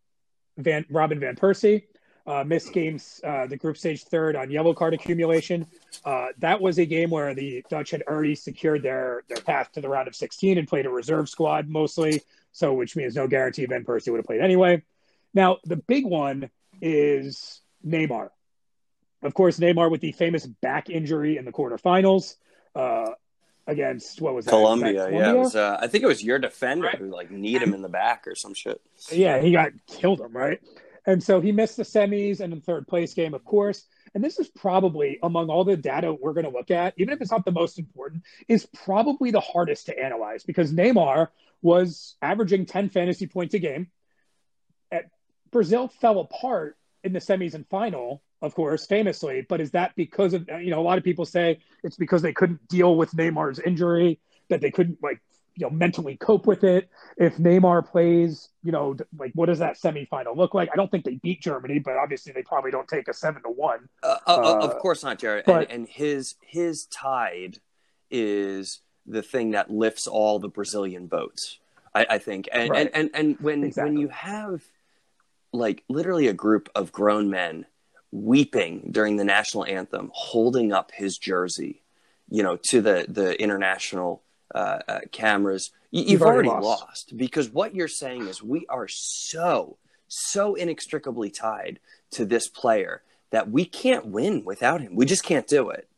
Van 0.57 0.85
Robin 0.91 1.19
van 1.19 1.37
Persie 1.37 1.83
uh, 2.27 2.43
missed 2.45 2.73
games, 2.73 3.21
uh, 3.25 3.47
the 3.47 3.57
group 3.57 3.77
stage 3.77 4.05
third 4.05 4.37
on 4.37 4.51
yellow 4.51 4.73
card 4.73 4.95
accumulation. 4.95 5.67
Uh, 6.05 6.29
that 6.39 6.61
was 6.61 6.79
a 6.79 6.87
game 6.87 7.11
where 7.11 7.35
the 7.35 7.65
Dutch 7.69 7.91
had 7.91 8.03
already 8.03 8.35
secured 8.35 8.83
their 8.83 9.23
their 9.29 9.43
path 9.43 9.73
to 9.73 9.81
the 9.81 9.89
round 9.89 10.09
of 10.09 10.15
16 10.15 10.59
and 10.59 10.67
played 10.67 10.87
a 10.87 10.91
reserve 10.91 11.29
squad 11.29 11.69
mostly, 11.69 12.23
so 12.53 12.73
which 12.73 12.97
means 12.97 13.15
no 13.15 13.29
guarantee 13.29 13.67
Van 13.67 13.85
Persie 13.85 14.11
would 14.11 14.19
have 14.19 14.27
played 14.27 14.41
anyway. 14.41 14.83
Now 15.35 15.59
the 15.65 15.77
big 15.77 16.07
one 16.07 16.51
is 16.81 17.61
Neymar. 17.87 18.31
Of 19.23 19.35
course, 19.35 19.59
Neymar 19.59 19.91
with 19.91 20.01
the 20.01 20.13
famous 20.13 20.47
back 20.47 20.91
injury 20.91 21.37
in 21.37 21.45
the 21.45 21.53
quarterfinals. 21.53 22.37
Against 23.67 24.21
what 24.21 24.35
was 24.35 24.45
that? 24.45 24.51
Colombia. 24.51 24.93
Was 24.93 25.03
that 25.05 25.13
yeah, 25.13 25.31
it 25.31 25.39
was, 25.39 25.57
uh, 25.57 25.79
I 25.81 25.87
think 25.87 26.05
it 26.05 26.07
was 26.07 26.23
your 26.23 26.39
defender 26.39 26.87
right. 26.87 26.99
who 26.99 27.11
like 27.11 27.31
kneed 27.31 27.63
him 27.63 27.73
in 27.73 27.81
the 27.81 27.89
back 27.89 28.27
or 28.27 28.35
some 28.35 28.53
shit. 28.53 28.81
Yeah, 29.11 29.41
he 29.41 29.53
got 29.53 29.73
killed 29.87 30.21
him 30.21 30.37
right, 30.37 30.61
and 31.07 31.23
so 31.23 31.41
he 31.41 31.51
missed 31.51 31.79
the 31.79 31.83
semis 31.83 32.41
and 32.41 32.53
the 32.53 32.61
third 32.61 32.87
place 32.87 33.15
game, 33.15 33.33
of 33.33 33.45
course. 33.45 33.85
And 34.15 34.23
this 34.23 34.39
is 34.39 34.49
probably 34.49 35.19
among 35.23 35.49
all 35.49 35.65
the 35.65 35.77
data 35.77 36.13
we're 36.13 36.35
going 36.35 36.45
to 36.45 36.53
look 36.53 36.71
at, 36.71 36.95
even 36.97 37.13
if 37.13 37.21
it's 37.21 37.33
not 37.33 37.45
the 37.45 37.51
most 37.51 37.79
important, 37.79 38.23
is 38.49 38.67
probably 38.67 39.31
the 39.31 39.41
hardest 39.41 39.87
to 39.87 39.99
analyze 39.99 40.45
because 40.45 40.73
Neymar 40.73 41.29
was 41.63 42.15
averaging 42.23 42.67
10 42.67 42.91
fantasy 42.91 43.27
points 43.27 43.55
a 43.55 43.59
game. 43.59 43.89
At, 44.93 45.07
Brazil 45.51 45.89
fell 45.89 46.21
apart 46.21 46.77
in 47.05 47.13
the 47.13 47.21
semis 47.21 47.55
and 47.55 47.67
final 47.69 48.23
of 48.45 48.55
course, 48.55 48.87
famously. 48.87 49.45
But 49.49 49.61
is 49.61 49.71
that 49.73 49.97
because 49.97 50.35
of 50.35 50.49
you 50.61 50.71
know 50.71 50.81
a 50.81 50.83
lot 50.85 50.99
of 50.99 51.05
people 51.05 51.25
say 51.25 51.59
it's 51.83 51.97
because 51.97 52.23
they 52.23 52.33
couldn't 52.33 52.67
deal 52.69 52.97
with 52.97 53.11
Neymar's 53.13 53.59
injury 53.59 54.21
that 54.51 54.61
they 54.61 54.71
couldn't 54.71 55.03
like 55.03 55.21
you 55.57 55.67
know 55.67 55.71
mentally 55.71 56.17
cope 56.17 56.47
with 56.47 56.63
it. 56.63 56.91
If 57.17 57.39
Neymar 57.39 57.91
plays, 57.91 58.51
you 58.63 58.71
know, 58.71 58.97
like 59.19 59.33
what 59.35 59.47
does 59.47 59.61
that 59.61 59.81
semifinal 59.81 60.37
look 60.37 60.53
like? 60.53 60.69
I 60.73 60.77
don't 60.77 60.91
think 60.91 61.05
they 61.05 61.17
beat 61.17 61.41
Germany, 61.41 61.79
but 61.79 61.97
obviously 61.97 62.33
they 62.33 62.43
probably 62.43 62.71
don't 62.71 62.87
take 62.87 63.09
a 63.09 63.15
seven 63.15 63.43
to 63.43 63.49
one. 63.49 63.89
Uh, 64.03 64.17
uh, 64.27 64.59
of 64.61 64.79
course 64.79 65.03
not, 65.03 65.19
Jared. 65.19 65.47
But, 65.47 65.71
and, 65.71 65.81
and 65.81 65.89
his 65.89 66.35
his 66.43 66.85
tide 66.87 67.61
is 68.11 68.81
the 69.07 69.23
thing 69.23 69.53
that 69.53 69.71
lifts 69.71 70.07
all 70.07 70.39
the 70.39 70.49
Brazilian 70.49 71.07
boats. 71.07 71.59
I, 71.95 72.07
I 72.11 72.19
think, 72.19 72.49
and, 72.53 72.71
right. 72.71 72.91
and 72.93 72.95
and 72.95 73.11
and 73.15 73.41
when 73.41 73.65
exactly. 73.65 73.93
when 73.93 74.01
you 74.01 74.09
have 74.09 74.63
like 75.55 75.85
literally 75.89 76.27
a 76.27 76.33
group 76.33 76.69
of 76.75 76.93
grown 76.93 77.31
men 77.31 77.67
weeping 78.11 78.89
during 78.91 79.17
the 79.17 79.25
national 79.25 79.65
anthem, 79.65 80.11
holding 80.13 80.73
up 80.73 80.93
his 80.93 81.19
jersey, 81.19 81.83
you 82.29 82.43
know, 82.43 82.59
to 82.71 82.81
the 82.81 83.07
the 83.09 83.41
international 83.41 84.23
uh, 84.55 84.79
uh, 84.87 85.01
cameras. 85.13 85.71
You, 85.91 86.19
have 86.19 86.23
already, 86.23 86.49
already 86.49 86.67
lost. 86.67 86.83
lost 86.83 87.17
because 87.17 87.51
what 87.51 87.75
you're 87.75 87.89
saying 87.89 88.27
is 88.27 88.43
we 88.43 88.67
are 88.69 88.89
so 88.89 89.79
so 90.09 90.55
inextricably 90.55 91.31
tied 91.31 91.81
to 92.13 92.25
this 92.25 92.49
player 92.49 93.03
that 93.31 93.51
we 93.51 93.65
can't 93.65 94.07
win 94.07 94.45
without 94.45 94.81
him. 94.81 94.95
We 94.95 95.07
just 95.07 95.25
can't 95.25 95.47
do 95.47 95.71
it. 95.71 95.89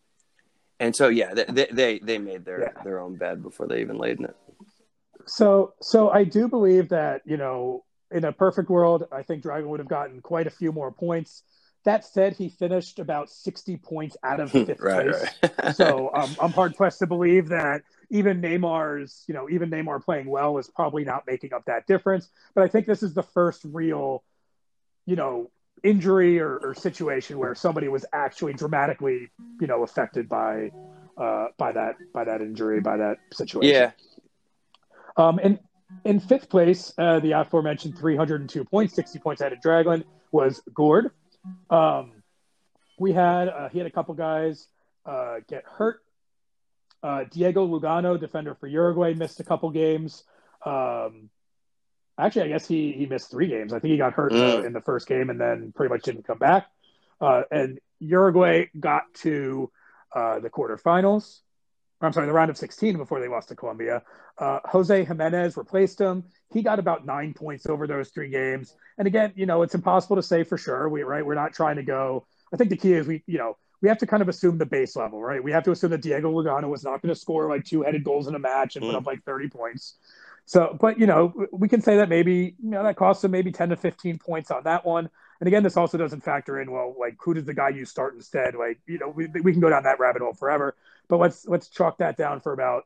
And 0.78 0.94
so, 0.94 1.08
yeah, 1.08 1.34
they 1.34 1.68
they, 1.70 1.98
they 1.98 2.18
made 2.18 2.44
their 2.44 2.72
yeah. 2.74 2.82
their 2.82 3.00
own 3.00 3.16
bed 3.16 3.42
before 3.42 3.66
they 3.66 3.80
even 3.80 3.98
laid 3.98 4.18
in 4.18 4.26
it. 4.26 4.36
So, 5.26 5.74
so 5.80 6.10
I 6.10 6.24
do 6.24 6.48
believe 6.48 6.90
that 6.90 7.22
you 7.24 7.36
know, 7.36 7.84
in 8.10 8.24
a 8.24 8.32
perfect 8.32 8.70
world, 8.70 9.04
I 9.12 9.22
think 9.22 9.42
Dragon 9.42 9.68
would 9.68 9.80
have 9.80 9.88
gotten 9.88 10.20
quite 10.20 10.46
a 10.46 10.50
few 10.50 10.72
more 10.72 10.92
points. 10.92 11.42
That 11.84 12.04
said, 12.04 12.34
he 12.36 12.48
finished 12.48 12.98
about 12.98 13.30
60 13.30 13.76
points 13.76 14.16
out 14.24 14.40
of 14.40 14.50
fifth 14.50 14.80
right, 14.80 15.08
place. 15.08 15.30
Right. 15.42 15.76
so 15.76 16.10
um, 16.12 16.34
I'm 16.40 16.50
hard 16.50 16.76
pressed 16.76 16.98
to 17.00 17.06
believe 17.06 17.48
that 17.48 17.82
even 18.10 18.40
Neymar's, 18.40 19.24
you 19.28 19.34
know, 19.34 19.48
even 19.48 19.70
Neymar 19.70 20.04
playing 20.04 20.26
well 20.26 20.58
is 20.58 20.68
probably 20.68 21.04
not 21.04 21.26
making 21.26 21.52
up 21.52 21.64
that 21.66 21.86
difference. 21.86 22.28
But 22.54 22.64
I 22.64 22.68
think 22.68 22.86
this 22.86 23.02
is 23.02 23.14
the 23.14 23.22
first 23.22 23.62
real, 23.64 24.24
you 25.06 25.16
know, 25.16 25.50
injury 25.82 26.40
or, 26.40 26.56
or 26.56 26.74
situation 26.74 27.38
where 27.38 27.54
somebody 27.54 27.88
was 27.88 28.04
actually 28.12 28.54
dramatically, 28.54 29.30
you 29.60 29.66
know, 29.66 29.82
affected 29.82 30.28
by 30.28 30.72
uh, 31.16 31.46
by 31.56 31.72
that 31.72 31.96
by 32.12 32.24
that 32.24 32.40
injury 32.40 32.80
by 32.80 32.96
that 32.96 33.18
situation. 33.32 33.74
Yeah. 33.74 33.90
Um, 35.16 35.38
and 35.42 35.58
in 36.04 36.20
fifth 36.20 36.48
place, 36.48 36.92
uh, 36.98 37.20
the 37.20 37.32
aforementioned 37.32 37.98
302 37.98 38.64
points, 38.64 38.94
60 38.94 39.18
points 39.18 39.42
out 39.42 39.52
of 39.52 39.60
Dragland 39.60 40.04
was 40.32 40.60
Gord. 40.72 41.10
Um, 41.70 42.12
we 42.98 43.12
had 43.12 43.48
uh, 43.48 43.68
he 43.68 43.78
had 43.78 43.86
a 43.86 43.90
couple 43.90 44.14
guys 44.14 44.66
uh, 45.04 45.36
get 45.48 45.64
hurt. 45.64 46.00
Uh, 47.02 47.24
Diego 47.30 47.66
Lugano, 47.66 48.18
defender 48.18 48.54
for 48.54 48.66
Uruguay, 48.66 49.14
missed 49.14 49.38
a 49.38 49.44
couple 49.44 49.70
games. 49.70 50.24
Um, 50.64 51.30
actually, 52.18 52.42
I 52.42 52.48
guess 52.48 52.66
he 52.66 52.92
he 52.92 53.06
missed 53.06 53.30
three 53.30 53.46
games. 53.46 53.72
I 53.72 53.78
think 53.78 53.92
he 53.92 53.98
got 53.98 54.14
hurt 54.14 54.32
mm. 54.32 54.64
in 54.64 54.72
the 54.72 54.80
first 54.80 55.06
game 55.06 55.30
and 55.30 55.40
then 55.40 55.72
pretty 55.74 55.92
much 55.92 56.02
didn't 56.02 56.26
come 56.26 56.38
back. 56.38 56.66
Uh, 57.20 57.42
and 57.50 57.78
Uruguay 58.00 58.66
got 58.78 59.02
to 59.22 59.70
uh, 60.14 60.40
the 60.40 60.50
quarterfinals. 60.50 61.40
I'm 62.00 62.12
sorry, 62.12 62.26
the 62.26 62.32
round 62.32 62.50
of 62.50 62.58
16 62.58 62.96
before 62.96 63.20
they 63.20 63.28
lost 63.28 63.48
to 63.48 63.56
Colombia. 63.56 64.02
Uh, 64.38 64.60
Jose 64.66 65.04
Gimenez 65.04 65.56
replaced 65.56 66.00
him. 66.00 66.24
He 66.52 66.62
got 66.62 66.78
about 66.78 67.06
nine 67.06 67.32
points 67.32 67.66
over 67.66 67.86
those 67.86 68.10
three 68.10 68.28
games. 68.28 68.74
And 68.98 69.06
again, 69.06 69.32
you 69.34 69.46
know, 69.46 69.62
it's 69.62 69.74
impossible 69.74 70.16
to 70.16 70.22
say 70.22 70.44
for 70.44 70.58
sure. 70.58 70.88
We 70.88 71.02
right, 71.02 71.24
we're 71.24 71.34
not 71.34 71.54
trying 71.54 71.76
to 71.76 71.82
go. 71.82 72.26
I 72.52 72.56
think 72.56 72.70
the 72.70 72.76
key 72.76 72.92
is 72.92 73.06
we, 73.06 73.22
you 73.26 73.38
know, 73.38 73.56
we 73.80 73.88
have 73.88 73.98
to 73.98 74.06
kind 74.06 74.22
of 74.22 74.28
assume 74.28 74.58
the 74.58 74.66
base 74.66 74.96
level, 74.96 75.22
right? 75.22 75.42
We 75.42 75.52
have 75.52 75.64
to 75.64 75.70
assume 75.70 75.90
that 75.90 76.02
Diego 76.02 76.30
Lugano 76.30 76.68
was 76.68 76.84
not 76.84 77.02
going 77.02 77.14
to 77.14 77.20
score 77.20 77.48
like 77.48 77.64
two-headed 77.64 78.04
goals 78.04 78.26
in 78.26 78.34
a 78.34 78.38
match 78.38 78.76
and 78.76 78.84
mm. 78.84 78.88
put 78.88 78.96
up 78.96 79.06
like 79.06 79.22
30 79.24 79.48
points. 79.48 79.96
So, 80.46 80.76
but 80.80 80.98
you 80.98 81.06
know, 81.06 81.48
we 81.52 81.68
can 81.68 81.82
say 81.82 81.96
that 81.96 82.08
maybe 82.08 82.54
you 82.62 82.70
know 82.70 82.82
that 82.84 82.96
costs 82.96 83.24
him 83.24 83.32
maybe 83.32 83.50
10 83.52 83.70
to 83.70 83.76
15 83.76 84.18
points 84.18 84.50
on 84.50 84.62
that 84.64 84.86
one. 84.86 85.10
And 85.40 85.48
again, 85.48 85.62
this 85.62 85.76
also 85.76 85.98
doesn't 85.98 86.22
factor 86.22 86.60
in 86.60 86.70
well, 86.70 86.94
like 86.98 87.16
who 87.20 87.34
does 87.34 87.44
the 87.44 87.52
guy 87.52 87.70
you 87.70 87.84
start 87.84 88.14
instead? 88.14 88.54
Like 88.54 88.78
you 88.86 88.98
know, 88.98 89.08
we 89.08 89.26
we 89.26 89.52
can 89.52 89.60
go 89.60 89.68
down 89.68 89.82
that 89.82 89.98
rabbit 89.98 90.22
hole 90.22 90.32
forever. 90.32 90.76
But 91.08 91.18
let's 91.18 91.46
let's 91.46 91.68
chalk 91.68 91.98
that 91.98 92.16
down 92.16 92.40
for 92.40 92.52
about 92.52 92.84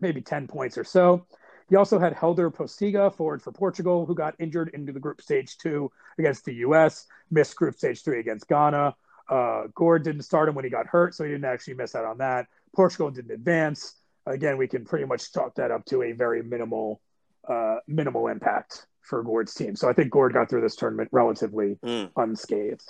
maybe 0.00 0.20
10 0.20 0.46
points 0.46 0.78
or 0.78 0.84
so. 0.84 1.26
He 1.68 1.76
also 1.76 1.98
had 1.98 2.14
Helder 2.14 2.50
Postiga, 2.50 3.14
forward 3.14 3.42
for 3.42 3.52
Portugal, 3.52 4.06
who 4.06 4.14
got 4.14 4.34
injured 4.38 4.70
into 4.72 4.92
the 4.92 5.00
group 5.00 5.20
stage 5.20 5.58
two 5.58 5.92
against 6.18 6.44
the 6.44 6.54
U.S., 6.54 7.06
missed 7.30 7.56
group 7.56 7.74
stage 7.76 8.02
three 8.02 8.20
against 8.20 8.48
Ghana. 8.48 8.94
Uh, 9.28 9.64
Gord 9.74 10.02
didn't 10.02 10.22
start 10.22 10.48
him 10.48 10.54
when 10.54 10.64
he 10.64 10.70
got 10.70 10.86
hurt, 10.86 11.14
so 11.14 11.24
he 11.24 11.30
didn't 11.30 11.44
actually 11.44 11.74
miss 11.74 11.94
out 11.94 12.06
on 12.06 12.18
that. 12.18 12.46
Portugal 12.74 13.10
didn't 13.10 13.32
advance. 13.32 13.96
Again, 14.24 14.56
we 14.56 14.66
can 14.66 14.84
pretty 14.84 15.04
much 15.04 15.30
chalk 15.32 15.56
that 15.56 15.70
up 15.70 15.84
to 15.86 16.02
a 16.02 16.12
very 16.12 16.42
minimal, 16.42 17.02
uh, 17.46 17.76
minimal 17.86 18.28
impact 18.28 18.86
for 19.02 19.22
Gord's 19.22 19.52
team. 19.52 19.76
So 19.76 19.88
I 19.88 19.92
think 19.92 20.10
Gord 20.10 20.32
got 20.32 20.48
through 20.48 20.62
this 20.62 20.76
tournament 20.76 21.10
relatively 21.12 21.78
mm. 21.84 22.10
unscathed. 22.16 22.84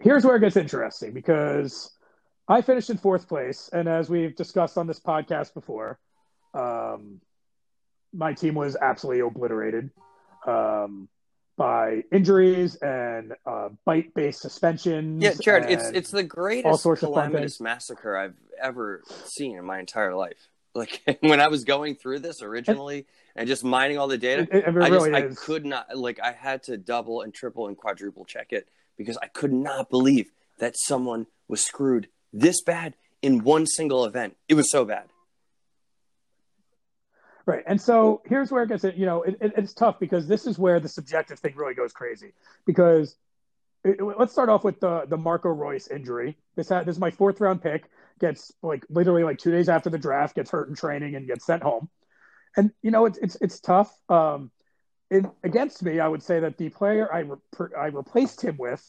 Here's 0.00 0.24
where 0.24 0.36
it 0.36 0.40
gets 0.40 0.56
interesting 0.56 1.12
because 1.12 1.90
I 2.48 2.62
finished 2.62 2.88
in 2.88 2.96
fourth 2.96 3.28
place, 3.28 3.68
and 3.72 3.88
as 3.88 4.08
we've 4.08 4.34
discussed 4.34 4.78
on 4.78 4.86
this 4.86 4.98
podcast 4.98 5.52
before, 5.52 5.98
um, 6.54 7.20
my 8.12 8.32
team 8.32 8.54
was 8.54 8.76
absolutely 8.80 9.20
obliterated 9.20 9.90
um, 10.46 11.08
by 11.56 12.04
injuries 12.10 12.76
and 12.76 13.34
uh, 13.44 13.68
bite-based 13.84 14.40
suspensions. 14.40 15.22
Yeah, 15.22 15.34
Jared, 15.40 15.70
it's 15.70 15.90
it's 15.90 16.10
the 16.10 16.22
greatest 16.22 16.66
all 16.66 16.78
sorts 16.78 17.00
calamitous 17.00 17.60
of 17.60 17.64
massacre 17.64 18.16
I've 18.16 18.36
ever 18.60 19.02
seen 19.26 19.58
in 19.58 19.64
my 19.64 19.78
entire 19.78 20.14
life. 20.14 20.48
Like 20.74 21.02
when 21.20 21.40
I 21.40 21.48
was 21.48 21.64
going 21.64 21.96
through 21.96 22.20
this 22.20 22.40
originally 22.40 23.06
and 23.36 23.46
just 23.46 23.62
mining 23.62 23.98
all 23.98 24.08
the 24.08 24.18
data, 24.18 24.42
it, 24.42 24.48
it, 24.52 24.68
it 24.68 24.82
I 24.82 24.88
really 24.88 25.10
just 25.10 25.40
I 25.40 25.44
could 25.44 25.66
not 25.66 25.96
like 25.96 26.18
I 26.18 26.32
had 26.32 26.62
to 26.64 26.78
double 26.78 27.20
and 27.20 27.34
triple 27.34 27.68
and 27.68 27.76
quadruple 27.76 28.24
check 28.24 28.52
it 28.52 28.68
because 28.96 29.18
I 29.18 29.26
could 29.26 29.52
not 29.52 29.90
believe 29.90 30.30
that 30.60 30.76
someone 30.78 31.26
was 31.46 31.62
screwed 31.64 32.08
this 32.32 32.62
bad 32.62 32.94
in 33.22 33.42
one 33.44 33.66
single 33.66 34.04
event. 34.04 34.36
It 34.48 34.54
was 34.54 34.70
so 34.70 34.84
bad. 34.84 35.04
Right. 37.46 37.64
And 37.66 37.80
so 37.80 38.20
here's 38.26 38.52
where 38.52 38.62
it 38.64 38.68
gets, 38.68 38.84
you 38.84 39.06
know, 39.06 39.22
it, 39.22 39.38
it, 39.40 39.52
it's 39.56 39.72
tough 39.72 39.98
because 39.98 40.28
this 40.28 40.46
is 40.46 40.58
where 40.58 40.80
the 40.80 40.88
subjective 40.88 41.38
thing 41.38 41.54
really 41.56 41.72
goes 41.72 41.92
crazy. 41.92 42.34
Because 42.66 43.16
it, 43.84 43.98
let's 44.02 44.32
start 44.32 44.50
off 44.50 44.64
with 44.64 44.80
the 44.80 45.06
the 45.06 45.16
Marco 45.16 45.48
Reus 45.48 45.88
injury. 45.88 46.36
This 46.56 46.68
had, 46.68 46.84
this 46.84 46.96
is 46.96 47.00
my 47.00 47.10
fourth 47.10 47.40
round 47.40 47.62
pick. 47.62 47.88
Gets 48.20 48.52
like 48.62 48.84
literally 48.90 49.22
like 49.22 49.38
two 49.38 49.50
days 49.50 49.68
after 49.68 49.88
the 49.88 49.98
draft, 49.98 50.34
gets 50.34 50.50
hurt 50.50 50.68
in 50.68 50.74
training 50.74 51.14
and 51.14 51.26
gets 51.26 51.46
sent 51.46 51.62
home. 51.62 51.88
And 52.56 52.70
you 52.82 52.90
know 52.90 53.06
it's 53.06 53.18
it's 53.18 53.36
it's 53.40 53.60
tough. 53.60 53.96
Um, 54.10 54.50
in, 55.10 55.30
against 55.42 55.82
me, 55.82 56.00
I 56.00 56.08
would 56.08 56.22
say 56.22 56.40
that 56.40 56.58
the 56.58 56.68
player 56.68 57.10
I 57.10 57.20
re- 57.20 57.76
I 57.78 57.86
replaced 57.86 58.42
him 58.42 58.56
with 58.58 58.84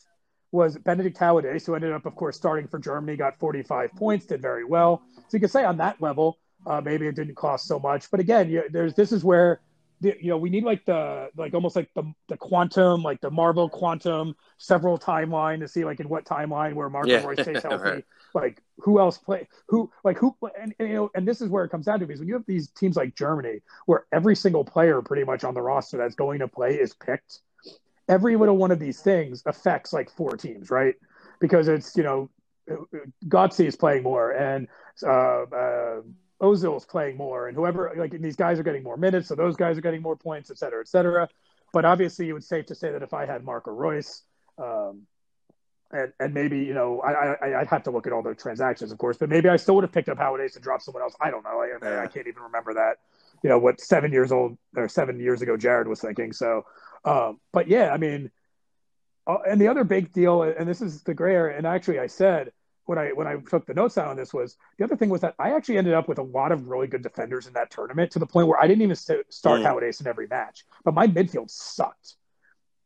was 0.51 0.77
Benedict 0.77 1.17
Höwedes, 1.17 1.65
who 1.65 1.75
ended 1.75 1.91
up, 1.91 2.05
of 2.05 2.15
course, 2.15 2.35
starting 2.35 2.67
for 2.67 2.79
Germany, 2.79 3.15
got 3.17 3.37
45 3.39 3.93
points, 3.93 4.25
did 4.25 4.41
very 4.41 4.65
well. 4.65 5.03
So 5.15 5.23
you 5.37 5.39
could 5.39 5.51
say 5.51 5.63
on 5.63 5.77
that 5.77 6.01
level, 6.01 6.39
uh, 6.65 6.81
maybe 6.81 7.07
it 7.07 7.15
didn't 7.15 7.35
cost 7.35 7.67
so 7.67 7.79
much. 7.79 8.09
But 8.09 8.19
again, 8.19 8.49
you, 8.49 8.63
there's 8.71 8.93
this 8.93 9.11
is 9.11 9.23
where 9.23 9.61
the, 10.01 10.15
you 10.19 10.29
know 10.29 10.37
we 10.37 10.49
need 10.49 10.63
like 10.63 10.85
the 10.85 11.29
like 11.35 11.53
almost 11.53 11.75
like 11.75 11.89
the 11.93 12.03
the 12.27 12.37
quantum, 12.37 13.01
like 13.03 13.21
the 13.21 13.29
Marvel 13.29 13.69
quantum 13.69 14.35
several 14.57 14.97
timeline 14.97 15.59
to 15.59 15.67
see 15.67 15.85
like 15.85 15.99
in 15.99 16.09
what 16.09 16.25
timeline 16.25 16.73
where 16.73 16.89
Marco 16.89 17.09
yeah. 17.09 17.23
Roy 17.23 17.35
stays 17.35 17.63
healthy. 17.63 17.83
right. 17.83 18.05
Like 18.33 18.61
who 18.77 18.99
else 18.99 19.17
play 19.17 19.47
who 19.67 19.91
like 20.03 20.17
who 20.17 20.35
and, 20.59 20.73
and, 20.79 20.89
you 20.89 20.95
know 20.95 21.11
and 21.15 21.27
this 21.27 21.41
is 21.41 21.49
where 21.49 21.63
it 21.63 21.69
comes 21.69 21.85
down 21.85 21.99
to 21.99 22.05
because 22.05 22.19
when 22.19 22.27
you 22.27 22.35
have 22.35 22.45
these 22.45 22.69
teams 22.69 22.95
like 22.95 23.15
Germany 23.15 23.59
where 23.87 24.05
every 24.11 24.35
single 24.35 24.63
player 24.63 25.01
pretty 25.01 25.23
much 25.23 25.43
on 25.43 25.53
the 25.53 25.61
roster 25.61 25.97
that's 25.97 26.15
going 26.15 26.39
to 26.39 26.47
play 26.47 26.75
is 26.75 26.93
picked 26.93 27.39
every 28.09 28.35
little 28.35 28.57
one 28.57 28.71
of 28.71 28.79
these 28.79 28.99
things 28.99 29.43
affects 29.45 29.93
like 29.93 30.09
four 30.09 30.35
teams, 30.35 30.69
right? 30.69 30.95
Because 31.39 31.67
it's 31.69 31.95
you 31.95 32.03
know, 32.03 32.29
Götze 33.27 33.65
is 33.65 33.75
playing 33.75 34.03
more 34.03 34.31
and 34.31 34.67
uh, 35.03 35.43
uh, 35.43 36.01
Ozil 36.41 36.77
is 36.77 36.85
playing 36.85 37.17
more, 37.17 37.47
and 37.47 37.55
whoever 37.55 37.93
like 37.97 38.11
these 38.11 38.35
guys 38.35 38.59
are 38.59 38.63
getting 38.63 38.83
more 38.83 38.97
minutes, 38.97 39.27
so 39.27 39.35
those 39.35 39.55
guys 39.55 39.77
are 39.77 39.81
getting 39.81 40.01
more 40.01 40.15
points, 40.15 40.49
et 40.49 40.57
cetera, 40.57 40.79
et 40.79 40.87
cetera. 40.87 41.27
But 41.73 41.85
obviously, 41.85 42.29
it 42.29 42.33
was 42.33 42.47
safe 42.47 42.65
to 42.67 42.75
say 42.75 42.91
that 42.91 43.03
if 43.03 43.13
I 43.13 43.25
had 43.25 43.43
Marco 43.43 43.71
Reus, 43.71 44.23
um, 44.57 45.03
and 45.91 46.13
and 46.19 46.33
maybe 46.33 46.59
you 46.59 46.73
know 46.73 47.01
I, 47.01 47.45
I 47.45 47.59
I'd 47.61 47.67
have 47.67 47.83
to 47.83 47.91
look 47.91 48.07
at 48.07 48.13
all 48.13 48.23
the 48.23 48.35
transactions, 48.35 48.91
of 48.91 48.97
course, 48.97 49.17
but 49.17 49.29
maybe 49.29 49.49
I 49.49 49.57
still 49.57 49.75
would 49.75 49.83
have 49.83 49.91
picked 49.91 50.07
up 50.07 50.19
Ace 50.39 50.55
and 50.55 50.63
dropped 50.63 50.83
someone 50.83 51.03
else. 51.03 51.15
I 51.19 51.29
don't 51.29 51.43
know. 51.43 51.61
I, 51.61 51.85
I, 51.85 52.03
I 52.03 52.07
can't 52.07 52.27
even 52.27 52.43
remember 52.43 52.73
that. 52.75 52.97
You 53.43 53.49
know 53.49 53.59
what 53.59 53.81
seven 53.81 54.11
years 54.11 54.31
old 54.31 54.57
or 54.75 54.87
seven 54.87 55.19
years 55.19 55.41
ago 55.41 55.57
Jared 55.57 55.87
was 55.87 56.01
thinking. 56.01 56.31
So, 56.31 56.65
um, 57.05 57.39
but 57.51 57.67
yeah, 57.67 57.91
I 57.91 57.97
mean, 57.97 58.31
uh, 59.27 59.37
and 59.47 59.59
the 59.59 59.67
other 59.67 59.83
big 59.83 60.11
deal, 60.11 60.43
and 60.43 60.67
this 60.67 60.81
is 60.81 61.03
the 61.03 61.13
gray 61.13 61.35
area, 61.35 61.57
and 61.57 61.67
actually 61.67 61.99
I 61.99 62.07
said 62.07 62.51
when 62.85 62.97
I 62.97 63.09
when 63.09 63.27
I 63.27 63.35
took 63.37 63.67
the 63.67 63.73
notes 63.73 63.97
out 63.97 64.07
on 64.07 64.17
this 64.17 64.33
was 64.33 64.57
the 64.77 64.83
other 64.83 64.95
thing 64.95 65.09
was 65.09 65.21
that 65.21 65.35
I 65.37 65.51
actually 65.51 65.77
ended 65.77 65.93
up 65.93 66.07
with 66.07 66.17
a 66.17 66.23
lot 66.23 66.51
of 66.51 66.67
really 66.67 66.87
good 66.87 67.03
defenders 67.03 67.45
in 67.45 67.53
that 67.53 67.69
tournament 67.69 68.11
to 68.11 68.19
the 68.19 68.25
point 68.25 68.47
where 68.47 68.59
I 68.59 68.67
didn't 68.67 68.81
even 68.81 68.95
st- 68.95 69.31
start 69.31 69.61
mm. 69.61 69.65
Höwedes 69.65 70.01
in 70.01 70.07
every 70.07 70.27
match, 70.27 70.65
but 70.83 70.95
my 70.95 71.05
midfield 71.05 71.51
sucked 71.51 72.15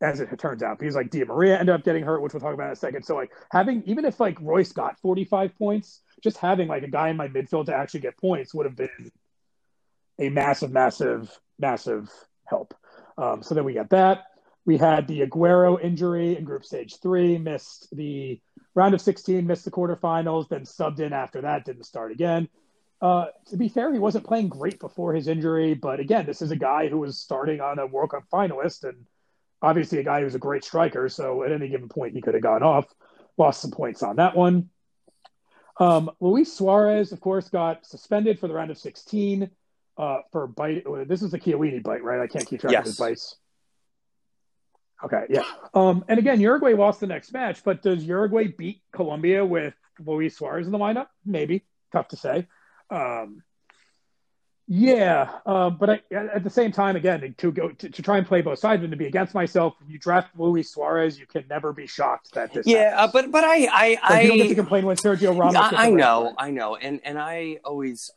as 0.02 0.19
it 0.19 0.38
turns 0.38 0.61
out. 0.61 0.77
Because 0.77 0.95
like 0.95 1.10
Di 1.10 1.23
Maria 1.23 1.57
ended 1.57 1.73
up 1.73 1.84
getting 1.84 2.03
hurt, 2.03 2.22
which 2.22 2.34
we'll 2.34 2.41
talk 2.41 2.53
about 2.53 2.68
in 2.68 2.73
a 2.73 2.76
second. 2.76 3.03
So 3.03 3.15
like 3.15 3.31
having 3.52 3.81
even 3.85 4.03
if 4.03 4.19
like 4.19 4.38
Reus 4.41 4.73
got 4.73 4.99
45 4.99 5.57
points, 5.57 6.02
just 6.22 6.38
having 6.38 6.68
like 6.68 6.84
a 6.84 6.90
guy 6.90 7.10
in 7.10 7.15
my 7.15 7.30
midfield 7.30 7.68
to 7.68 7.76
actually 7.76 8.02
get 8.02 8.18
points 8.18 8.53
would 8.53 8.65
have 8.65 8.76
been 8.76 9.11
a 10.19 10.30
massive, 10.30 10.72
massive, 10.72 11.40
massive 11.57 12.10
help. 12.45 12.73
Um, 13.18 13.44
so 13.44 13.56
then 13.56 13.64
we 13.64 13.73
got 13.73 13.90
that. 13.90 14.26
We 14.65 14.77
had 14.77 15.07
the 15.07 15.22
Aguero 15.22 15.81
injury 15.81 16.38
in 16.38 16.45
group 16.45 16.64
stage 16.64 16.99
three, 17.02 17.38
missed 17.38 17.88
the 17.91 18.40
round 18.76 18.94
of 18.94 19.02
16, 19.02 19.45
missed 19.45 19.65
the 19.65 19.72
quarterfinals, 19.72 20.49
then 20.49 20.61
subbed 20.61 20.99
in 20.99 21.14
after 21.14 21.41
that, 21.41 21.65
didn't 21.65 21.84
start 21.84 22.11
again. 22.11 22.48
Uh, 23.02 23.26
to 23.48 23.57
be 23.57 23.68
fair, 23.68 23.91
he 23.91 23.99
wasn't 23.99 24.26
playing 24.26 24.48
great 24.48 24.80
before 24.80 25.14
his 25.14 25.27
injury, 25.27 25.73
but 25.73 25.99
again, 25.99 26.26
this 26.26 26.41
is 26.41 26.52
a 26.52 26.56
guy 26.56 26.88
who 26.88 26.99
was 26.99 27.19
starting 27.19 27.60
on 27.60 27.77
a 27.77 27.85
World 27.85 28.11
Cup 28.11 28.23
finalist 28.31 28.85
and 28.85 29.06
obviously 29.61 29.99
a 29.99 30.03
guy 30.03 30.22
who's 30.22 30.35
a 30.35 30.40
great 30.40 30.64
striker. 30.64 31.10
So 31.10 31.44
at 31.44 31.52
any 31.52 31.68
given 31.68 31.90
point, 31.90 32.14
he 32.14 32.22
could 32.22 32.34
have 32.34 32.44
gone 32.44 32.64
off. 32.64 32.85
Lost 33.38 33.61
some 33.61 33.72
points 33.72 34.03
on 34.03 34.15
that 34.18 34.38
one. 34.38 34.69
Um, 35.80 36.11
Luis 36.22 36.53
Suarez, 36.53 37.11
of 37.11 37.19
course, 37.19 37.49
got 37.49 37.85
suspended 37.85 38.40
for 38.40 38.48
the 38.48 38.53
round 38.53 38.72
of 38.72 38.77
16 38.77 39.49
uh, 39.98 40.20
for 40.32 40.48
bite. 40.48 40.86
This 41.07 41.22
is 41.22 41.32
the 41.32 41.40
Chiellini 41.40 41.82
bite, 41.82 42.03
right? 42.03 42.22
I 42.22 42.28
can't 42.28 42.45
keep 42.45 42.61
track 42.61 42.74
yes. 42.74 42.82
of 42.82 42.86
his 42.86 42.98
bites. 42.98 43.36
Okay, 45.03 45.26
yeah. 45.30 45.44
Um, 45.74 46.06
and 46.07 46.18
again, 46.18 46.40
Uruguay 46.40 46.74
lost 46.74 47.02
the 47.02 47.07
next 47.07 47.34
match, 47.34 47.64
but 47.64 47.82
does 47.82 48.03
Uruguay 48.06 48.48
beat 48.48 48.82
Colombia 48.94 49.45
with 49.45 49.74
Luis 49.99 50.38
Suarez 50.38 50.65
in 50.65 50.72
the 50.72 50.78
lineup? 50.78 51.07
Maybe. 51.26 51.64
Tough 51.91 52.07
to 52.10 52.15
say. 52.15 52.48
Um, 52.90 53.44
yeah, 54.65 55.30
uh, 55.45 55.70
but 55.70 55.90
I, 55.90 56.02
at 56.15 56.45
the 56.45 56.49
same 56.49 56.72
time, 56.72 56.95
again, 56.95 57.36
to 57.38 57.52
go 57.52 57.70
to, 57.70 57.90
to, 57.90 58.02
try 58.02 58.18
and 58.18 58.26
play 58.26 58.41
both 58.41 58.60
sides 58.60 58.82
and 58.82 58.91
to 58.91 58.98
be 58.98 59.07
against 59.07 59.34
myself, 59.34 59.76
you 59.86 59.99
draft 59.99 60.30
Luis 60.38 60.72
Suarez, 60.72 61.20
you 61.20 61.26
can 61.26 61.44
never 61.49 61.74
be 61.74 61.86
shocked 61.86 62.34
that 62.36 62.53
this. 62.53 62.65
Yeah, 62.65 62.94
uh, 62.98 63.10
but 63.11 63.30
but 63.30 63.44
I 63.44 63.68
I, 63.70 63.98
I 64.02 64.22
you 64.22 64.30
don't 64.30 64.38
get 64.38 64.48
to 64.48 64.56
complain 64.56 64.86
when 64.86 64.95
Sergio 64.95 65.38
Ramos. 65.38 65.56
I, 65.57 65.88
I 65.88 65.90
know, 65.90 66.34
I 66.38 66.52
know, 66.52 66.78
and 66.78 67.02
and 67.03 67.20
I 67.20 67.60
always 67.65 68.10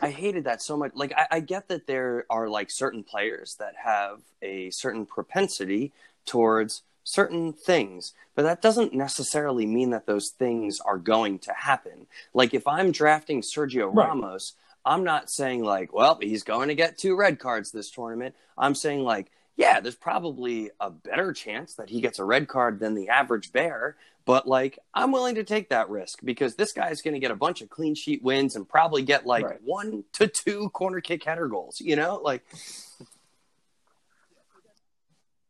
I 0.00 0.10
hated 0.10 0.44
that 0.44 0.62
so 0.62 0.76
much. 0.76 0.92
Like, 0.94 1.12
I, 1.16 1.26
I, 1.32 1.40
get 1.40 1.68
that 1.68 1.86
there 1.86 2.26
are 2.30 2.48
like 2.48 2.70
certain 2.70 3.02
players 3.02 3.56
that 3.56 3.74
have 3.82 4.20
a 4.42 4.70
certain 4.70 5.06
propensity 5.06 5.92
towards 6.24 6.82
certain 7.04 7.52
things, 7.52 8.12
but 8.34 8.42
that 8.42 8.62
doesn't 8.62 8.94
necessarily 8.94 9.66
mean 9.66 9.90
that 9.90 10.06
those 10.06 10.30
things 10.30 10.80
are 10.80 10.98
going 10.98 11.38
to 11.40 11.52
happen. 11.52 12.06
Like, 12.34 12.52
if 12.52 12.66
I'm 12.66 12.92
drafting 12.92 13.40
Sergio 13.40 13.86
right. 13.86 14.08
Ramos, 14.08 14.54
I'm 14.84 15.04
not 15.04 15.30
saying 15.30 15.64
like, 15.64 15.92
well, 15.92 16.18
he's 16.20 16.44
going 16.44 16.68
to 16.68 16.74
get 16.74 16.98
two 16.98 17.16
red 17.16 17.38
cards 17.38 17.72
this 17.72 17.90
tournament. 17.90 18.34
I'm 18.56 18.74
saying 18.74 19.02
like, 19.02 19.30
yeah, 19.56 19.80
there's 19.80 19.96
probably 19.96 20.70
a 20.80 20.90
better 20.90 21.32
chance 21.32 21.74
that 21.74 21.88
he 21.88 22.00
gets 22.00 22.18
a 22.18 22.24
red 22.24 22.46
card 22.46 22.78
than 22.78 22.94
the 22.94 23.08
average 23.08 23.52
bear, 23.52 23.96
but 24.26 24.46
like, 24.46 24.78
I'm 24.92 25.12
willing 25.12 25.36
to 25.36 25.44
take 25.44 25.70
that 25.70 25.88
risk 25.88 26.18
because 26.24 26.56
this 26.56 26.72
guy's 26.72 27.00
going 27.00 27.14
to 27.14 27.20
get 27.20 27.30
a 27.30 27.36
bunch 27.36 27.62
of 27.62 27.70
clean 27.70 27.94
sheet 27.94 28.22
wins 28.24 28.56
and 28.56 28.68
probably 28.68 29.02
get 29.02 29.24
like 29.24 29.46
right. 29.46 29.62
one 29.62 30.04
to 30.14 30.26
two 30.26 30.68
corner 30.70 31.00
kick 31.00 31.24
header 31.24 31.48
goals. 31.48 31.80
You 31.80 31.96
know, 31.96 32.20
like. 32.22 32.42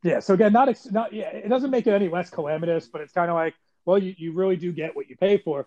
Yeah. 0.02 0.20
So 0.20 0.34
again, 0.34 0.52
not 0.52 0.68
not 0.92 1.12
yeah, 1.12 1.30
it 1.30 1.48
doesn't 1.48 1.70
make 1.70 1.86
it 1.86 1.94
any 1.94 2.08
less 2.08 2.30
calamitous, 2.30 2.86
but 2.86 3.00
it's 3.00 3.12
kind 3.12 3.30
of 3.30 3.34
like, 3.34 3.54
well, 3.86 3.98
you, 3.98 4.14
you 4.18 4.32
really 4.32 4.56
do 4.56 4.70
get 4.72 4.94
what 4.94 5.08
you 5.08 5.16
pay 5.16 5.38
for. 5.38 5.66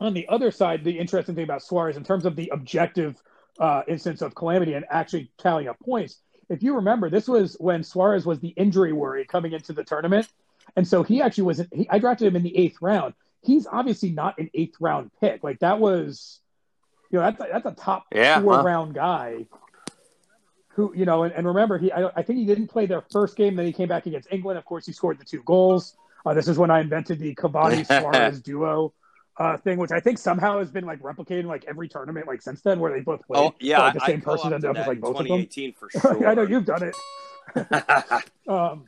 On 0.00 0.14
the 0.14 0.26
other 0.28 0.50
side, 0.50 0.84
the 0.84 0.98
interesting 0.98 1.34
thing 1.34 1.44
about 1.44 1.62
Suarez 1.62 1.96
in 1.96 2.04
terms 2.04 2.24
of 2.24 2.34
the 2.34 2.48
objective 2.52 3.22
uh, 3.60 3.82
instance 3.86 4.22
of 4.22 4.34
calamity 4.34 4.72
and 4.72 4.86
actually 4.90 5.30
tallying 5.38 5.68
up 5.68 5.78
points, 5.80 6.18
if 6.48 6.62
you 6.62 6.76
remember, 6.76 7.10
this 7.10 7.28
was 7.28 7.56
when 7.60 7.84
Suarez 7.84 8.24
was 8.24 8.40
the 8.40 8.48
injury 8.48 8.92
worry 8.92 9.24
coming 9.26 9.52
into 9.52 9.72
the 9.72 9.84
tournament 9.84 10.28
and 10.76 10.86
so 10.86 11.02
he 11.02 11.22
actually 11.22 11.44
was, 11.44 11.62
he, 11.72 11.88
I 11.88 11.98
drafted 11.98 12.28
him 12.28 12.36
in 12.36 12.42
the 12.42 12.56
eighth 12.56 12.78
round. 12.80 13.14
He's 13.42 13.66
obviously 13.66 14.10
not 14.10 14.38
an 14.38 14.50
eighth 14.54 14.76
round 14.80 15.10
pick. 15.20 15.44
Like 15.44 15.60
that 15.60 15.78
was, 15.78 16.40
you 17.10 17.18
know, 17.18 17.24
that's, 17.24 17.38
that's 17.52 17.66
a 17.66 17.82
top 17.82 18.06
yeah, 18.12 18.40
four 18.40 18.62
round 18.62 18.94
guy 18.94 19.46
who, 20.78 20.92
you 20.94 21.04
know, 21.04 21.24
and, 21.24 21.34
and 21.34 21.46
remember, 21.46 21.76
he, 21.76 21.90
I, 21.90 22.08
I, 22.14 22.22
think 22.22 22.38
he 22.38 22.44
didn't 22.44 22.68
play 22.68 22.86
their 22.86 23.02
first 23.10 23.36
game. 23.36 23.56
Then 23.56 23.66
he 23.66 23.72
came 23.72 23.88
back 23.88 24.06
against 24.06 24.28
England. 24.30 24.58
Of 24.58 24.64
course, 24.64 24.86
he 24.86 24.92
scored 24.92 25.18
the 25.18 25.24
two 25.24 25.42
goals. 25.42 25.96
Uh, 26.24 26.34
this 26.34 26.46
is 26.46 26.56
when 26.56 26.70
I 26.70 26.80
invented 26.80 27.18
the 27.18 27.34
Cavani 27.34 27.84
Suarez 28.00 28.40
duo. 28.40 28.92
Uh, 29.36 29.56
thing, 29.56 29.78
which 29.78 29.92
I 29.92 30.00
think 30.00 30.18
somehow 30.18 30.58
has 30.58 30.68
been 30.68 30.84
like 30.84 31.00
replicated 31.00 31.40
in 31.40 31.46
like 31.46 31.64
every 31.68 31.88
tournament 31.88 32.26
like 32.26 32.42
since 32.42 32.60
then, 32.62 32.80
where 32.80 32.92
they 32.92 33.02
both 33.02 33.24
play. 33.24 33.38
Oh 33.38 33.54
yeah, 33.60 33.78
like, 33.78 33.94
the 33.94 34.00
same 34.00 34.18
I 34.18 34.20
person 34.20 34.52
ended 34.52 34.68
up 34.68 34.76
with 34.76 34.86
like 34.88 35.00
both 35.00 35.20
of 35.20 35.28
them. 35.28 35.46
For 35.78 35.90
sure. 35.90 36.26
I 36.28 36.34
know 36.34 36.42
you've 36.42 36.64
done 36.64 36.82
it. 36.82 38.24
um, 38.48 38.86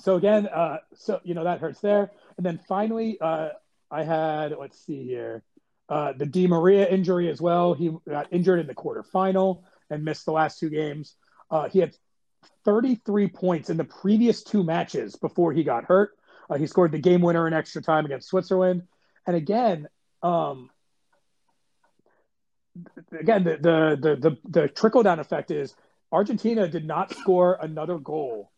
so 0.00 0.16
again, 0.16 0.46
uh, 0.46 0.78
so 0.94 1.20
you 1.24 1.34
know 1.34 1.44
that 1.44 1.60
hurts 1.60 1.80
there. 1.80 2.10
And 2.36 2.46
then 2.46 2.60
finally, 2.68 3.18
uh, 3.20 3.50
I 3.90 4.04
had 4.04 4.54
let's 4.58 4.78
see 4.84 5.04
here, 5.04 5.42
uh, 5.88 6.12
the 6.12 6.26
Di 6.26 6.46
Maria 6.46 6.88
injury 6.88 7.28
as 7.28 7.40
well. 7.40 7.74
He 7.74 7.90
got 8.08 8.28
injured 8.32 8.60
in 8.60 8.66
the 8.66 8.74
quarterfinal 8.74 9.62
and 9.90 10.04
missed 10.04 10.24
the 10.24 10.32
last 10.32 10.58
two 10.58 10.70
games. 10.70 11.14
Uh, 11.50 11.68
he 11.68 11.80
had 11.80 11.94
33 12.64 13.28
points 13.28 13.70
in 13.70 13.76
the 13.76 13.84
previous 13.84 14.42
two 14.42 14.62
matches 14.62 15.16
before 15.16 15.52
he 15.52 15.64
got 15.64 15.84
hurt. 15.84 16.16
Uh, 16.48 16.56
he 16.56 16.66
scored 16.66 16.92
the 16.92 16.98
game 16.98 17.20
winner 17.20 17.46
in 17.46 17.52
extra 17.52 17.82
time 17.82 18.04
against 18.04 18.28
Switzerland. 18.28 18.82
And 19.26 19.36
again, 19.36 19.88
um, 20.22 20.70
again, 23.18 23.44
the, 23.44 23.56
the 23.56 23.98
the 24.00 24.16
the 24.16 24.36
the 24.48 24.68
trickle 24.68 25.02
down 25.02 25.18
effect 25.18 25.50
is 25.50 25.74
Argentina 26.12 26.68
did 26.68 26.86
not 26.86 27.12
score 27.14 27.58
another 27.60 27.98
goal 27.98 28.50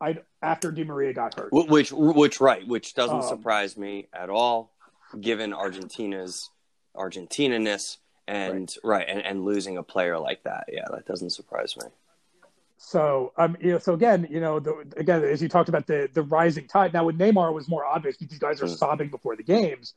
I 0.00 0.18
after 0.42 0.70
Di 0.70 0.84
Maria 0.84 1.12
got 1.12 1.38
hurt. 1.38 1.52
Which 1.52 1.92
which 1.92 2.40
right, 2.40 2.66
which 2.66 2.94
doesn't 2.94 3.16
um, 3.16 3.22
surprise 3.22 3.76
me 3.76 4.08
at 4.12 4.30
all, 4.30 4.72
given 5.20 5.52
Argentina's 5.52 6.50
Argentinaness 6.94 7.98
and 8.28 8.74
right, 8.82 8.98
right 8.98 9.08
and, 9.08 9.24
and 9.24 9.44
losing 9.44 9.76
a 9.76 9.82
player 9.82 10.18
like 10.18 10.42
that. 10.44 10.64
Yeah, 10.70 10.84
that 10.90 11.06
doesn't 11.06 11.30
surprise 11.30 11.76
me. 11.76 11.88
So 12.78 13.32
um, 13.38 13.56
you 13.60 13.72
know, 13.72 13.78
so 13.78 13.94
again, 13.94 14.26
you 14.30 14.40
know, 14.40 14.60
the, 14.60 14.84
again, 14.96 15.24
as 15.24 15.40
you 15.40 15.48
talked 15.48 15.68
about 15.68 15.86
the 15.86 16.08
the 16.12 16.22
rising 16.22 16.68
tide. 16.68 16.92
Now 16.92 17.04
with 17.04 17.18
Neymar, 17.18 17.52
was 17.54 17.68
more 17.68 17.84
obvious. 17.84 18.16
Because 18.16 18.30
these 18.30 18.38
guys 18.38 18.60
are 18.60 18.66
mm. 18.66 18.76
sobbing 18.76 19.08
before 19.08 19.36
the 19.36 19.42
games. 19.42 19.94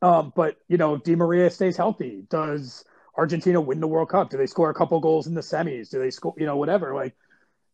Um, 0.00 0.32
but 0.34 0.56
you 0.68 0.78
know, 0.78 0.96
Di 0.96 1.14
Maria 1.16 1.50
stays 1.50 1.76
healthy. 1.76 2.24
Does 2.30 2.84
Argentina 3.16 3.60
win 3.60 3.80
the 3.80 3.86
World 3.86 4.08
Cup? 4.08 4.30
Do 4.30 4.38
they 4.38 4.46
score 4.46 4.70
a 4.70 4.74
couple 4.74 4.98
goals 5.00 5.26
in 5.26 5.34
the 5.34 5.42
semis? 5.42 5.90
Do 5.90 5.98
they 5.98 6.10
score? 6.10 6.34
You 6.38 6.46
know, 6.46 6.56
whatever. 6.56 6.94
Like 6.94 7.14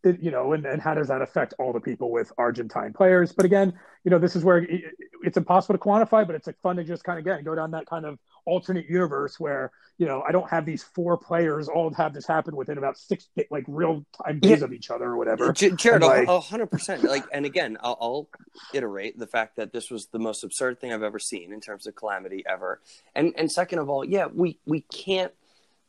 it, 0.05 0.20
you 0.20 0.31
know, 0.31 0.53
and, 0.53 0.65
and 0.65 0.81
how 0.81 0.95
does 0.95 1.09
that 1.09 1.23
affect 1.23 1.55
all 1.59 1.73
the 1.73 1.81
people 1.81 2.11
with 2.11 2.33
Argentine 2.39 2.93
players? 2.93 3.33
But 3.33 3.45
again, 3.45 3.73
you 4.05 4.11
know, 4.11 4.19
this 4.19 4.37
is 4.37 4.45
where 4.45 4.59
it, 4.59 4.85
it's 5.23 5.37
impossible 5.37 5.77
to 5.77 5.85
quantify, 5.85 6.27
but 6.27 6.35
it's 6.35 6.47
like 6.47 6.59
fun 6.61 6.77
to 6.77 6.85
just 6.85 7.05
kind 7.05 7.19
of 7.19 7.25
get 7.25 7.45
go 7.45 7.55
down 7.55 7.73
that 7.73 7.87
kind 7.87 8.07
of 8.07 8.19
alternate 8.45 8.89
universe 8.89 9.39
where 9.39 9.70
you 9.99 10.07
know 10.07 10.23
I 10.27 10.33
don't 10.33 10.49
have 10.49 10.65
these 10.65 10.83
four 10.83 11.16
players 11.19 11.69
all 11.69 11.93
have 11.95 12.15
this 12.15 12.27
happen 12.27 12.55
within 12.55 12.79
about 12.79 12.97
six 12.97 13.29
like 13.51 13.65
real 13.66 14.07
time 14.25 14.41
days 14.41 14.61
yeah. 14.61 14.65
of 14.65 14.73
each 14.73 14.91
other 14.91 15.07
or 15.07 15.16
whatever. 15.16 15.53
Jared, 15.53 16.03
a 16.03 16.41
hundred 16.41 16.70
percent. 16.70 17.03
Like, 17.03 17.25
and 17.33 17.45
again, 17.45 17.77
I'll, 17.81 17.99
I'll 18.01 18.29
iterate 18.73 19.19
the 19.19 19.27
fact 19.27 19.57
that 19.57 19.73
this 19.73 19.91
was 19.91 20.07
the 20.07 20.19
most 20.19 20.45
absurd 20.45 20.81
thing 20.81 20.93
I've 20.93 21.03
ever 21.03 21.19
seen 21.19 21.53
in 21.53 21.61
terms 21.61 21.87
of 21.87 21.97
calamity 21.97 22.45
ever. 22.49 22.81
And 23.15 23.35
and 23.37 23.51
second 23.51 23.81
of 23.81 23.89
all, 23.89 24.05
yeah, 24.05 24.27
we 24.33 24.59
we 24.65 24.83
can't 24.83 25.33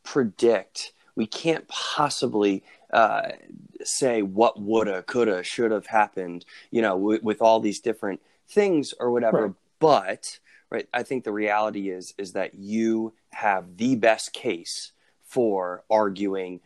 predict. 0.04 0.94
We 1.16 1.28
can't 1.28 1.68
possibly 1.68 2.64
uh, 2.92 3.30
say 3.84 4.22
what 4.22 4.60
woulda, 4.60 5.04
coulda, 5.04 5.44
should 5.44 5.72
have 5.72 5.88
happened, 5.88 6.46
you 6.72 6.82
know, 6.82 6.98
w- 6.98 7.20
with 7.22 7.42
all 7.42 7.60
these 7.60 7.80
different 7.80 8.22
things 8.48 8.94
or 9.00 9.12
whatever. 9.12 9.48
Right. 9.48 9.56
But 9.80 10.40
right, 10.70 10.88
I 10.94 11.04
think 11.04 11.24
the 11.24 11.32
reality 11.32 11.90
is 11.90 12.14
is 12.18 12.34
that 12.34 12.56
you 12.56 13.14
have 13.32 13.78
the 13.78 13.96
best 13.96 14.34
case 14.34 14.92
for 15.24 15.84
arguing 15.90 16.60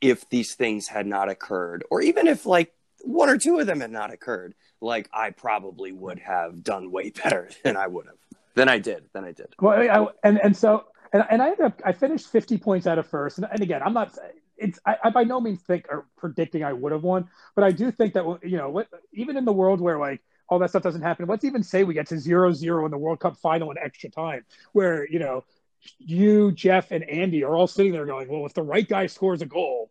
if 0.00 0.28
these 0.28 0.54
things 0.54 0.88
had 0.88 1.06
not 1.06 1.28
occurred, 1.28 1.84
or 1.90 2.00
even 2.02 2.26
if 2.26 2.46
like 2.46 2.72
one 3.02 3.28
or 3.28 3.38
two 3.38 3.58
of 3.58 3.66
them 3.66 3.80
had 3.80 3.90
not 3.90 4.12
occurred, 4.12 4.54
like 4.80 5.08
I 5.12 5.30
probably 5.30 5.92
would 5.92 6.18
have 6.20 6.62
done 6.62 6.90
way 6.90 7.10
better 7.22 7.50
than 7.64 7.76
I 7.76 7.86
would 7.86 8.06
have. 8.06 8.16
Than 8.54 8.68
I 8.68 8.78
did. 8.78 9.04
Than 9.12 9.24
I 9.24 9.32
did. 9.32 9.54
Well, 9.60 9.72
I, 9.72 10.26
and 10.26 10.38
and 10.38 10.56
so 10.56 10.86
and 11.12 11.24
and 11.30 11.42
I 11.42 11.46
ended 11.46 11.66
up 11.66 11.82
I 11.84 11.92
finished 11.92 12.28
fifty 12.28 12.58
points 12.58 12.86
out 12.86 12.98
of 12.98 13.06
first, 13.06 13.38
and, 13.38 13.46
and 13.50 13.60
again 13.60 13.82
I'm 13.82 13.94
not 13.94 14.16
it's 14.60 14.78
I, 14.86 14.96
I, 15.04 15.10
by 15.10 15.24
no 15.24 15.40
means 15.40 15.60
think 15.62 15.86
or 15.88 16.06
predicting 16.16 16.62
I 16.62 16.72
would 16.72 16.92
have 16.92 17.02
won, 17.02 17.28
but 17.54 17.64
I 17.64 17.72
do 17.72 17.90
think 17.90 18.14
that 18.14 18.24
you 18.44 18.58
know 18.58 18.70
what, 18.70 18.88
even 19.12 19.36
in 19.36 19.44
the 19.44 19.52
world 19.52 19.80
where 19.80 19.98
like 19.98 20.22
all 20.48 20.58
that 20.58 20.70
stuff 20.70 20.82
doesn't 20.82 21.02
happen. 21.02 21.26
Let's 21.26 21.44
even 21.44 21.62
say 21.62 21.84
we 21.84 21.94
get 21.94 22.08
to 22.08 22.18
zero 22.18 22.52
zero 22.52 22.84
in 22.84 22.90
the 22.90 22.98
World 22.98 23.20
Cup 23.20 23.36
final 23.38 23.70
in 23.70 23.78
extra 23.78 24.10
time, 24.10 24.44
where 24.72 25.08
you 25.08 25.18
know 25.18 25.44
you, 25.98 26.52
Jeff, 26.52 26.90
and 26.90 27.08
Andy 27.08 27.42
are 27.42 27.54
all 27.54 27.66
sitting 27.66 27.92
there 27.92 28.06
going, 28.06 28.28
"Well, 28.28 28.46
if 28.46 28.54
the 28.54 28.62
right 28.62 28.86
guy 28.86 29.06
scores 29.06 29.42
a 29.42 29.46
goal, 29.46 29.90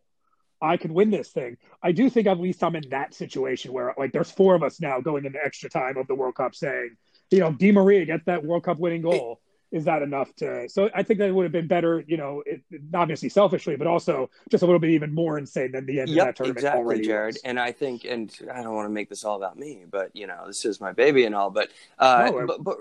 I 0.62 0.76
could 0.76 0.92
win 0.92 1.10
this 1.10 1.30
thing." 1.30 1.56
I 1.82 1.92
do 1.92 2.08
think 2.08 2.26
at 2.28 2.38
least 2.38 2.62
I'm 2.62 2.76
in 2.76 2.88
that 2.90 3.14
situation 3.14 3.72
where 3.72 3.94
like 3.98 4.12
there's 4.12 4.30
four 4.30 4.54
of 4.54 4.62
us 4.62 4.80
now 4.80 5.00
going 5.00 5.24
into 5.24 5.44
extra 5.44 5.68
time 5.68 5.96
of 5.96 6.06
the 6.06 6.14
World 6.14 6.36
Cup 6.36 6.54
saying, 6.54 6.96
you 7.30 7.40
know, 7.40 7.52
Di 7.52 7.72
Maria 7.72 8.04
gets 8.04 8.24
that 8.26 8.44
World 8.44 8.64
Cup 8.64 8.78
winning 8.78 9.02
goal 9.02 9.40
is 9.72 9.84
that 9.84 10.02
enough 10.02 10.34
to 10.36 10.68
so 10.68 10.90
i 10.94 11.02
think 11.02 11.18
that 11.18 11.32
would 11.32 11.44
have 11.44 11.52
been 11.52 11.66
better 11.66 12.04
you 12.06 12.16
know 12.16 12.42
it, 12.46 12.62
obviously 12.94 13.28
selfishly 13.28 13.76
but 13.76 13.86
also 13.86 14.28
just 14.48 14.62
a 14.62 14.66
little 14.66 14.78
bit 14.78 14.90
even 14.90 15.14
more 15.14 15.38
insane 15.38 15.72
than 15.72 15.86
the 15.86 16.00
end 16.00 16.08
yep, 16.08 16.20
of 16.20 16.26
that 16.26 16.36
tournament 16.36 16.58
exactly 16.58 17.00
jared 17.02 17.34
was. 17.34 17.42
and 17.42 17.58
i 17.58 17.70
think 17.70 18.04
and 18.04 18.36
i 18.52 18.62
don't 18.62 18.74
want 18.74 18.86
to 18.86 18.92
make 18.92 19.08
this 19.08 19.24
all 19.24 19.36
about 19.36 19.58
me 19.58 19.84
but 19.90 20.14
you 20.14 20.26
know 20.26 20.44
this 20.46 20.64
is 20.64 20.80
my 20.80 20.92
baby 20.92 21.24
and 21.24 21.34
all 21.34 21.50
but 21.50 21.70
uh 21.98 22.30
no, 22.32 22.46
but, 22.46 22.64
but 22.64 22.76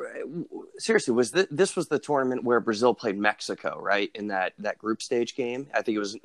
seriously 0.77 1.13
was 1.13 1.31
this, 1.31 1.47
this 1.51 1.75
was 1.75 1.87
the 1.87 1.99
tournament 1.99 2.43
where 2.43 2.59
brazil 2.59 2.93
played 2.93 3.17
mexico 3.17 3.79
right 3.79 4.09
in 4.15 4.27
that 4.27 4.53
that 4.57 4.77
group 4.77 5.01
stage 5.01 5.35
game 5.35 5.67
i 5.73 5.81
think 5.81 5.95
it 5.95 5.99
was 5.99 6.17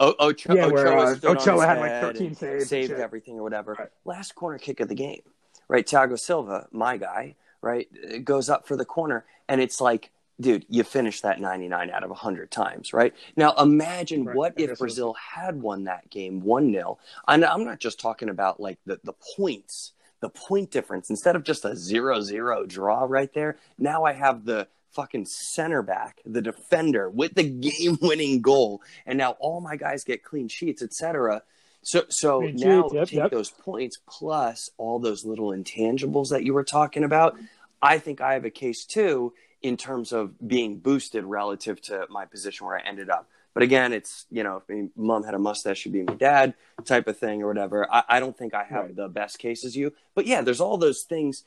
O- 0.00 0.16
Ocho, 0.18 0.56
yeah, 0.56 0.64
Ochoa, 0.64 0.72
where, 0.72 0.98
uh, 0.98 1.16
Ochoa 1.22 1.66
had 1.66 1.78
like 1.78 2.00
13 2.00 2.34
saves, 2.34 2.68
saved 2.68 2.92
everything 2.92 3.38
or 3.38 3.42
whatever. 3.44 3.76
Right. 3.78 3.88
Last 4.04 4.34
corner 4.34 4.58
kick 4.58 4.80
of 4.80 4.88
the 4.88 4.96
game, 4.96 5.20
right? 5.68 5.86
Thiago 5.86 6.18
Silva, 6.18 6.66
my 6.72 6.96
guy, 6.96 7.36
right, 7.62 7.88
It 7.92 8.24
goes 8.24 8.50
up 8.50 8.66
for 8.66 8.76
the 8.76 8.84
corner, 8.84 9.24
and 9.48 9.60
it's 9.60 9.80
like, 9.80 10.10
dude, 10.40 10.66
you 10.68 10.82
finished 10.82 11.22
that 11.22 11.40
99 11.40 11.90
out 11.90 12.02
of 12.02 12.10
100 12.10 12.50
times, 12.50 12.92
right? 12.92 13.14
Now 13.36 13.54
imagine 13.54 14.24
right. 14.24 14.36
what 14.36 14.54
if 14.56 14.78
Brazil 14.78 15.14
had 15.14 15.62
won 15.62 15.84
that 15.84 16.10
game 16.10 16.42
1 16.42 16.72
0. 16.72 16.98
And 17.28 17.44
I'm 17.44 17.64
not 17.64 17.78
just 17.78 18.00
talking 18.00 18.28
about 18.28 18.60
like 18.60 18.78
the, 18.84 19.00
the 19.04 19.14
points, 19.36 19.92
the 20.20 20.28
point 20.28 20.70
difference. 20.70 21.08
Instead 21.10 21.36
of 21.36 21.44
just 21.44 21.64
a 21.64 21.76
0 21.76 22.20
0 22.20 22.66
draw 22.66 23.04
right 23.08 23.32
there, 23.32 23.56
now 23.78 24.04
I 24.04 24.12
have 24.12 24.44
the 24.44 24.68
fucking 24.90 25.24
center 25.24 25.82
back, 25.82 26.20
the 26.26 26.42
defender 26.42 27.08
with 27.08 27.34
the 27.34 27.44
game 27.70 27.98
winning 28.02 28.42
goal. 28.42 28.82
And 29.06 29.18
now 29.18 29.32
all 29.38 29.60
my 29.60 29.76
guys 29.76 30.04
get 30.04 30.24
clean 30.24 30.48
sheets, 30.48 30.82
etc. 30.82 31.42
So 31.82 32.04
so 32.08 32.40
now 32.40 32.88
yep, 32.92 33.08
take 33.08 33.18
yep. 33.18 33.30
those 33.30 33.50
points 33.50 33.98
plus 34.08 34.70
all 34.78 34.98
those 34.98 35.24
little 35.24 35.50
intangibles 35.50 36.30
that 36.30 36.44
you 36.44 36.54
were 36.54 36.64
talking 36.64 37.04
about. 37.04 37.36
I 37.80 37.98
think 37.98 38.20
I 38.20 38.34
have 38.34 38.44
a 38.44 38.50
case 38.50 38.84
too 38.84 39.32
in 39.62 39.76
terms 39.76 40.12
of 40.12 40.34
being 40.46 40.78
boosted 40.78 41.24
relative 41.24 41.80
to 41.82 42.06
my 42.08 42.24
position 42.24 42.66
where 42.66 42.76
I 42.76 42.82
ended 42.82 43.10
up. 43.10 43.28
But 43.54 43.62
again, 43.62 43.92
it's 43.92 44.26
you 44.30 44.42
know, 44.42 44.62
if 44.66 44.68
my 44.68 44.88
mom 44.96 45.24
had 45.24 45.34
a 45.34 45.38
mustache, 45.38 45.78
she'd 45.78 45.92
be 45.92 46.02
my 46.02 46.14
dad 46.14 46.54
type 46.84 47.06
of 47.06 47.18
thing 47.18 47.42
or 47.42 47.48
whatever. 47.48 47.86
I, 47.92 48.04
I 48.08 48.20
don't 48.20 48.36
think 48.36 48.54
I 48.54 48.64
have 48.64 48.84
right. 48.84 48.96
the 48.96 49.08
best 49.08 49.38
case 49.38 49.64
as 49.64 49.76
you, 49.76 49.92
but 50.14 50.26
yeah, 50.26 50.40
there's 50.40 50.60
all 50.60 50.78
those 50.78 51.02
things, 51.02 51.44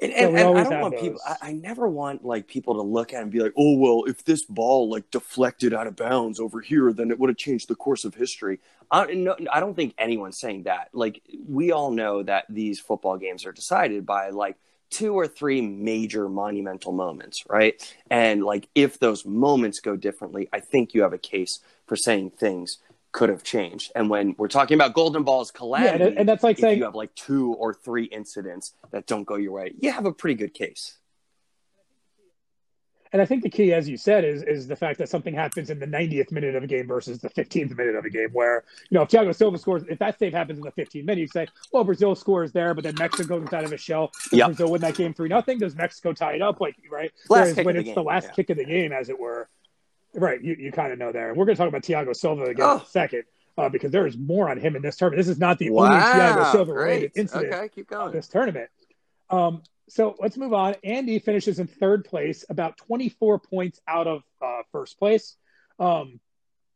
and 0.00 0.12
and, 0.12 0.36
and, 0.36 0.58
I 0.58 0.64
don't 0.64 0.80
want 0.80 0.94
those. 0.94 1.02
people. 1.02 1.20
I, 1.26 1.36
I, 1.42 1.52
never 1.52 1.88
want 1.88 2.24
like 2.24 2.46
people 2.46 2.74
to 2.74 2.82
look 2.82 3.12
at 3.12 3.22
and 3.22 3.30
be 3.30 3.40
like, 3.40 3.52
"Oh 3.56 3.76
well, 3.76 4.04
if 4.06 4.24
this 4.24 4.44
ball 4.44 4.88
like 4.88 5.10
deflected 5.10 5.74
out 5.74 5.86
of 5.86 5.96
bounds 5.96 6.40
over 6.40 6.60
here, 6.60 6.92
then 6.92 7.10
it 7.10 7.18
would 7.18 7.30
have 7.30 7.36
changed 7.36 7.68
the 7.68 7.74
course 7.74 8.04
of 8.04 8.14
history." 8.14 8.60
I, 8.90 9.06
no, 9.14 9.36
I 9.50 9.60
don't 9.60 9.74
think 9.74 9.94
anyone's 9.98 10.38
saying 10.38 10.64
that. 10.64 10.88
Like 10.92 11.22
we 11.46 11.72
all 11.72 11.90
know 11.90 12.22
that 12.22 12.44
these 12.48 12.78
football 12.78 13.16
games 13.16 13.46
are 13.46 13.52
decided 13.52 14.04
by 14.04 14.30
like 14.30 14.56
two 14.90 15.14
or 15.14 15.26
three 15.26 15.62
major 15.62 16.28
monumental 16.28 16.92
moments, 16.92 17.44
right? 17.48 17.74
And 18.10 18.44
like 18.44 18.68
if 18.74 18.98
those 18.98 19.24
moments 19.24 19.80
go 19.80 19.96
differently, 19.96 20.48
I 20.52 20.60
think 20.60 20.92
you 20.92 21.02
have 21.02 21.14
a 21.14 21.18
case 21.18 21.60
for 21.86 21.96
saying 21.96 22.30
things 22.30 22.78
could 23.12 23.28
have 23.28 23.42
changed. 23.42 23.92
And 23.94 24.10
when 24.10 24.34
we're 24.38 24.48
talking 24.48 24.74
about 24.74 24.94
golden 24.94 25.22
balls 25.22 25.50
calamity, 25.50 26.04
yeah, 26.04 26.10
and 26.16 26.28
that's 26.28 26.42
like 26.42 26.58
saying 26.58 26.78
you 26.78 26.84
have 26.84 26.94
like 26.94 27.14
two 27.14 27.52
or 27.54 27.74
three 27.74 28.04
incidents 28.04 28.74
that 28.90 29.06
don't 29.06 29.24
go 29.24 29.36
your 29.36 29.52
way, 29.52 29.72
you 29.78 29.92
have 29.92 30.06
a 30.06 30.12
pretty 30.12 30.34
good 30.34 30.54
case. 30.54 30.98
And 33.12 33.20
I 33.20 33.26
think 33.26 33.42
the 33.42 33.50
key, 33.50 33.74
as 33.74 33.86
you 33.90 33.98
said, 33.98 34.24
is 34.24 34.42
is 34.42 34.66
the 34.66 34.74
fact 34.74 34.98
that 34.98 35.08
something 35.08 35.34
happens 35.34 35.68
in 35.68 35.78
the 35.78 35.86
90th 35.86 36.32
minute 36.32 36.54
of 36.54 36.62
a 36.62 36.66
game 36.66 36.86
versus 36.86 37.18
the 37.18 37.28
15th 37.28 37.76
minute 37.76 37.94
of 37.94 38.06
a 38.06 38.10
game. 38.10 38.30
Where 38.32 38.64
you 38.88 38.94
know 38.96 39.02
if 39.02 39.10
Thiago 39.10 39.34
Silva 39.34 39.58
scores, 39.58 39.84
if 39.88 39.98
that 39.98 40.18
save 40.18 40.32
happens 40.32 40.58
in 40.58 40.64
the 40.64 40.72
15th 40.72 41.04
minute, 41.04 41.20
you 41.20 41.26
say, 41.26 41.46
well, 41.72 41.84
Brazil 41.84 42.14
scores 42.14 42.52
there, 42.52 42.72
but 42.72 42.84
then 42.84 42.94
Mexico 42.98 43.38
goes 43.38 43.52
out 43.52 43.64
of 43.64 43.72
a 43.72 43.76
shell. 43.76 44.12
Yep. 44.32 44.46
Brazil 44.48 44.70
win 44.70 44.80
that 44.80 44.94
game 44.94 45.12
three 45.12 45.28
nothing? 45.28 45.58
Does 45.58 45.76
Mexico 45.76 46.14
tie 46.14 46.36
it 46.36 46.42
up? 46.42 46.60
Like 46.62 46.76
right? 46.90 47.12
Last 47.28 47.56
Whereas 47.56 47.66
when 47.66 47.76
it's 47.76 47.88
the, 47.90 47.96
the 47.96 48.02
last 48.02 48.28
yeah. 48.28 48.32
kick 48.32 48.50
of 48.50 48.56
the 48.56 48.64
game, 48.64 48.92
as 48.92 49.10
it 49.10 49.20
were, 49.20 49.50
right? 50.14 50.42
You 50.42 50.56
you 50.58 50.72
kind 50.72 50.92
of 50.92 50.98
know 50.98 51.12
there. 51.12 51.28
And 51.28 51.36
we're 51.36 51.44
going 51.44 51.56
to 51.56 51.60
talk 51.60 51.68
about 51.68 51.82
Thiago 51.82 52.14
Silva 52.14 52.44
again 52.44 52.66
oh. 52.66 52.76
in 52.76 52.82
a 52.82 52.86
second. 52.86 53.24
Uh, 53.58 53.68
because 53.68 53.90
there 53.90 54.06
is 54.06 54.16
more 54.16 54.48
on 54.48 54.58
him 54.58 54.76
in 54.76 54.80
this 54.80 54.96
tournament. 54.96 55.18
This 55.18 55.28
is 55.28 55.38
not 55.38 55.58
the 55.58 55.68
wow. 55.68 55.84
only 55.84 55.98
Thiago 55.98 56.52
Silva 56.52 56.72
related 56.72 57.12
incident 57.16 57.52
okay, 57.52 57.68
keep 57.68 57.86
going. 57.86 58.10
this 58.10 58.26
tournament. 58.26 58.70
Um, 59.28 59.62
so 59.90 60.16
let's 60.18 60.38
move 60.38 60.54
on. 60.54 60.74
Andy 60.82 61.18
finishes 61.18 61.58
in 61.58 61.66
third 61.66 62.06
place, 62.06 62.46
about 62.48 62.78
24 62.78 63.40
points 63.40 63.78
out 63.86 64.06
of 64.06 64.22
uh, 64.40 64.62
first 64.72 64.98
place. 64.98 65.36
Um, 65.78 66.18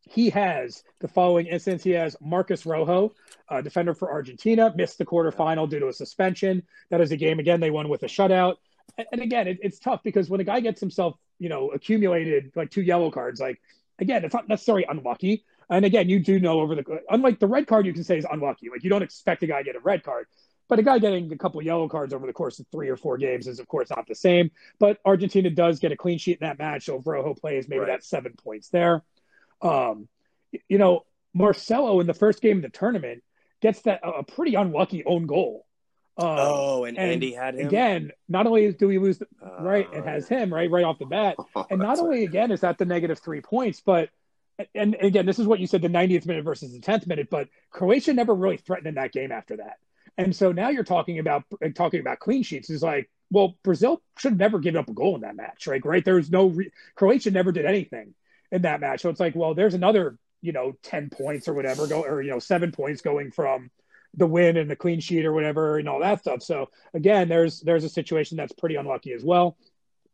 he 0.02 0.30
has 0.30 0.82
the 1.00 1.08
following 1.08 1.46
instance. 1.46 1.82
He 1.82 1.90
has 1.92 2.16
Marcos 2.20 2.64
Rojo, 2.64 3.14
uh, 3.48 3.60
defender 3.60 3.94
for 3.94 4.10
Argentina, 4.10 4.72
missed 4.76 4.98
the 4.98 5.06
quarterfinal 5.06 5.68
due 5.68 5.80
to 5.80 5.88
a 5.88 5.92
suspension. 5.92 6.62
That 6.90 7.00
is 7.00 7.10
a 7.10 7.16
game 7.16 7.38
again 7.38 7.60
they 7.60 7.70
won 7.70 7.88
with 7.88 8.02
a 8.02 8.06
shutout. 8.06 8.56
And, 8.96 9.06
and 9.12 9.20
again, 9.22 9.48
it, 9.48 9.58
it's 9.62 9.78
tough 9.78 10.02
because 10.04 10.30
when 10.30 10.40
a 10.40 10.44
guy 10.44 10.60
gets 10.60 10.80
himself, 10.80 11.16
you 11.38 11.48
know, 11.48 11.70
accumulated 11.70 12.52
like 12.54 12.70
two 12.70 12.82
yellow 12.82 13.10
cards, 13.10 13.40
like 13.40 13.60
again, 13.98 14.24
it's 14.24 14.34
not 14.34 14.48
necessarily 14.48 14.86
unlucky. 14.88 15.44
And 15.68 15.84
again, 15.84 16.08
you 16.08 16.20
do 16.20 16.38
know 16.38 16.60
over 16.60 16.74
the 16.76 17.00
unlike 17.10 17.40
the 17.40 17.46
red 17.46 17.66
card, 17.66 17.86
you 17.86 17.92
can 17.92 18.04
say 18.04 18.18
is 18.18 18.26
unlucky. 18.30 18.70
Like 18.70 18.84
you 18.84 18.90
don't 18.90 19.02
expect 19.02 19.42
a 19.42 19.46
guy 19.46 19.58
to 19.58 19.64
get 19.64 19.76
a 19.76 19.80
red 19.80 20.02
card. 20.02 20.26
But 20.68 20.80
a 20.80 20.82
guy 20.82 20.98
getting 20.98 21.32
a 21.32 21.38
couple 21.38 21.62
yellow 21.62 21.88
cards 21.88 22.12
over 22.12 22.26
the 22.26 22.32
course 22.32 22.58
of 22.58 22.66
three 22.72 22.88
or 22.88 22.96
four 22.96 23.18
games 23.18 23.46
is, 23.46 23.60
of 23.60 23.68
course, 23.68 23.90
not 23.90 24.06
the 24.08 24.16
same. 24.16 24.50
But 24.80 24.98
Argentina 25.04 25.48
does 25.48 25.78
get 25.78 25.92
a 25.92 25.96
clean 25.96 26.18
sheet 26.18 26.38
in 26.40 26.46
that 26.46 26.58
match. 26.58 26.86
So 26.86 26.98
if 26.98 27.06
Rojo 27.06 27.34
plays, 27.34 27.68
maybe 27.68 27.80
right. 27.80 27.86
that's 27.86 28.08
seven 28.08 28.32
points 28.32 28.68
there. 28.70 29.04
Um, 29.62 30.08
you 30.68 30.78
know, 30.78 31.04
Marcelo 31.34 32.00
in 32.00 32.06
the 32.06 32.14
first 32.14 32.40
game 32.42 32.56
of 32.56 32.62
the 32.62 32.68
tournament 32.68 33.22
gets 33.60 33.82
that 33.82 34.00
a 34.02 34.24
pretty 34.24 34.54
unlucky 34.54 35.04
own 35.04 35.26
goal. 35.26 35.65
Um, 36.18 36.28
oh, 36.28 36.84
and, 36.84 36.96
and, 36.96 37.12
Andy 37.12 37.34
had 37.34 37.56
him 37.56 37.66
again. 37.66 38.10
Not 38.26 38.46
only 38.46 38.72
do 38.72 38.88
we 38.88 38.98
lose, 38.98 39.18
the, 39.18 39.26
uh, 39.44 39.62
right, 39.62 39.86
it 39.92 40.04
has 40.04 40.26
him 40.26 40.52
right, 40.52 40.70
right 40.70 40.84
off 40.84 40.98
the 40.98 41.04
bat, 41.04 41.36
oh, 41.54 41.66
and 41.68 41.80
not 41.80 41.98
only 41.98 42.20
right. 42.20 42.28
again 42.28 42.50
is 42.50 42.60
that 42.60 42.78
the 42.78 42.86
negative 42.86 43.18
three 43.18 43.42
points, 43.42 43.82
but 43.84 44.08
and 44.74 44.96
again, 45.00 45.26
this 45.26 45.38
is 45.38 45.46
what 45.46 45.60
you 45.60 45.66
said 45.66 45.82
the 45.82 45.88
90th 45.88 46.26
minute 46.26 46.44
versus 46.44 46.72
the 46.72 46.80
10th 46.80 47.06
minute, 47.06 47.28
but 47.30 47.48
Croatia 47.70 48.14
never 48.14 48.34
really 48.34 48.56
threatened 48.56 48.86
in 48.86 48.94
that 48.94 49.12
game 49.12 49.30
after 49.30 49.58
that. 49.58 49.76
And 50.16 50.34
so 50.34 50.52
now 50.52 50.70
you're 50.70 50.84
talking 50.84 51.18
about 51.18 51.44
talking 51.74 52.00
about 52.00 52.20
clean 52.20 52.42
sheets 52.42 52.70
is 52.70 52.82
like, 52.82 53.10
well, 53.30 53.58
Brazil 53.62 54.00
should 54.18 54.32
have 54.32 54.38
never 54.38 54.58
given 54.58 54.78
up 54.78 54.88
a 54.88 54.94
goal 54.94 55.14
in 55.14 55.20
that 55.22 55.36
match, 55.36 55.66
right? 55.66 55.84
Right? 55.84 56.04
There's 56.04 56.30
no 56.30 56.46
re- 56.46 56.70
Croatia 56.94 57.30
never 57.30 57.52
did 57.52 57.66
anything 57.66 58.14
in 58.50 58.62
that 58.62 58.80
match, 58.80 59.02
so 59.02 59.10
it's 59.10 59.20
like, 59.20 59.34
well, 59.34 59.54
there's 59.54 59.74
another 59.74 60.16
you 60.40 60.52
know 60.52 60.72
ten 60.82 61.10
points 61.10 61.48
or 61.48 61.54
whatever 61.54 61.86
go 61.86 62.02
or 62.02 62.22
you 62.22 62.30
know 62.30 62.38
seven 62.38 62.72
points 62.72 63.02
going 63.02 63.30
from 63.30 63.70
the 64.16 64.26
win 64.26 64.56
and 64.56 64.70
the 64.70 64.76
clean 64.76 65.00
sheet 65.00 65.26
or 65.26 65.32
whatever 65.32 65.78
and 65.78 65.88
all 65.88 66.00
that 66.00 66.20
stuff. 66.20 66.42
So 66.42 66.70
again, 66.94 67.28
there's 67.28 67.60
there's 67.60 67.84
a 67.84 67.88
situation 67.88 68.36
that's 68.36 68.52
pretty 68.52 68.76
unlucky 68.76 69.12
as 69.12 69.24
well. 69.24 69.56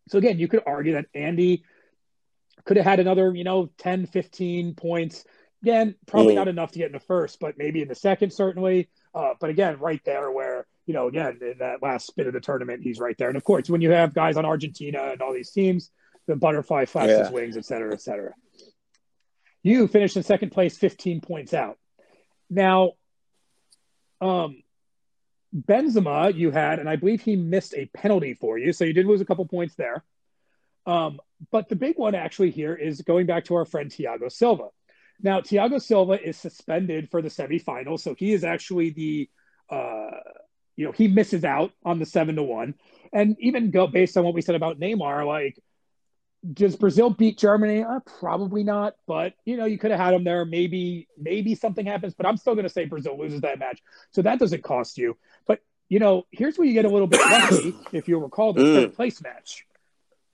So 0.09 0.19
again, 0.19 0.39
you 0.39 0.49
could 0.49 0.63
argue 0.67 0.95
that 0.95 1.07
Andy 1.15 1.65
could 2.65 2.77
have 2.77 2.87
had 2.87 3.01
another, 3.01 3.35
you 3.35 3.45
know, 3.45 3.71
10, 3.79 4.07
15 4.07 4.75
points. 4.75 5.25
Again, 5.63 5.95
probably 6.07 6.35
mm. 6.35 6.37
not 6.37 6.49
enough 6.49 6.73
to 6.73 6.79
get 6.79 6.87
in 6.87 6.93
the 6.93 7.01
first, 7.01 7.39
but 7.41 7.57
maybe 7.57 7.83
in 7.83 7.89
the 7.89 7.95
second, 7.95 8.33
certainly. 8.33 8.89
Uh, 9.15 9.35
but 9.41 9.51
again, 9.51 9.79
right 9.79 10.01
there 10.05 10.31
where, 10.31 10.67
you 10.87 10.95
know, 10.95 11.07
again, 11.07 11.39
in 11.41 11.59
that 11.59 11.83
last 11.83 12.15
bit 12.17 12.27
of 12.27 12.33
the 12.33 12.41
tournament, 12.41 12.83
he's 12.83 12.99
right 12.99 13.17
there. 13.19 13.29
And 13.29 13.37
of 13.37 13.45
course, 13.45 13.71
when 13.71 13.81
you 13.81 13.93
have 13.93 14.15
guys 14.15 14.37
on 14.37 14.45
Argentina 14.45 15.11
and 15.13 15.23
all 15.23 15.33
these 15.33 15.51
teams, 15.51 15.91
the 16.27 16.37
butterfly 16.37 16.87
flaps 16.87 17.11
yeah. 17.11 17.19
his 17.21 17.31
wings, 17.31 17.57
et 17.57 17.65
cetera, 17.65 17.93
et 17.93 18.01
cetera. 18.01 18.33
You 19.63 19.87
finished 19.87 20.17
in 20.17 20.25
second 20.25 20.51
place, 20.51 20.77
15 20.77 21.21
points 21.21 21.55
out. 21.55 21.79
Now, 22.51 22.93
um, 24.23 24.63
Benzema, 25.55 26.35
you 26.35 26.51
had, 26.51 26.79
and 26.79 26.89
I 26.89 26.97
believe 26.97 27.21
he 27.21 27.37
missed 27.37 27.75
a 27.75 27.87
penalty 27.87 28.35
for 28.35 28.59
you. 28.59 28.73
So 28.73 28.85
you 28.85 28.95
did 28.95 29.07
lose 29.07 29.21
a 29.21 29.27
couple 29.27 29.45
points 29.47 29.75
there. 29.75 30.05
Um, 30.87 31.21
but 31.51 31.69
the 31.69 31.77
big 31.77 31.99
one 31.99 32.15
actually 32.15 32.51
here 32.51 32.75
is 32.75 33.03
going 33.03 33.27
back 33.27 33.45
to 33.47 33.57
our 33.57 33.65
friend 33.65 33.91
Thiago 33.91 34.31
Silva. 34.33 34.69
Now, 35.21 35.41
Thiago 35.41 35.81
Silva 35.81 36.21
is 36.21 36.37
suspended 36.37 37.11
for 37.11 37.23
the 37.23 37.29
semifinals, 37.29 38.01
so 38.01 38.15
he 38.15 38.33
is 38.33 38.45
actually 38.45 38.91
the, 38.91 39.31
uh, 39.71 40.11
you 40.75 40.87
know, 40.87 40.93
he 40.93 41.07
misses 41.07 41.45
out 41.45 41.73
on 41.85 41.99
the 41.99 42.07
seven 42.07 42.37
to 42.37 42.43
one. 42.43 42.75
And 43.13 43.37
even 43.41 43.71
go 43.71 43.87
based 43.87 44.17
on 44.17 44.25
what 44.25 44.35
we 44.35 44.43
said 44.43 44.55
about 44.55 44.81
Neymar, 44.81 45.27
like, 45.27 45.59
does 46.51 46.77
Brazil 46.77 47.11
beat 47.11 47.39
Germany? 47.39 47.85
Uh, 47.85 48.01
probably 48.19 48.65
not, 48.65 48.95
but 49.07 49.35
you 49.45 49.57
know, 49.57 49.65
you 49.65 49.79
could 49.79 49.91
have 49.91 50.01
had 50.01 50.13
them 50.15 50.25
there. 50.25 50.45
Maybe, 50.45 51.09
maybe 51.17 51.55
something 51.55 51.87
happens, 51.87 52.15
but 52.15 52.27
I'm 52.27 52.37
still 52.37 52.55
going 52.55 52.65
to 52.65 52.73
say 52.73 52.85
Brazil 52.85 53.19
loses 53.19 53.43
that 53.43 53.59
match, 53.59 53.81
so 54.11 54.23
that 54.23 54.39
doesn't 54.39 54.63
cost 54.63 54.99
you. 54.99 55.17
But 55.47 55.61
you 55.89 55.99
know, 55.99 56.27
here's 56.31 56.59
where 56.59 56.67
you 56.67 56.73
get 56.73 56.85
a 56.85 56.89
little 56.89 57.07
bit 57.07 57.21
lucky 57.21 57.75
if 57.93 58.09
you 58.09 58.19
recall 58.19 58.53
the 58.53 58.63
third 58.63 58.95
place 58.95 59.23
match. 59.23 59.67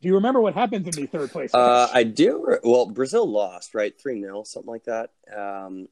Do 0.00 0.08
you 0.08 0.14
remember 0.14 0.40
what 0.40 0.54
happened 0.54 0.86
in 0.86 0.92
the 0.92 1.06
third 1.06 1.30
place? 1.30 1.52
Uh, 1.52 1.88
I 1.92 2.04
do. 2.04 2.58
Well, 2.62 2.86
Brazil 2.86 3.28
lost, 3.28 3.74
right? 3.74 3.92
3 4.00 4.20
0, 4.20 4.44
something 4.44 4.70
like 4.70 4.84
that. 4.84 5.10
Um, 5.36 5.88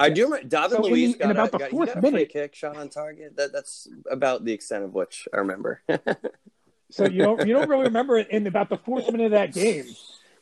I 0.00 0.10
do 0.10 0.24
remember 0.24 0.48
David 0.48 0.70
So 0.70 0.82
Luiz 0.82 1.14
got, 1.14 1.30
about 1.30 1.48
a, 1.48 1.52
the 1.52 1.58
got, 1.58 1.70
fourth 1.70 1.94
got 1.94 2.02
minute- 2.02 2.30
kick 2.30 2.54
shot 2.54 2.76
on 2.76 2.88
target. 2.88 3.36
That 3.36 3.52
that's 3.52 3.86
about 4.10 4.44
the 4.44 4.52
extent 4.52 4.84
of 4.84 4.94
which 4.94 5.28
I 5.32 5.38
remember. 5.38 5.82
So 6.90 7.04
you 7.06 7.22
don't 7.22 7.46
you 7.46 7.54
don't 7.54 7.68
really 7.68 7.84
remember 7.84 8.18
it 8.18 8.30
in 8.30 8.46
about 8.46 8.68
the 8.68 8.78
fourth 8.78 9.10
minute 9.10 9.26
of 9.26 9.30
that 9.32 9.54
game 9.54 9.84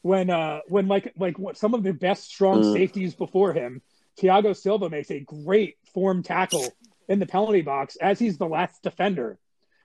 when 0.02 0.30
uh 0.30 0.60
when 0.68 0.88
like 0.88 1.12
like 1.18 1.36
some 1.54 1.74
of 1.74 1.82
the 1.82 1.92
best 1.92 2.24
strong 2.24 2.60
Mm. 2.60 2.72
safeties 2.72 3.14
before 3.14 3.52
him, 3.52 3.82
Thiago 4.20 4.56
Silva 4.56 4.88
makes 4.90 5.10
a 5.10 5.20
great 5.20 5.76
form 5.94 6.22
tackle 6.22 6.74
in 7.08 7.18
the 7.18 7.26
penalty 7.26 7.62
box 7.62 7.96
as 7.96 8.18
he's 8.18 8.38
the 8.38 8.46
last 8.46 8.82
defender. 8.82 9.38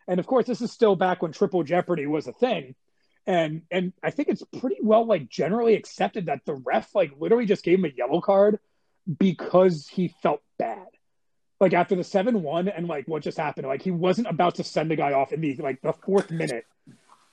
And 0.08 0.20
of 0.20 0.28
course, 0.28 0.46
this 0.46 0.62
is 0.62 0.72
still 0.72 0.96
back 0.96 1.22
when 1.22 1.32
triple 1.32 1.64
jeopardy 1.64 2.06
was 2.08 2.28
a 2.28 2.34
thing. 2.34 2.76
And 3.26 3.62
and 3.72 3.94
I 4.04 4.12
think 4.12 4.28
it's 4.30 4.44
pretty 4.60 4.80
well 4.82 5.06
like 5.06 5.30
generally 5.30 5.76
accepted 5.76 6.26
that 6.26 6.42
the 6.46 6.56
ref 6.56 6.94
like 6.94 7.12
literally 7.18 7.46
just 7.46 7.64
gave 7.64 7.80
him 7.80 7.86
a 7.86 7.94
yellow 7.96 8.22
card 8.22 8.60
because 9.18 9.88
he 9.88 10.14
felt 10.22 10.42
bad. 10.58 10.88
Like 11.64 11.74
after 11.74 11.96
the 11.96 12.04
seven 12.04 12.44
one 12.44 12.68
and 12.68 12.88
like 12.88 13.08
what 13.08 13.24
just 13.24 13.38
happened, 13.38 13.68
like 13.68 13.82
he 13.82 13.90
wasn't 13.92 14.28
about 14.28 14.56
to 14.56 14.64
send 14.66 14.92
the 14.92 14.96
guy 14.98 15.14
off 15.14 15.32
in 15.32 15.40
the 15.42 15.56
like 15.58 15.82
the 15.82 15.94
fourth 15.94 16.30
minute 16.30 16.66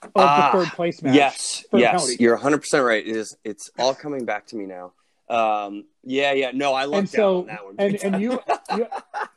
of 0.03 0.11
Ah, 0.15 0.51
the 0.53 0.59
third 0.65 0.73
place 0.73 1.03
match. 1.03 1.15
yes, 1.17 1.65
yes, 1.73 1.91
penalty. 1.91 2.17
you're 2.21 2.35
100 2.35 2.59
percent 2.59 2.85
right. 2.85 3.05
It 3.07 3.17
is. 3.17 3.37
It's 3.45 3.71
all 3.79 3.95
coming 3.95 4.25
back 4.25 4.47
to 4.47 4.57
me 4.57 4.67
now. 4.67 4.93
Um, 5.29 5.85
yeah, 6.05 6.33
yeah. 6.33 6.53
No, 6.55 6.73
I 6.75 6.87
out 6.87 7.09
so 7.09 7.41
on 7.41 7.47
that 7.47 7.65
one. 7.65 7.75
and 7.79 7.97
and 8.05 8.23
you, 8.23 8.39
you 8.77 8.87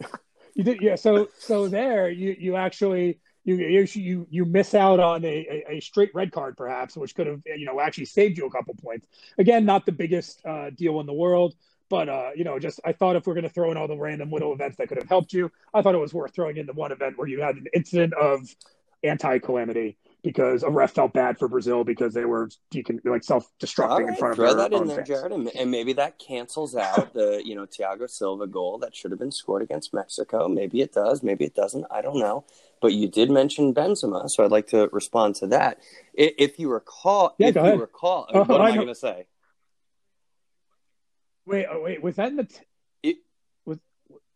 you 0.55 0.63
did 0.63 0.81
yeah 0.81 0.95
so 0.95 1.27
so 1.39 1.67
there 1.67 2.09
you 2.09 2.35
you 2.39 2.55
actually 2.55 3.19
you 3.43 3.55
you 3.55 3.87
you, 3.93 4.27
you 4.29 4.45
miss 4.45 4.73
out 4.75 4.99
on 4.99 5.25
a, 5.25 5.27
a, 5.67 5.75
a 5.77 5.79
straight 5.81 6.11
red 6.13 6.31
card 6.31 6.55
perhaps 6.55 6.95
which 6.95 7.15
could 7.15 7.25
have 7.27 7.41
you 7.45 7.65
know 7.65 7.79
actually 7.79 8.05
saved 8.05 8.37
you 8.37 8.45
a 8.45 8.51
couple 8.51 8.73
points 8.75 9.07
again 9.39 9.65
not 9.65 9.85
the 9.87 9.91
biggest 9.91 10.39
uh, 10.45 10.69
deal 10.69 10.99
in 10.99 11.05
the 11.07 11.13
world 11.13 11.55
but 11.93 12.09
uh, 12.09 12.31
you 12.35 12.43
know 12.43 12.57
just 12.57 12.79
i 12.85 12.91
thought 12.91 13.15
if 13.15 13.27
we're 13.27 13.35
going 13.35 13.43
to 13.43 13.49
throw 13.49 13.69
in 13.69 13.77
all 13.77 13.87
the 13.87 13.95
random 13.95 14.31
little 14.31 14.51
events 14.51 14.77
that 14.77 14.87
could 14.87 14.97
have 14.97 15.07
helped 15.07 15.31
you 15.31 15.51
i 15.75 15.81
thought 15.81 15.93
it 15.93 15.99
was 15.99 16.11
worth 16.11 16.33
throwing 16.33 16.57
in 16.57 16.65
the 16.65 16.73
one 16.73 16.91
event 16.91 17.15
where 17.19 17.27
you 17.27 17.39
had 17.39 17.55
an 17.55 17.67
incident 17.71 18.11
of 18.15 18.39
anti-calamity 19.03 19.95
because 20.23 20.63
a 20.63 20.69
ref 20.71 20.93
felt 20.93 21.13
bad 21.13 21.37
for 21.37 21.47
brazil 21.47 21.83
because 21.83 22.11
they 22.15 22.25
were 22.25 22.49
decon- 22.73 22.99
like 23.05 23.23
self-destructing 23.23 23.99
in 23.99 24.05
right, 24.07 24.17
front 24.17 24.31
of 24.31 24.37
throw 24.37 24.55
that 24.55 24.73
in 24.73 24.87
there, 24.87 24.97
fans. 24.97 25.07
Jared, 25.07 25.31
and, 25.33 25.51
and 25.55 25.69
maybe 25.69 25.93
that 25.93 26.17
cancels 26.17 26.75
out 26.75 27.13
the 27.13 27.43
you 27.45 27.53
know 27.53 27.67
Thiago 27.67 28.09
Silva 28.09 28.47
goal 28.47 28.79
that 28.79 28.95
should 28.95 29.11
have 29.11 29.19
been 29.19 29.31
scored 29.31 29.61
against 29.61 29.93
Mexico. 29.93 30.47
Maybe 30.47 30.81
it 30.81 30.93
does, 30.93 31.21
maybe 31.21 31.45
it 31.45 31.53
doesn't. 31.53 31.85
I 31.91 32.01
don't 32.01 32.17
know. 32.17 32.45
But 32.81 32.93
you 32.93 33.07
did 33.07 33.29
mention 33.29 33.73
Benzema, 33.73 34.29
so 34.29 34.43
I'd 34.43 34.51
like 34.51 34.67
to 34.67 34.89
respond 34.91 35.35
to 35.35 35.47
that. 35.47 35.79
If 36.13 36.59
you 36.59 36.69
recall, 36.69 37.35
Yeah, 37.37 37.49
if 37.49 37.55
you 37.55 37.81
recall, 37.81 38.27
Oh, 38.33 38.43
what 38.43 38.61
am 38.61 38.61
I 38.61 38.69
I, 38.71 38.75
going 38.75 38.87
to 38.87 38.95
say? 38.95 39.25
Wait, 41.45 41.65
oh, 41.69 41.81
wait, 41.81 42.01
was 42.01 42.15
that 42.15 42.29
in 42.29 42.37
the 42.37 42.43
t- 42.45 42.55
It- 43.03 43.17
was 43.65 43.79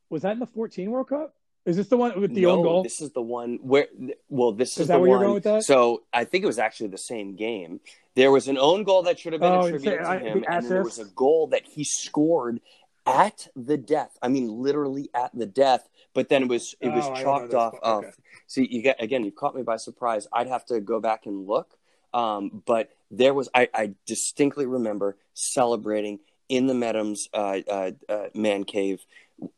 was 0.10 0.22
that 0.24 0.34
in 0.34 0.40
the 0.40 0.46
14 0.48 0.90
World 0.92 1.10
Cup? 1.10 1.34
Is 1.66 1.76
this 1.76 1.88
the 1.90 1.98
one 1.98 2.20
with 2.22 2.34
the 2.34 2.42
no, 2.44 2.52
own 2.52 2.64
goal? 2.64 2.84
This 2.84 3.02
is 3.02 3.12
the 3.12 3.22
one 3.22 3.60
where. 3.62 3.88
Well, 4.30 4.54
this 4.54 4.72
is, 4.74 4.82
Is 4.84 4.88
that 4.88 4.94
the 4.96 5.00
where 5.02 5.10
you're 5.10 5.18
one. 5.18 5.26
going 5.26 5.34
with 5.36 5.44
that? 5.44 5.64
So 5.64 6.04
I 6.14 6.24
think 6.24 6.44
it 6.46 6.48
was 6.48 6.60
actually 6.60 6.88
the 6.90 6.98
same 6.98 7.36
game. 7.36 7.82
There 8.16 8.32
was 8.32 8.48
an 8.48 8.58
own 8.58 8.84
goal 8.84 9.04
that 9.04 9.20
should 9.20 9.34
have 9.34 9.42
been 9.42 9.52
Oh, 9.52 9.66
attributed 9.66 10.00
to 10.00 10.20
him, 10.20 10.46
and 10.48 10.66
there 10.66 10.84
was 10.84 10.98
a 10.98 11.06
goal 11.06 11.48
that 11.48 11.66
he 11.66 11.84
scored 11.84 12.62
at 13.06 13.50
the 13.56 13.76
death. 13.78 14.18
I 14.22 14.30
mean, 14.30 14.48
literally 14.48 15.10
at 15.14 15.32
the 15.38 15.46
death. 15.46 15.90
But 16.14 16.30
then 16.30 16.44
it 16.44 16.50
was 16.50 16.74
it 16.80 16.88
was 16.88 17.04
Oh, 17.06 17.14
this 17.46 17.54
off. 17.54 17.76
Of, 17.84 18.04
Okay. 18.06 18.12
See, 18.48 18.66
you 18.72 18.82
get 18.82 19.02
again. 19.04 19.26
You 19.26 19.32
caught 19.34 19.54
me 19.56 19.62
by 19.64 19.76
surprise. 19.76 20.26
I'd 20.32 20.48
have 20.48 20.66
to 20.68 20.80
go 20.80 21.02
back 21.02 21.26
and 21.26 21.48
look. 21.48 21.78
Um, 22.14 22.64
but 22.66 22.92
there 23.12 23.34
was 23.34 23.50
I, 23.54 23.68
I 23.74 23.94
distinctly 24.06 24.66
remember 24.66 25.18
celebrating 25.34 26.20
in 26.50 26.68
the 26.68 26.74
Metams 26.74 27.20
uh, 27.34 27.60
uh, 27.70 27.92
uh, 28.10 28.28
man 28.34 28.64
cave, 28.64 29.06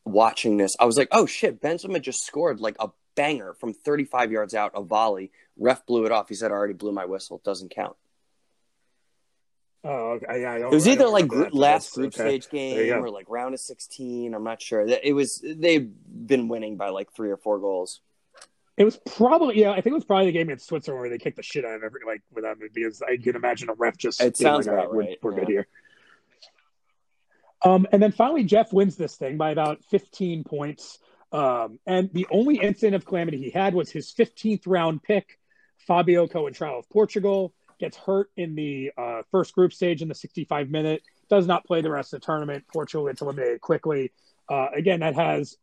watching 0.06 0.58
this. 0.58 0.76
I 0.80 0.86
was 0.86 0.98
like, 0.98 1.10
oh 1.12 1.26
shit, 1.26 1.62
Benzema 1.62 2.02
just 2.02 2.26
scored 2.26 2.60
like 2.60 2.76
a 2.80 2.90
banger 3.16 3.54
from 3.54 3.74
35 3.74 4.32
yards 4.32 4.54
out, 4.54 4.72
a 4.76 4.82
volley. 4.82 5.32
Ref 5.58 5.86
blew 5.86 6.06
it 6.06 6.12
off. 6.12 6.30
He 6.30 6.36
said, 6.36 6.52
I 6.52 6.56
already 6.56 6.74
blew 6.74 6.92
my 6.92 7.06
whistle. 7.06 7.38
It 7.38 7.44
doesn't 7.44 7.74
count. 7.74 7.96
Oh, 9.84 10.12
okay. 10.14 10.42
Yeah, 10.42 10.54
I 10.54 10.60
don't, 10.60 10.74
It 10.74 10.76
was 10.76 10.88
either 10.88 11.08
like 11.08 11.28
group, 11.28 11.54
last 11.54 11.94
group 11.94 12.14
okay. 12.14 12.40
stage 12.40 12.50
game 12.50 12.94
or 13.02 13.10
like 13.10 13.30
round 13.30 13.54
of 13.54 13.62
16. 13.62 14.34
I'm 14.34 14.44
not 14.44 14.62
sure. 14.62 14.82
It 14.82 15.14
was 15.14 15.44
they've 15.44 15.90
been 16.08 16.50
winning 16.50 16.76
by 16.76 16.90
like 16.90 17.14
three 17.14 17.30
or 17.30 17.38
four 17.38 17.60
goals. 17.60 18.02
It 18.76 18.84
was 18.86 18.98
probably 18.98 19.60
yeah. 19.60 19.72
I 19.72 19.76
think 19.76 19.88
it 19.88 19.96
was 19.96 20.06
probably 20.06 20.28
the 20.28 20.32
game 20.32 20.48
against 20.48 20.68
Switzerland 20.68 21.02
where 21.02 21.10
they 21.10 21.18
kicked 21.18 21.36
the 21.36 21.44
shit 21.44 21.66
out 21.66 21.76
of 21.76 21.84
every 21.84 22.02
like 22.06 22.22
with 22.34 22.46
them 22.46 22.60
because 22.74 23.02
I 23.02 23.18
can 23.18 23.36
imagine 23.36 23.70
a 23.70 23.74
ref 23.74 23.98
just 23.98 24.22
It 24.22 24.38
sounds 24.38 24.68
like, 24.68 24.78
"All 24.78 24.92
we're- 24.94 25.08
right, 25.08 25.18
We're, 25.22 25.36
good 25.36 25.48
here. 25.50 25.68
Um, 27.64 27.88
and 27.92 28.02
then 28.02 28.12
finally, 28.12 28.44
Jeff 28.44 28.72
wins 28.72 28.96
this 28.96 29.16
thing 29.16 29.38
by 29.38 29.52
about 29.52 29.84
15 29.92 30.44
points. 30.44 30.98
Um, 31.32 31.80
and 31.86 32.10
the 32.14 32.26
only 32.32 32.58
incident 32.58 32.96
of 32.96 33.06
calamity 33.06 33.38
he 33.38 33.50
had 33.50 33.74
was 33.74 33.92
his 33.92 34.14
15th 34.14 34.64
round 34.66 35.04
pick, 35.04 35.38
Fabio 35.88 36.28
Coentrao 36.28 36.80
of 36.80 36.90
Portugal, 36.90 37.54
gets 37.80 37.96
hurt 37.98 38.30
in 38.36 38.56
the 38.56 38.92
uh, 38.98 39.22
first 39.32 39.54
group 39.54 39.74
stage 39.74 40.02
in 40.02 40.08
the 40.08 40.16
65 40.16 40.70
minute, 40.70 41.04
does 41.30 41.48
not 41.48 41.66
play 41.66 41.82
the 41.82 41.92
rest 41.92 42.14
of 42.14 42.22
the 42.22 42.26
tournament. 42.26 42.66
Portugal 42.72 43.08
gets 43.08 43.22
eliminated 43.22 43.62
quickly. 43.62 44.12
Uh, 44.50 44.68
again, 44.76 45.02
that 45.02 45.16
has 45.16 45.56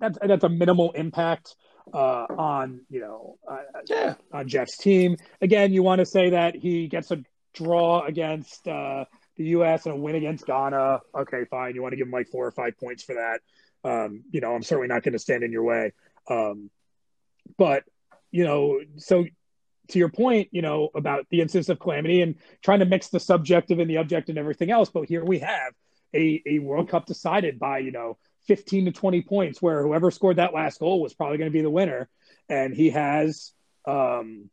that's 0.00 0.18
that's 0.22 0.44
a 0.44 0.48
minimal 0.48 0.92
impact 0.92 1.54
uh, 1.92 2.24
on 2.38 2.80
you 2.88 3.00
know 3.00 3.36
uh, 3.48 3.58
Yeah. 3.86 4.14
on 4.32 4.48
Jeff's 4.48 4.78
team. 4.78 5.16
Again, 5.42 5.72
you 5.72 5.82
want 5.82 5.98
to 5.98 6.06
say 6.06 6.30
that 6.30 6.54
he 6.56 6.88
gets 6.88 7.10
a 7.10 7.22
draw 7.54 8.02
against 8.06 8.66
uh, 8.66 9.04
the 9.40 9.46
U.S. 9.52 9.86
and 9.86 9.94
a 9.94 9.96
win 9.96 10.16
against 10.16 10.44
Ghana. 10.44 11.00
Okay, 11.14 11.46
fine. 11.50 11.74
You 11.74 11.80
want 11.80 11.92
to 11.92 11.96
give 11.96 12.06
him 12.06 12.12
like 12.12 12.28
four 12.28 12.46
or 12.46 12.50
five 12.50 12.78
points 12.78 13.02
for 13.02 13.14
that. 13.14 13.40
Um, 13.88 14.22
you 14.30 14.42
know, 14.42 14.54
I'm 14.54 14.62
certainly 14.62 14.88
not 14.88 15.02
going 15.02 15.14
to 15.14 15.18
stand 15.18 15.42
in 15.42 15.50
your 15.50 15.62
way. 15.62 15.92
Um, 16.28 16.68
but 17.56 17.84
you 18.30 18.44
know, 18.44 18.80
so 18.98 19.24
to 19.88 19.98
your 19.98 20.10
point, 20.10 20.48
you 20.52 20.60
know, 20.60 20.90
about 20.94 21.26
the 21.30 21.40
instance 21.40 21.70
of 21.70 21.80
calamity 21.80 22.20
and 22.20 22.34
trying 22.62 22.80
to 22.80 22.84
mix 22.84 23.08
the 23.08 23.18
subjective 23.18 23.78
and 23.78 23.88
the 23.88 23.96
objective 23.96 24.34
and 24.34 24.38
everything 24.38 24.70
else. 24.70 24.90
But 24.90 25.08
here 25.08 25.24
we 25.24 25.38
have 25.38 25.72
a, 26.14 26.42
a 26.46 26.58
World 26.58 26.90
Cup 26.90 27.06
decided 27.06 27.58
by, 27.58 27.78
you 27.78 27.92
know, 27.92 28.18
15 28.46 28.84
to 28.84 28.92
20 28.92 29.22
points, 29.22 29.62
where 29.62 29.82
whoever 29.82 30.10
scored 30.10 30.36
that 30.36 30.52
last 30.52 30.80
goal 30.80 31.00
was 31.00 31.14
probably 31.14 31.38
going 31.38 31.50
to 31.50 31.56
be 31.56 31.62
the 31.62 31.70
winner. 31.70 32.10
And 32.50 32.74
he 32.74 32.90
has 32.90 33.52
um, 33.86 34.50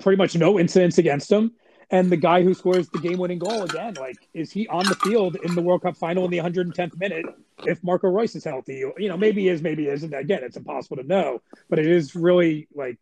pretty 0.00 0.16
much 0.16 0.34
no 0.34 0.58
incidents 0.58 0.98
against 0.98 1.30
him. 1.30 1.52
And 1.90 2.10
the 2.10 2.16
guy 2.18 2.42
who 2.42 2.52
scores 2.52 2.88
the 2.90 2.98
game 2.98 3.18
winning 3.18 3.38
goal 3.38 3.62
again, 3.62 3.94
like, 3.94 4.18
is 4.34 4.52
he 4.52 4.68
on 4.68 4.84
the 4.84 4.94
field 4.96 5.38
in 5.42 5.54
the 5.54 5.62
World 5.62 5.82
Cup 5.82 5.96
final 5.96 6.24
in 6.26 6.30
the 6.30 6.38
110th 6.38 6.98
minute 6.98 7.24
if 7.64 7.82
Marco 7.82 8.08
Reus 8.08 8.36
is 8.36 8.44
healthy? 8.44 8.84
You 8.98 9.08
know, 9.08 9.16
maybe 9.16 9.42
he 9.42 9.48
is, 9.48 9.62
maybe 9.62 9.84
he 9.84 9.88
isn't. 9.88 10.12
Again, 10.12 10.40
it's 10.42 10.58
impossible 10.58 10.98
to 10.98 11.02
know, 11.02 11.40
but 11.70 11.78
it 11.78 11.86
is 11.86 12.14
really 12.14 12.68
like 12.74 12.98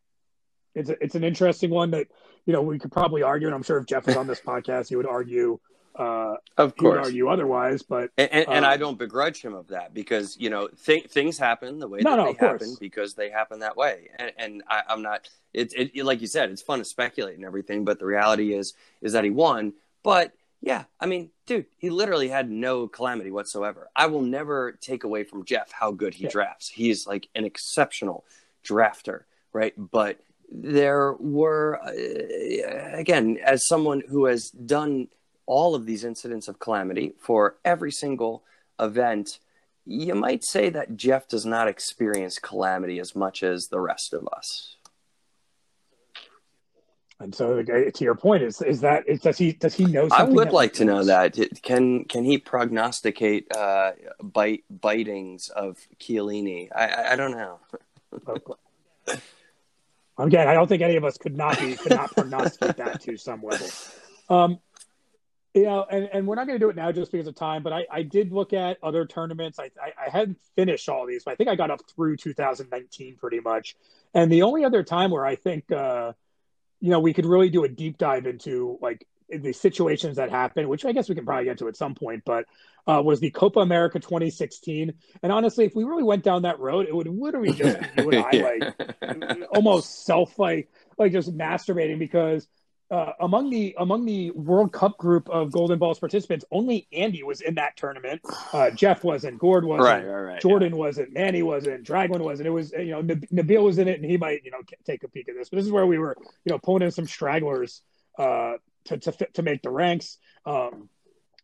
it's 0.77 0.91
a, 0.91 1.03
it's 1.03 1.15
an 1.17 1.25
interesting 1.25 1.71
one 1.71 1.91
that 1.93 2.07
you 2.45 2.53
know 2.53 2.63
we 2.63 2.79
could 2.79 2.93
probably 2.93 3.23
argue, 3.23 3.49
and 3.49 3.55
I'm 3.55 3.63
sure 3.65 3.79
if 3.79 3.87
Jeff 3.87 4.07
was 4.07 4.17
on 4.17 4.29
this 4.29 4.41
podcast, 4.41 4.89
he 4.89 4.97
would 4.97 5.07
argue 5.07 5.59
uh, 5.99 6.37
Of 6.57 6.77
course. 6.77 7.07
argue 7.07 7.29
otherwise. 7.29 7.83
But 7.83 8.11
And, 8.19 8.31
and, 8.33 8.49
and 8.49 8.67
I 8.67 8.75
Um, 8.75 8.81
don't 8.81 8.99
begrudge 8.99 9.41
him 9.43 9.55
of 9.55 9.69
that 9.69 9.95
because 9.95 10.37
you 10.39 10.51
know 10.51 10.69
th- 10.69 11.07
things 11.11 11.39
happen 11.39 11.79
the 11.79 11.89
way 11.89 12.01
No, 12.01 12.11
that 12.11 12.17
no, 12.17 12.25
they 12.25 12.31
of 12.31 12.39
course. 12.39 12.63
happen 12.63 12.77
because 12.81 13.15
they 13.15 13.31
happen 13.31 13.61
that 13.61 13.77
way, 13.77 14.11
and, 14.19 14.33
and 14.39 14.63
I, 14.69 14.83
I'm 14.89 15.03
not. 15.03 15.29
It's 15.53 15.73
it, 15.75 15.97
like 16.05 16.21
you 16.21 16.27
said, 16.27 16.51
it's 16.51 16.63
fun 16.63 16.79
to 16.81 16.85
speculate 16.85 17.37
and 17.37 17.45
everything, 17.45 17.85
but 17.85 17.99
the 17.99 18.07
reality 18.07 18.53
is 18.55 18.75
is 19.01 19.13
that 19.15 19.25
he 19.25 19.31
won. 19.31 19.73
But 20.03 20.33
yeah, 20.61 20.85
I 21.01 21.07
mean, 21.07 21.31
dude, 21.47 21.67
he 21.79 21.91
literally 21.91 22.29
had 22.29 22.51
no 22.51 22.89
calamity 22.89 23.31
whatsoever. 23.31 23.89
I 23.95 24.07
will 24.07 24.23
never 24.23 24.73
take 24.73 25.05
away 25.05 25.23
from 25.25 25.45
Jeff 25.45 25.71
how 25.71 25.93
good 25.93 26.15
he 26.15 26.25
Yeah. 26.25 26.31
drafts. 26.31 26.69
He's 26.69 27.07
like 27.07 27.29
an 27.35 27.45
exceptional 27.45 28.25
drafter, 28.65 29.23
right? 29.53 29.75
But 29.77 30.19
there 30.51 31.13
were 31.15 31.79
uh, 31.83 32.99
again, 32.99 33.39
as 33.45 33.67
someone 33.67 34.03
who 34.09 34.27
has 34.27 34.51
done 34.51 35.09
all 35.47 35.75
of 35.75 35.87
these 35.87 36.05
incidents 36.05 36.49
of 36.49 36.59
calamity 36.59 37.15
for 37.19 37.57
every 37.65 37.93
single 37.93 38.43
event, 38.79 39.39
you 39.85 40.15
might 40.15 40.45
say 40.45 40.69
that 40.71 40.97
Jeff 40.97 41.29
does 41.29 41.47
not 41.47 41.69
experience 41.69 42.39
calamity 42.39 42.99
as 42.99 43.15
much 43.15 43.43
as 43.43 43.69
the 43.69 43.81
rest 43.81 44.13
of 44.13 44.29
us. 44.33 44.77
and 47.19 47.35
so 47.35 47.63
to 47.63 48.05
your 48.05 48.15
point 48.15 48.43
is 48.43 48.61
is 48.61 48.81
that 48.83 49.09
is, 49.09 49.21
does 49.21 49.39
he 49.39 49.53
does 49.53 49.75
he 49.75 49.87
know? 49.87 50.09
I 50.11 50.23
would 50.23 50.53
like 50.53 50.75
to 50.75 50.85
know 50.85 51.03
that. 51.05 51.39
Can 51.63 52.05
can 52.05 52.25
he 52.25 52.37
prognosticate 52.39 53.47
uh, 53.57 53.93
bite 54.23 54.65
bitings 54.71 55.51
of 55.51 55.79
Chiellini? 55.99 56.69
I, 56.75 57.13
I 57.13 57.17
don't 57.17 57.31
know. 57.31 57.59
Again, 60.19 60.49
I 60.49 60.55
don't 60.55 60.67
think 60.67 60.83
any 60.83 60.97
of 60.97 61.05
us 61.05 61.17
could 61.19 61.37
not 61.37 61.59
be 61.59 61.75
could 61.77 61.93
not 61.93 62.11
prognosticate 62.15 62.77
that 62.77 63.01
to 63.03 63.17
some 63.17 63.43
level. 63.43 63.69
Um, 64.29 64.59
you 65.57 65.65
know, 65.65 65.87
and, 65.91 66.09
and 66.13 66.27
we're 66.27 66.35
not 66.35 66.47
going 66.47 66.59
to 66.59 66.65
do 66.65 66.69
it 66.69 66.77
now 66.77 66.93
just 66.93 67.11
because 67.11 67.27
of 67.27 67.35
time. 67.35 67.63
But 67.63 67.73
I, 67.73 67.87
I 67.91 68.03
did 68.03 68.31
look 68.31 68.53
at 68.53 68.79
other 68.83 69.07
tournaments. 69.07 69.59
I, 69.59 69.71
I 69.83 70.07
I 70.07 70.11
hadn't 70.11 70.39
finished 70.55 70.89
all 70.89 71.07
these, 71.07 71.25
but 71.25 71.33
I 71.33 71.35
think 71.35 71.49
I 71.49 71.55
got 71.57 71.71
up 71.71 71.81
through 71.95 72.19
2019 72.19 73.17
pretty 73.17 73.41
much. 73.41 73.75
And 74.15 74.31
the 74.31 74.43
only 74.43 74.65
other 74.65 74.83
time 74.83 75.11
where 75.11 75.25
I 75.25 75.35
think 75.35 75.73
uh, 75.73 76.13
you 76.81 76.91
know 76.91 77.01
we 77.01 77.15
could 77.15 77.27
really 77.27 77.49
do 77.49 77.65
a 77.65 77.69
deep 77.69 77.97
dive 77.97 78.27
into 78.27 78.79
like 78.83 79.07
the 79.31 79.53
situations 79.53 80.17
that 80.17 80.31
happened, 80.31 80.69
which 80.69 80.85
I 80.85 80.93
guess 80.93 81.09
we 81.09 81.15
can 81.15 81.25
probably 81.25 81.47
get 81.47 81.59
to 81.59 81.69
at 81.69 81.77
some 81.77 81.95
point, 81.95 82.23
but 82.25 82.45
uh, 82.87 83.03
was 83.05 83.19
the 83.19 83.31
Copa 83.31 83.61
America 83.61 83.99
2016. 83.99 84.93
And 85.23 85.33
honestly, 85.33 85.65
if 85.65 85.75
we 85.75 85.85
really 85.85 86.05
went 86.05 86.23
down 86.23 86.43
that 86.43 86.61
road, 86.61 86.87
it 86.87 86.95
would 86.95 87.09
literally 87.09 87.53
just 87.53 87.81
be 87.81 88.03
you 88.03 88.11
and 88.11 88.25
I 88.25 88.75
like 89.01 89.49
almost 89.51 90.05
self 90.05 90.39
like 90.39 90.71
like 90.99 91.13
just 91.13 91.37
masturbating 91.37 91.99
because 91.99 92.47
uh, 92.91 93.13
among 93.21 93.51
the 93.51 93.75
among 93.79 94.05
the 94.05 94.31
World 94.31 94.73
Cup 94.73 94.97
group 94.97 95.29
of 95.29 95.51
Golden 95.51 95.79
Balls 95.79 95.99
participants, 95.99 96.45
only 96.53 96.87
Andy 96.93 97.23
was 97.23 97.41
in 97.41 97.57
that 97.57 97.77
tournament. 97.77 98.21
Uh, 98.53 98.71
Jeff 98.71 99.03
wasn't, 99.03 99.39
Gord 99.39 99.65
wasn't, 99.65 99.85
right, 99.85 100.07
right, 100.07 100.21
right, 100.33 100.41
Jordan 100.41 100.73
yeah. 100.73 100.79
wasn't, 100.79 101.13
Manny 101.13 101.43
wasn't, 101.43 101.83
Dragon 101.83 102.23
wasn't. 102.23 102.47
It 102.47 102.51
was 102.51 102.73
you 102.73 102.93
know 102.93 103.03
Nabil 103.03 103.63
was 103.63 103.79
in 103.79 103.89
it, 103.89 104.01
and 104.01 104.09
he 104.09 104.17
might 104.17 104.45
you 104.45 104.53
know 104.53 104.61
take 104.85 105.03
a 105.03 105.09
peek 105.09 105.29
at 105.29 105.35
this. 105.35 105.49
But 105.49 105.57
this 105.57 105.67
is 105.67 105.73
where 105.73 105.87
we 105.87 105.99
were 105.99 106.17
you 106.45 106.53
know 106.53 106.59
pulling 106.59 106.83
in 106.83 106.93
some 106.93 107.07
stragglers 107.07 107.83
uh, 108.19 108.55
to 108.85 108.99
to 108.99 109.13
to 109.35 109.43
make 109.43 109.63
the 109.63 109.71
ranks. 109.71 110.19
Um, 110.45 110.89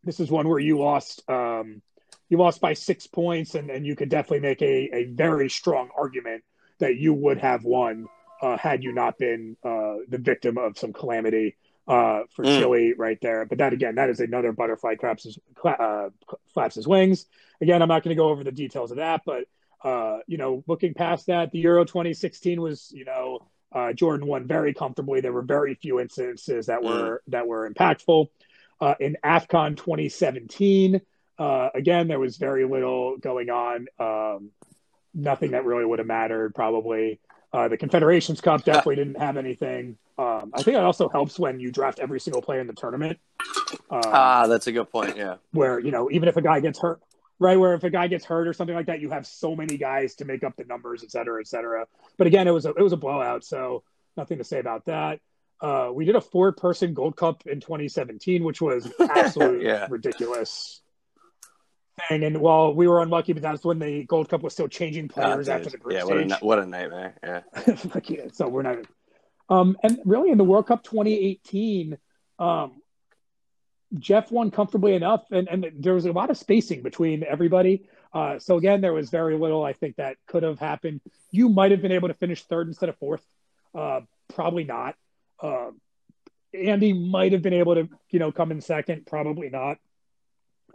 this 0.04 0.20
is 0.20 0.30
one 0.30 0.48
where 0.48 0.60
you 0.60 0.78
lost. 0.78 1.28
Um, 1.28 1.82
you 2.28 2.38
lost 2.38 2.62
by 2.62 2.72
six 2.72 3.06
points, 3.06 3.56
and, 3.56 3.68
and 3.68 3.84
you 3.84 3.94
could 3.94 4.08
definitely 4.08 4.40
make 4.40 4.62
a, 4.62 4.96
a 4.96 5.04
very 5.04 5.50
strong 5.50 5.90
argument 5.94 6.44
that 6.78 6.96
you 6.96 7.12
would 7.12 7.36
have 7.38 7.62
won 7.62 8.06
uh, 8.42 8.58
had 8.58 8.82
you 8.82 8.92
not 8.92 9.16
been 9.18 9.56
uh, 9.64 9.94
the 10.08 10.18
victim 10.18 10.58
of 10.58 10.76
some 10.76 10.92
calamity 10.92 11.56
uh, 11.86 12.22
for 12.30 12.44
mm. 12.44 12.58
Chile 12.58 12.94
right 12.96 13.18
there. 13.22 13.46
But 13.46 13.58
that 13.58 13.72
again, 13.72 13.94
that 13.94 14.10
is 14.10 14.20
another 14.20 14.52
butterfly 14.52 14.96
claps 14.96 15.24
his, 15.24 15.38
uh, 15.64 16.08
flaps 16.52 16.74
his 16.74 16.86
wings. 16.86 17.26
Again, 17.60 17.80
I'm 17.80 17.88
not 17.88 18.02
going 18.02 18.14
to 18.14 18.20
go 18.20 18.28
over 18.28 18.42
the 18.42 18.52
details 18.52 18.90
of 18.90 18.98
that, 18.98 19.22
but 19.24 19.44
uh, 19.84 20.18
you 20.26 20.38
know, 20.38 20.62
looking 20.66 20.94
past 20.94 21.26
that, 21.26 21.52
the 21.52 21.60
Euro 21.60 21.84
2016 21.84 22.60
was 22.60 22.90
you 22.92 23.04
know 23.04 23.46
uh, 23.72 23.92
Jordan 23.92 24.26
won 24.26 24.46
very 24.46 24.74
comfortably. 24.74 25.20
There 25.20 25.32
were 25.32 25.42
very 25.42 25.74
few 25.76 26.00
instances 26.00 26.66
that 26.66 26.82
were 26.82 27.22
mm. 27.26 27.30
that 27.30 27.46
were 27.46 27.70
impactful. 27.70 28.26
in 28.98 29.16
AFCON 29.24 29.76
2017, 29.76 31.00
again, 31.38 32.08
there 32.08 32.18
was 32.18 32.36
very 32.36 32.64
little 32.64 33.16
going 33.18 33.50
on. 33.50 33.86
Um, 34.00 34.50
nothing 35.14 35.52
that 35.52 35.64
really 35.64 35.84
would 35.84 36.00
have 36.00 36.08
mattered 36.08 36.54
probably. 36.54 37.20
Uh, 37.52 37.68
the 37.68 37.76
Confederations 37.76 38.40
Cup 38.40 38.64
definitely 38.64 38.96
didn't 38.96 39.18
have 39.18 39.36
anything. 39.36 39.98
Um, 40.18 40.52
I 40.54 40.62
think 40.62 40.76
it 40.76 40.82
also 40.82 41.08
helps 41.08 41.38
when 41.38 41.60
you 41.60 41.70
draft 41.70 41.98
every 41.98 42.18
single 42.18 42.40
player 42.40 42.60
in 42.60 42.66
the 42.66 42.72
tournament. 42.72 43.18
Um, 43.90 44.00
ah, 44.04 44.46
that's 44.46 44.66
a 44.66 44.72
good 44.72 44.90
point. 44.90 45.16
Yeah, 45.16 45.36
where 45.52 45.78
you 45.78 45.90
know 45.90 46.10
even 46.10 46.28
if 46.28 46.36
a 46.36 46.42
guy 46.42 46.60
gets 46.60 46.78
hurt, 46.78 47.00
right? 47.38 47.58
Where 47.58 47.74
if 47.74 47.84
a 47.84 47.90
guy 47.90 48.06
gets 48.08 48.24
hurt 48.24 48.48
or 48.48 48.52
something 48.52 48.74
like 48.74 48.86
that, 48.86 49.00
you 49.00 49.10
have 49.10 49.26
so 49.26 49.54
many 49.54 49.76
guys 49.76 50.14
to 50.16 50.24
make 50.24 50.44
up 50.44 50.56
the 50.56 50.64
numbers, 50.64 51.02
et 51.02 51.10
cetera, 51.10 51.40
et 51.40 51.46
cetera. 51.46 51.86
But 52.16 52.26
again, 52.26 52.48
it 52.48 52.52
was 52.52 52.66
a 52.66 52.70
it 52.70 52.82
was 52.82 52.92
a 52.92 52.96
blowout, 52.96 53.44
so 53.44 53.82
nothing 54.16 54.38
to 54.38 54.44
say 54.44 54.58
about 54.58 54.86
that. 54.86 55.20
Uh, 55.60 55.90
we 55.92 56.04
did 56.04 56.16
a 56.16 56.20
four 56.20 56.52
person 56.52 56.92
Gold 56.92 57.16
Cup 57.16 57.46
in 57.46 57.60
2017, 57.60 58.42
which 58.44 58.60
was 58.60 58.90
absolutely 59.00 59.66
yeah. 59.66 59.86
ridiculous 59.88 60.81
thing. 62.08 62.24
And 62.24 62.38
while 62.40 62.74
we 62.74 62.88
were 62.88 63.02
unlucky, 63.02 63.32
but 63.32 63.42
that's 63.42 63.64
when 63.64 63.78
the 63.78 64.04
Gold 64.04 64.28
Cup 64.28 64.42
was 64.42 64.52
still 64.52 64.68
changing 64.68 65.10
oh, 65.10 65.14
players 65.14 65.48
oh, 65.48 65.52
after 65.52 65.70
the 65.70 65.78
group 65.78 65.94
yeah, 65.94 66.04
stage. 66.04 66.30
What 66.30 66.42
a, 66.42 66.44
what 66.44 66.58
a 66.58 66.66
nightmare. 66.66 67.14
Yeah. 67.22 67.40
like, 67.94 68.10
yeah. 68.10 68.26
So 68.32 68.48
we're 68.48 68.62
not. 68.62 68.78
Um, 69.48 69.76
and 69.82 69.98
really 70.04 70.30
in 70.30 70.38
the 70.38 70.44
World 70.44 70.66
Cup 70.66 70.82
2018, 70.84 71.98
um, 72.38 72.82
Jeff 73.98 74.30
won 74.30 74.50
comfortably 74.50 74.94
enough, 74.94 75.24
and, 75.30 75.48
and 75.48 75.70
there 75.78 75.94
was 75.94 76.06
a 76.06 76.12
lot 76.12 76.30
of 76.30 76.38
spacing 76.38 76.82
between 76.82 77.24
everybody. 77.24 77.88
Uh, 78.14 78.38
so 78.38 78.56
again, 78.56 78.80
there 78.80 78.92
was 78.92 79.10
very 79.10 79.36
little 79.36 79.64
I 79.64 79.72
think 79.72 79.96
that 79.96 80.16
could 80.26 80.42
have 80.42 80.58
happened. 80.58 81.00
You 81.30 81.48
might 81.48 81.70
have 81.70 81.82
been 81.82 81.92
able 81.92 82.08
to 82.08 82.14
finish 82.14 82.42
third 82.44 82.68
instead 82.68 82.88
of 82.88 82.96
fourth. 82.98 83.24
Uh, 83.74 84.00
probably 84.34 84.64
not. 84.64 84.96
Uh, 85.42 85.70
Andy 86.54 86.92
might 86.92 87.32
have 87.32 87.42
been 87.42 87.54
able 87.54 87.74
to, 87.74 87.88
you 88.10 88.18
know, 88.18 88.32
come 88.32 88.50
in 88.50 88.60
second. 88.60 89.06
Probably 89.06 89.48
not. 89.48 89.78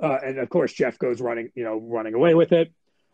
Uh, 0.02 0.18
and 0.24 0.38
of 0.38 0.50
course, 0.50 0.74
Jeff 0.74 1.00
goes 1.00 1.22
running, 1.22 1.52
you 1.56 1.64
know, 1.64 1.78
running 1.78 2.14
away 2.14 2.34
with 2.34 2.52
it. 2.52 2.72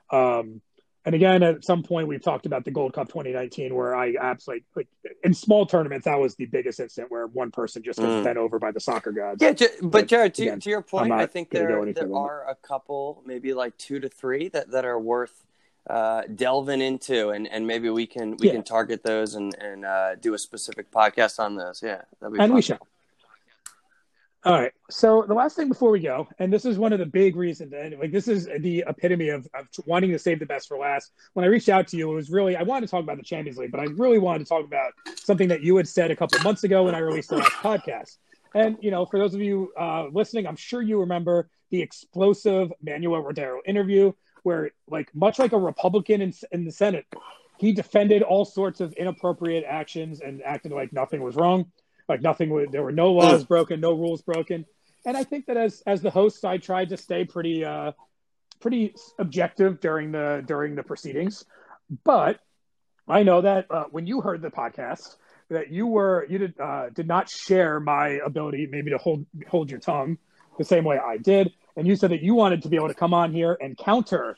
Um, 0.10 0.62
and 1.06 1.16
again, 1.16 1.44
at 1.44 1.66
some 1.66 1.84
point, 1.84 2.08
we've 2.08 2.22
talked 2.22 2.46
about 2.46 2.64
the 2.64 2.72
Gold 2.72 2.94
Cup 2.94 3.10
2019, 3.10 3.76
where 3.76 3.94
I 3.94 4.16
absolutely 4.20 4.64
like 4.76 4.88
in 5.24 5.34
small 5.34 5.66
tournaments, 5.66 6.06
that 6.06 6.18
was 6.18 6.36
the 6.36 6.46
biggest 6.46 6.80
incident 6.80 7.12
where 7.12 7.28
one 7.28 7.52
person 7.52 7.84
just 7.84 8.00
gets 8.00 8.10
mm. 8.10 8.24
bent 8.24 8.38
over 8.38 8.58
by 8.58 8.72
the 8.72 8.80
soccer 8.80 9.12
gods. 9.12 9.42
Yeah, 9.42 9.52
but, 9.52 9.72
but 9.82 10.08
Jared, 10.08 10.34
to, 10.36 10.44
again, 10.44 10.60
to, 10.62 10.70
your 10.70 10.82
point, 10.82 11.12
I 11.12 11.26
think 11.26 11.50
there 11.50 11.86
there 11.92 12.16
are 12.16 12.48
a 12.50 12.56
couple, 12.56 13.22
maybe 13.26 13.54
like 13.54 13.78
two 13.78 14.00
to 14.00 14.08
three, 14.08 14.48
that 14.50 14.72
that 14.72 14.86
are 14.86 15.00
worth 15.00 15.46
uh, 15.90 16.22
delving 16.34 16.80
into, 16.80 17.30
and, 17.30 17.48
and 17.50 17.68
maybe 17.68 17.90
we 17.90 18.08
can 18.08 18.38
we 18.38 18.48
yeah. 18.48 18.54
can 18.54 18.64
target 18.64 19.04
those 19.04 19.36
and 19.36 19.54
and 19.60 19.84
uh, 19.84 20.16
do 20.16 20.34
a 20.34 20.38
specific 20.38 20.90
podcast 20.90 21.38
on 21.38 21.58
those. 21.58 21.84
Yeah, 21.84 22.04
that'd 22.22 22.34
be 22.34 22.40
and 22.40 22.50
fun. 22.50 22.54
we 22.54 22.62
shall. 22.62 22.88
All 24.46 24.60
right. 24.60 24.74
So 24.90 25.24
the 25.26 25.34
last 25.34 25.56
thing 25.56 25.70
before 25.70 25.90
we 25.90 26.02
go, 26.02 26.28
and 26.38 26.52
this 26.52 26.66
is 26.66 26.78
one 26.78 26.92
of 26.92 27.00
the 27.00 27.06
big 27.06 27.38
reasons, 27.38 27.72
and 27.72 27.98
like 27.98 28.12
this 28.12 28.28
is 28.28 28.50
the 28.60 28.84
epitome 28.88 29.30
of, 29.30 29.48
of 29.54 29.68
wanting 29.86 30.12
to 30.12 30.20
save 30.20 30.40
the 30.40 30.46
best 30.46 30.68
for 30.68 30.78
last. 30.78 31.14
When 31.32 31.46
I 31.46 31.48
reached 31.48 31.70
out 31.70 31.88
to 31.90 31.98
you, 31.98 32.12
it 32.12 32.16
was 32.16 32.30
really 32.30 32.58
I 32.58 32.64
wanted 32.64 32.88
to 32.88 32.92
talk 32.92 33.04
about 33.04 33.16
the 33.16 33.24
Champions 33.24 33.58
League, 33.58 33.72
but 33.72 33.80
I 33.80 33.86
really 33.86 34.20
wanted 34.20 34.40
to 34.40 34.46
talk 34.46 34.66
about 34.66 34.92
something 35.16 35.48
that 35.48 35.62
you 35.62 35.78
had 35.78 35.88
said 35.88 36.12
a 36.12 36.16
couple 36.16 36.42
months 36.42 36.66
ago 36.66 36.84
when 36.84 36.94
I 36.94 37.00
released 37.00 37.30
the 37.30 37.38
last 37.38 37.52
podcast. 37.54 38.18
And 38.54 38.78
you 38.82 38.92
know, 38.92 39.06
for 39.06 39.18
those 39.18 39.34
of 39.34 39.40
you 39.40 39.72
uh, 39.80 40.08
listening, 40.12 40.46
I'm 40.46 40.58
sure 40.58 40.82
you 40.82 41.00
remember 41.00 41.50
the 41.70 41.82
explosive 41.82 42.74
Manuel 42.82 43.24
Rodero 43.24 43.60
interview, 43.66 44.12
where 44.44 44.72
like 44.90 45.10
much 45.16 45.40
like 45.40 45.54
a 45.54 45.58
Republican 45.58 46.22
in, 46.22 46.34
in 46.52 46.66
the 46.66 46.72
Senate, 46.72 47.06
he 47.60 47.72
defended 47.72 48.22
all 48.24 48.44
sorts 48.44 48.82
of 48.82 48.92
inappropriate 48.94 49.64
actions 49.66 50.20
and 50.20 50.44
acted 50.44 50.74
like 50.74 50.92
nothing 50.92 51.24
was 51.24 51.38
wrong 51.38 51.72
like 52.14 52.22
nothing 52.22 52.68
there 52.72 52.84
were 52.84 52.92
no 52.92 53.12
laws 53.12 53.44
broken 53.44 53.80
no 53.80 53.94
rules 53.94 54.22
broken. 54.22 54.66
And 55.06 55.18
i 55.18 55.24
think 55.24 55.48
that 55.48 55.58
as 55.58 55.82
as 55.88 56.02
the 56.02 56.12
host 56.12 56.46
i 56.46 56.58
tried 56.58 56.90
to 56.90 56.98
stay 56.98 57.26
pretty 57.26 57.66
uh 57.66 57.92
pretty 58.60 58.96
objective 59.20 59.82
during 59.82 60.12
the 60.12 60.44
during 60.46 60.76
the 60.76 60.84
proceedings. 60.84 61.44
But 62.04 62.40
i 63.08 63.24
know 63.24 63.42
that 63.42 63.66
uh, 63.70 63.86
when 63.92 64.06
you 64.06 64.22
heard 64.22 64.42
the 64.42 64.52
podcast 64.52 65.18
that 65.50 65.72
you 65.72 65.88
were 65.88 66.26
you 66.30 66.38
did 66.38 66.60
uh, 66.60 66.90
did 66.90 67.08
not 67.08 67.30
share 67.30 67.80
my 67.80 68.20
ability 68.26 68.68
maybe 68.70 68.92
to 68.92 68.98
hold 68.98 69.26
hold 69.50 69.70
your 69.72 69.80
tongue 69.80 70.18
the 70.58 70.64
same 70.64 70.84
way 70.84 71.00
i 71.00 71.18
did. 71.18 71.52
And 71.76 71.88
you 71.88 71.96
said 71.96 72.12
that 72.12 72.22
you 72.22 72.36
wanted 72.36 72.62
to 72.62 72.70
be 72.70 72.76
able 72.76 72.90
to 72.90 72.94
come 72.94 73.16
on 73.16 73.34
here 73.34 73.58
and 73.60 73.76
counter 73.76 74.38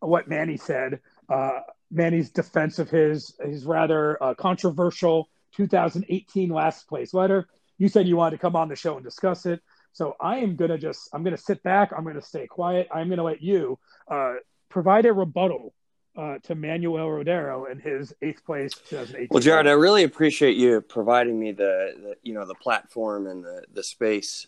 what 0.00 0.28
manny 0.28 0.58
said 0.58 1.00
uh, 1.30 1.60
manny's 1.90 2.28
defense 2.30 2.78
of 2.78 2.90
his 2.90 3.34
his 3.42 3.64
rather 3.64 4.22
uh, 4.22 4.34
controversial 4.34 5.28
2018 5.56 6.50
last 6.50 6.88
place 6.88 7.14
letter. 7.14 7.48
You 7.78 7.88
said 7.88 8.06
you 8.06 8.16
wanted 8.16 8.36
to 8.36 8.40
come 8.40 8.56
on 8.56 8.68
the 8.68 8.76
show 8.76 8.96
and 8.96 9.04
discuss 9.04 9.46
it. 9.46 9.60
So 9.92 10.16
I 10.20 10.38
am 10.38 10.56
going 10.56 10.70
to 10.70 10.78
just, 10.78 11.08
I'm 11.12 11.22
going 11.22 11.36
to 11.36 11.42
sit 11.42 11.62
back. 11.62 11.92
I'm 11.96 12.02
going 12.02 12.16
to 12.16 12.22
stay 12.22 12.46
quiet. 12.46 12.88
I'm 12.92 13.08
going 13.08 13.18
to 13.18 13.24
let 13.24 13.42
you 13.42 13.78
uh, 14.10 14.34
provide 14.68 15.06
a 15.06 15.12
rebuttal 15.12 15.72
uh, 16.16 16.38
to 16.44 16.54
Manuel 16.54 17.06
Rodero 17.06 17.70
and 17.70 17.80
his 17.80 18.12
eighth 18.22 18.44
place 18.44 18.72
2018. 18.88 19.28
Well, 19.30 19.40
Jared, 19.40 19.66
I 19.66 19.72
really 19.72 20.04
appreciate 20.04 20.56
you 20.56 20.80
providing 20.80 21.38
me 21.38 21.52
the, 21.52 21.94
the, 21.96 22.14
you 22.22 22.34
know, 22.34 22.44
the 22.44 22.54
platform 22.54 23.26
and 23.26 23.44
the, 23.44 23.62
the 23.72 23.82
space 23.82 24.46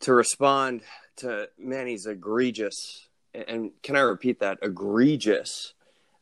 to 0.00 0.12
respond 0.12 0.82
to 1.16 1.48
Manny's 1.58 2.06
egregious, 2.06 3.08
and 3.32 3.70
can 3.82 3.96
I 3.96 4.00
repeat 4.00 4.40
that, 4.40 4.58
egregious 4.62 5.74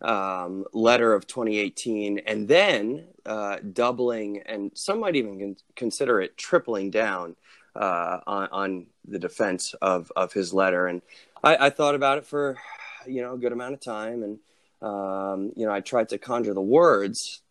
um, 0.03 0.65
letter 0.73 1.13
of 1.13 1.27
2018, 1.27 2.21
and 2.27 2.49
then 2.49 3.05
uh, 3.27 3.59
doubling, 3.73 4.43
and 4.47 4.71
some 4.75 5.01
might 5.01 5.17
even 5.17 5.39
con- 5.39 5.57
consider 5.77 6.21
it 6.21 6.37
tripling 6.37 6.91
down 6.91 7.37
uh, 7.77 8.21
on, 8.27 8.49
on, 8.51 8.87
the 9.09 9.19
defense 9.19 9.75
of, 9.81 10.13
of 10.15 10.33
his 10.33 10.53
letter. 10.53 10.87
And 10.87 11.03
I, 11.43 11.67
I, 11.67 11.71
thought 11.71 11.95
about 11.95 12.19
it 12.19 12.27
for 12.27 12.59
you 13.07 13.23
know 13.23 13.35
a 13.35 13.39
good 13.39 13.53
amount 13.53 13.75
of 13.75 13.81
time, 13.81 14.23
and 14.23 14.39
um, 14.83 15.53
you 15.57 15.67
know 15.67 15.73
I 15.73 15.81
tried 15.81 16.11
to 16.11 16.19
conjure 16.19 16.55
the 16.55 16.61
words 16.61 17.43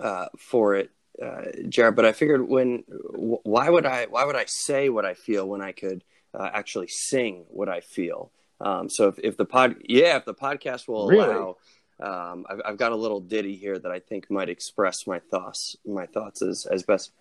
uh, 0.00 0.26
for 0.36 0.74
it, 0.74 0.90
uh, 1.22 1.44
Jared. 1.68 1.96
But 1.96 2.04
I 2.04 2.12
figured 2.12 2.46
when 2.46 2.84
why 2.88 3.70
would 3.70 3.86
I 3.86 4.06
why 4.06 4.24
would 4.24 4.36
I 4.36 4.44
say 4.46 4.88
what 4.88 5.04
I 5.04 5.14
feel 5.14 5.48
when 5.48 5.62
I 5.62 5.72
could 5.72 6.02
uh, 6.34 6.50
actually 6.52 6.88
sing 6.88 7.44
what 7.48 7.68
I 7.68 7.80
feel? 7.80 8.30
Um, 8.60 8.88
so 8.88 9.08
if, 9.08 9.18
if 9.18 9.36
the 9.36 9.44
pod, 9.44 9.76
yeah, 9.84 10.16
if 10.16 10.24
the 10.24 10.34
podcast 10.34 10.88
will 10.88 11.08
really? 11.08 11.24
allow, 11.24 11.56
um, 12.00 12.46
I've, 12.48 12.60
I've, 12.64 12.76
got 12.76 12.92
a 12.92 12.96
little 12.96 13.20
ditty 13.20 13.56
here 13.56 13.78
that 13.78 13.90
I 13.90 13.98
think 13.98 14.30
might 14.30 14.48
express 14.48 15.06
my 15.06 15.18
thoughts, 15.18 15.76
my 15.84 16.06
thoughts 16.06 16.42
as, 16.42 16.66
as 16.66 16.82
best. 16.82 17.12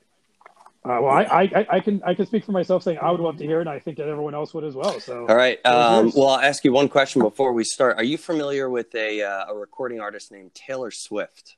Uh, 0.85 0.99
well, 1.01 1.11
I, 1.11 1.23
I, 1.23 1.67
I, 1.77 1.79
can 1.79 2.03
I 2.03 2.13
can 2.13 2.25
speak 2.25 2.43
for 2.43 2.51
myself, 2.51 2.83
saying 2.83 2.97
I 3.01 3.09
would 3.09 3.21
love 3.21 3.37
to 3.37 3.45
hear 3.45 3.59
it, 3.59 3.61
and 3.61 3.69
I 3.69 3.79
think 3.79 3.97
that 3.97 4.09
everyone 4.09 4.35
else 4.35 4.53
would 4.53 4.65
as 4.65 4.75
well. 4.75 4.99
So, 4.99 5.25
all 5.27 5.35
right. 5.35 5.65
Um, 5.65 6.11
well, 6.13 6.29
I'll 6.29 6.41
ask 6.41 6.65
you 6.65 6.73
one 6.73 6.89
question 6.89 7.21
before 7.21 7.53
we 7.53 7.63
start. 7.63 7.97
Are 7.97 8.03
you 8.03 8.17
familiar 8.17 8.69
with 8.69 8.93
a 8.93 9.21
uh, 9.21 9.45
a 9.47 9.55
recording 9.55 10.01
artist 10.01 10.29
named 10.29 10.53
Taylor 10.53 10.91
Swift? 10.91 11.55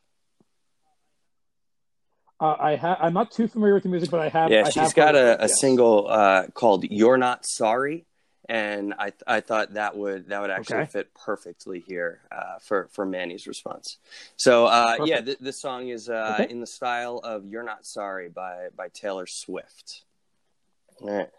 Uh, 2.39 2.55
I 2.59 2.75
have. 2.75 2.97
I'm 3.01 3.13
not 3.13 3.31
too 3.31 3.47
familiar 3.47 3.73
with 3.73 3.83
the 3.83 3.89
music, 3.89 4.11
but 4.11 4.19
I 4.19 4.29
have. 4.29 4.51
Yeah, 4.51 4.63
I 4.65 4.69
she's 4.69 4.83
have 4.83 4.93
got 4.93 5.15
a, 5.15 5.43
a 5.43 5.49
single 5.49 6.07
uh, 6.07 6.47
called 6.53 6.83
"You're 6.83 7.17
Not 7.17 7.47
Sorry." 7.47 8.05
And 8.47 8.93
I 8.97 9.11
I 9.25 9.41
thought 9.41 9.73
that 9.73 9.97
would 9.97 10.29
that 10.29 10.41
would 10.41 10.49
actually 10.49 10.77
okay. 10.77 10.91
fit 10.91 11.13
perfectly 11.13 11.79
here 11.79 12.21
uh, 12.31 12.59
for 12.59 12.87
for 12.91 13.05
Manny's 13.05 13.47
response. 13.47 13.97
So 14.37 14.65
uh, 14.65 14.97
yeah, 15.05 15.21
th- 15.21 15.39
this 15.39 15.59
song 15.59 15.89
is 15.89 16.09
uh, 16.09 16.37
okay. 16.39 16.51
in 16.51 16.59
the 16.59 16.67
style 16.67 17.19
of 17.23 17.45
"You're 17.45 17.63
Not 17.63 17.85
Sorry" 17.85 18.29
by 18.29 18.67
by 18.75 18.89
Taylor 18.89 19.25
Swift. 19.25 20.03
All 21.01 21.09
right. 21.09 21.31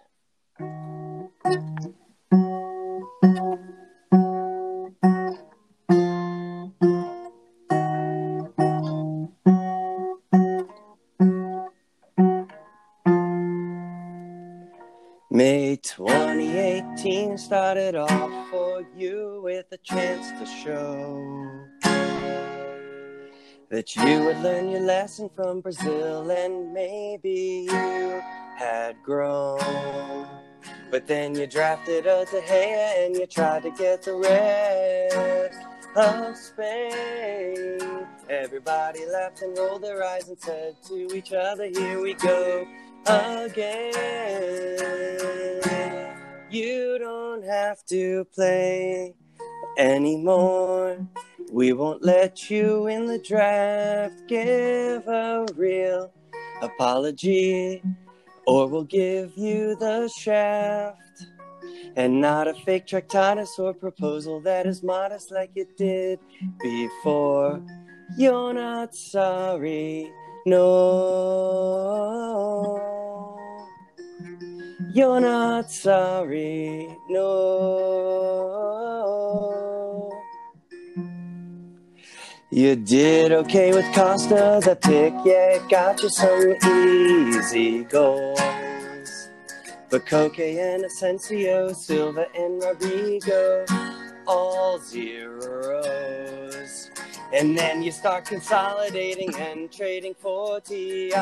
Started 17.47 17.94
off 17.94 18.51
for 18.51 18.85
you 18.97 19.40
with 19.44 19.66
a 19.70 19.77
chance 19.77 20.32
to 20.32 20.44
show 20.44 21.64
that 23.70 23.94
you 23.94 24.24
would 24.24 24.39
learn 24.39 24.68
your 24.68 24.81
lesson 24.81 25.31
from 25.36 25.60
Brazil 25.60 26.28
and 26.28 26.73
maybe 26.73 27.68
you 27.70 28.20
had 28.56 28.97
grown. 29.05 30.27
But 30.90 31.06
then 31.06 31.36
you 31.36 31.47
drafted 31.47 32.06
a 32.06 32.24
De 32.24 32.43
and 32.43 33.14
you 33.14 33.27
tried 33.27 33.62
to 33.62 33.70
get 33.70 34.02
the 34.02 34.14
rest 34.14 35.56
of 35.94 36.36
Spain. 36.36 38.09
Everybody 38.28 39.06
laughed 39.06 39.43
and 39.43 39.56
rolled 39.56 39.82
their 39.85 40.02
eyes 40.02 40.28
and 40.28 40.36
said 40.40 40.74
to 40.89 41.14
each 41.14 41.32
other, 41.32 41.66
Here 41.66 42.02
we 42.02 42.14
go 42.14 42.66
again. 43.06 44.16
You 46.48 46.98
don't 47.01 47.44
have 47.44 47.85
to 47.86 48.24
play 48.27 49.14
anymore. 49.77 51.05
We 51.51 51.73
won't 51.73 52.05
let 52.05 52.48
you 52.48 52.86
in 52.86 53.06
the 53.06 53.18
draft. 53.18 54.28
Give 54.28 55.09
a 55.09 55.44
real 55.56 56.12
apology, 56.62 57.82
or 58.47 58.68
we'll 58.68 58.85
give 58.85 59.36
you 59.36 59.74
the 59.77 60.09
shaft. 60.09 61.01
And 61.97 62.20
not 62.20 62.47
a 62.47 62.55
fake 62.55 62.86
tractatus 62.86 63.59
or 63.59 63.74
proposal 63.74 64.40
that 64.43 64.66
is 64.66 64.85
modest 64.85 65.32
like 65.32 65.51
you 65.55 65.66
did 65.77 66.20
before. 66.62 67.60
You're 68.16 68.55
not 68.55 68.94
sorry, 68.94 70.12
no. 70.47 70.77
You're 74.92 75.20
not 75.20 75.70
sorry, 75.70 76.88
no. 77.08 77.76
You 82.50 82.76
did 82.76 83.32
okay 83.32 83.72
with 83.72 83.84
Costa, 83.94 84.60
the 84.64 84.76
pick, 84.76 85.12
yeah, 85.24 85.56
it 85.56 85.68
got 85.68 86.02
you 86.02 86.08
some 86.08 86.54
easy 86.64 87.84
goals. 87.84 88.40
But 89.90 90.06
Koke 90.06 90.58
and 90.58 90.84
Asensio, 90.84 91.72
Silva 91.72 92.26
and 92.36 92.62
Rodrigo, 92.62 93.66
all 94.26 94.78
zeros. 94.78 95.56
And 97.32 97.58
then 97.58 97.82
you 97.82 97.90
start 97.90 98.24
consolidating 98.24 99.34
and 99.36 99.70
trading 99.70 100.14
for 100.14 100.60
Tiago. 100.60 101.16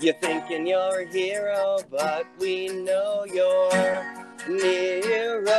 You're 0.00 0.14
thinking 0.14 0.64
you're 0.64 1.00
a 1.00 1.06
hero, 1.08 1.78
but 1.90 2.24
we 2.38 2.68
know 2.68 3.24
you're 3.26 4.28
Nero. 4.48 5.52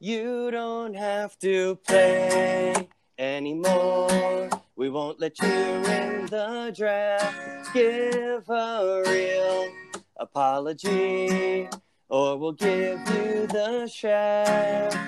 You 0.00 0.50
don't 0.50 0.94
have 0.94 1.38
to 1.38 1.76
play 1.86 2.88
anymore. 3.18 4.50
We 4.74 4.90
won't 4.90 5.20
let 5.20 5.40
you 5.40 5.46
in 5.46 6.26
the 6.26 6.74
draft. 6.76 7.72
Give 7.72 8.50
a 8.50 9.02
real 9.06 9.72
apology, 10.16 11.68
or 12.08 12.36
we'll 12.36 12.50
give 12.50 12.98
you 13.10 13.46
the 13.46 13.86
shaft. 13.86 14.98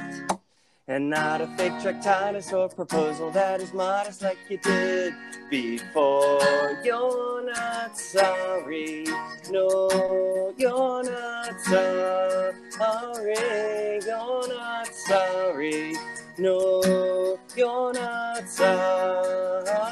And 0.87 1.09
not 1.09 1.41
a 1.41 1.47
fake 1.57 1.81
tractatus 1.81 2.53
or 2.53 2.69
proposal 2.69 3.31
that 3.31 3.63
is 3.63 3.73
modest 3.73 4.21
like 4.21 4.37
you 4.51 4.59
did 4.59 5.15
before. 5.49 6.79
You're 6.85 7.43
not 7.43 7.97
sorry, 7.99 9.07
no, 9.51 10.53
you're 10.59 11.03
not 11.05 11.59
sorry, 11.63 13.35
you're 14.05 14.49
not 14.49 14.87
sorry, 14.95 15.95
no, 16.37 17.39
you're 17.57 17.93
not 17.95 18.47
sorry. 18.47 19.85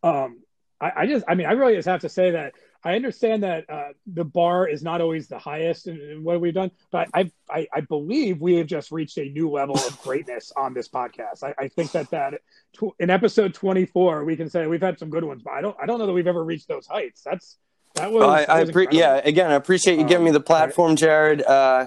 Um, 0.02 0.40
I, 0.80 0.92
I 0.96 1.06
just, 1.06 1.24
I 1.28 1.34
mean, 1.34 1.46
I 1.46 1.52
really 1.52 1.74
just 1.76 1.88
have 1.88 2.00
to 2.00 2.08
say 2.08 2.32
that 2.32 2.52
I 2.82 2.96
understand 2.96 3.42
that 3.44 3.70
uh, 3.70 3.88
the 4.06 4.24
bar 4.24 4.68
is 4.68 4.82
not 4.82 5.00
always 5.00 5.28
the 5.28 5.38
highest 5.38 5.86
in, 5.86 5.98
in 5.98 6.22
what 6.22 6.40
we've 6.40 6.52
done, 6.52 6.70
but 6.90 7.08
I, 7.14 7.30
I, 7.48 7.66
I 7.72 7.80
believe 7.80 8.42
we 8.42 8.56
have 8.56 8.66
just 8.66 8.92
reached 8.92 9.16
a 9.16 9.24
new 9.30 9.48
level 9.48 9.76
of 9.76 9.98
greatness 10.02 10.52
on 10.54 10.74
this 10.74 10.88
podcast. 10.88 11.42
I, 11.42 11.54
I 11.58 11.68
think 11.68 11.92
that 11.92 12.10
that 12.10 12.42
tw- 12.74 12.94
in 12.98 13.08
episode 13.08 13.54
24 13.54 14.24
we 14.24 14.36
can 14.36 14.50
say 14.50 14.66
we've 14.66 14.82
had 14.82 14.98
some 14.98 15.08
good 15.08 15.24
ones, 15.24 15.42
but 15.42 15.54
I 15.54 15.62
don't, 15.62 15.76
I 15.82 15.86
don't 15.86 15.98
know 15.98 16.06
that 16.06 16.12
we've 16.12 16.26
ever 16.26 16.44
reached 16.44 16.68
those 16.68 16.86
heights. 16.86 17.22
That's 17.22 17.56
that 17.94 18.10
was, 18.12 18.20
Well, 18.20 18.30
I, 18.30 18.44
that 18.44 18.48
was 18.60 18.70
appre- 18.70 18.82
incredible. 18.82 18.96
yeah. 18.96 19.20
Again, 19.24 19.50
I 19.50 19.54
appreciate 19.54 19.98
you 19.98 20.04
giving 20.04 20.24
me 20.24 20.30
the 20.30 20.38
Um, 20.38 20.44
platform, 20.44 20.96
Jared. 20.96 21.42
Uh, 21.42 21.86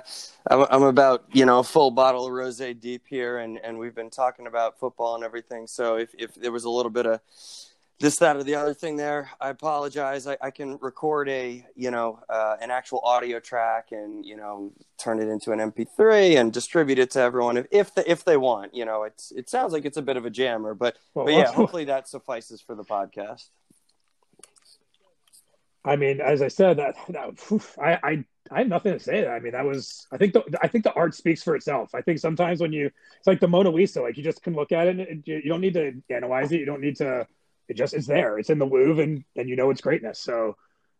I'm, 0.50 0.66
I'm 0.70 0.84
about 0.84 1.26
you 1.34 1.46
know 1.46 1.60
a 1.60 1.64
full 1.64 1.92
bottle 1.92 2.26
of 2.26 2.32
rosé 2.32 2.80
deep 2.80 3.04
here, 3.08 3.40
and, 3.40 3.60
and 3.60 3.78
we've 3.78 3.96
been 3.96 4.10
talking 4.10 4.48
about 4.48 4.80
football 4.80 5.16
and 5.16 5.24
everything. 5.24 5.68
So 5.68 5.98
if, 5.98 6.10
if 6.18 6.36
there 6.36 6.52
was 6.52 6.64
a 6.64 6.70
little 6.70 6.90
bit 6.92 7.06
of 7.06 7.20
this, 8.00 8.18
that, 8.20 8.36
or 8.38 8.44
the 8.44 8.54
other 8.56 8.76
thing 8.76 8.96
there, 8.96 9.32
I 9.42 9.50
apologize. 9.50 10.28
I, 10.28 10.38
I 10.40 10.52
can 10.52 10.78
record 10.82 11.28
a 11.30 11.66
you 11.76 11.92
know 11.92 12.20
uh, 12.30 12.56
an 12.62 12.72
actual 12.72 13.02
audio 13.04 13.40
track 13.42 13.88
and 13.92 14.24
you 14.26 14.38
know 14.38 14.72
turn 14.98 15.20
it 15.20 15.28
into 15.28 15.52
an 15.52 15.60
MP3 15.60 16.40
and 16.40 16.54
distribute 16.54 17.00
it 17.00 17.12
to 17.12 17.20
everyone 17.20 17.58
if 17.58 17.66
if, 17.72 17.96
the, 17.96 18.10
if 18.10 18.24
they 18.24 18.38
want. 18.38 18.74
You 18.74 18.86
know, 18.86 19.04
it's 19.04 19.32
it 19.34 19.50
sounds 19.50 19.74
like 19.74 19.84
it's 19.84 19.98
a 19.98 20.02
bit 20.02 20.16
of 20.16 20.26
a 20.26 20.30
jammer, 20.30 20.74
but 20.76 20.96
Well, 21.14 21.26
but 21.26 21.34
yeah, 21.34 21.52
hopefully 21.52 21.84
that 21.86 22.08
suffices 22.08 22.62
for 22.62 22.76
the 22.76 22.86
podcast. 22.86 23.50
I 25.86 25.96
mean, 25.96 26.22
as 26.22 26.42
I 26.42 26.48
said, 26.50 26.78
that, 26.78 26.96
that 27.10 27.72
I, 27.80 28.00
I 28.04 28.26
I 28.50 28.60
have 28.60 28.68
nothing 28.68 28.94
to 28.94 29.00
say. 29.00 29.22
That 29.22 29.32
I 29.32 29.40
mean, 29.40 29.54
that 29.54 29.66
was 29.66 30.08
I 30.12 30.18
think 30.18 30.34
the 30.34 30.44
I 30.62 30.68
think 30.68 30.84
the 30.84 30.94
art 30.94 31.16
speaks 31.16 31.44
for 31.44 31.56
itself. 31.56 31.94
I 31.94 32.02
think 32.02 32.20
sometimes 32.20 32.60
when 32.60 32.74
you 32.74 32.88
it's 33.18 33.28
like 33.28 33.40
the 33.40 33.48
Mona 33.48 33.70
Lisa, 33.70 34.02
like 34.02 34.18
you 34.18 34.24
just 34.24 34.44
can 34.44 34.54
look 34.54 34.72
at 34.72 34.88
it 34.88 35.00
and 35.00 35.24
you, 35.26 35.36
you 35.36 35.50
don't 35.50 35.62
need 35.62 35.74
to 35.76 36.02
analyze 36.10 36.52
it. 36.52 36.60
You 36.60 36.66
don't 36.66 36.82
need 36.82 36.98
to. 36.98 37.28
It 37.68 37.76
just 37.76 37.94
it's 37.94 38.08
there. 38.08 38.40
It's 38.40 38.50
in 38.50 38.60
the 38.60 38.66
Louvre, 38.66 39.04
and 39.04 39.24
and 39.36 39.50
you 39.50 39.56
know 39.56 39.70
it's 39.70 39.82
greatness. 39.82 40.20
So 40.20 40.56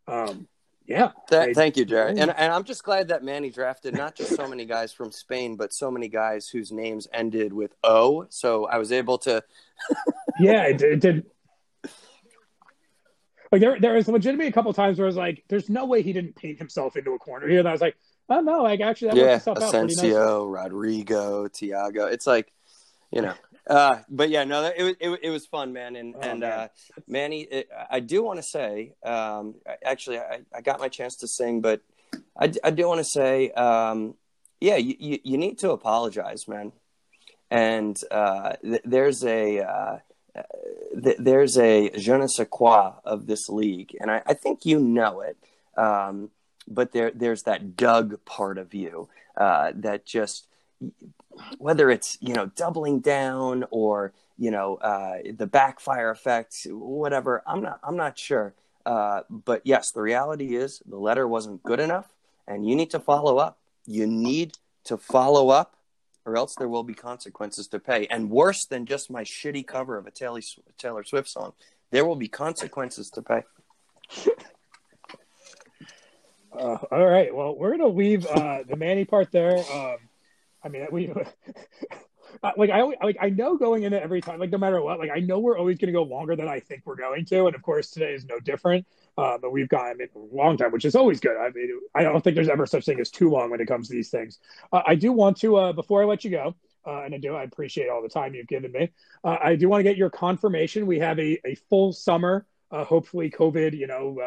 Um, 0.08 0.48
yeah. 0.88 1.12
I, 1.32 1.54
thank 1.54 1.76
you, 1.76 1.84
Jared. 1.84 2.18
And, 2.18 2.32
and 2.32 2.54
I'm 2.54 2.64
just 2.64 2.84
glad 2.84 3.10
that 3.10 3.22
Manny 3.22 3.50
drafted 3.50 3.94
not 3.94 4.16
just 4.16 4.36
so 4.36 4.48
many 4.48 4.66
guys 4.66 4.94
from 4.94 5.12
Spain, 5.12 5.58
but 5.58 5.74
so 5.74 5.92
many 5.92 6.08
guys 6.08 6.48
whose 6.48 6.72
names 6.72 7.10
ended 7.14 7.52
with 7.52 7.76
O. 7.84 8.26
So 8.30 8.66
I 8.68 8.78
was 8.78 8.94
able 8.94 9.18
to. 9.20 9.44
yeah, 10.40 10.64
it, 10.64 10.82
it 10.82 11.02
did. 11.02 11.26
Like 13.58 13.62
there, 13.62 13.80
there 13.80 13.94
was 13.94 14.08
legitimately 14.08 14.50
a 14.50 14.52
couple 14.52 14.72
times 14.72 15.00
where 15.00 15.08
I 15.08 15.10
was 15.10 15.16
like, 15.16 15.44
"There's 15.48 15.68
no 15.68 15.86
way 15.86 16.04
he 16.04 16.14
didn't 16.14 16.36
paint 16.36 16.60
himself 16.60 16.96
into 16.96 17.14
a 17.14 17.18
corner 17.18 17.48
here." 17.48 17.58
And 17.58 17.68
I 17.68 17.72
was 17.72 17.82
like, 17.82 17.98
"Oh 18.30 18.40
no, 18.40 18.62
like 18.62 18.82
actually, 18.82 19.08
that 19.08 19.18
yeah, 19.18 19.24
worked 19.24 19.48
itself 19.48 19.58
Asensio, 19.58 20.46
Rodrigo, 20.46 21.48
Tiago. 21.48 22.06
It's 22.06 22.28
like, 22.28 22.54
you 23.12 23.24
know, 23.24 23.34
uh, 23.68 23.98
but 24.10 24.30
yeah, 24.30 24.44
no, 24.44 24.64
it 24.64 24.84
was 24.84 24.96
it, 25.00 25.20
it 25.24 25.30
was 25.32 25.48
fun, 25.48 25.74
man. 25.74 25.96
And 25.96 26.14
oh, 26.16 26.20
and 26.22 26.42
man. 26.42 26.52
Uh, 26.52 26.68
Manny, 27.08 27.42
it, 27.42 27.68
I 27.90 28.00
do 28.00 28.22
want 28.22 28.38
to 28.38 28.44
say, 28.44 28.94
um, 29.04 29.56
actually, 29.84 30.20
I, 30.20 30.42
I 30.54 30.62
got 30.62 30.80
my 30.80 30.88
chance 30.88 31.16
to 31.18 31.28
sing, 31.28 31.62
but 31.62 31.82
I, 32.40 32.54
I 32.64 32.70
do 32.70 32.88
want 32.88 33.00
to 33.00 33.06
say, 33.06 33.50
um, 33.54 34.14
yeah, 34.62 34.76
you, 34.76 34.96
you, 35.00 35.20
you 35.24 35.38
need 35.40 35.58
to 35.60 35.72
apologize, 35.72 36.48
man. 36.48 36.74
And 37.50 38.00
uh, 38.12 38.54
th- 38.62 38.82
there's 38.86 39.24
a 39.24 39.62
uh, 39.62 39.98
th- 41.04 41.18
there's 41.20 41.58
a 41.58 41.92
je 41.98 42.18
ne 42.18 42.28
sais 42.28 42.48
quoi 42.50 42.94
of 43.06 43.28
this 43.28 43.50
league, 43.50 43.96
and 44.00 44.12
I, 44.12 44.22
I 44.26 44.34
think 44.34 44.66
you 44.66 44.80
know 44.80 45.22
it. 45.22 45.38
Um, 45.78 46.32
but 46.68 46.92
there 46.92 47.12
there's 47.12 47.44
that 47.44 47.78
Doug 47.78 48.24
part 48.26 48.58
of 48.58 48.74
you 48.74 49.08
uh, 49.38 49.72
that 49.76 50.06
just 50.06 50.48
whether 51.58 51.90
it's 51.90 52.18
you 52.22 52.34
know 52.34 52.48
doubling 52.48 53.00
down 53.00 53.66
or 53.72 54.14
you 54.38 54.52
know 54.52 54.76
uh, 54.76 55.18
the 55.36 55.48
backfire 55.48 56.10
effect, 56.10 56.68
whatever. 56.70 57.44
I'm 57.48 57.62
not 57.62 57.80
I'm 57.84 57.96
not 57.96 58.18
sure. 58.18 58.54
Uh, 58.86 59.22
but 59.30 59.62
yes, 59.66 59.92
the 59.92 60.02
reality 60.02 60.56
is 60.56 60.82
the 60.86 60.98
letter 60.98 61.28
wasn't 61.28 61.64
good 61.64 61.80
enough, 61.80 62.08
and 62.48 62.68
you 62.68 62.76
need 62.76 62.92
to 62.92 63.00
follow 63.00 63.38
up. 63.38 63.58
You 63.86 64.08
need 64.08 64.54
to 64.86 64.98
follow 64.98 65.50
up, 65.50 65.77
or 66.28 66.36
else 66.36 66.56
there 66.56 66.68
will 66.68 66.84
be 66.84 66.94
consequences 66.94 67.68
to 67.70 67.80
pay. 67.80 68.06
And 68.08 68.30
worse 68.30 68.66
than 68.66 68.86
just 68.86 69.10
my 69.10 69.24
shitty 69.24 69.66
cover 69.66 69.98
of 69.98 70.06
a 70.06 70.12
Taylor, 70.12 70.42
Swift 71.04 71.30
song, 71.30 71.54
there 71.90 72.06
will 72.06 72.18
be 72.18 72.28
consequences 72.28 73.10
to 73.12 73.22
pay. 73.22 73.44
Uh, 76.52 76.78
all 76.92 77.06
right. 77.06 77.34
Well, 77.36 77.56
we're 77.56 77.72
gonna 77.72 77.88
leave 77.88 78.26
uh, 78.26 78.64
the 78.68 78.76
Manny 78.76 79.06
part 79.06 79.32
there. 79.32 79.58
Um, 79.58 79.98
I 80.64 80.70
mean, 80.70 80.88
we 80.92 81.08
like 82.58 82.72
I 82.72 82.82
like 82.82 83.18
I 83.22 83.30
know 83.30 83.58
going 83.58 83.84
into 83.84 84.02
every 84.02 84.22
time, 84.22 84.40
like 84.40 84.50
no 84.50 84.58
matter 84.58 84.82
what, 84.82 84.98
like 84.98 85.12
I 85.14 85.20
know 85.20 85.40
we're 85.40 85.58
always 85.58 85.78
to 85.78 85.92
go 85.92 86.02
longer 86.02 86.36
than 86.36 86.48
I 86.48 86.60
think 86.60 86.82
we're 86.86 86.96
going 86.96 87.26
to, 87.26 87.46
and 87.46 87.56
of 87.56 87.62
course 87.62 87.92
today 87.92 88.14
is 88.14 88.26
no 88.26 88.40
different. 88.40 88.88
Uh, 89.18 89.38
but 89.42 89.52
we've 89.52 89.70
gone 89.70 89.98
a 90.02 90.36
long 90.36 90.58
time, 90.58 90.72
which 90.72 90.86
is 90.86 90.96
always 90.96 91.20
good. 91.20 91.38
I 91.38 91.50
mean, 91.50 91.80
I 91.96 92.04
don't 92.04 92.24
think 92.24 92.36
there's 92.36 92.50
ever 92.50 92.66
such 92.66 92.86
thing 92.86 93.00
as 93.00 93.10
too 93.10 93.30
long 93.30 93.50
when 93.50 93.60
it 93.60 93.68
comes 93.68 93.88
to 93.88 93.94
these 93.94 94.10
things. 94.10 94.40
Uh, 94.72 94.82
I 94.86 94.96
do 94.96 95.12
want 95.12 95.38
to 95.38 95.56
uh, 95.56 95.74
before 95.74 96.04
I 96.04 96.06
let 96.06 96.24
you 96.24 96.32
go. 96.32 96.56
Uh, 96.86 97.04
and 97.04 97.14
I 97.14 97.18
do. 97.18 97.36
I 97.36 97.44
appreciate 97.44 97.90
all 97.90 98.02
the 98.02 98.08
time 98.08 98.34
you've 98.34 98.48
given 98.48 98.72
me. 98.72 98.90
Uh, 99.22 99.36
I 99.44 99.58
do 99.58 99.68
want 99.68 99.80
to 99.80 99.84
get 99.84 99.98
your 99.98 100.10
confirmation. 100.10 100.86
We 100.86 101.00
have 101.00 101.20
a, 101.20 101.38
a 101.46 101.56
full 101.70 101.92
summer. 101.92 102.46
hopefully, 102.72 103.30
COVID, 103.30 103.78
you 103.78 103.88
know, 103.88 104.18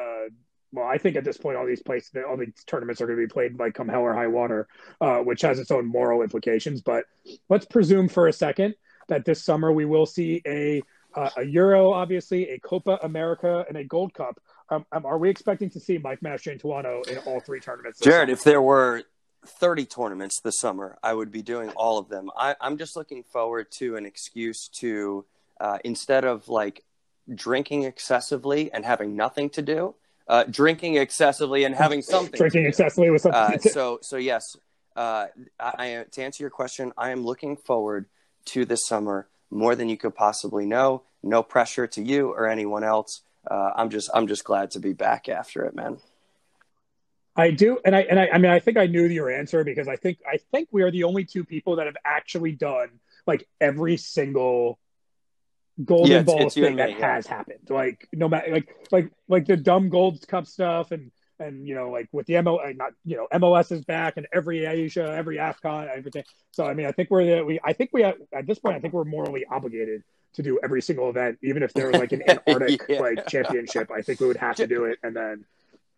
well, 0.73 0.87
I 0.87 0.99
think 0.99 1.17
at 1.17 1.25
this 1.25 1.37
point, 1.37 1.57
all 1.57 1.67
these 1.67 1.83
places, 1.83 2.11
all 2.29 2.37
these 2.37 2.53
tournaments 2.67 3.01
are 3.01 3.07
going 3.07 3.19
to 3.19 3.27
be 3.27 3.33
played 3.33 3.59
like 3.59 3.75
come 3.75 3.89
hell 3.89 4.03
or 4.03 4.15
high 4.15 4.29
water, 4.29 4.69
uh, 5.01 5.19
which 5.19 5.43
has 5.43 5.59
its 5.59 5.71
own 5.71 5.87
moral 5.87 6.23
implications. 6.23 6.81
But 6.81 7.05
let's 7.49 7.67
presume 7.67 8.09
for 8.09 8.29
a 8.29 8.33
second 8.33 8.75
that 9.09 9.25
this 9.25 9.45
summer 9.45 9.73
we 9.73 9.85
will 9.85 10.07
see 10.07 10.43
a 10.47 10.83
uh, 11.13 11.31
a 11.39 11.43
Euro, 11.43 11.93
obviously, 11.93 12.51
a 12.51 12.61
Copa 12.61 13.01
America, 13.03 13.65
and 13.69 13.77
a 13.77 13.83
Gold 13.83 14.15
Cup. 14.15 14.39
Um, 14.71 14.87
um, 14.93 15.05
are 15.05 15.19
we 15.19 15.29
expecting 15.29 15.69
to 15.71 15.81
see 15.81 15.99
Mike 15.99 16.21
Mastriantuono 16.21 17.07
in 17.09 17.19
all 17.19 17.41
three 17.41 17.61
tournaments? 17.61 18.01
Jared, 18.01 18.29
summer? 18.29 18.33
if 18.33 18.45
there 18.45 18.63
were 18.63 19.03
30 19.45 19.85
tournaments 19.87 20.41
this 20.41 20.61
summer, 20.61 20.97
I 21.03 21.13
would 21.13 21.33
be 21.33 21.43
doing 21.43 21.71
all 21.71 21.99
of 21.99 22.09
them. 22.09 22.31
I, 22.37 22.55
am 22.61 22.79
just 22.79 22.97
looking 22.97 23.25
forward 23.25 23.71
to 23.73 23.97
an 23.97 24.07
excuse 24.07 24.69
to, 24.81 25.25
uh, 25.61 25.79
instead 25.85 26.25
of 26.25 26.49
like 26.49 26.85
drinking 27.35 27.85
excessively 27.85 28.73
and 28.73 28.85
having 28.85 29.17
nothing 29.17 29.51
to 29.51 29.63
do, 29.63 29.95
uh, 30.29 30.45
drinking 30.45 30.97
excessively 30.97 31.65
and 31.65 31.75
having 31.75 32.03
something. 32.03 32.39
drinking 32.39 32.67
excessively 32.67 33.11
with 33.11 33.23
something. 33.23 33.41
Uh, 33.41 33.59
so, 33.59 33.99
so 34.03 34.17
yes, 34.17 34.57
uh, 34.95 35.27
I, 35.59 35.97
I, 35.99 36.05
to 36.13 36.23
answer 36.23 36.43
your 36.43 36.51
question, 36.51 36.93
I 36.97 37.11
am 37.11 37.25
looking 37.25 37.57
forward 37.57 38.07
to 38.47 38.65
this 38.65 38.87
summer 38.87 39.29
more 39.51 39.75
than 39.75 39.89
you 39.89 39.97
could 39.97 40.15
possibly 40.15 40.65
know. 40.65 41.03
No 41.23 41.43
pressure 41.43 41.87
to 41.89 42.03
you 42.03 42.29
or 42.29 42.49
anyone 42.49 42.85
else. 42.85 43.23
Uh, 43.49 43.71
I'm 43.77 43.91
just, 43.91 44.11
I'm 44.13 44.27
just 44.27 44.45
glad 44.45 44.73
to 44.73 44.81
be 44.81 44.93
back 44.93 45.29
after 45.29 45.65
it, 45.65 45.75
man. 45.75 45.99
I 47.37 47.53
do, 47.53 47.79
and 47.85 47.95
I 47.95 48.01
and 48.03 48.19
I, 48.19 48.29
I 48.35 48.39
mean, 48.39 48.51
I 48.51 48.59
think 48.59 48.77
I 48.77 48.87
knew 48.87 49.05
your 49.05 49.31
answer 49.31 49.63
because 49.65 49.89
I 49.89 49.97
think 49.97 50.19
I 50.27 50.39
think 50.51 50.69
we 50.73 50.83
are 50.83 50.91
the 50.91 51.05
only 51.05 51.25
two 51.25 51.45
people 51.45 51.77
that 51.77 51.87
have 51.87 51.97
actually 52.05 52.53
done 52.53 52.89
like 53.27 53.49
every 53.61 53.97
single 53.97 54.79
golden 55.85 56.11
yeah, 56.11 56.23
balls 56.23 56.55
thing 56.55 56.77
that 56.77 56.99
yeah. 56.99 57.15
has 57.15 57.27
happened. 57.27 57.71
Like 57.71 58.09
no 58.13 58.29
matter 58.29 58.53
like 58.53 58.69
like 58.91 59.13
like 59.29 59.47
the 59.47 59.57
dumb 59.57 59.89
gold 59.89 60.27
cup 60.27 60.47
stuff 60.47 60.91
and 60.91 61.13
and 61.41 61.67
you 61.67 61.75
know 61.75 61.91
like 61.91 62.09
with 62.13 62.27
the 62.27 62.41
MO 62.43 62.59
not 62.77 62.93
you 63.05 63.17
know 63.17 63.27
MLS 63.33 63.73
is 63.73 63.85
back 63.85 64.17
and 64.17 64.27
every 64.33 64.65
Asia, 64.65 65.15
every 65.17 65.37
AFCON, 65.37 65.89
everything. 65.89 66.25
So 66.53 66.67
I 66.67 66.75
mean 66.75 66.87
I 66.87 66.93
think 66.93 67.11
we're 67.11 67.25
the, 67.25 67.45
we 67.45 67.61
I 67.65 67.73
think 67.73 67.91
we 67.93 68.03
have, 68.03 68.17
at 68.33 68.47
this 68.47 68.59
point 68.59 68.77
I 68.77 68.81
think 68.81 68.95
we're 68.95 69.05
morally 69.05 69.45
obligated 69.45 70.03
to 70.35 70.43
do 70.43 70.61
every 70.63 70.81
single 70.81 71.11
event, 71.11 71.39
even 71.43 71.63
if 71.63 71.73
there 71.73 71.89
was 71.89 71.97
like 71.97 72.13
an 72.13 72.23
Antarctic 72.29 72.83
yeah. 72.89 73.01
like 73.01 73.27
championship. 73.27 73.91
I 73.91 74.03
think 74.03 74.21
we 74.21 74.27
would 74.27 74.37
have 74.37 74.57
to 74.57 74.67
do 74.67 74.85
it 74.85 74.99
and 75.03 75.17
then 75.17 75.45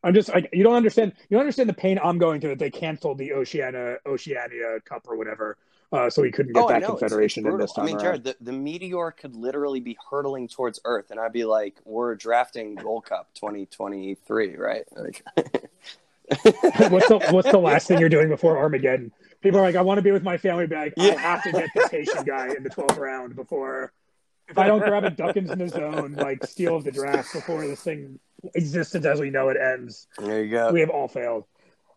I'm 0.05 0.15
just 0.15 0.29
like 0.29 0.49
you 0.53 0.65
don't 0.65 0.75
understand. 0.75 1.13
You 1.29 1.37
don't 1.37 1.43
understand 1.43 1.69
the 1.69 1.75
pain 1.75 1.99
I'm 2.03 2.19
going 2.19 2.41
through 2.41 2.51
that 2.51 2.59
they 2.59 2.71
canceled 2.71 3.19
the 3.19 3.35
Oceania 3.35 3.99
Oceania 4.07 4.81
Cup 4.85 5.07
or 5.09 5.17
whatever 5.17 5.57
uh, 5.93 6.09
so 6.09 6.23
he 6.23 6.31
couldn't 6.31 6.55
get 6.55 6.65
oh, 6.65 6.69
that 6.69 6.83
confederation 6.85 7.45
it's, 7.45 7.49
it's 7.49 7.55
in 7.55 7.61
this 7.61 7.73
time. 7.73 7.85
I 7.85 7.87
mean, 7.89 7.99
Jared, 8.01 8.25
the, 8.25 8.37
the 8.41 8.53
meteor 8.53 9.11
could 9.11 9.37
literally 9.37 9.81
be 9.81 9.99
hurtling 10.11 10.49
towards 10.49 10.81
Earth, 10.85 11.11
and 11.11 11.21
I'd 11.21 11.33
be 11.33 11.45
like, 11.45 11.77
"We're 11.85 12.15
drafting 12.15 12.75
Gold 12.77 13.05
Cup 13.05 13.29
2023, 13.35 14.57
right?" 14.57 14.85
Like, 14.97 15.23
what's 16.27 17.09
the 17.09 17.29
what's 17.31 17.51
the 17.51 17.59
last 17.59 17.89
thing 17.89 17.99
you're 17.99 18.09
doing 18.09 18.31
before 18.31 18.57
Armageddon? 18.57 19.13
People 19.43 19.61
are 19.61 19.63
like, 19.63 19.77
"I 19.77 19.83
want 19.83 19.99
to 19.99 20.03
be 20.03 20.13
with 20.13 20.23
my 20.23 20.39
family," 20.39 20.67
but 20.67 20.79
like, 20.79 20.95
yeah. 20.97 21.15
I 21.15 21.19
have 21.19 21.43
to 21.43 21.53
get 21.53 21.69
this 21.75 21.91
Haitian 21.91 22.25
guy 22.25 22.49
in 22.57 22.63
the 22.63 22.71
12th 22.71 22.99
round 22.99 23.37
before. 23.37 23.93
If 24.49 24.57
I 24.57 24.67
don't 24.67 24.81
grab 24.81 25.05
a 25.05 25.11
Duckens 25.11 25.51
Nazon, 25.51 26.17
like 26.17 26.45
steal 26.47 26.77
of 26.77 26.85
the 26.85 26.93
draft 26.93 27.33
before 27.35 27.67
this 27.67 27.81
thing 27.81 28.19
existence 28.55 29.05
as 29.05 29.21
we 29.21 29.31
know 29.31 29.51
it 29.51 29.59
ends, 29.59 30.07
there 30.19 30.43
you 30.43 30.51
go. 30.51 30.73
We 30.73 30.81
have 30.81 30.91
all 30.91 31.09
failed. 31.09 31.45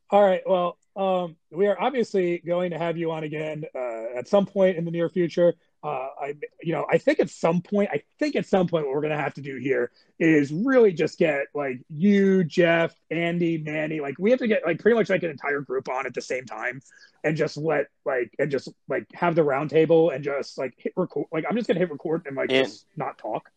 All 0.09 0.21
right. 0.21 0.41
Well, 0.45 0.77
um, 0.95 1.35
we 1.51 1.67
are 1.67 1.79
obviously 1.79 2.39
going 2.39 2.71
to 2.71 2.77
have 2.77 2.97
you 2.97 3.11
on 3.11 3.23
again 3.23 3.65
uh, 3.75 4.17
at 4.17 4.27
some 4.27 4.45
point 4.45 4.77
in 4.77 4.85
the 4.85 4.91
near 4.91 5.09
future. 5.09 5.53
Uh, 5.83 6.07
I, 6.19 6.33
you 6.63 6.73
know, 6.73 6.87
I 6.89 6.97
think 6.97 7.19
at 7.19 7.29
some 7.29 7.61
point, 7.61 7.89
I 7.91 8.01
think 8.17 8.35
at 8.35 8.47
some 8.47 8.67
point, 8.67 8.85
what 8.85 8.95
we're 8.95 9.01
going 9.01 9.15
to 9.15 9.21
have 9.21 9.35
to 9.35 9.41
do 9.41 9.57
here 9.57 9.91
is 10.17 10.51
really 10.51 10.93
just 10.93 11.19
get 11.19 11.45
like 11.53 11.79
you, 11.89 12.43
Jeff, 12.43 12.95
Andy, 13.11 13.59
Manny, 13.59 13.99
like 13.99 14.15
we 14.17 14.31
have 14.31 14.39
to 14.39 14.47
get 14.47 14.65
like 14.65 14.79
pretty 14.79 14.95
much 14.95 15.09
like 15.09 15.21
an 15.21 15.29
entire 15.29 15.61
group 15.61 15.87
on 15.87 16.07
at 16.07 16.15
the 16.15 16.21
same 16.21 16.45
time, 16.45 16.81
and 17.23 17.37
just 17.37 17.55
let 17.55 17.87
like 18.03 18.33
and 18.39 18.49
just 18.49 18.69
like 18.87 19.05
have 19.13 19.35
the 19.35 19.43
roundtable 19.43 20.15
and 20.15 20.23
just 20.23 20.57
like 20.57 20.73
hit 20.77 20.93
record. 20.95 21.27
Like 21.31 21.45
I'm 21.47 21.55
just 21.55 21.67
gonna 21.67 21.79
hit 21.79 21.91
record 21.91 22.23
and 22.25 22.35
like 22.35 22.51
and- 22.51 22.65
just 22.65 22.87
not 22.95 23.17
talk. 23.19 23.51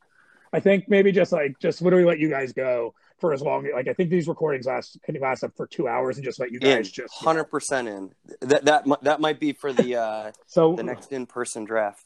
I 0.52 0.60
think 0.60 0.88
maybe 0.88 1.12
just 1.12 1.32
like 1.32 1.58
just 1.58 1.82
literally 1.82 2.04
let 2.06 2.18
you 2.18 2.28
guys 2.28 2.52
go 2.52 2.94
for 3.18 3.32
as 3.32 3.42
long. 3.42 3.68
Like 3.74 3.88
I 3.88 3.92
think 3.92 4.10
these 4.10 4.28
recordings 4.28 4.66
last 4.66 4.98
can 5.02 5.14
last 5.20 5.44
up 5.44 5.52
for 5.56 5.66
two 5.66 5.88
hours 5.88 6.16
and 6.16 6.24
just 6.24 6.40
let 6.40 6.50
you 6.50 6.58
guys 6.58 6.86
in, 6.88 6.92
just 6.92 7.14
hundred 7.14 7.44
percent 7.44 7.88
in. 7.88 8.10
That 8.40 8.64
that 8.64 8.86
that 9.02 9.20
might 9.20 9.40
be 9.40 9.52
for 9.52 9.72
the 9.72 9.96
uh, 9.96 10.32
so 10.46 10.74
the 10.74 10.82
next 10.82 11.12
in 11.12 11.26
person 11.26 11.64
draft. 11.64 12.04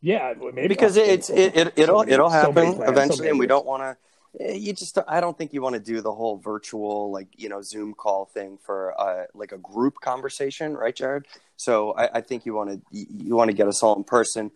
Yeah, 0.00 0.34
maybe 0.38 0.68
because 0.68 0.96
it's 0.96 1.30
it, 1.30 1.56
it 1.56 1.72
it'll 1.76 2.02
it'll 2.02 2.30
happen 2.30 2.76
so 2.76 2.82
eventually, 2.82 3.26
so 3.26 3.30
and 3.30 3.38
we 3.38 3.46
don't 3.46 3.66
want 3.66 3.82
to. 3.82 3.96
Eh, 4.40 4.54
you 4.54 4.72
just 4.72 4.96
I 5.08 5.20
don't 5.20 5.36
think 5.36 5.52
you 5.52 5.62
want 5.62 5.74
to 5.74 5.80
do 5.80 6.00
the 6.00 6.12
whole 6.12 6.36
virtual 6.36 7.10
like 7.10 7.28
you 7.36 7.48
know 7.48 7.62
Zoom 7.62 7.94
call 7.94 8.26
thing 8.26 8.58
for 8.62 8.94
uh, 9.00 9.24
like 9.34 9.52
a 9.52 9.58
group 9.58 10.00
conversation, 10.00 10.76
right, 10.76 10.94
Jared? 10.94 11.26
So 11.56 11.92
I, 11.92 12.18
I 12.18 12.20
think 12.20 12.46
you 12.46 12.54
want 12.54 12.70
to 12.70 12.80
you 12.92 13.34
want 13.34 13.48
to 13.48 13.56
get 13.56 13.66
us 13.66 13.82
all 13.82 13.96
in 13.96 14.04
person 14.04 14.52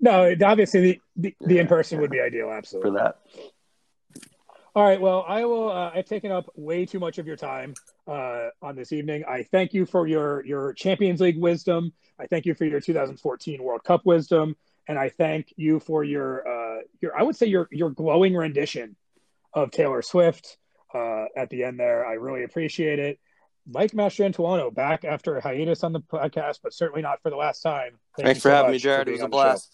no, 0.00 0.34
obviously 0.44 0.80
the, 0.80 1.00
the, 1.16 1.34
the 1.40 1.58
in 1.58 1.66
person 1.66 2.00
would 2.00 2.10
be 2.10 2.20
ideal, 2.20 2.50
absolutely. 2.50 2.90
For 2.90 2.96
that. 2.98 3.18
All 4.76 4.84
right. 4.84 5.00
Well, 5.00 5.24
I 5.26 5.46
will. 5.46 5.72
Uh, 5.72 5.90
I've 5.94 6.04
taken 6.04 6.30
up 6.30 6.50
way 6.54 6.84
too 6.84 7.00
much 7.00 7.16
of 7.16 7.26
your 7.26 7.36
time 7.36 7.72
uh, 8.06 8.48
on 8.60 8.76
this 8.76 8.92
evening. 8.92 9.24
I 9.26 9.42
thank 9.42 9.72
you 9.72 9.86
for 9.86 10.06
your 10.06 10.44
your 10.44 10.74
Champions 10.74 11.22
League 11.22 11.38
wisdom. 11.38 11.94
I 12.20 12.26
thank 12.26 12.44
you 12.44 12.54
for 12.54 12.66
your 12.66 12.78
2014 12.78 13.62
World 13.62 13.84
Cup 13.84 14.04
wisdom, 14.04 14.54
and 14.86 14.98
I 14.98 15.08
thank 15.08 15.54
you 15.56 15.80
for 15.80 16.04
your 16.04 16.46
uh, 16.46 16.82
your 17.00 17.18
I 17.18 17.22
would 17.22 17.36
say 17.36 17.46
your 17.46 17.68
your 17.72 17.88
glowing 17.88 18.34
rendition 18.36 18.96
of 19.54 19.70
Taylor 19.70 20.02
Swift 20.02 20.58
uh, 20.94 21.24
at 21.34 21.48
the 21.48 21.64
end 21.64 21.80
there. 21.80 22.06
I 22.06 22.12
really 22.12 22.44
appreciate 22.44 22.98
it. 22.98 23.18
Mike 23.66 23.92
Mastriantuono 23.92 24.74
back 24.74 25.06
after 25.06 25.38
a 25.38 25.40
hiatus 25.40 25.84
on 25.84 25.94
the 25.94 26.00
podcast, 26.00 26.58
but 26.62 26.74
certainly 26.74 27.00
not 27.00 27.22
for 27.22 27.30
the 27.30 27.36
last 27.36 27.62
time. 27.62 27.92
Thank 28.14 28.26
Thanks 28.26 28.40
for 28.42 28.50
so 28.50 28.54
having 28.54 28.72
me, 28.72 28.78
Jared. 28.78 29.08
It 29.08 29.12
was 29.12 29.22
a 29.22 29.28
blast. 29.28 29.72